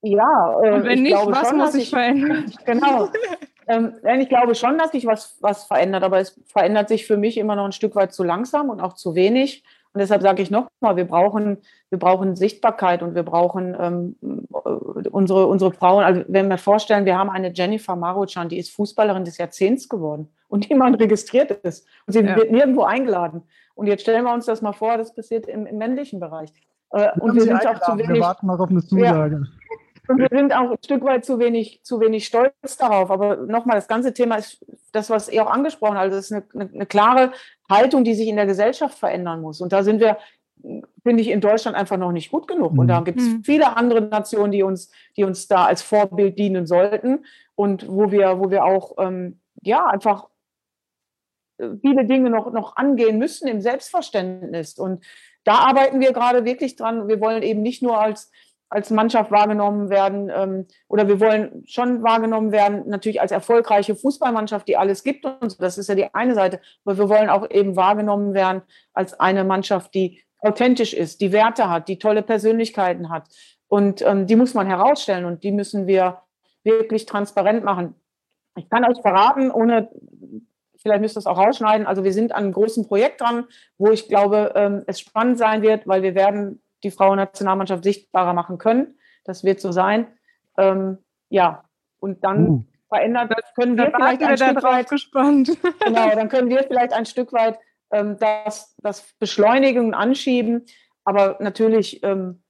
Ja, 0.03 0.61
äh, 0.63 0.73
und 0.73 0.85
wenn 0.85 1.03
nicht, 1.03 1.17
was 1.17 1.49
schon, 1.49 1.59
muss 1.59 1.73
sich 1.73 1.91
verändern? 1.91 2.53
Genau. 2.65 3.09
ähm, 3.67 3.95
ich 4.21 4.29
glaube 4.29 4.55
schon, 4.55 4.79
dass 4.79 4.93
sich 4.93 5.07
was, 5.07 5.37
was 5.41 5.65
verändert, 5.65 6.03
aber 6.03 6.19
es 6.19 6.41
verändert 6.47 6.89
sich 6.89 7.07
für 7.07 7.17
mich 7.17 7.39
immer 7.39 7.57
noch 7.57 7.65
ein 7.65 7.73
Stück 7.73 7.95
weit 7.97 8.13
zu 8.13 8.23
langsam 8.23 8.69
und 8.69 8.81
auch 8.81 8.95
zu 8.95 9.15
wenig. 9.15 9.65
Und 9.93 10.01
deshalb 10.01 10.23
sage 10.23 10.43
ich 10.43 10.51
nochmal, 10.51 10.97
wir 10.97 11.07
brauchen, 11.07 11.59
wir 11.91 11.99
brauchen 11.99 12.37
Sichtbarkeit 12.37 13.03
und 13.03 13.15
wir 13.15 13.23
brauchen 13.23 13.77
ähm, 13.81 14.17
unsere, 15.11 15.47
unsere 15.47 15.73
Frauen. 15.73 16.05
Also 16.05 16.25
wenn 16.29 16.49
wir 16.49 16.59
vorstellen, 16.59 17.05
wir 17.05 17.17
haben 17.17 17.31
eine 17.31 17.53
Jennifer 17.53 17.97
Maruchan, 17.97 18.49
die 18.49 18.59
ist 18.59 18.71
Fußballerin 18.71 19.25
des 19.25 19.39
Jahrzehnts 19.39 19.89
geworden 19.89 20.29
und 20.49 20.69
niemand 20.69 21.01
registriert 21.01 21.51
ist. 21.51 21.87
Und 22.07 22.13
sie 22.13 22.21
ja. 22.21 22.37
wird 22.37 22.51
nirgendwo 22.51 22.83
eingeladen. 22.83 23.43
Und 23.75 23.87
jetzt 23.87 24.03
stellen 24.03 24.25
wir 24.25 24.35
uns 24.35 24.47
das 24.47 24.61
mal 24.61 24.73
vor, 24.73 24.99
das 24.99 25.15
passiert 25.15 25.47
im, 25.47 25.67
im 25.67 25.79
männlichen 25.79 26.21
Bereich. 26.21 26.53
Äh, 26.91 27.11
und 27.21 27.35
wir 27.35 27.43
sind 27.43 27.67
auch 27.67 27.81
zu 27.81 27.93
wenig. 27.93 28.09
Wir 28.09 28.21
warten 28.21 28.47
noch 28.47 28.59
auf 28.59 28.71
eine 28.71 28.83
Zusage. 28.83 29.37
Ja. 29.37 29.77
Und 30.09 30.19
wir 30.19 30.29
sind 30.31 30.55
auch 30.55 30.71
ein 30.71 30.79
Stück 30.83 31.05
weit 31.05 31.25
zu 31.25 31.39
wenig, 31.39 31.81
zu 31.83 32.01
wenig 32.01 32.27
stolz 32.27 32.77
darauf. 32.79 33.11
Aber 33.11 33.37
nochmal, 33.37 33.77
das 33.77 33.89
ganze 33.89 34.15
Thema 34.15 34.37
ist 34.37 34.65
das, 34.93 35.11
was 35.11 35.29
ihr 35.29 35.45
auch 35.45 35.51
angesprochen 35.51 35.97
habt. 35.97 36.05
Also 36.05 36.17
es 36.17 36.31
ist 36.31 36.33
eine, 36.33 36.45
eine, 36.55 36.71
eine 36.75 36.87
klare 36.87 37.33
Haltung, 37.69 38.05
die 38.05 38.15
sich 38.15 38.29
in 38.29 38.37
der 38.37 38.47
Gesellschaft 38.47 38.99
verändern 38.99 39.43
muss. 39.43 39.61
Und 39.61 39.73
da 39.73 39.83
sind 39.83 40.01
wir, 40.01 40.17
finde 41.03 41.23
ich, 41.23 41.29
in 41.29 41.43
Deutschland 41.43 41.77
einfach 41.77 41.99
noch 41.99 42.13
nicht 42.13 42.31
gut 42.31 42.49
genug. 42.49 42.79
Und 42.79 42.89
da 42.89 43.01
mhm. 43.01 43.05
gibt 43.05 43.21
es 43.21 43.27
mhm. 43.27 43.45
viele 43.45 43.77
andere 43.77 44.01
Nationen, 44.01 44.51
die 44.51 44.63
uns, 44.63 44.91
die 45.17 45.25
uns 45.25 45.47
da 45.47 45.67
als 45.67 45.83
Vorbild 45.83 46.39
dienen 46.39 46.67
sollten 46.67 47.27
und 47.55 47.87
wo 47.89 48.11
wir, 48.11 48.41
wo 48.41 48.51
wir 48.51 48.65
auch 48.65 48.97
ähm, 48.99 49.41
ja 49.63 49.87
einfach 49.87 50.29
äh, 51.59 51.69
viele 51.83 52.07
Dinge 52.07 52.31
noch, 52.31 52.51
noch 52.53 52.77
angehen 52.77 53.19
müssen 53.19 53.47
im 53.47 53.61
Selbstverständnis. 53.61 54.79
Und 54.79 55.05
da 55.45 55.57
arbeiten 55.57 56.01
wir 56.01 56.13
gerade 56.13 56.45
wirklich 56.45 56.77
dran. 56.77 57.09
Wir 57.09 57.21
wollen 57.21 57.43
eben 57.43 57.63
nicht 57.63 57.83
nur 57.83 58.01
als 58.01 58.31
als 58.71 58.91
Mannschaft 58.91 59.31
wahrgenommen 59.31 59.89
werden 59.89 60.31
ähm, 60.35 60.67
oder 60.89 61.09
wir 61.09 61.21
wollen 61.21 61.63
schon 61.67 62.03
wahrgenommen 62.03 62.53
werden, 62.53 62.89
natürlich 62.89 63.21
als 63.21 63.33
erfolgreiche 63.33 63.97
Fußballmannschaft, 63.97 64.69
die 64.69 64.77
alles 64.77 65.05
gibt 65.05 65.25
und 65.25 65.51
so. 65.51 65.57
das 65.59 65.79
ist 65.79 65.89
ja 65.89 65.95
die 65.95 66.13
eine 66.15 66.35
Seite, 66.35 66.61
aber 66.85 66.99
wir 66.99 67.09
wollen 67.09 67.31
auch 67.31 67.51
eben 67.51 67.77
wahrgenommen 67.77 68.35
werden 68.35 68.63
als 68.93 69.19
eine 69.19 69.45
Mannschaft, 69.45 69.95
die 69.95 70.23
authentisch 70.41 70.93
ist, 70.93 71.21
die 71.21 71.33
Werte 71.33 71.69
hat, 71.71 71.89
die 71.89 71.99
tolle 71.99 72.23
Persönlichkeiten 72.23 73.11
hat 73.11 73.29
und 73.69 74.03
ähm, 74.03 74.27
die 74.27 74.37
muss 74.37 74.55
man 74.55 74.67
herausstellen 74.67 75.25
und 75.25 75.43
die 75.45 75.53
müssen 75.53 75.87
wir 75.87 76.23
wirklich 76.63 77.07
transparent 77.07 77.65
machen. 77.65 77.95
Ich 78.57 78.69
kann 78.69 78.85
euch 78.85 79.01
verraten, 79.01 79.51
ohne 79.51 79.89
vielleicht 80.81 81.01
müsst 81.01 81.17
ihr 81.17 81.21
es 81.21 81.27
auch 81.27 81.39
rausschneiden. 81.39 81.87
Also 81.87 82.05
wir 82.05 82.13
sind 82.13 82.33
an 82.33 82.45
einem 82.45 82.53
großen 82.53 82.87
Projekt 82.87 83.21
dran, 83.21 83.47
wo 83.79 83.91
ich 83.91 84.09
glaube, 84.09 84.53
ähm, 84.55 84.85
es 84.87 85.01
spannend 85.01 85.39
sein 85.39 85.63
wird, 85.63 85.87
weil 85.87 86.03
wir 86.03 86.15
werden 86.15 86.61
die 86.83 86.91
Frauennationalmannschaft 86.91 87.85
sichtbarer 87.85 88.33
machen 88.33 88.59
können. 88.59 88.99
Das 89.25 89.45
wird 89.45 89.61
so 89.61 89.73
sein. 89.73 90.07
Ähm, 90.57 90.99
ja, 91.29 91.65
und 92.01 92.25
dann 92.25 92.49
uh. 92.49 92.65
verändert, 92.89 93.33
können 93.55 93.77
wir 93.77 93.91
vielleicht 93.95 94.23
ein 94.23 94.37
Stück 94.37 94.63
weit 94.63 94.89
gespannt. 94.89 95.59
genau, 95.85 96.11
dann 96.11 96.29
können 96.29 96.49
wir 96.49 96.65
vielleicht 96.65 96.93
ein 96.93 97.07
Stück 97.07 97.33
weit 97.33 97.59
ähm, 97.91 98.17
das, 98.19 98.75
das 98.83 99.13
beschleunigen 99.19 99.87
und 99.87 99.95
anschieben. 99.95 100.67
Aber 101.05 101.37
natürlich, 101.41 102.03
ähm, 102.03 102.43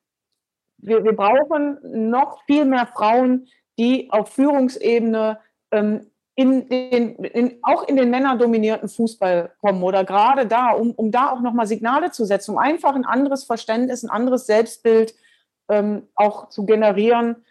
wir, 0.79 1.05
wir 1.05 1.15
brauchen 1.15 1.79
noch 2.11 2.43
viel 2.45 2.65
mehr 2.65 2.87
Frauen, 2.87 3.49
die 3.79 4.11
auf 4.11 4.33
Führungsebene 4.33 5.41
ähm, 5.71 6.11
in 6.39 6.69
den, 6.69 7.17
in, 7.17 7.59
auch 7.63 7.89
in 7.89 7.97
den 7.97 8.11
männerdominierten 8.11 8.89
Fußball 8.89 9.51
kommen 9.61 9.83
oder 9.83 10.05
gerade 10.05 10.47
da, 10.47 10.71
um, 10.71 10.93
um 10.93 11.11
da 11.11 11.33
auch 11.33 11.41
nochmal 11.41 11.67
Signale 11.67 12.13
zu 12.13 12.25
setzen, 12.25 12.53
um 12.53 12.59
einfach 12.59 12.95
ein 12.95 13.05
anderes 13.05 13.43
Verständnis, 13.43 14.05
ein 14.05 14.11
anderes 14.11 14.47
Selbstbild 14.47 15.17
ähm, 15.69 16.07
auch 16.15 16.49
zu 16.49 16.65
generieren. 16.65 17.45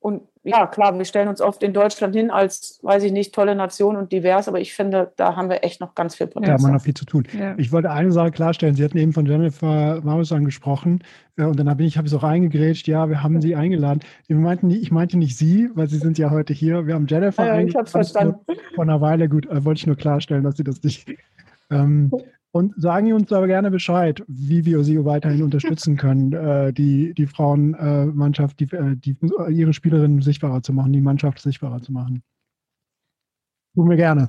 und 0.00 0.28
ja, 0.44 0.66
klar, 0.66 0.96
wir 0.96 1.04
stellen 1.06 1.28
uns 1.28 1.40
oft 1.40 1.62
in 1.62 1.72
Deutschland 1.72 2.14
hin 2.14 2.30
als, 2.30 2.78
weiß 2.82 3.02
ich 3.04 3.12
nicht, 3.12 3.34
tolle 3.34 3.54
Nation 3.54 3.96
und 3.96 4.12
divers, 4.12 4.46
aber 4.46 4.60
ich 4.60 4.74
finde, 4.74 5.10
da 5.16 5.36
haben 5.36 5.48
wir 5.48 5.64
echt 5.64 5.80
noch 5.80 5.94
ganz 5.94 6.14
viel 6.14 6.26
Potenzial. 6.26 6.58
Ja, 6.58 6.62
man 6.62 6.74
hat 6.74 6.82
viel 6.82 6.92
zu 6.92 7.06
tun. 7.06 7.24
Ja. 7.32 7.54
Ich 7.56 7.72
wollte 7.72 7.90
eine 7.90 8.12
Sache 8.12 8.30
klarstellen. 8.30 8.74
Sie 8.74 8.84
hatten 8.84 8.98
eben 8.98 9.14
von 9.14 9.24
Jennifer 9.24 10.02
Maus 10.02 10.32
angesprochen 10.32 11.02
äh, 11.36 11.44
und 11.44 11.58
dann 11.58 11.70
habe 11.70 11.82
ich, 11.82 11.96
habe 11.96 12.06
ich 12.06 12.12
es 12.12 12.18
auch 12.18 12.24
eingegrätscht. 12.24 12.86
Ja, 12.86 13.08
wir 13.08 13.22
haben 13.22 13.40
Sie 13.40 13.56
eingeladen. 13.56 14.00
Ich 14.28 14.36
meinte, 14.36 14.66
ich 14.66 14.92
meinte 14.92 15.16
nicht 15.16 15.38
Sie, 15.38 15.70
weil 15.74 15.88
Sie 15.88 15.98
sind 15.98 16.18
ja 16.18 16.30
heute 16.30 16.52
hier. 16.52 16.86
Wir 16.86 16.94
haben 16.94 17.06
Jennifer 17.06 17.46
ja, 17.46 17.60
Ich 17.60 17.74
habe 17.74 17.88
verstanden. 17.88 18.40
Vor 18.74 18.84
einer 18.84 19.00
Weile, 19.00 19.30
gut, 19.30 19.46
äh, 19.46 19.64
wollte 19.64 19.78
ich 19.78 19.86
nur 19.86 19.96
klarstellen, 19.96 20.44
dass 20.44 20.58
Sie 20.58 20.64
das 20.64 20.82
nicht. 20.82 21.08
Ähm, 21.70 22.12
und 22.54 22.72
sagen 22.80 23.06
Sie 23.06 23.12
uns 23.12 23.32
aber 23.32 23.48
gerne 23.48 23.68
Bescheid, 23.68 24.22
wie 24.28 24.64
wir 24.64 24.84
Sie 24.84 25.04
weiterhin 25.04 25.42
unterstützen 25.42 25.96
können, 25.96 26.32
äh, 26.32 26.72
die, 26.72 27.12
die 27.12 27.26
Frauenmannschaft, 27.26 28.60
die, 28.60 28.72
äh, 28.72 28.94
die, 28.94 29.16
ihre 29.50 29.72
Spielerinnen 29.72 30.22
sichtbarer 30.22 30.62
zu 30.62 30.72
machen, 30.72 30.92
die 30.92 31.00
Mannschaft 31.00 31.40
sichtbarer 31.40 31.82
zu 31.82 31.90
machen. 31.90 32.22
Tun 33.74 33.90
wir 33.90 33.96
gerne. 33.96 34.28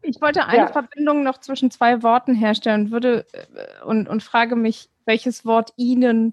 Ich 0.00 0.18
wollte 0.22 0.46
eine 0.46 0.62
ja. 0.62 0.66
Verbindung 0.68 1.24
noch 1.24 1.40
zwischen 1.40 1.70
zwei 1.70 2.02
Worten 2.02 2.34
herstellen 2.34 2.90
würde 2.90 3.26
äh, 3.34 3.84
und, 3.84 4.08
und 4.08 4.22
frage 4.22 4.56
mich, 4.56 4.88
welches 5.04 5.44
Wort 5.44 5.74
Ihnen 5.76 6.32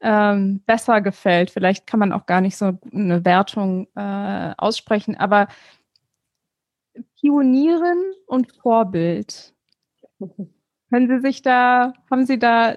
ähm, 0.00 0.62
besser 0.64 1.02
gefällt. 1.02 1.50
Vielleicht 1.50 1.86
kann 1.86 2.00
man 2.00 2.14
auch 2.14 2.24
gar 2.24 2.40
nicht 2.40 2.56
so 2.56 2.78
eine 2.94 3.26
Wertung 3.26 3.88
äh, 3.94 4.54
aussprechen, 4.56 5.16
aber 5.16 5.48
Pionieren 7.20 7.98
und 8.26 8.50
Vorbild 8.52 9.52
können 10.90 11.08
Sie 11.08 11.20
sich 11.20 11.42
da, 11.42 11.92
haben 12.10 12.26
Sie 12.26 12.38
da 12.38 12.76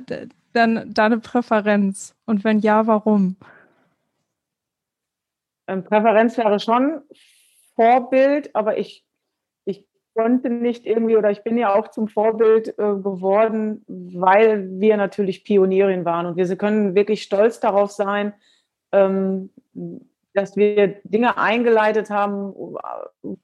dann 0.54 0.94
da 0.94 1.06
eine 1.06 1.20
Präferenz? 1.20 2.16
Und 2.26 2.44
wenn 2.44 2.60
ja, 2.60 2.88
warum? 2.88 3.38
Ähm, 5.68 5.84
Präferenz 5.84 6.38
wäre 6.38 6.60
schon 6.60 7.02
Vorbild, 7.76 8.56
aber 8.56 8.78
ich, 8.78 9.06
ich 9.66 9.86
konnte 10.16 10.50
nicht 10.50 10.86
irgendwie 10.86 11.16
oder 11.16 11.32
ich 11.32 11.44
bin 11.44 11.58
ja 11.58 11.76
auch 11.76 11.90
zum 11.90 12.08
Vorbild 12.08 12.70
äh, 12.70 12.74
geworden, 12.74 13.86
weil 13.88 14.68
wir 14.80 14.98
natürlich 14.98 15.44
Pionierin 15.44 16.06
waren 16.06 16.26
und 16.26 16.38
wir 16.38 16.56
können 16.58 16.96
wirklich 16.96 17.22
stolz 17.22 17.60
darauf 17.60 17.92
sein, 17.92 18.34
ähm, 18.92 19.52
dass 20.34 20.56
wir 20.58 21.00
Dinge 21.04 21.38
eingeleitet 21.38 22.10
haben, 22.10 22.54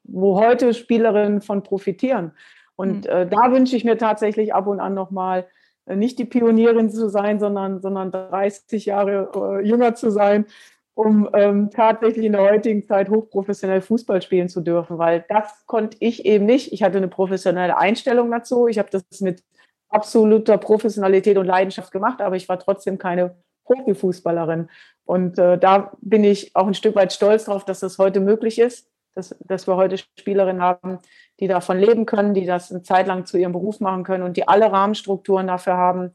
wo 0.04 0.40
heute 0.40 0.74
Spielerinnen 0.74 1.40
von 1.40 1.62
profitieren. 1.62 2.32
Und 2.76 3.04
mhm. 3.04 3.10
äh, 3.10 3.26
da 3.26 3.50
wünsche 3.50 3.76
ich 3.76 3.84
mir 3.84 3.98
tatsächlich 3.98 4.54
ab 4.54 4.66
und 4.66 4.80
an 4.80 4.94
nochmal 4.94 5.46
äh, 5.86 5.96
nicht 5.96 6.18
die 6.18 6.24
Pionierin 6.24 6.90
zu 6.90 7.08
sein, 7.08 7.40
sondern, 7.40 7.80
sondern 7.80 8.10
30 8.10 8.86
Jahre 8.86 9.30
äh, 9.34 9.66
jünger 9.66 9.94
zu 9.94 10.10
sein, 10.10 10.46
um 10.94 11.28
ähm, 11.34 11.70
tatsächlich 11.70 12.24
in 12.24 12.32
der 12.32 12.42
heutigen 12.42 12.86
Zeit 12.86 13.10
hochprofessionell 13.10 13.82
Fußball 13.82 14.22
spielen 14.22 14.48
zu 14.48 14.60
dürfen, 14.60 14.98
weil 14.98 15.24
das 15.28 15.66
konnte 15.66 15.96
ich 16.00 16.24
eben 16.24 16.46
nicht. 16.46 16.72
Ich 16.72 16.82
hatte 16.82 16.96
eine 16.98 17.08
professionelle 17.08 17.76
Einstellung 17.76 18.30
dazu. 18.30 18.66
Ich 18.66 18.78
habe 18.78 18.88
das 18.90 19.04
mit 19.20 19.42
absoluter 19.88 20.58
Professionalität 20.58 21.38
und 21.38 21.46
Leidenschaft 21.46 21.92
gemacht, 21.92 22.20
aber 22.20 22.36
ich 22.36 22.48
war 22.48 22.58
trotzdem 22.58 22.98
keine 22.98 23.36
Profifußballerin. 23.64 24.68
Und 25.04 25.38
äh, 25.38 25.58
da 25.58 25.92
bin 26.00 26.24
ich 26.24 26.54
auch 26.56 26.66
ein 26.66 26.74
Stück 26.74 26.96
weit 26.96 27.12
stolz 27.12 27.44
darauf, 27.44 27.64
dass 27.64 27.80
das 27.80 27.98
heute 27.98 28.20
möglich 28.20 28.58
ist, 28.58 28.90
dass, 29.14 29.36
dass 29.40 29.66
wir 29.66 29.76
heute 29.76 29.98
Spielerinnen 29.98 30.62
haben, 30.62 30.98
die 31.40 31.48
davon 31.48 31.78
leben 31.78 32.06
können, 32.06 32.34
die 32.34 32.46
das 32.46 32.70
eine 32.70 32.82
Zeit 32.82 33.06
lang 33.06 33.26
zu 33.26 33.36
ihrem 33.36 33.52
Beruf 33.52 33.80
machen 33.80 34.04
können 34.04 34.22
und 34.22 34.36
die 34.36 34.48
alle 34.48 34.70
Rahmenstrukturen 34.72 35.46
dafür 35.46 35.76
haben, 35.76 36.12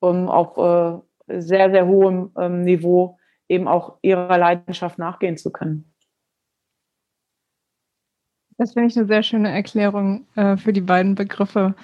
um 0.00 0.28
auf 0.28 0.56
äh, 0.58 1.40
sehr, 1.40 1.70
sehr 1.70 1.86
hohem 1.86 2.32
ähm, 2.38 2.62
Niveau 2.62 3.18
eben 3.48 3.66
auch 3.66 3.98
ihrer 4.02 4.36
Leidenschaft 4.36 4.98
nachgehen 4.98 5.36
zu 5.36 5.50
können. 5.50 5.92
Das 8.58 8.72
finde 8.72 8.88
ich 8.88 8.96
eine 8.96 9.06
sehr 9.06 9.22
schöne 9.22 9.50
Erklärung 9.50 10.26
äh, 10.34 10.56
für 10.56 10.72
die 10.72 10.80
beiden 10.80 11.14
Begriffe. 11.14 11.74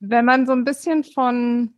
Wenn 0.00 0.24
man 0.24 0.46
so 0.46 0.52
ein 0.52 0.64
bisschen 0.64 1.04
von 1.04 1.74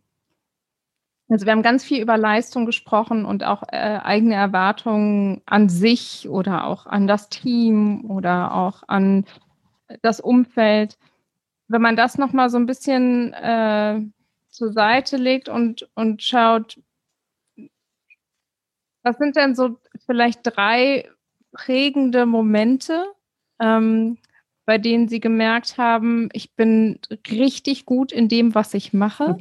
also 1.27 1.47
wir 1.47 1.53
haben 1.53 1.63
ganz 1.63 1.83
viel 1.83 2.03
über 2.03 2.17
Leistung 2.17 2.67
gesprochen 2.67 3.25
und 3.25 3.43
auch 3.43 3.63
äh, 3.69 3.99
eigene 4.03 4.35
Erwartungen 4.35 5.41
an 5.47 5.69
sich 5.69 6.29
oder 6.29 6.67
auch 6.67 6.85
an 6.85 7.07
das 7.07 7.29
Team 7.29 8.05
oder 8.07 8.53
auch 8.53 8.83
an 8.87 9.25
das 10.01 10.19
Umfeld. 10.19 10.97
Wenn 11.67 11.81
man 11.81 11.95
das 11.95 12.17
nochmal 12.17 12.49
so 12.49 12.57
ein 12.57 12.65
bisschen 12.65 13.33
äh, 13.33 14.01
zur 14.49 14.71
Seite 14.71 15.17
legt 15.17 15.49
und, 15.49 15.89
und 15.95 16.23
schaut, 16.23 16.79
was 19.03 19.17
sind 19.17 19.35
denn 19.35 19.55
so 19.55 19.79
vielleicht 20.05 20.39
drei 20.43 21.09
prägende 21.51 22.25
Momente, 22.25 23.05
ähm, 23.59 24.17
bei 24.65 24.77
denen 24.77 25.07
Sie 25.07 25.19
gemerkt 25.19 25.77
haben, 25.77 26.29
ich 26.33 26.53
bin 26.55 26.99
richtig 27.29 27.85
gut 27.85 28.11
in 28.11 28.27
dem, 28.27 28.55
was 28.55 28.73
ich 28.73 28.93
mache? 28.93 29.37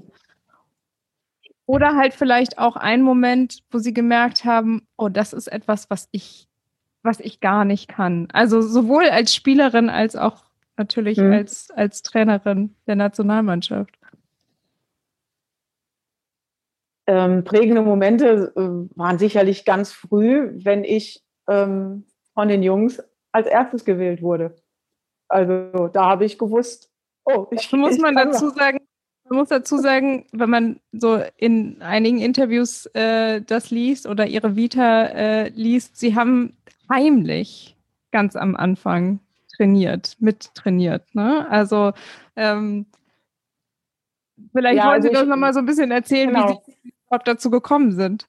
Oder 1.67 1.97
halt 1.97 2.13
vielleicht 2.13 2.59
auch 2.59 2.77
ein 2.77 3.01
Moment, 3.01 3.63
wo 3.71 3.79
sie 3.79 3.95
gemerkt 3.95 4.45
haben, 4.45 4.87
oh, 4.99 5.09
das 5.09 5.33
ist 5.33 5.47
etwas, 5.47 5.89
was 5.89 6.09
ich, 6.13 6.47
was 7.05 7.21
ich 7.21 7.41
gar 7.41 7.65
nicht 7.65 7.89
kann. 7.89 8.29
Also 8.33 8.63
sowohl 8.63 9.05
als 9.05 9.35
Spielerin 9.35 9.91
als 9.91 10.17
auch 10.17 10.45
natürlich 10.77 11.19
mhm. 11.19 11.33
als, 11.33 11.71
als 11.71 12.03
Trainerin 12.03 12.75
der 12.87 12.97
Nationalmannschaft. 12.97 13.99
Ähm, 17.07 17.45
prägende 17.45 17.83
Momente 17.83 18.53
äh, 18.57 18.99
waren 18.99 19.19
sicherlich 19.19 19.67
ganz 19.67 19.93
früh, 19.93 20.53
wenn 20.55 20.85
ich 20.85 21.23
ähm, 21.49 22.07
von 22.33 22.49
den 22.49 22.63
Jungs 22.63 23.03
als 23.31 23.47
erstes 23.47 23.85
gewählt 23.85 24.23
wurde. 24.23 24.57
Also 25.29 25.89
da 25.89 26.07
habe 26.07 26.25
ich 26.25 26.39
gewusst, 26.39 26.91
oh, 27.25 27.47
ich 27.51 27.71
muss 27.73 27.99
man 27.99 28.15
dazu 28.15 28.49
sagen, 28.51 28.79
man 29.29 29.39
muss 29.39 29.49
dazu 29.49 29.79
sagen, 29.79 30.27
wenn 30.33 30.51
man 30.51 30.81
so 30.93 31.21
in 31.37 31.81
einigen 31.83 32.21
Interviews 32.21 32.87
äh, 32.95 33.41
das 33.43 33.71
liest 33.71 34.07
oder 34.07 34.27
ihre 34.27 34.57
Vita 34.57 35.05
äh, 35.07 35.49
liest, 35.49 35.97
sie 35.97 36.15
haben 36.15 36.57
heimlich 36.91 37.77
ganz 38.11 38.37
am 38.37 38.57
Anfang 38.57 39.21
trainiert, 39.57 40.17
mittrainiert. 40.21 41.15
Ne? 41.15 41.47
Also 41.51 41.93
ähm, 42.37 42.87
vielleicht 44.53 44.79
ja, 44.79 44.85
wollen 44.85 44.95
also 44.95 45.09
Sie 45.09 45.15
das 45.15 45.27
nochmal 45.27 45.53
so 45.53 45.61
ein 45.61 45.67
bisschen 45.67 45.91
erzählen, 45.91 46.31
genau. 46.31 46.63
wie 46.67 46.73
Sie 46.83 46.93
überhaupt 47.07 47.29
dazu 47.29 47.51
gekommen 47.51 47.93
sind. 47.93 48.29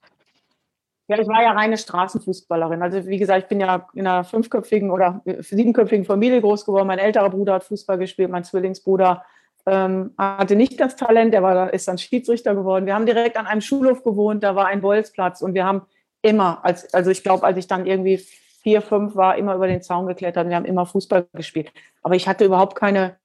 Ja, 1.07 1.19
ich 1.19 1.27
war 1.27 1.43
ja 1.43 1.51
reine 1.51 1.77
Straßenfußballerin. 1.77 2.81
Also 2.81 3.05
wie 3.05 3.19
gesagt, 3.19 3.43
ich 3.43 3.47
bin 3.47 3.59
ja 3.59 3.87
in 3.93 4.07
einer 4.07 4.23
fünfköpfigen 4.23 4.89
oder 4.89 5.21
siebenköpfigen 5.39 6.05
Familie 6.05 6.41
groß 6.41 6.65
geworden. 6.65 6.87
Mein 6.87 6.97
älterer 6.97 7.29
Bruder 7.29 7.53
hat 7.53 7.63
Fußball 7.63 7.99
gespielt, 7.99 8.31
mein 8.31 8.43
Zwillingsbruder 8.43 9.23
ähm, 9.67 10.13
hatte 10.17 10.55
nicht 10.55 10.79
das 10.79 10.95
Talent, 10.95 11.33
der 11.33 11.43
war, 11.43 11.73
ist 11.73 11.87
dann 11.87 11.97
Schiedsrichter 11.97 12.55
geworden. 12.55 12.85
Wir 12.85 12.95
haben 12.95 13.05
direkt 13.05 13.37
an 13.37 13.47
einem 13.47 13.61
Schulhof 13.61 14.03
gewohnt, 14.03 14.43
da 14.43 14.55
war 14.55 14.67
ein 14.67 14.81
Bolzplatz 14.81 15.41
und 15.41 15.53
wir 15.53 15.65
haben 15.65 15.83
immer, 16.21 16.63
als, 16.63 16.93
also 16.93 17.11
ich 17.11 17.23
glaube, 17.23 17.43
als 17.43 17.57
ich 17.57 17.67
dann 17.67 17.85
irgendwie 17.85 18.23
vier, 18.65 18.81
fünf 18.81 19.15
war, 19.15 19.37
immer 19.37 19.53
über 19.53 19.67
den 19.67 19.83
Zaun 19.83 20.07
geklettert 20.07 20.49
wir 20.49 20.55
haben 20.55 20.65
immer 20.65 20.87
Fußball 20.87 21.27
gespielt. 21.33 21.71
Aber 22.01 22.15
ich 22.15 22.27
hatte 22.27 22.45
überhaupt 22.45 22.75
keine, 22.75 23.15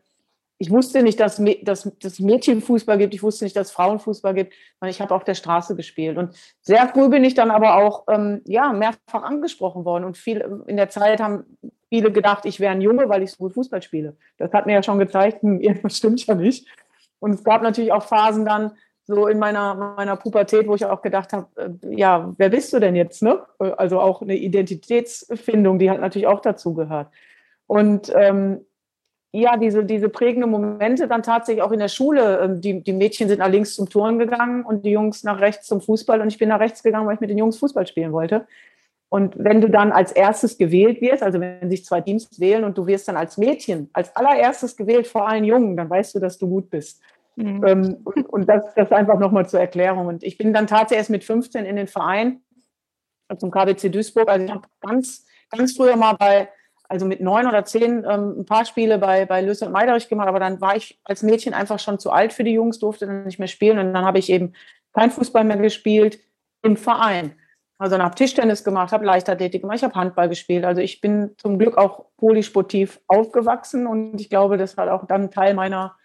ich 0.58 0.70
wusste 0.70 1.02
nicht, 1.02 1.18
dass, 1.18 1.42
dass 1.62 2.20
Mädchenfußball 2.20 2.98
gibt, 2.98 3.14
ich 3.14 3.22
wusste 3.22 3.44
nicht, 3.44 3.56
dass 3.56 3.70
Frauenfußball 3.70 4.34
gibt, 4.34 4.52
ich 4.84 5.00
habe 5.00 5.14
auf 5.14 5.24
der 5.24 5.34
Straße 5.34 5.76
gespielt. 5.76 6.18
Und 6.18 6.36
sehr 6.60 6.86
früh 6.88 7.08
bin 7.08 7.24
ich 7.24 7.32
dann 7.32 7.50
aber 7.50 7.76
auch 7.76 8.04
ähm, 8.10 8.42
ja, 8.44 8.70
mehrfach 8.74 9.22
angesprochen 9.22 9.86
worden. 9.86 10.04
Und 10.04 10.18
viel 10.18 10.62
in 10.66 10.76
der 10.76 10.90
Zeit 10.90 11.22
haben 11.22 11.44
viele 11.88 12.12
gedacht, 12.12 12.44
ich 12.44 12.60
wäre 12.60 12.72
ein 12.72 12.82
Junge, 12.82 13.08
weil 13.08 13.22
ich 13.22 13.30
so 13.30 13.38
gut 13.38 13.54
Fußball 13.54 13.80
spiele. 13.80 14.18
Das 14.36 14.52
hat 14.52 14.66
mir 14.66 14.74
ja 14.74 14.82
schon 14.82 14.98
gezeigt, 14.98 15.40
hm, 15.42 15.58
irgendwas 15.60 15.96
stimmt 15.96 16.26
ja 16.26 16.34
nicht. 16.34 16.68
Und 17.18 17.32
es 17.32 17.44
gab 17.44 17.62
natürlich 17.62 17.92
auch 17.92 18.02
Phasen 18.02 18.44
dann 18.44 18.72
so 19.10 19.26
in 19.26 19.38
meiner, 19.38 19.74
meiner 19.96 20.16
Pubertät, 20.16 20.66
wo 20.66 20.74
ich 20.74 20.84
auch 20.84 21.02
gedacht 21.02 21.32
habe, 21.32 21.46
äh, 21.56 21.96
ja, 21.96 22.32
wer 22.36 22.48
bist 22.48 22.72
du 22.72 22.78
denn 22.78 22.94
jetzt? 22.94 23.22
Ne? 23.22 23.40
Also 23.58 24.00
auch 24.00 24.22
eine 24.22 24.36
Identitätsfindung, 24.36 25.78
die 25.78 25.90
hat 25.90 26.00
natürlich 26.00 26.26
auch 26.26 26.40
dazu 26.40 26.74
gehört. 26.74 27.08
Und 27.66 28.12
ähm, 28.14 28.64
ja, 29.32 29.56
diese, 29.56 29.84
diese 29.84 30.08
prägenden 30.08 30.50
Momente 30.50 31.06
dann 31.06 31.22
tatsächlich 31.22 31.62
auch 31.62 31.70
in 31.70 31.78
der 31.78 31.88
Schule. 31.88 32.40
Ähm, 32.40 32.60
die, 32.60 32.82
die 32.82 32.92
Mädchen 32.92 33.28
sind 33.28 33.38
nach 33.38 33.50
links 33.50 33.74
zum 33.74 33.88
Turnen 33.88 34.18
gegangen 34.18 34.64
und 34.64 34.84
die 34.84 34.90
Jungs 34.90 35.22
nach 35.22 35.40
rechts 35.40 35.66
zum 35.66 35.80
Fußball 35.80 36.20
und 36.20 36.28
ich 36.28 36.38
bin 36.38 36.48
nach 36.48 36.60
rechts 36.60 36.82
gegangen, 36.82 37.06
weil 37.06 37.14
ich 37.14 37.20
mit 37.20 37.30
den 37.30 37.38
Jungs 37.38 37.58
Fußball 37.58 37.86
spielen 37.86 38.12
wollte. 38.12 38.46
Und 39.08 39.34
wenn 39.36 39.60
du 39.60 39.68
dann 39.68 39.90
als 39.90 40.12
erstes 40.12 40.56
gewählt 40.56 41.00
wirst, 41.00 41.22
also 41.22 41.40
wenn 41.40 41.68
sich 41.68 41.84
zwei 41.84 42.00
Teams 42.00 42.38
wählen 42.38 42.62
und 42.62 42.78
du 42.78 42.86
wirst 42.86 43.08
dann 43.08 43.16
als 43.16 43.38
Mädchen 43.38 43.90
als 43.92 44.14
allererstes 44.14 44.76
gewählt 44.76 45.06
vor 45.06 45.28
allen 45.28 45.44
Jungen, 45.44 45.76
dann 45.76 45.90
weißt 45.90 46.14
du, 46.14 46.20
dass 46.20 46.38
du 46.38 46.48
gut 46.48 46.70
bist. 46.70 47.00
Mhm. 47.36 47.64
Ähm, 47.66 47.96
und, 48.28 48.48
das, 48.48 48.74
das 48.74 48.92
einfach 48.92 49.18
nochmal 49.18 49.48
zur 49.48 49.60
Erklärung. 49.60 50.06
Und 50.06 50.22
ich 50.22 50.38
bin 50.38 50.52
dann 50.52 50.66
tatsächlich 50.66 50.98
erst 50.98 51.10
mit 51.10 51.24
15 51.24 51.64
in 51.64 51.76
den 51.76 51.86
Verein 51.86 52.42
zum 53.38 53.50
KBC 53.50 53.90
Duisburg. 53.90 54.28
Also 54.28 54.44
ich 54.44 54.50
habe 54.50 54.68
ganz, 54.80 55.26
ganz 55.50 55.76
früher 55.76 55.96
mal 55.96 56.14
bei, 56.14 56.48
also 56.88 57.06
mit 57.06 57.20
neun 57.20 57.46
oder 57.46 57.64
zehn 57.64 58.04
ähm, 58.04 58.40
ein 58.40 58.46
paar 58.46 58.64
Spiele 58.64 58.98
bei, 58.98 59.24
bei 59.26 59.40
Lös 59.40 59.62
und 59.62 59.72
Meiderich 59.72 60.08
gemacht, 60.08 60.28
aber 60.28 60.40
dann 60.40 60.60
war 60.60 60.76
ich 60.76 61.00
als 61.04 61.22
Mädchen 61.22 61.54
einfach 61.54 61.78
schon 61.78 61.98
zu 61.98 62.10
alt 62.10 62.32
für 62.32 62.44
die 62.44 62.52
Jungs, 62.52 62.80
durfte 62.80 63.06
dann 63.06 63.24
nicht 63.24 63.38
mehr 63.38 63.48
spielen 63.48 63.78
und 63.78 63.94
dann 63.94 64.04
habe 64.04 64.18
ich 64.18 64.30
eben 64.30 64.54
kein 64.92 65.10
Fußball 65.10 65.44
mehr 65.44 65.56
gespielt 65.56 66.18
im 66.62 66.76
Verein. 66.76 67.36
Also 67.78 67.96
habe 67.98 68.14
Tischtennis 68.14 68.62
gemacht, 68.62 68.92
habe 68.92 69.06
Leichtathletik 69.06 69.62
gemacht, 69.62 69.78
ich 69.78 69.84
habe 69.84 69.94
Handball 69.94 70.28
gespielt. 70.28 70.64
Also 70.64 70.82
ich 70.82 71.00
bin 71.00 71.30
zum 71.38 71.58
Glück 71.58 71.78
auch 71.78 72.04
polysportiv 72.18 73.00
aufgewachsen 73.06 73.86
und 73.86 74.20
ich 74.20 74.28
glaube, 74.28 74.58
das 74.58 74.76
hat 74.76 74.90
auch 74.90 75.06
dann 75.06 75.30
Teil 75.30 75.54
meiner, 75.54 75.96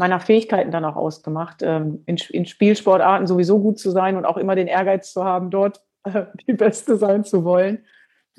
meiner 0.00 0.18
Fähigkeiten 0.18 0.70
dann 0.70 0.86
auch 0.86 0.96
ausgemacht, 0.96 1.62
ähm, 1.62 2.02
in, 2.06 2.16
in 2.30 2.46
Spielsportarten 2.46 3.26
sowieso 3.26 3.60
gut 3.60 3.78
zu 3.78 3.90
sein 3.90 4.16
und 4.16 4.24
auch 4.24 4.38
immer 4.38 4.56
den 4.56 4.66
Ehrgeiz 4.66 5.12
zu 5.12 5.24
haben, 5.24 5.50
dort 5.50 5.82
äh, 6.04 6.24
die 6.48 6.54
Beste 6.54 6.96
sein 6.96 7.22
zu 7.22 7.44
wollen. 7.44 7.84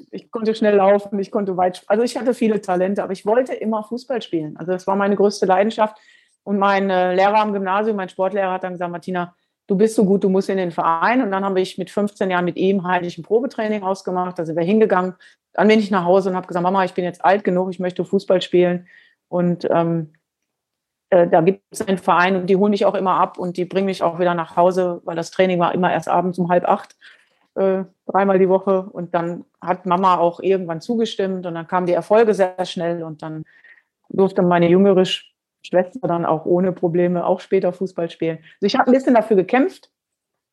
Ich 0.09 0.31
konnte 0.31 0.55
schnell 0.55 0.75
laufen, 0.77 1.19
ich 1.19 1.29
konnte 1.29 1.55
weit, 1.57 1.83
also 1.85 2.01
ich 2.03 2.17
hatte 2.17 2.33
viele 2.33 2.61
Talente, 2.61 3.03
aber 3.03 3.13
ich 3.13 3.27
wollte 3.27 3.53
immer 3.53 3.83
Fußball 3.83 4.23
spielen. 4.23 4.57
Also 4.57 4.71
das 4.71 4.87
war 4.87 4.95
meine 4.95 5.15
größte 5.15 5.45
Leidenschaft. 5.45 5.97
Und 6.43 6.57
mein 6.57 6.89
äh, 6.89 7.13
Lehrer 7.13 7.39
am 7.39 7.53
Gymnasium, 7.53 7.95
mein 7.95 8.09
Sportlehrer 8.09 8.53
hat 8.53 8.63
dann 8.63 8.73
gesagt, 8.73 8.91
Martina, 8.91 9.35
du 9.67 9.75
bist 9.75 9.93
so 9.93 10.03
gut, 10.03 10.23
du 10.23 10.29
musst 10.29 10.49
in 10.49 10.57
den 10.57 10.71
Verein. 10.71 11.21
Und 11.21 11.29
dann 11.29 11.45
habe 11.45 11.61
ich 11.61 11.77
mit 11.77 11.91
15 11.91 12.31
Jahren 12.31 12.45
mit 12.45 12.57
ihm 12.57 12.83
heimlich 12.83 13.19
ein 13.19 13.23
Probetraining 13.23 13.83
ausgemacht. 13.83 14.39
Da 14.39 14.45
sind 14.45 14.55
wir 14.55 14.63
hingegangen. 14.63 15.13
Dann 15.53 15.67
bin 15.67 15.77
ich 15.77 15.91
nach 15.91 16.05
Hause 16.05 16.31
und 16.31 16.35
habe 16.35 16.47
gesagt, 16.47 16.63
Mama, 16.63 16.83
ich 16.83 16.93
bin 16.93 17.03
jetzt 17.03 17.23
alt 17.23 17.43
genug, 17.43 17.69
ich 17.69 17.79
möchte 17.79 18.03
Fußball 18.03 18.41
spielen. 18.41 18.87
Und 19.27 19.67
ähm, 19.69 20.13
äh, 21.11 21.27
da 21.27 21.41
gibt 21.41 21.61
es 21.69 21.81
einen 21.81 21.97
Verein 21.97 22.35
und 22.37 22.47
die 22.47 22.55
holen 22.55 22.71
mich 22.71 22.85
auch 22.85 22.95
immer 22.95 23.19
ab 23.19 23.37
und 23.37 23.57
die 23.57 23.65
bringen 23.65 23.85
mich 23.85 24.01
auch 24.01 24.17
wieder 24.17 24.33
nach 24.33 24.55
Hause, 24.55 25.01
weil 25.03 25.15
das 25.15 25.29
Training 25.29 25.59
war 25.59 25.73
immer 25.73 25.91
erst 25.91 26.07
abends 26.07 26.39
um 26.39 26.49
halb 26.49 26.67
acht, 26.67 26.95
äh, 27.55 27.83
dreimal 28.07 28.39
die 28.39 28.49
Woche. 28.49 28.83
Und 28.83 29.13
dann 29.13 29.45
hat 29.59 29.85
Mama 29.85 30.17
auch 30.17 30.39
irgendwann 30.39 30.81
zugestimmt 30.81 31.45
und 31.45 31.53
dann 31.53 31.67
kamen 31.67 31.85
die 31.85 31.93
Erfolge 31.93 32.33
sehr 32.33 32.65
schnell 32.65 33.03
und 33.03 33.21
dann 33.21 33.43
durfte 34.09 34.41
meine 34.41 34.69
jüngere 34.69 35.03
Schwester 35.05 36.07
dann 36.07 36.25
auch 36.25 36.45
ohne 36.45 36.71
Probleme 36.71 37.25
auch 37.25 37.41
später 37.41 37.73
Fußball 37.73 38.09
spielen. 38.09 38.37
Also 38.37 38.65
ich 38.65 38.75
habe 38.75 38.89
ein 38.89 38.93
bisschen 38.93 39.13
dafür 39.13 39.35
gekämpft, 39.35 39.91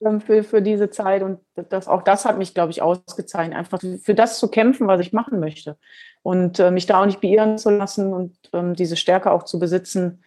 ähm, 0.05 0.20
für, 0.20 0.43
für 0.43 0.60
diese 0.60 0.90
Zeit 0.90 1.22
und 1.22 1.39
das, 1.55 1.86
auch 1.86 2.02
das 2.02 2.24
hat 2.24 2.36
mich, 2.36 2.52
glaube 2.52 2.72
ich, 2.72 2.82
ausgezeichnet, 2.82 3.56
einfach 3.56 3.80
für 3.80 4.14
das 4.14 4.40
zu 4.40 4.48
kämpfen, 4.48 4.89
was 4.89 5.01
ich 5.01 5.12
machen 5.12 5.39
möchte 5.39 5.76
und 6.22 6.59
äh, 6.59 6.72
mich 6.72 6.86
da 6.86 7.01
auch 7.01 7.06
nicht 7.06 7.20
beirren 7.20 7.59
zu 7.59 7.70
lassen 7.70 8.12
und 8.12 8.36
ähm, 8.52 8.74
diese 8.74 8.97
Stärke 8.97 9.30
auch 9.30 9.44
zu 9.44 9.60
besitzen, 9.60 10.24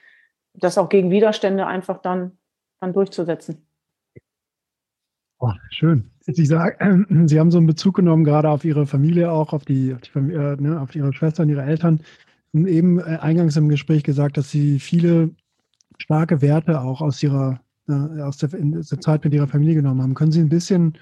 das 0.54 0.78
auch 0.78 0.90
gegen 0.90 1.12
Widerstände 1.12 1.68
einfach 1.68 2.02
dann, 2.02 2.38
dann 2.80 2.94
durchzusetzen. 2.94 3.66
Oh, 5.40 5.52
schön. 5.72 6.12
Sie, 6.22 6.46
sagen, 6.46 7.28
Sie 7.28 7.40
haben 7.40 7.52
so 7.52 7.58
einen 7.58 7.68
Bezug 7.68 7.96
genommen, 7.96 8.24
gerade 8.24 8.50
auf 8.50 8.64
Ihre 8.64 8.86
Familie, 8.86 9.32
auch 9.32 9.54
auf, 9.54 9.66
die, 9.66 9.94
auf, 9.94 10.02
die, 10.02 10.20
äh, 10.20 10.56
ne, 10.62 10.80
auf 10.80 10.96
Ihre 10.96 11.14
Schwester 11.14 11.44
und 11.44 11.50
Ihre 11.50 11.64
Eltern 11.64 12.02
eben 12.54 13.00
äh, 13.00 13.18
eingangs 13.22 13.58
im 13.58 13.70
Gespräch 13.70 14.04
gesagt, 14.04 14.38
dass 14.38 14.52
Sie 14.52 14.80
viele 14.80 15.32
starke 15.98 16.42
Werte 16.42 16.82
auch 16.82 17.02
aus 17.02 17.22
Ihrer 17.24 17.60
äh, 17.88 18.22
aus 18.22 18.38
der, 18.38 18.50
der, 18.50 18.84
Zeit 18.84 19.24
mit 19.24 19.34
Ihrer 19.34 19.48
Familie 19.48 19.76
genommen 19.76 20.02
haben. 20.02 20.14
Können 20.14 20.32
Sie 20.32 20.42
ein 20.42 20.50
bisschen 20.50 20.98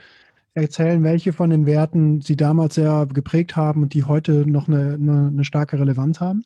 erzählen, 0.53 1.03
welche 1.03 1.33
von 1.33 1.49
den 1.49 1.65
Werten 1.65 2.21
Sie 2.21 2.35
damals 2.35 2.75
sehr 2.75 3.07
geprägt 3.13 3.55
haben 3.55 3.83
und 3.83 3.93
die 3.93 4.03
heute 4.03 4.49
noch 4.49 4.67
eine, 4.67 4.93
eine, 4.93 5.27
eine 5.27 5.43
starke 5.43 5.79
Relevanz 5.79 6.19
haben? 6.19 6.43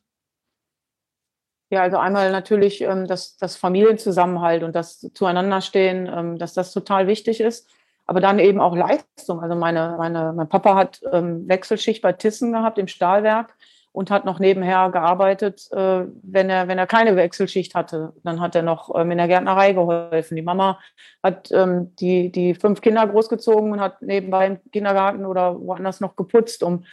Ja, 1.70 1.82
also 1.82 1.96
einmal 1.96 2.30
natürlich 2.30 2.82
ähm, 2.82 3.06
das, 3.06 3.36
das 3.36 3.56
Familienzusammenhalt 3.56 4.62
und 4.62 4.74
das 4.74 5.00
Zueinanderstehen, 5.14 6.10
ähm, 6.12 6.38
dass 6.38 6.54
das 6.54 6.72
total 6.72 7.06
wichtig 7.06 7.40
ist. 7.40 7.68
Aber 8.06 8.20
dann 8.20 8.38
eben 8.38 8.60
auch 8.60 8.76
Leistung. 8.76 9.40
Also 9.40 9.54
meine, 9.54 9.94
meine, 9.98 10.32
mein 10.34 10.48
Papa 10.48 10.74
hat 10.74 11.00
ähm, 11.10 11.48
Wechselschicht 11.48 12.02
bei 12.02 12.12
Thyssen 12.12 12.52
gehabt 12.52 12.78
im 12.78 12.86
Stahlwerk 12.86 13.54
und 13.92 14.10
hat 14.10 14.24
noch 14.24 14.40
nebenher 14.40 14.90
gearbeitet, 14.90 15.68
äh, 15.70 16.04
wenn, 16.22 16.50
er, 16.50 16.68
wenn 16.68 16.78
er 16.78 16.86
keine 16.86 17.14
Wechselschicht 17.14 17.74
hatte. 17.74 18.12
Dann 18.24 18.40
hat 18.40 18.56
er 18.56 18.62
noch 18.62 18.92
ähm, 18.94 19.12
in 19.12 19.18
der 19.18 19.28
Gärtnerei 19.28 19.72
geholfen. 19.72 20.34
Die 20.34 20.42
Mama 20.42 20.80
hat 21.22 21.50
ähm, 21.52 21.94
die, 21.96 22.30
die 22.30 22.54
fünf 22.54 22.80
Kinder 22.80 23.06
großgezogen 23.06 23.72
und 23.72 23.80
hat 23.80 24.02
nebenbei 24.02 24.48
im 24.48 24.70
Kindergarten 24.72 25.24
oder 25.24 25.58
woanders 25.58 26.00
noch 26.00 26.16
geputzt, 26.16 26.62
um 26.62 26.84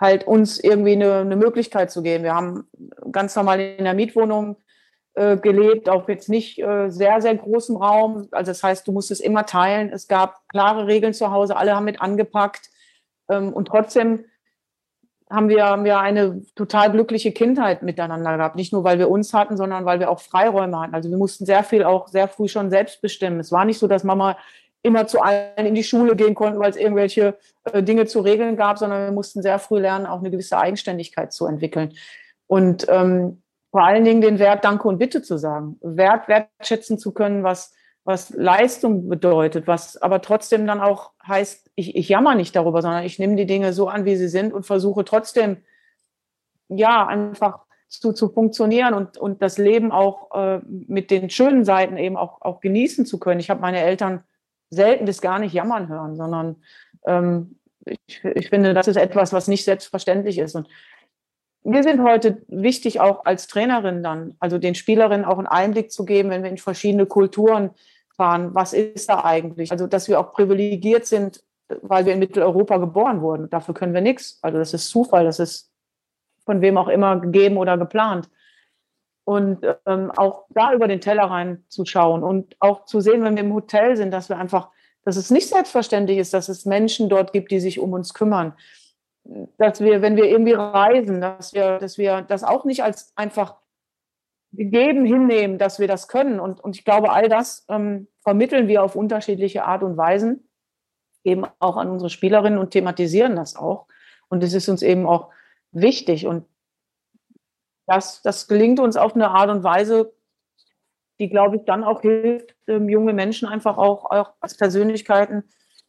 halt 0.00 0.26
uns 0.26 0.58
irgendwie 0.58 0.92
eine, 0.92 1.18
eine 1.18 1.36
Möglichkeit 1.36 1.90
zu 1.90 2.02
geben. 2.02 2.24
Wir 2.24 2.34
haben 2.34 2.68
ganz 3.12 3.36
normal 3.36 3.60
in 3.60 3.84
der 3.84 3.94
Mietwohnung 3.94 4.56
äh, 5.14 5.36
gelebt, 5.36 5.88
auch 5.88 6.08
jetzt 6.08 6.28
nicht 6.28 6.58
äh, 6.58 6.90
sehr, 6.90 7.20
sehr 7.20 7.36
großem 7.36 7.76
Raum. 7.76 8.28
Also 8.32 8.50
das 8.50 8.62
heißt, 8.62 8.86
du 8.86 8.92
musstest 8.92 9.20
immer 9.20 9.46
teilen. 9.46 9.92
Es 9.92 10.08
gab 10.08 10.46
klare 10.48 10.86
Regeln 10.86 11.14
zu 11.14 11.30
Hause, 11.30 11.56
alle 11.56 11.76
haben 11.76 11.84
mit 11.84 12.00
angepackt. 12.00 12.70
Ähm, 13.28 13.52
und 13.52 13.68
trotzdem 13.68 14.24
haben 15.30 15.48
wir, 15.48 15.64
haben 15.64 15.84
wir 15.84 16.00
eine 16.00 16.42
total 16.54 16.90
glückliche 16.90 17.32
Kindheit 17.32 17.82
miteinander 17.82 18.36
gehabt. 18.36 18.56
Nicht 18.56 18.72
nur, 18.72 18.84
weil 18.84 18.98
wir 18.98 19.08
uns 19.08 19.32
hatten, 19.32 19.56
sondern 19.56 19.84
weil 19.84 20.00
wir 20.00 20.10
auch 20.10 20.20
Freiräume 20.20 20.78
hatten. 20.80 20.94
Also 20.94 21.10
wir 21.10 21.16
mussten 21.16 21.46
sehr 21.46 21.64
viel 21.64 21.84
auch 21.84 22.08
sehr 22.08 22.28
früh 22.28 22.48
schon 22.48 22.70
selbst 22.70 23.00
bestimmen. 23.00 23.40
Es 23.40 23.52
war 23.52 23.64
nicht 23.64 23.78
so, 23.78 23.86
dass 23.86 24.04
Mama 24.04 24.36
immer 24.84 25.06
zu 25.08 25.20
allen 25.20 25.66
in 25.66 25.74
die 25.74 25.82
Schule 25.82 26.14
gehen 26.14 26.34
konnten, 26.34 26.60
weil 26.60 26.70
es 26.70 26.76
irgendwelche 26.76 27.36
äh, 27.64 27.82
Dinge 27.82 28.06
zu 28.06 28.20
regeln 28.20 28.56
gab, 28.56 28.78
sondern 28.78 29.06
wir 29.06 29.12
mussten 29.12 29.42
sehr 29.42 29.58
früh 29.58 29.80
lernen, 29.80 30.06
auch 30.06 30.20
eine 30.20 30.30
gewisse 30.30 30.58
Eigenständigkeit 30.58 31.32
zu 31.32 31.46
entwickeln. 31.46 31.94
Und 32.46 32.86
ähm, 32.88 33.42
vor 33.70 33.82
allen 33.82 34.04
Dingen 34.04 34.20
den 34.20 34.38
Wert 34.38 34.64
Danke 34.64 34.86
und 34.86 34.98
Bitte 34.98 35.22
zu 35.22 35.38
sagen, 35.38 35.78
Wert 35.80 36.28
wertschätzen 36.28 36.98
zu 36.98 37.12
können, 37.12 37.42
was 37.42 37.74
was 38.04 38.30
Leistung 38.30 39.08
bedeutet, 39.08 39.66
was 39.66 39.96
aber 39.96 40.20
trotzdem 40.20 40.66
dann 40.66 40.80
auch 40.80 41.12
heißt, 41.26 41.70
ich, 41.74 41.96
ich 41.96 42.08
jammer 42.08 42.34
nicht 42.34 42.54
darüber, 42.54 42.82
sondern 42.82 43.04
ich 43.04 43.18
nehme 43.18 43.34
die 43.34 43.46
Dinge 43.46 43.72
so 43.72 43.88
an, 43.88 44.04
wie 44.04 44.16
sie 44.16 44.28
sind 44.28 44.52
und 44.52 44.66
versuche 44.66 45.04
trotzdem, 45.04 45.56
ja, 46.68 47.06
einfach 47.06 47.64
zu, 47.88 48.12
zu 48.12 48.28
funktionieren 48.28 48.92
und, 48.92 49.16
und 49.16 49.40
das 49.40 49.56
Leben 49.56 49.90
auch 49.90 50.34
äh, 50.34 50.60
mit 50.66 51.10
den 51.10 51.30
schönen 51.30 51.64
Seiten 51.64 51.96
eben 51.96 52.16
auch, 52.16 52.42
auch 52.42 52.60
genießen 52.60 53.06
zu 53.06 53.18
können. 53.18 53.40
Ich 53.40 53.50
habe 53.50 53.60
meine 53.60 53.80
Eltern 53.80 54.22
selten 54.74 55.04
bis 55.04 55.20
gar 55.20 55.38
nicht 55.38 55.52
jammern 55.52 55.88
hören, 55.88 56.16
sondern 56.16 56.56
ähm, 57.06 57.58
ich, 57.84 58.24
ich 58.24 58.48
finde, 58.48 58.74
das 58.74 58.88
ist 58.88 58.96
etwas, 58.96 59.32
was 59.32 59.48
nicht 59.48 59.64
selbstverständlich 59.64 60.38
ist. 60.38 60.54
Und 60.54 60.68
wir 61.64 61.82
sind 61.82 62.02
heute 62.02 62.42
wichtig 62.48 63.00
auch 63.00 63.24
als 63.24 63.46
Trainerin 63.46 64.02
dann, 64.02 64.36
also 64.38 64.58
den 64.58 64.74
Spielerinnen 64.74 65.24
auch 65.24 65.38
einen 65.38 65.46
Einblick 65.46 65.90
zu 65.90 66.04
geben, 66.04 66.30
wenn 66.30 66.42
wir 66.42 66.50
in 66.50 66.58
verschiedene 66.58 67.06
Kulturen 67.06 67.70
fahren, 68.16 68.54
was 68.54 68.72
ist 68.72 69.08
da 69.08 69.24
eigentlich? 69.24 69.72
Also, 69.72 69.86
dass 69.86 70.08
wir 70.08 70.20
auch 70.20 70.32
privilegiert 70.32 71.06
sind, 71.06 71.42
weil 71.82 72.04
wir 72.06 72.12
in 72.12 72.18
Mitteleuropa 72.18 72.76
geboren 72.76 73.22
wurden. 73.22 73.50
Dafür 73.50 73.74
können 73.74 73.94
wir 73.94 74.02
nichts. 74.02 74.38
Also, 74.42 74.58
das 74.58 74.74
ist 74.74 74.88
Zufall, 74.88 75.24
das 75.24 75.38
ist 75.38 75.72
von 76.44 76.60
wem 76.60 76.76
auch 76.76 76.88
immer 76.88 77.18
gegeben 77.18 77.56
oder 77.56 77.78
geplant. 77.78 78.28
Und 79.24 79.66
ähm, 79.86 80.10
auch 80.10 80.44
da 80.50 80.74
über 80.74 80.86
den 80.86 81.00
Teller 81.00 81.24
reinzuschauen 81.24 82.22
und 82.22 82.56
auch 82.60 82.84
zu 82.84 83.00
sehen, 83.00 83.24
wenn 83.24 83.36
wir 83.36 83.42
im 83.42 83.54
Hotel 83.54 83.96
sind, 83.96 84.10
dass 84.10 84.28
wir 84.28 84.36
einfach, 84.36 84.68
dass 85.04 85.16
es 85.16 85.30
nicht 85.30 85.48
selbstverständlich 85.48 86.18
ist, 86.18 86.34
dass 86.34 86.50
es 86.50 86.66
Menschen 86.66 87.08
dort 87.08 87.32
gibt, 87.32 87.50
die 87.50 87.60
sich 87.60 87.80
um 87.80 87.92
uns 87.94 88.12
kümmern. 88.12 88.52
Dass 89.56 89.80
wir, 89.80 90.02
wenn 90.02 90.16
wir 90.16 90.26
irgendwie 90.26 90.52
reisen, 90.52 91.22
dass 91.22 91.54
wir, 91.54 91.78
dass 91.78 91.96
wir 91.96 92.20
das 92.20 92.44
auch 92.44 92.66
nicht 92.66 92.82
als 92.82 93.12
einfach 93.16 93.56
gegeben 94.52 95.04
hinnehmen, 95.04 95.58
dass 95.58 95.78
wir 95.78 95.88
das 95.88 96.08
können. 96.08 96.38
Und, 96.38 96.62
und 96.62 96.76
ich 96.76 96.84
glaube, 96.84 97.10
all 97.10 97.28
das 97.28 97.64
ähm, 97.68 98.08
vermitteln 98.20 98.68
wir 98.68 98.82
auf 98.82 98.96
unterschiedliche 98.96 99.64
Art 99.64 99.82
und 99.82 99.96
Weisen 99.96 100.48
eben 101.24 101.44
auch 101.58 101.76
an 101.76 101.90
unsere 101.90 102.10
Spielerinnen 102.10 102.58
und 102.58 102.70
thematisieren 102.70 103.36
das 103.36 103.56
auch. 103.56 103.86
Und 104.28 104.44
es 104.44 104.52
ist 104.52 104.68
uns 104.68 104.82
eben 104.82 105.06
auch 105.06 105.30
wichtig. 105.72 106.26
Und 106.26 106.44
das, 107.86 108.22
das 108.22 108.48
gelingt 108.48 108.80
uns 108.80 108.96
auf 108.96 109.14
eine 109.14 109.30
Art 109.30 109.50
und 109.50 109.62
Weise, 109.62 110.12
die, 111.18 111.28
glaube 111.28 111.56
ich, 111.56 111.64
dann 111.64 111.84
auch 111.84 112.00
hilft, 112.00 112.56
ähm, 112.66 112.88
junge 112.88 113.12
Menschen 113.12 113.46
einfach 113.46 113.78
auch, 113.78 114.10
auch 114.10 114.32
als 114.40 114.56
Persönlichkeiten 114.56 115.44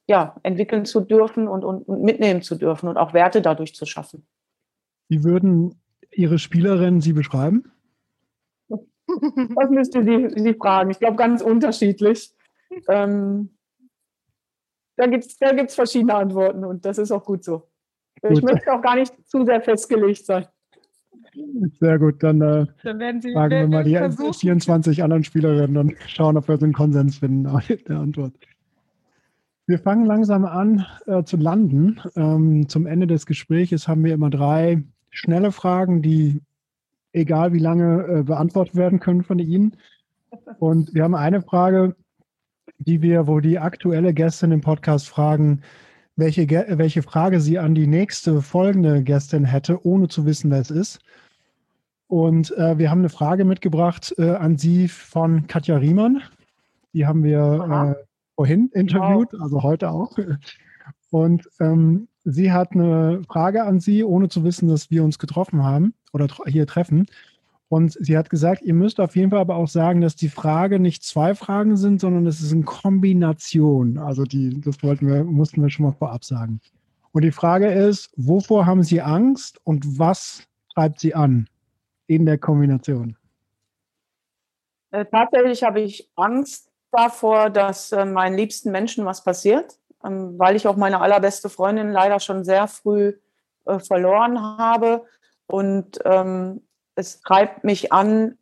ja, 0.08 0.36
entwickeln 0.44 0.86
zu 0.86 1.02
dürfen 1.02 1.48
und, 1.48 1.64
und, 1.64 1.88
und 1.88 2.04
mitnehmen 2.04 2.42
zu 2.42 2.56
dürfen 2.56 2.88
und 2.88 2.98
auch 2.98 3.14
Werte 3.14 3.42
dadurch 3.42 3.74
zu 3.74 3.86
schaffen. 3.86 4.28
Wie 5.08 5.24
würden 5.24 5.82
Ihre 6.12 6.38
Spielerinnen 6.38 7.02
Sie 7.02 7.14
beschreiben? 7.14 7.72
Das 8.68 9.70
müsste 9.70 10.04
Sie, 10.04 10.30
Sie 10.36 10.54
fragen. 10.56 10.90
Ich 10.90 11.00
glaube, 11.00 11.16
ganz 11.16 11.42
unterschiedlich. 11.42 12.34
Ähm, 12.88 13.56
da 14.98 15.08
gibt 15.08 15.26
es 15.26 15.38
da 15.38 15.54
gibt's 15.54 15.76
verschiedene 15.76 16.16
Antworten 16.16 16.66
und 16.66 16.86
das 16.86 16.98
ist 16.98 17.12
auch 17.12 17.24
gut 17.24 17.44
so. 17.44 17.70
Gut. 18.22 18.32
Ich 18.32 18.42
möchte 18.42 18.74
auch 18.74 18.82
gar 18.82 18.96
nicht 18.96 19.14
zu 19.28 19.46
sehr 19.46 19.62
festgelegt 19.62 20.26
sein. 20.26 20.48
Sehr 21.80 22.00
gut, 22.00 22.22
dann, 22.24 22.42
äh, 22.42 22.66
dann 22.84 23.00
werden 23.00 23.22
Sie, 23.22 23.34
fragen 23.34 23.52
wir 23.52 23.68
mal 23.68 23.84
die 23.84 23.96
versuchen. 23.96 24.34
24 24.34 25.04
anderen 25.04 25.24
Spielerinnen 25.24 25.78
und 25.78 25.96
schauen, 26.08 26.38
ob 26.38 26.48
wir 26.48 26.58
so 26.58 26.66
einen 26.66 26.74
Konsens 26.74 27.18
finden 27.18 27.44
der 27.88 27.98
Antwort. 27.98 28.34
Wir 29.68 29.80
fangen 29.80 30.06
langsam 30.06 30.46
an 30.46 30.86
äh, 31.08 31.24
zu 31.24 31.38
landen. 31.38 32.00
Ähm, 32.16 32.70
zum 32.70 32.86
Ende 32.86 33.08
des 33.08 33.26
Gesprächs 33.26 33.88
haben 33.88 34.04
wir 34.04 34.14
immer 34.14 34.30
drei 34.30 34.84
schnelle 35.10 35.52
Fragen, 35.52 36.02
die 36.02 36.42
egal 37.16 37.54
wie 37.54 37.60
lange, 37.60 38.06
äh, 38.08 38.24
beantwortet 38.24 38.76
werden 38.76 39.00
können 39.00 39.24
von 39.24 39.40
Ihnen. 39.40 39.78
Und 40.60 40.94
wir 40.94 41.04
haben 41.04 41.16
eine 41.16 41.42
Frage, 41.42 41.96
die 42.78 43.02
wir, 43.02 43.26
wo 43.28 43.40
die 43.40 43.58
aktuelle 43.58 44.14
Gästin 44.14 44.52
im 44.52 44.62
Podcast 44.62 45.08
fragen, 45.08 45.62
welche, 46.18 46.48
welche 46.50 47.02
Frage 47.02 47.40
sie 47.40 47.58
an 47.58 47.76
die 47.76 47.88
nächste 47.88 48.42
folgende 48.42 49.04
Gästin 49.04 49.46
hätte, 49.46 49.86
ohne 49.86 50.08
zu 50.08 50.26
wissen, 50.26 50.52
wer 50.52 50.60
es 50.60 50.72
ist. 50.72 51.00
Und 52.08 52.56
äh, 52.58 52.78
wir 52.78 52.92
haben 52.92 53.00
eine 53.00 53.10
Frage 53.10 53.46
mitgebracht 53.46 54.14
äh, 54.18 54.32
an 54.32 54.58
Sie 54.58 54.88
von 54.88 55.48
Katja 55.48 55.78
Riemann. 55.78 56.22
Die 56.94 57.06
haben 57.06 57.24
wir 57.24 57.96
äh, 57.98 58.04
vorhin 58.36 58.70
interviewt, 58.74 59.34
wow. 59.34 59.42
also 59.42 59.64
heute 59.64 59.90
auch. 59.90 60.18
Und 61.10 61.50
ähm, 61.60 62.08
sie 62.24 62.52
hat 62.52 62.74
eine 62.74 63.22
Frage 63.28 63.64
an 63.64 63.80
Sie, 63.80 64.04
ohne 64.04 64.30
zu 64.30 64.44
wissen, 64.44 64.68
dass 64.70 64.92
wir 64.92 65.04
uns 65.04 65.18
getroffen 65.18 65.64
haben 65.64 65.94
oder 66.14 66.28
hier 66.46 66.68
treffen. 66.68 67.08
Und 67.68 67.94
sie 67.94 68.18
hat 68.18 68.30
gesagt, 68.30 68.62
ihr 68.62 68.76
müsst 68.76 69.00
auf 69.00 69.16
jeden 69.16 69.32
Fall 69.32 69.40
aber 69.40 69.56
auch 69.56 69.68
sagen, 69.68 70.02
dass 70.02 70.16
die 70.16 70.30
Frage 70.30 70.80
nicht 70.80 71.04
zwei 71.04 71.34
Fragen 71.34 71.78
sind, 71.78 72.00
sondern 72.00 72.28
es 72.28 72.40
ist 72.40 72.54
eine 72.54 72.64
Kombination. 72.64 73.98
Also 73.98 74.24
die, 74.24 74.62
das 74.62 74.84
wollten 74.84 75.08
wir, 75.08 75.24
mussten 75.24 75.62
wir 75.62 75.70
schon 75.70 75.86
mal 75.86 75.92
vorab 75.94 76.24
sagen. 76.24 76.62
Und 77.12 77.24
die 77.24 77.32
Frage 77.32 77.72
ist, 77.72 78.12
wovor 78.18 78.68
haben 78.68 78.84
Sie 78.84 79.02
Angst 79.02 79.60
und 79.64 79.98
was 79.98 80.44
treibt 80.74 81.00
Sie 81.00 81.16
an 81.16 81.48
in 82.08 82.26
der 82.26 82.38
Kombination? 82.38 83.18
Äh, 84.92 85.06
tatsächlich 85.06 85.64
habe 85.64 85.82
ich 85.82 86.10
Angst 86.16 86.72
davor, 86.92 87.50
dass 87.50 87.92
äh, 87.92 88.06
meinen 88.06 88.38
liebsten 88.38 88.72
Menschen 88.72 89.06
was 89.06 89.24
passiert, 89.24 89.80
ähm, 90.04 90.38
weil 90.38 90.56
ich 90.56 90.68
auch 90.68 90.78
meine 90.78 91.02
allerbeste 91.02 91.50
Freundin 91.50 91.92
leider 91.92 92.20
schon 92.20 92.44
sehr 92.44 92.68
früh 92.68 93.14
äh, 93.66 93.80
verloren 93.80 94.40
habe. 94.40 95.06
Und 95.48 96.00
ähm, 96.06 96.62
es 96.96 97.22
treibt 97.22 97.64
mich 97.64 97.92
an, 97.92 98.38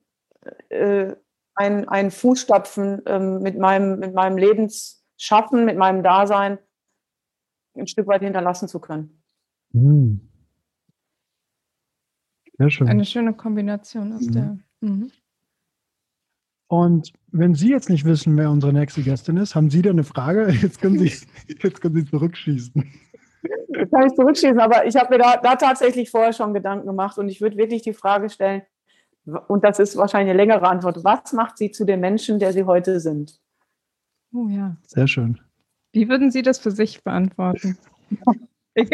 äh, 0.70 1.16
ein, 1.56 1.88
ein 1.88 2.12
Fußstapfen 2.12 3.02
ähm, 3.06 3.40
mit, 3.40 3.58
meinem, 3.58 4.00
mit 4.00 4.14
meinem 4.14 4.38
Lebensschaffen, 4.38 5.66
mit 5.66 5.78
meinem 5.78 6.04
Dasein 6.04 6.60
ein 7.76 7.88
Stück 7.88 8.08
weit 8.08 8.22
hinterlassen 8.22 8.68
zu 8.68 8.80
können. 8.80 9.24
Hm. 9.72 10.30
Sehr 12.64 12.72
schön. 12.72 12.88
Eine 12.88 13.06
schöne 13.06 13.34
Kombination 13.34 14.14
aus 14.14 14.22
mhm. 14.22 14.32
der. 14.32 14.58
Mhm. 14.80 15.12
Und 16.68 17.12
wenn 17.32 17.54
Sie 17.54 17.70
jetzt 17.70 17.90
nicht 17.90 18.06
wissen, 18.06 18.38
wer 18.38 18.50
unsere 18.50 18.72
nächste 18.72 19.02
Gästin 19.02 19.36
ist, 19.38 19.54
haben 19.54 19.70
Sie 19.70 19.82
da 19.82 19.90
eine 19.90 20.06
Frage? 20.06 20.50
Jetzt 20.62 20.82
können 20.82 20.98
Sie, 20.98 21.12
jetzt 21.62 21.82
können 21.82 21.96
Sie 21.96 22.06
zurückschießen. 22.06 22.74
Jetzt 23.68 23.92
kann 23.92 24.08
ich 24.08 24.14
zurückschießen, 24.14 24.60
aber 24.60 24.86
ich 24.86 24.96
habe 24.96 25.14
mir 25.14 25.20
da, 25.20 25.38
da, 25.38 25.56
tatsächlich 25.56 26.10
vorher 26.10 26.32
schon 26.32 26.54
Gedanken 26.54 26.88
gemacht 26.88 27.18
und 27.18 27.28
ich 27.28 27.42
würde 27.42 27.58
wirklich 27.58 27.82
die 27.82 27.94
Frage 27.94 28.30
stellen, 28.30 28.62
und 29.48 29.64
das 29.64 29.80
ist 29.80 29.98
wahrscheinlich 29.98 30.32
eine 30.32 30.38
längere 30.38 30.68
Antwort, 30.68 31.04
was 31.04 31.34
macht 31.34 31.58
Sie 31.58 31.72
zu 31.72 31.86
dem 31.86 32.00
Menschen, 32.00 32.40
der 32.40 32.54
Sie 32.54 32.64
heute 32.64 33.00
sind? 33.00 33.40
Oh 34.34 34.48
ja. 34.48 34.78
Sehr 34.88 35.08
schön. 35.08 35.40
Wie 35.92 36.10
würden 36.10 36.32
Sie 36.32 36.42
das 36.42 36.60
für 36.60 36.72
sich 36.72 37.04
beantworten? 37.04 37.78
Ich 38.76 38.90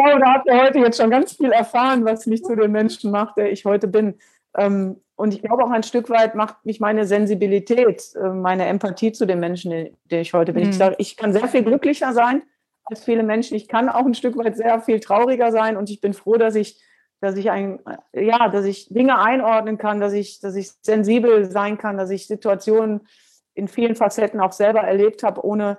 glaube, 0.00 0.20
da 0.20 0.34
habt 0.34 0.46
ihr 0.46 0.60
heute 0.60 0.78
jetzt 0.80 1.00
schon 1.00 1.10
ganz 1.10 1.32
viel 1.34 1.52
erfahren, 1.52 2.04
was 2.04 2.26
mich 2.26 2.42
zu 2.42 2.56
dem 2.56 2.72
Menschen 2.72 3.10
macht, 3.10 3.36
der 3.36 3.52
ich 3.52 3.64
heute 3.64 3.86
bin. 3.86 4.18
Ähm, 4.56 5.00
und 5.16 5.34
ich 5.34 5.42
glaube 5.42 5.64
auch 5.64 5.70
ein 5.70 5.82
Stück 5.82 6.10
weit 6.10 6.34
macht 6.34 6.64
mich 6.64 6.80
meine 6.80 7.06
Sensibilität, 7.06 8.14
äh, 8.16 8.28
meine 8.28 8.66
Empathie 8.66 9.12
zu 9.12 9.26
dem 9.26 9.40
Menschen, 9.40 9.96
der 10.10 10.20
ich 10.20 10.34
heute 10.34 10.52
bin. 10.52 10.64
Mhm. 10.64 10.70
Ich 10.70 10.76
sage, 10.76 10.96
ich 10.98 11.16
kann 11.16 11.32
sehr 11.32 11.48
viel 11.48 11.62
glücklicher 11.62 12.12
sein 12.12 12.42
als 12.84 13.04
viele 13.04 13.22
Menschen. 13.22 13.56
Ich 13.56 13.68
kann 13.68 13.88
auch 13.88 14.04
ein 14.04 14.14
Stück 14.14 14.36
weit 14.36 14.56
sehr 14.56 14.80
viel 14.80 15.00
trauriger 15.00 15.52
sein 15.52 15.76
und 15.76 15.88
ich 15.90 16.00
bin 16.00 16.14
froh, 16.14 16.36
dass 16.36 16.54
ich, 16.54 16.82
dass 17.20 17.36
ich 17.36 17.50
ein, 17.50 17.80
ja, 18.12 18.48
dass 18.48 18.64
ich 18.64 18.88
Dinge 18.88 19.18
einordnen 19.18 19.78
kann, 19.78 20.00
dass 20.00 20.12
ich, 20.12 20.40
dass 20.40 20.56
ich 20.56 20.70
sensibel 20.82 21.50
sein 21.50 21.78
kann, 21.78 21.96
dass 21.96 22.10
ich 22.10 22.26
Situationen 22.26 23.06
in 23.54 23.68
vielen 23.68 23.94
Facetten 23.94 24.40
auch 24.40 24.52
selber 24.52 24.80
erlebt 24.80 25.22
habe, 25.22 25.44
ohne 25.44 25.78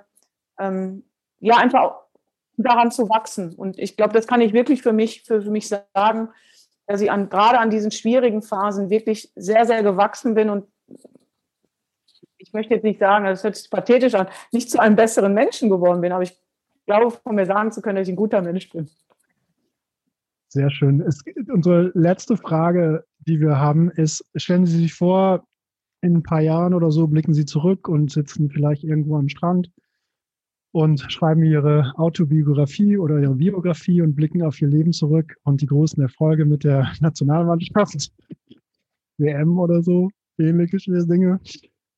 ähm, 0.58 1.04
ja 1.38 1.56
einfach 1.56 2.05
daran 2.56 2.90
zu 2.90 3.08
wachsen. 3.08 3.54
Und 3.54 3.78
ich 3.78 3.96
glaube, 3.96 4.12
das 4.12 4.26
kann 4.26 4.40
ich 4.40 4.52
wirklich 4.52 4.82
für 4.82 4.92
mich, 4.92 5.22
für, 5.22 5.42
für 5.42 5.50
mich 5.50 5.68
sagen, 5.68 6.28
dass 6.86 7.00
ich 7.00 7.10
an, 7.10 7.28
gerade 7.28 7.58
an 7.58 7.70
diesen 7.70 7.90
schwierigen 7.90 8.42
Phasen 8.42 8.90
wirklich 8.90 9.32
sehr, 9.34 9.66
sehr 9.66 9.82
gewachsen 9.82 10.34
bin 10.34 10.50
und 10.50 10.66
ich 12.38 12.52
möchte 12.52 12.74
jetzt 12.74 12.84
nicht 12.84 13.00
sagen, 13.00 13.24
das 13.24 13.42
hört 13.42 13.56
sich 13.56 13.70
pathetisch 13.70 14.14
an, 14.14 14.28
nicht 14.52 14.70
zu 14.70 14.78
einem 14.78 14.94
besseren 14.94 15.34
Menschen 15.34 15.68
geworden 15.68 16.00
bin, 16.00 16.12
aber 16.12 16.22
ich 16.22 16.38
glaube, 16.86 17.10
von 17.10 17.34
mir 17.34 17.46
sagen 17.46 17.72
zu 17.72 17.82
können, 17.82 17.96
dass 17.96 18.06
ich 18.06 18.12
ein 18.12 18.16
guter 18.16 18.40
Mensch 18.40 18.70
bin. 18.70 18.88
Sehr 20.48 20.70
schön. 20.70 21.00
Es, 21.00 21.22
unsere 21.52 21.90
letzte 21.94 22.36
Frage, 22.36 23.04
die 23.18 23.40
wir 23.40 23.58
haben, 23.58 23.90
ist, 23.90 24.24
stellen 24.36 24.64
Sie 24.64 24.78
sich 24.78 24.94
vor, 24.94 25.44
in 26.02 26.18
ein 26.18 26.22
paar 26.22 26.40
Jahren 26.40 26.72
oder 26.72 26.90
so 26.90 27.08
blicken 27.08 27.34
Sie 27.34 27.46
zurück 27.46 27.88
und 27.88 28.12
sitzen 28.12 28.48
vielleicht 28.48 28.84
irgendwo 28.84 29.16
am 29.16 29.28
Strand 29.28 29.72
und 30.76 31.00
schreiben 31.10 31.42
Ihre 31.42 31.94
Autobiografie 31.96 32.98
oder 32.98 33.18
Ihre 33.18 33.34
Biografie 33.34 34.02
und 34.02 34.14
blicken 34.14 34.42
auf 34.42 34.60
Ihr 34.60 34.68
Leben 34.68 34.92
zurück 34.92 35.34
und 35.44 35.62
die 35.62 35.66
großen 35.66 36.02
Erfolge 36.02 36.44
mit 36.44 36.64
der 36.64 36.92
Nationalmannschaft, 37.00 38.12
WM 39.18 39.58
oder 39.58 39.82
so, 39.82 40.10
ähnliche 40.38 40.76
Dinge. 41.06 41.40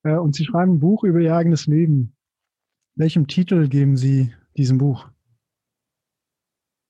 Äh, 0.05 0.15
und 0.15 0.37
Sie 0.37 0.45
schreiben 0.45 0.75
ein 0.75 0.79
Buch 0.79 1.03
über 1.03 1.19
Ihr 1.19 1.35
eigenes 1.35 1.67
Leben. 1.67 2.15
Welchem 2.95 3.27
Titel 3.27 3.67
geben 3.67 3.97
Sie 3.97 4.33
diesem 4.57 4.79
Buch? 4.79 5.09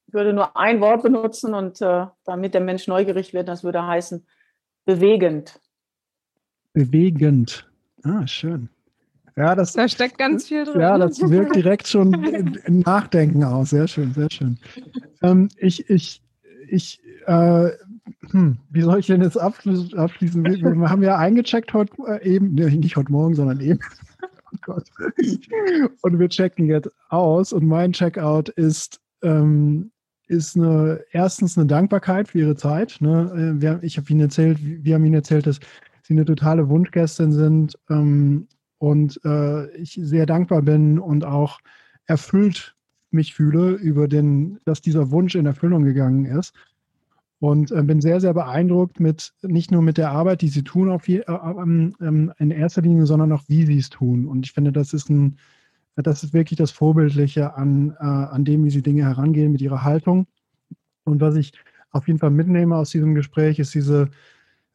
Ich 0.08 0.12
würde 0.12 0.34
nur 0.34 0.58
ein 0.58 0.82
Wort 0.82 1.02
benutzen 1.02 1.54
und 1.54 1.80
äh, 1.80 2.04
damit 2.24 2.52
der 2.52 2.60
Mensch 2.60 2.86
neugierig 2.86 3.32
wird, 3.32 3.48
das 3.48 3.64
würde 3.64 3.86
heißen 3.86 4.26
bewegend 4.84 5.58
bewegend. 6.78 7.68
Ah, 8.04 8.26
schön. 8.26 8.68
Ja, 9.38 9.54
das, 9.54 9.72
da 9.72 9.88
steckt 9.88 10.18
ganz 10.18 10.48
viel 10.48 10.64
drin. 10.64 10.80
Ja, 10.80 10.98
das 10.98 11.20
wirkt 11.20 11.54
direkt 11.54 11.86
schon 11.86 12.12
im 12.64 12.80
Nachdenken 12.80 13.44
aus. 13.44 13.70
Sehr 13.70 13.86
schön, 13.86 14.12
sehr 14.12 14.28
schön. 14.30 14.58
Ähm, 15.22 15.48
ich, 15.56 15.88
ich, 15.88 16.20
ich, 16.68 17.00
äh, 17.26 17.70
hm, 18.30 18.58
wie 18.68 18.80
soll 18.80 18.98
ich 18.98 19.06
denn 19.06 19.22
jetzt 19.22 19.36
abschließen? 19.36 20.44
Wir, 20.44 20.74
wir 20.74 20.90
haben 20.90 21.04
ja 21.04 21.16
eingecheckt 21.18 21.72
heute 21.72 21.92
äh, 22.08 22.28
eben, 22.28 22.54
nee, 22.54 22.68
nicht 22.68 22.96
heute 22.96 23.12
Morgen, 23.12 23.36
sondern 23.36 23.60
eben. 23.60 23.78
oh 24.22 24.56
Gott. 24.62 24.90
Und 26.02 26.18
wir 26.18 26.28
checken 26.28 26.66
jetzt 26.66 26.90
aus 27.08 27.52
und 27.52 27.64
mein 27.64 27.92
Checkout 27.92 28.48
ist, 28.48 29.00
ähm, 29.22 29.92
ist 30.26 30.56
eine, 30.56 31.00
erstens 31.12 31.56
eine 31.56 31.68
Dankbarkeit 31.68 32.26
für 32.26 32.40
ihre 32.40 32.56
Zeit. 32.56 32.96
Ne? 32.98 33.54
Äh, 33.56 33.62
wir, 33.62 33.78
ich 33.82 33.98
habe 33.98 34.10
Ihnen 34.10 34.22
erzählt, 34.22 34.58
wir 34.60 34.96
haben 34.96 35.04
Ihnen 35.04 35.14
erzählt, 35.14 35.46
dass 35.46 35.60
Sie 36.02 36.14
eine 36.14 36.24
totale 36.24 36.68
Wunschgästin 36.68 37.30
sind 37.30 37.78
ähm, 37.88 38.48
und 38.78 39.20
äh, 39.24 39.70
ich 39.76 39.98
sehr 40.00 40.26
dankbar 40.26 40.62
bin 40.62 40.98
und 40.98 41.24
auch 41.24 41.60
erfüllt 42.06 42.74
mich 43.10 43.34
fühle 43.34 43.72
über 43.72 44.08
den, 44.08 44.58
dass 44.64 44.80
dieser 44.80 45.10
Wunsch 45.10 45.34
in 45.34 45.46
Erfüllung 45.46 45.84
gegangen 45.84 46.24
ist. 46.24 46.54
Und 47.40 47.70
äh, 47.70 47.82
bin 47.84 48.00
sehr, 48.00 48.20
sehr 48.20 48.34
beeindruckt 48.34 48.98
mit, 48.98 49.32
nicht 49.42 49.70
nur 49.70 49.80
mit 49.80 49.96
der 49.96 50.10
Arbeit, 50.10 50.42
die 50.42 50.48
sie 50.48 50.64
tun 50.64 50.90
auf 50.90 51.08
äh, 51.08 51.22
ähm, 51.28 52.32
in 52.38 52.50
erster 52.50 52.82
Linie, 52.82 53.06
sondern 53.06 53.30
auch 53.32 53.44
wie 53.46 53.64
sie 53.64 53.78
es 53.78 53.90
tun. 53.90 54.26
Und 54.26 54.44
ich 54.44 54.52
finde, 54.52 54.72
das 54.72 54.92
ist 54.92 55.08
ein, 55.08 55.38
das 55.94 56.24
ist 56.24 56.32
wirklich 56.32 56.58
das 56.58 56.72
Vorbildliche 56.72 57.54
an, 57.54 57.96
äh, 58.00 58.04
an 58.04 58.44
dem, 58.44 58.64
wie 58.64 58.70
sie 58.70 58.82
Dinge 58.82 59.04
herangehen 59.04 59.52
mit 59.52 59.60
ihrer 59.60 59.84
Haltung. 59.84 60.26
Und 61.04 61.20
was 61.20 61.36
ich 61.36 61.52
auf 61.90 62.08
jeden 62.08 62.18
Fall 62.18 62.30
mitnehme 62.30 62.76
aus 62.76 62.90
diesem 62.90 63.14
Gespräch, 63.14 63.60
ist 63.60 63.72
diese, 63.72 64.10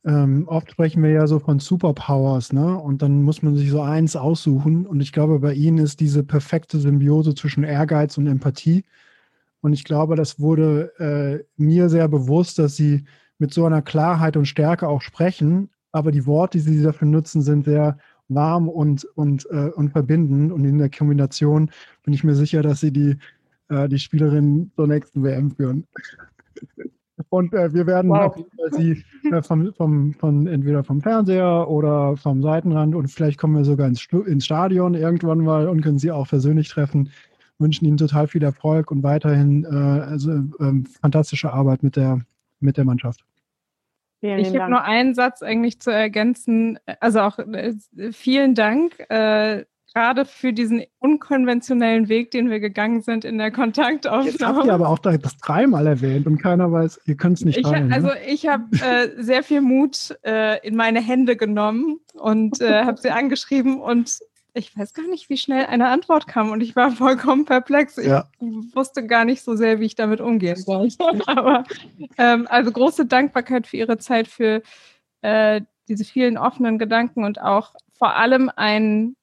ähm, 0.05 0.47
oft 0.47 0.71
sprechen 0.71 1.01
wir 1.01 1.11
ja 1.11 1.27
so 1.27 1.39
von 1.39 1.59
Superpowers, 1.59 2.51
ne? 2.51 2.77
Und 2.77 3.01
dann 3.01 3.23
muss 3.23 3.41
man 3.41 3.55
sich 3.55 3.71
so 3.71 3.81
eins 3.81 4.15
aussuchen. 4.15 4.85
Und 4.85 4.99
ich 4.99 5.13
glaube, 5.13 5.39
bei 5.39 5.53
Ihnen 5.53 5.77
ist 5.77 5.99
diese 6.01 6.23
perfekte 6.23 6.80
Symbiose 6.80 7.35
zwischen 7.35 7.63
Ehrgeiz 7.63 8.17
und 8.17 8.27
Empathie. 8.27 8.84
Und 9.61 9.71
ich 9.73 9.85
glaube, 9.85 10.15
das 10.17 10.39
wurde 10.41 10.91
äh, 10.99 11.45
mir 11.61 11.88
sehr 11.89 12.09
bewusst, 12.09 12.59
dass 12.59 12.75
Sie 12.75 13.05
mit 13.39 13.53
so 13.53 13.65
einer 13.65 13.81
Klarheit 13.81 14.35
und 14.35 14.45
Stärke 14.45 14.89
auch 14.89 15.01
sprechen. 15.01 15.69
Aber 15.93 16.11
die 16.11 16.25
Worte, 16.25 16.57
die 16.57 16.63
Sie 16.63 16.84
dafür 16.84 17.07
nutzen, 17.07 17.41
sind 17.41 17.63
sehr 17.65 17.97
warm 18.27 18.67
und, 18.67 19.05
und, 19.15 19.47
äh, 19.51 19.69
und 19.69 19.91
verbindend. 19.91 20.51
Und 20.51 20.65
in 20.65 20.80
der 20.80 20.89
Kombination 20.89 21.71
bin 22.03 22.13
ich 22.13 22.25
mir 22.25 22.35
sicher, 22.35 22.61
dass 22.61 22.81
Sie 22.81 22.91
die, 22.91 23.17
äh, 23.69 23.88
die 23.88 23.99
Spielerin 23.99 24.71
zur 24.75 24.88
nächsten 24.88 25.23
WM 25.23 25.51
führen. 25.51 25.88
Und 27.30 27.53
äh, 27.53 27.73
wir 27.73 27.85
werden 27.85 28.10
wow. 28.10 28.35
sie 28.72 29.03
äh, 29.31 29.41
vom, 29.41 29.73
vom, 29.73 30.14
von 30.14 30.48
entweder 30.48 30.84
vom 30.84 31.02
Fernseher 31.02 31.69
oder 31.69 32.18
vom 32.18 32.41
Seitenrand 32.41 32.95
und 32.95 33.07
vielleicht 33.07 33.40
kommen 33.40 33.56
wir 33.56 33.65
sogar 33.65 33.88
ins, 33.88 34.07
ins 34.26 34.45
Stadion 34.45 34.95
irgendwann 34.95 35.40
mal 35.40 35.68
und 35.68 35.81
können 35.81 35.99
sie 35.99 36.11
auch 36.11 36.27
persönlich 36.27 36.69
treffen. 36.69 37.11
Wünschen 37.60 37.85
ihnen 37.85 37.98
total 37.98 38.27
viel 38.27 38.44
Erfolg 38.44 38.90
und 38.90 39.03
weiterhin 39.03 39.64
äh, 39.64 39.68
also, 39.68 40.31
ähm, 40.60 40.85
fantastische 41.02 41.53
Arbeit 41.53 41.84
mit 41.84 41.95
der, 41.95 42.22
mit 42.60 42.77
der 42.77 42.85
Mannschaft. 42.85 43.23
Vielen 44.19 44.40
ich 44.40 44.57
habe 44.57 44.72
nur 44.72 44.84
einen 44.84 45.14
Satz 45.14 45.44
eigentlich 45.44 45.80
zu 45.81 45.91
ergänzen. 45.91 46.80
Also 46.99 47.19
auch 47.19 47.38
äh, 47.40 47.73
vielen 48.11 48.56
Dank. 48.56 48.99
Äh, 49.10 49.65
gerade 49.93 50.25
für 50.25 50.53
diesen 50.53 50.83
unkonventionellen 50.99 52.09
Weg, 52.09 52.31
den 52.31 52.49
wir 52.49 52.59
gegangen 52.59 53.01
sind 53.01 53.25
in 53.25 53.37
der 53.37 53.51
Kontaktaufnahme. 53.51 54.29
Jetzt 54.29 54.43
habt 54.45 54.65
ihr 54.65 54.73
aber 54.73 54.89
auch 54.89 54.99
das 54.99 55.37
dreimal 55.37 55.85
erwähnt 55.85 56.25
und 56.25 56.39
keiner 56.39 56.71
weiß, 56.71 57.01
ihr 57.05 57.15
könnt 57.15 57.37
es 57.37 57.45
nicht 57.45 57.59
ich, 57.59 57.67
rein, 57.67 57.93
Also 57.93 58.07
ne? 58.07 58.17
ich 58.27 58.47
habe 58.47 58.63
äh, 58.77 59.21
sehr 59.21 59.43
viel 59.43 59.61
Mut 59.61 60.17
äh, 60.23 60.65
in 60.65 60.75
meine 60.75 61.01
Hände 61.01 61.35
genommen 61.35 61.99
und 62.13 62.59
äh, 62.61 62.83
habe 62.85 62.99
sie 62.99 63.11
angeschrieben 63.11 63.79
und 63.79 64.19
ich 64.55 64.77
weiß 64.77 64.93
gar 64.93 65.07
nicht, 65.07 65.29
wie 65.29 65.37
schnell 65.37 65.65
eine 65.65 65.87
Antwort 65.87 66.27
kam 66.27 66.51
und 66.51 66.61
ich 66.61 66.75
war 66.75 66.91
vollkommen 66.91 67.45
perplex. 67.45 67.97
Ich 67.97 68.07
ja. 68.07 68.27
wusste 68.73 69.05
gar 69.05 69.25
nicht 69.25 69.43
so 69.43 69.55
sehr, 69.55 69.79
wie 69.79 69.85
ich 69.85 69.95
damit 69.95 70.21
umgehen 70.21 70.55
sollte. 70.55 71.03
Aber 71.27 71.63
ähm, 72.17 72.47
also 72.49 72.71
große 72.71 73.05
Dankbarkeit 73.05 73.67
für 73.67 73.77
Ihre 73.77 73.97
Zeit, 73.97 74.27
für 74.27 74.61
äh, 75.21 75.61
diese 75.87 76.05
vielen 76.05 76.37
offenen 76.37 76.77
Gedanken 76.77 77.23
und 77.23 77.41
auch 77.41 77.73
vor 77.97 78.15
allem 78.15 78.51
ein 78.55 79.15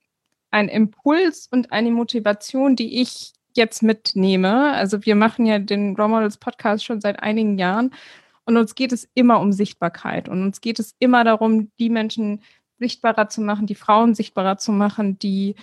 ein 0.50 0.68
Impuls 0.68 1.48
und 1.50 1.72
eine 1.72 1.90
Motivation, 1.90 2.76
die 2.76 3.00
ich 3.00 3.32
jetzt 3.56 3.82
mitnehme, 3.82 4.72
also 4.72 5.04
wir 5.04 5.16
machen 5.16 5.44
ja 5.46 5.58
den 5.58 5.96
Role 5.96 6.08
Models 6.08 6.38
Podcast 6.38 6.84
schon 6.84 7.00
seit 7.00 7.20
einigen 7.20 7.58
Jahren 7.58 7.92
und 8.44 8.56
uns 8.56 8.74
geht 8.74 8.92
es 8.92 9.08
immer 9.14 9.40
um 9.40 9.52
Sichtbarkeit 9.52 10.28
und 10.28 10.42
uns 10.42 10.60
geht 10.60 10.78
es 10.78 10.94
immer 10.98 11.24
darum, 11.24 11.70
die 11.78 11.90
Menschen 11.90 12.42
sichtbarer 12.78 13.28
zu 13.28 13.40
machen, 13.40 13.66
die 13.66 13.74
Frauen 13.74 14.14
sichtbarer 14.14 14.56
zu 14.56 14.72
machen, 14.72 15.18
die 15.18 15.54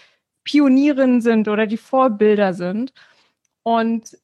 Pionierinnen 0.43 1.19
sind 1.21 1.49
oder 1.49 1.67
die 1.67 1.77
Vorbilder 1.77 2.53
sind. 2.53 2.93
Und 3.63 4.17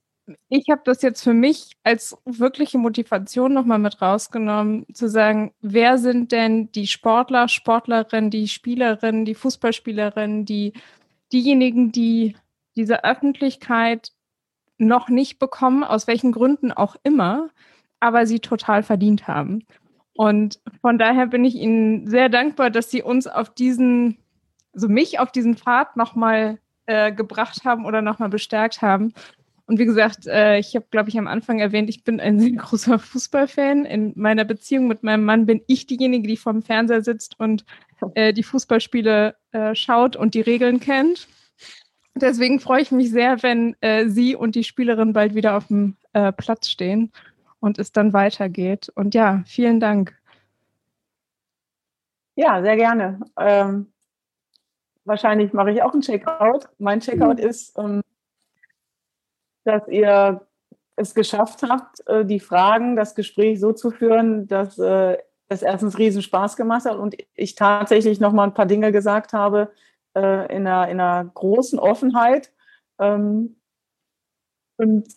ich 0.50 0.70
habe 0.70 0.82
das 0.86 1.02
jetzt 1.02 1.22
für 1.22 1.34
mich 1.34 1.76
als 1.84 2.18
wirkliche 2.26 2.78
Motivation 2.78 3.54
nochmal 3.54 3.80
mit 3.80 4.02
rausgenommen, 4.02 4.86
zu 4.94 5.10
sagen, 5.10 5.54
wer 5.62 5.98
sind 5.98 6.32
denn 6.32 6.72
die 6.72 6.88
Sportler, 6.88 7.48
Sportlerinnen, 7.48 8.30
die 8.30 8.48
Spielerinnen, 8.48 9.26
die 9.26 9.36
Fußballspielerinnen, 9.36 10.46
die 10.46 10.74
diejenigen, 11.32 11.92
die 11.92 12.36
diese 12.76 13.04
Öffentlichkeit 13.04 14.12
noch 14.78 15.10
nicht 15.10 15.40
bekommen, 15.40 15.84
aus 15.84 16.08
welchen 16.08 16.32
Gründen 16.32 16.72
auch 16.72 16.96
immer, 17.04 17.50
aber 18.00 18.26
sie 18.26 18.40
total 18.40 18.84
verdient 18.84 19.28
haben. 19.28 19.66
Und 20.16 20.60
von 20.82 20.98
daher 20.98 21.28
bin 21.28 21.44
ich 21.44 21.56
Ihnen 21.56 22.08
sehr 22.08 22.30
dankbar, 22.30 22.70
dass 22.70 22.92
Sie 22.92 23.02
uns 23.02 23.28
auf 23.28 23.50
diesen, 23.50 24.18
also 24.74 24.88
mich 24.88 25.20
auf 25.20 25.32
diesen 25.32 25.58
Pfad 25.58 25.98
nochmal 25.98 26.60
äh, 26.86 27.12
gebracht 27.12 27.66
haben 27.66 27.86
oder 27.86 28.02
nochmal 28.02 28.30
bestärkt 28.30 28.82
haben. 28.82 29.14
Und 29.66 29.80
wie 29.80 29.86
gesagt, 29.86 30.28
äh, 30.28 30.60
ich 30.60 30.76
habe, 30.76 30.86
glaube 30.92 31.10
ich, 31.10 31.18
am 31.18 31.28
Anfang 31.28 31.60
erwähnt, 31.60 31.90
ich 31.90 32.04
bin 32.04 32.20
ein 32.20 32.40
sehr 32.40 32.52
großer 32.52 33.00
Fußballfan. 33.00 33.86
In 33.86 34.14
meiner 34.16 34.46
Beziehung 34.46 34.88
mit 34.88 35.04
meinem 35.04 35.24
Mann 35.24 35.46
bin 35.46 35.62
ich 35.68 35.88
diejenige, 35.88 36.28
die 36.28 36.38
vorm 36.38 36.62
Fernseher 36.62 37.02
sitzt 37.02 37.40
und 37.40 37.66
äh, 38.16 38.34
die 38.34 38.44
Fußballspiele 38.44 39.36
äh, 39.52 39.76
schaut 39.76 40.16
und 40.16 40.34
die 40.34 40.42
Regeln 40.42 40.80
kennt. 40.80 41.28
Deswegen 42.16 42.60
freue 42.60 42.82
ich 42.82 42.92
mich 42.92 43.10
sehr, 43.10 43.42
wenn 43.42 43.76
äh, 43.82 44.08
Sie 44.08 44.36
und 44.36 44.56
die 44.56 44.64
Spielerin 44.64 45.14
bald 45.14 45.34
wieder 45.34 45.58
auf 45.58 45.68
dem 45.68 45.98
äh, 46.14 46.32
Platz 46.32 46.70
stehen 46.70 47.12
und 47.60 47.80
es 47.80 47.92
dann 47.92 48.14
weitergeht. 48.14 48.92
Und 48.94 49.16
ja, 49.16 49.44
vielen 49.48 49.80
Dank. 49.80 50.16
Ja, 52.36 52.62
sehr 52.62 52.76
gerne. 52.76 53.20
Ähm, 53.40 53.92
wahrscheinlich 55.06 55.54
mache 55.54 55.72
ich 55.72 55.82
auch 55.82 55.94
einen 55.94 56.02
Checkout. 56.02 56.68
Mein 56.78 57.00
Checkout 57.00 57.38
mhm. 57.38 57.48
ist, 57.48 57.78
ähm, 57.78 58.02
dass 59.64 59.88
ihr 59.88 60.46
es 60.96 61.16
geschafft 61.16 61.64
habt, 61.64 62.08
äh, 62.08 62.26
die 62.26 62.40
Fragen, 62.40 62.96
das 62.96 63.16
Gespräch 63.16 63.60
so 63.60 63.74
zu 63.74 63.92
führen, 63.92 64.48
dass 64.48 64.78
äh, 64.78 65.18
es 65.50 65.62
erstens 65.62 65.98
riesen 65.98 66.22
Spaß 66.22 66.56
gemacht 66.56 66.86
hat 66.86 66.98
und 66.98 67.16
ich 67.36 67.56
tatsächlich 67.56 68.20
noch 68.20 68.34
mal 68.34 68.44
ein 68.44 68.54
paar 68.54 68.66
Dinge 68.66 68.92
gesagt 68.92 69.34
habe, 69.34 69.72
äh, 70.16 70.56
in, 70.56 70.68
einer, 70.68 70.90
in 70.90 71.00
einer 71.00 71.26
großen 71.26 71.80
Offenheit. 71.80 72.52
Ähm, 73.00 73.56
und 74.78 75.08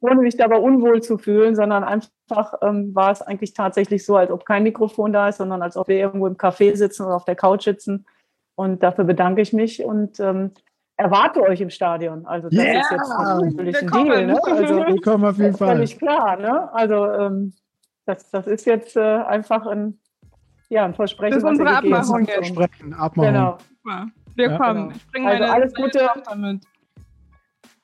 ohne 0.00 0.22
mich 0.22 0.36
dabei 0.36 0.58
unwohl 0.58 1.02
zu 1.02 1.18
fühlen, 1.18 1.56
sondern 1.56 1.82
einfach 1.82 2.54
ähm, 2.62 2.94
war 2.94 3.10
es 3.10 3.22
eigentlich 3.22 3.54
tatsächlich 3.54 4.04
so, 4.04 4.16
als 4.16 4.30
ob 4.30 4.44
kein 4.44 4.62
Mikrofon 4.62 5.12
da 5.12 5.28
ist, 5.28 5.38
sondern 5.38 5.62
als 5.62 5.76
ob 5.76 5.88
wir 5.88 5.96
irgendwo 5.96 6.26
im 6.26 6.36
Café 6.36 6.76
sitzen 6.76 7.06
oder 7.06 7.16
auf 7.16 7.24
der 7.24 7.36
Couch 7.36 7.64
sitzen. 7.64 8.06
Und 8.54 8.82
dafür 8.82 9.04
bedanke 9.04 9.42
ich 9.42 9.52
mich 9.52 9.84
und 9.84 10.20
ähm, 10.20 10.52
erwarte 10.96 11.42
euch 11.42 11.60
im 11.60 11.70
Stadion. 11.70 12.26
Also 12.26 12.48
das 12.48 12.58
yeah, 12.58 12.80
ist 12.80 12.90
jetzt 12.90 13.08
natürlich 13.08 13.82
ein 13.82 13.88
Deal. 13.88 14.26
Ne? 14.26 14.40
Also, 14.44 14.86
Willkommen 14.86 15.24
auf 15.24 15.38
jeden 15.38 15.56
Fall. 15.56 15.74
Völlig 15.76 15.98
klar. 15.98 16.36
Ne? 16.36 16.72
Also 16.72 17.10
ähm, 17.12 17.52
das, 18.06 18.30
das 18.30 18.46
ist 18.46 18.66
jetzt 18.66 18.96
äh, 18.96 19.00
einfach 19.00 19.66
ein, 19.66 19.98
ja, 20.68 20.84
ein 20.84 20.94
Versprechen. 20.94 21.34
Das 21.34 21.42
ist 21.42 21.48
unsere 21.48 21.76
Abmachung 21.76 22.24
jetzt. 22.24 22.54
Versprechen, 22.54 22.94
Abmachung. 22.94 23.32
Genau. 23.32 23.58
Super. 23.82 24.06
Wir 24.34 24.50
ja, 24.50 24.58
kommen. 24.58 24.88
Genau. 24.88 24.96
Ich 24.96 25.10
bringe 25.10 25.28
also 25.28 25.42
meine, 25.42 25.52
alles 25.52 25.74
Gute. 25.74 26.08
mit. 26.36 26.66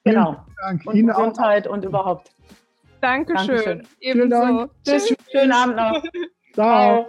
Genau. 0.04 0.36
Dank. 0.60 0.86
Und 0.86 0.96
Ihnen 0.96 1.08
Gesundheit 1.08 1.68
auch. 1.68 1.72
und 1.72 1.84
überhaupt. 1.84 2.30
Dankeschön. 3.00 3.46
Dankeschön. 3.46 3.88
Ebenso. 4.00 4.68
Tschüss. 4.84 5.14
Schönen 5.30 5.52
Abend 5.52 5.76
noch. 5.76 6.02
Ciao. 6.54 7.06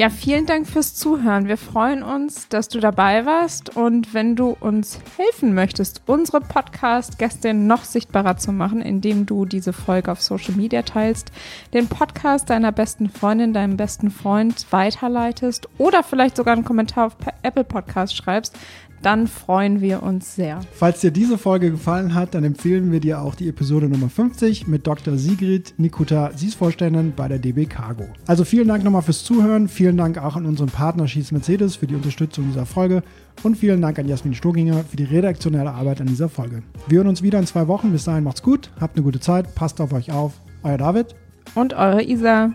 Ja, 0.00 0.08
vielen 0.08 0.46
Dank 0.46 0.66
fürs 0.66 0.94
Zuhören. 0.94 1.46
Wir 1.46 1.58
freuen 1.58 2.02
uns, 2.02 2.48
dass 2.48 2.68
du 2.68 2.80
dabei 2.80 3.26
warst 3.26 3.76
und 3.76 4.14
wenn 4.14 4.34
du 4.34 4.56
uns 4.58 4.98
helfen 5.18 5.52
möchtest, 5.52 6.00
unsere 6.06 6.40
Podcast-Gäste 6.40 7.52
noch 7.52 7.84
sichtbarer 7.84 8.38
zu 8.38 8.50
machen, 8.50 8.80
indem 8.80 9.26
du 9.26 9.44
diese 9.44 9.74
Folge 9.74 10.10
auf 10.10 10.22
Social 10.22 10.54
Media 10.54 10.80
teilst, 10.80 11.32
den 11.74 11.86
Podcast 11.86 12.48
deiner 12.48 12.72
besten 12.72 13.10
Freundin, 13.10 13.52
deinem 13.52 13.76
besten 13.76 14.10
Freund 14.10 14.64
weiterleitest 14.70 15.68
oder 15.76 16.02
vielleicht 16.02 16.38
sogar 16.38 16.54
einen 16.54 16.64
Kommentar 16.64 17.08
auf 17.08 17.16
Apple 17.42 17.64
Podcast 17.64 18.16
schreibst, 18.16 18.56
dann 19.02 19.26
freuen 19.26 19.80
wir 19.80 20.02
uns 20.02 20.34
sehr. 20.34 20.60
Falls 20.72 21.00
dir 21.00 21.10
diese 21.10 21.38
Folge 21.38 21.70
gefallen 21.70 22.14
hat, 22.14 22.34
dann 22.34 22.44
empfehlen 22.44 22.92
wir 22.92 23.00
dir 23.00 23.22
auch 23.22 23.34
die 23.34 23.48
Episode 23.48 23.88
Nummer 23.88 24.10
50 24.10 24.66
mit 24.66 24.86
Dr. 24.86 25.16
Sigrid 25.16 25.74
Nikuta, 25.78 26.32
sie 26.36 26.48
ist 26.48 26.56
Vorständin 26.56 27.12
bei 27.16 27.28
der 27.28 27.38
DB 27.38 27.66
Cargo. 27.66 28.08
Also 28.26 28.44
vielen 28.44 28.68
Dank 28.68 28.84
nochmal 28.84 29.02
fürs 29.02 29.24
Zuhören, 29.24 29.68
vielen 29.90 29.96
Dank 29.96 30.18
auch 30.18 30.36
an 30.36 30.46
unseren 30.46 30.68
Partner 30.68 31.08
Schieß 31.08 31.32
Mercedes 31.32 31.74
für 31.74 31.88
die 31.88 31.96
Unterstützung 31.96 32.46
dieser 32.46 32.64
Folge 32.64 33.02
und 33.42 33.56
vielen 33.56 33.82
Dank 33.82 33.98
an 33.98 34.06
Jasmin 34.06 34.34
Stoginger 34.36 34.84
für 34.84 34.96
die 34.96 35.02
redaktionelle 35.02 35.72
Arbeit 35.72 36.00
an 36.00 36.06
dieser 36.06 36.28
Folge. 36.28 36.62
Wir 36.86 36.98
hören 36.98 37.08
uns 37.08 37.22
wieder 37.22 37.40
in 37.40 37.46
zwei 37.48 37.66
Wochen. 37.66 37.90
Bis 37.90 38.04
dahin 38.04 38.22
macht's 38.22 38.40
gut, 38.40 38.70
habt 38.80 38.94
eine 38.94 39.02
gute 39.02 39.18
Zeit, 39.18 39.52
passt 39.56 39.80
auf 39.80 39.92
euch 39.92 40.12
auf. 40.12 40.34
Euer 40.62 40.78
David 40.78 41.16
und 41.56 41.74
eure 41.74 42.04
Isa. 42.04 42.52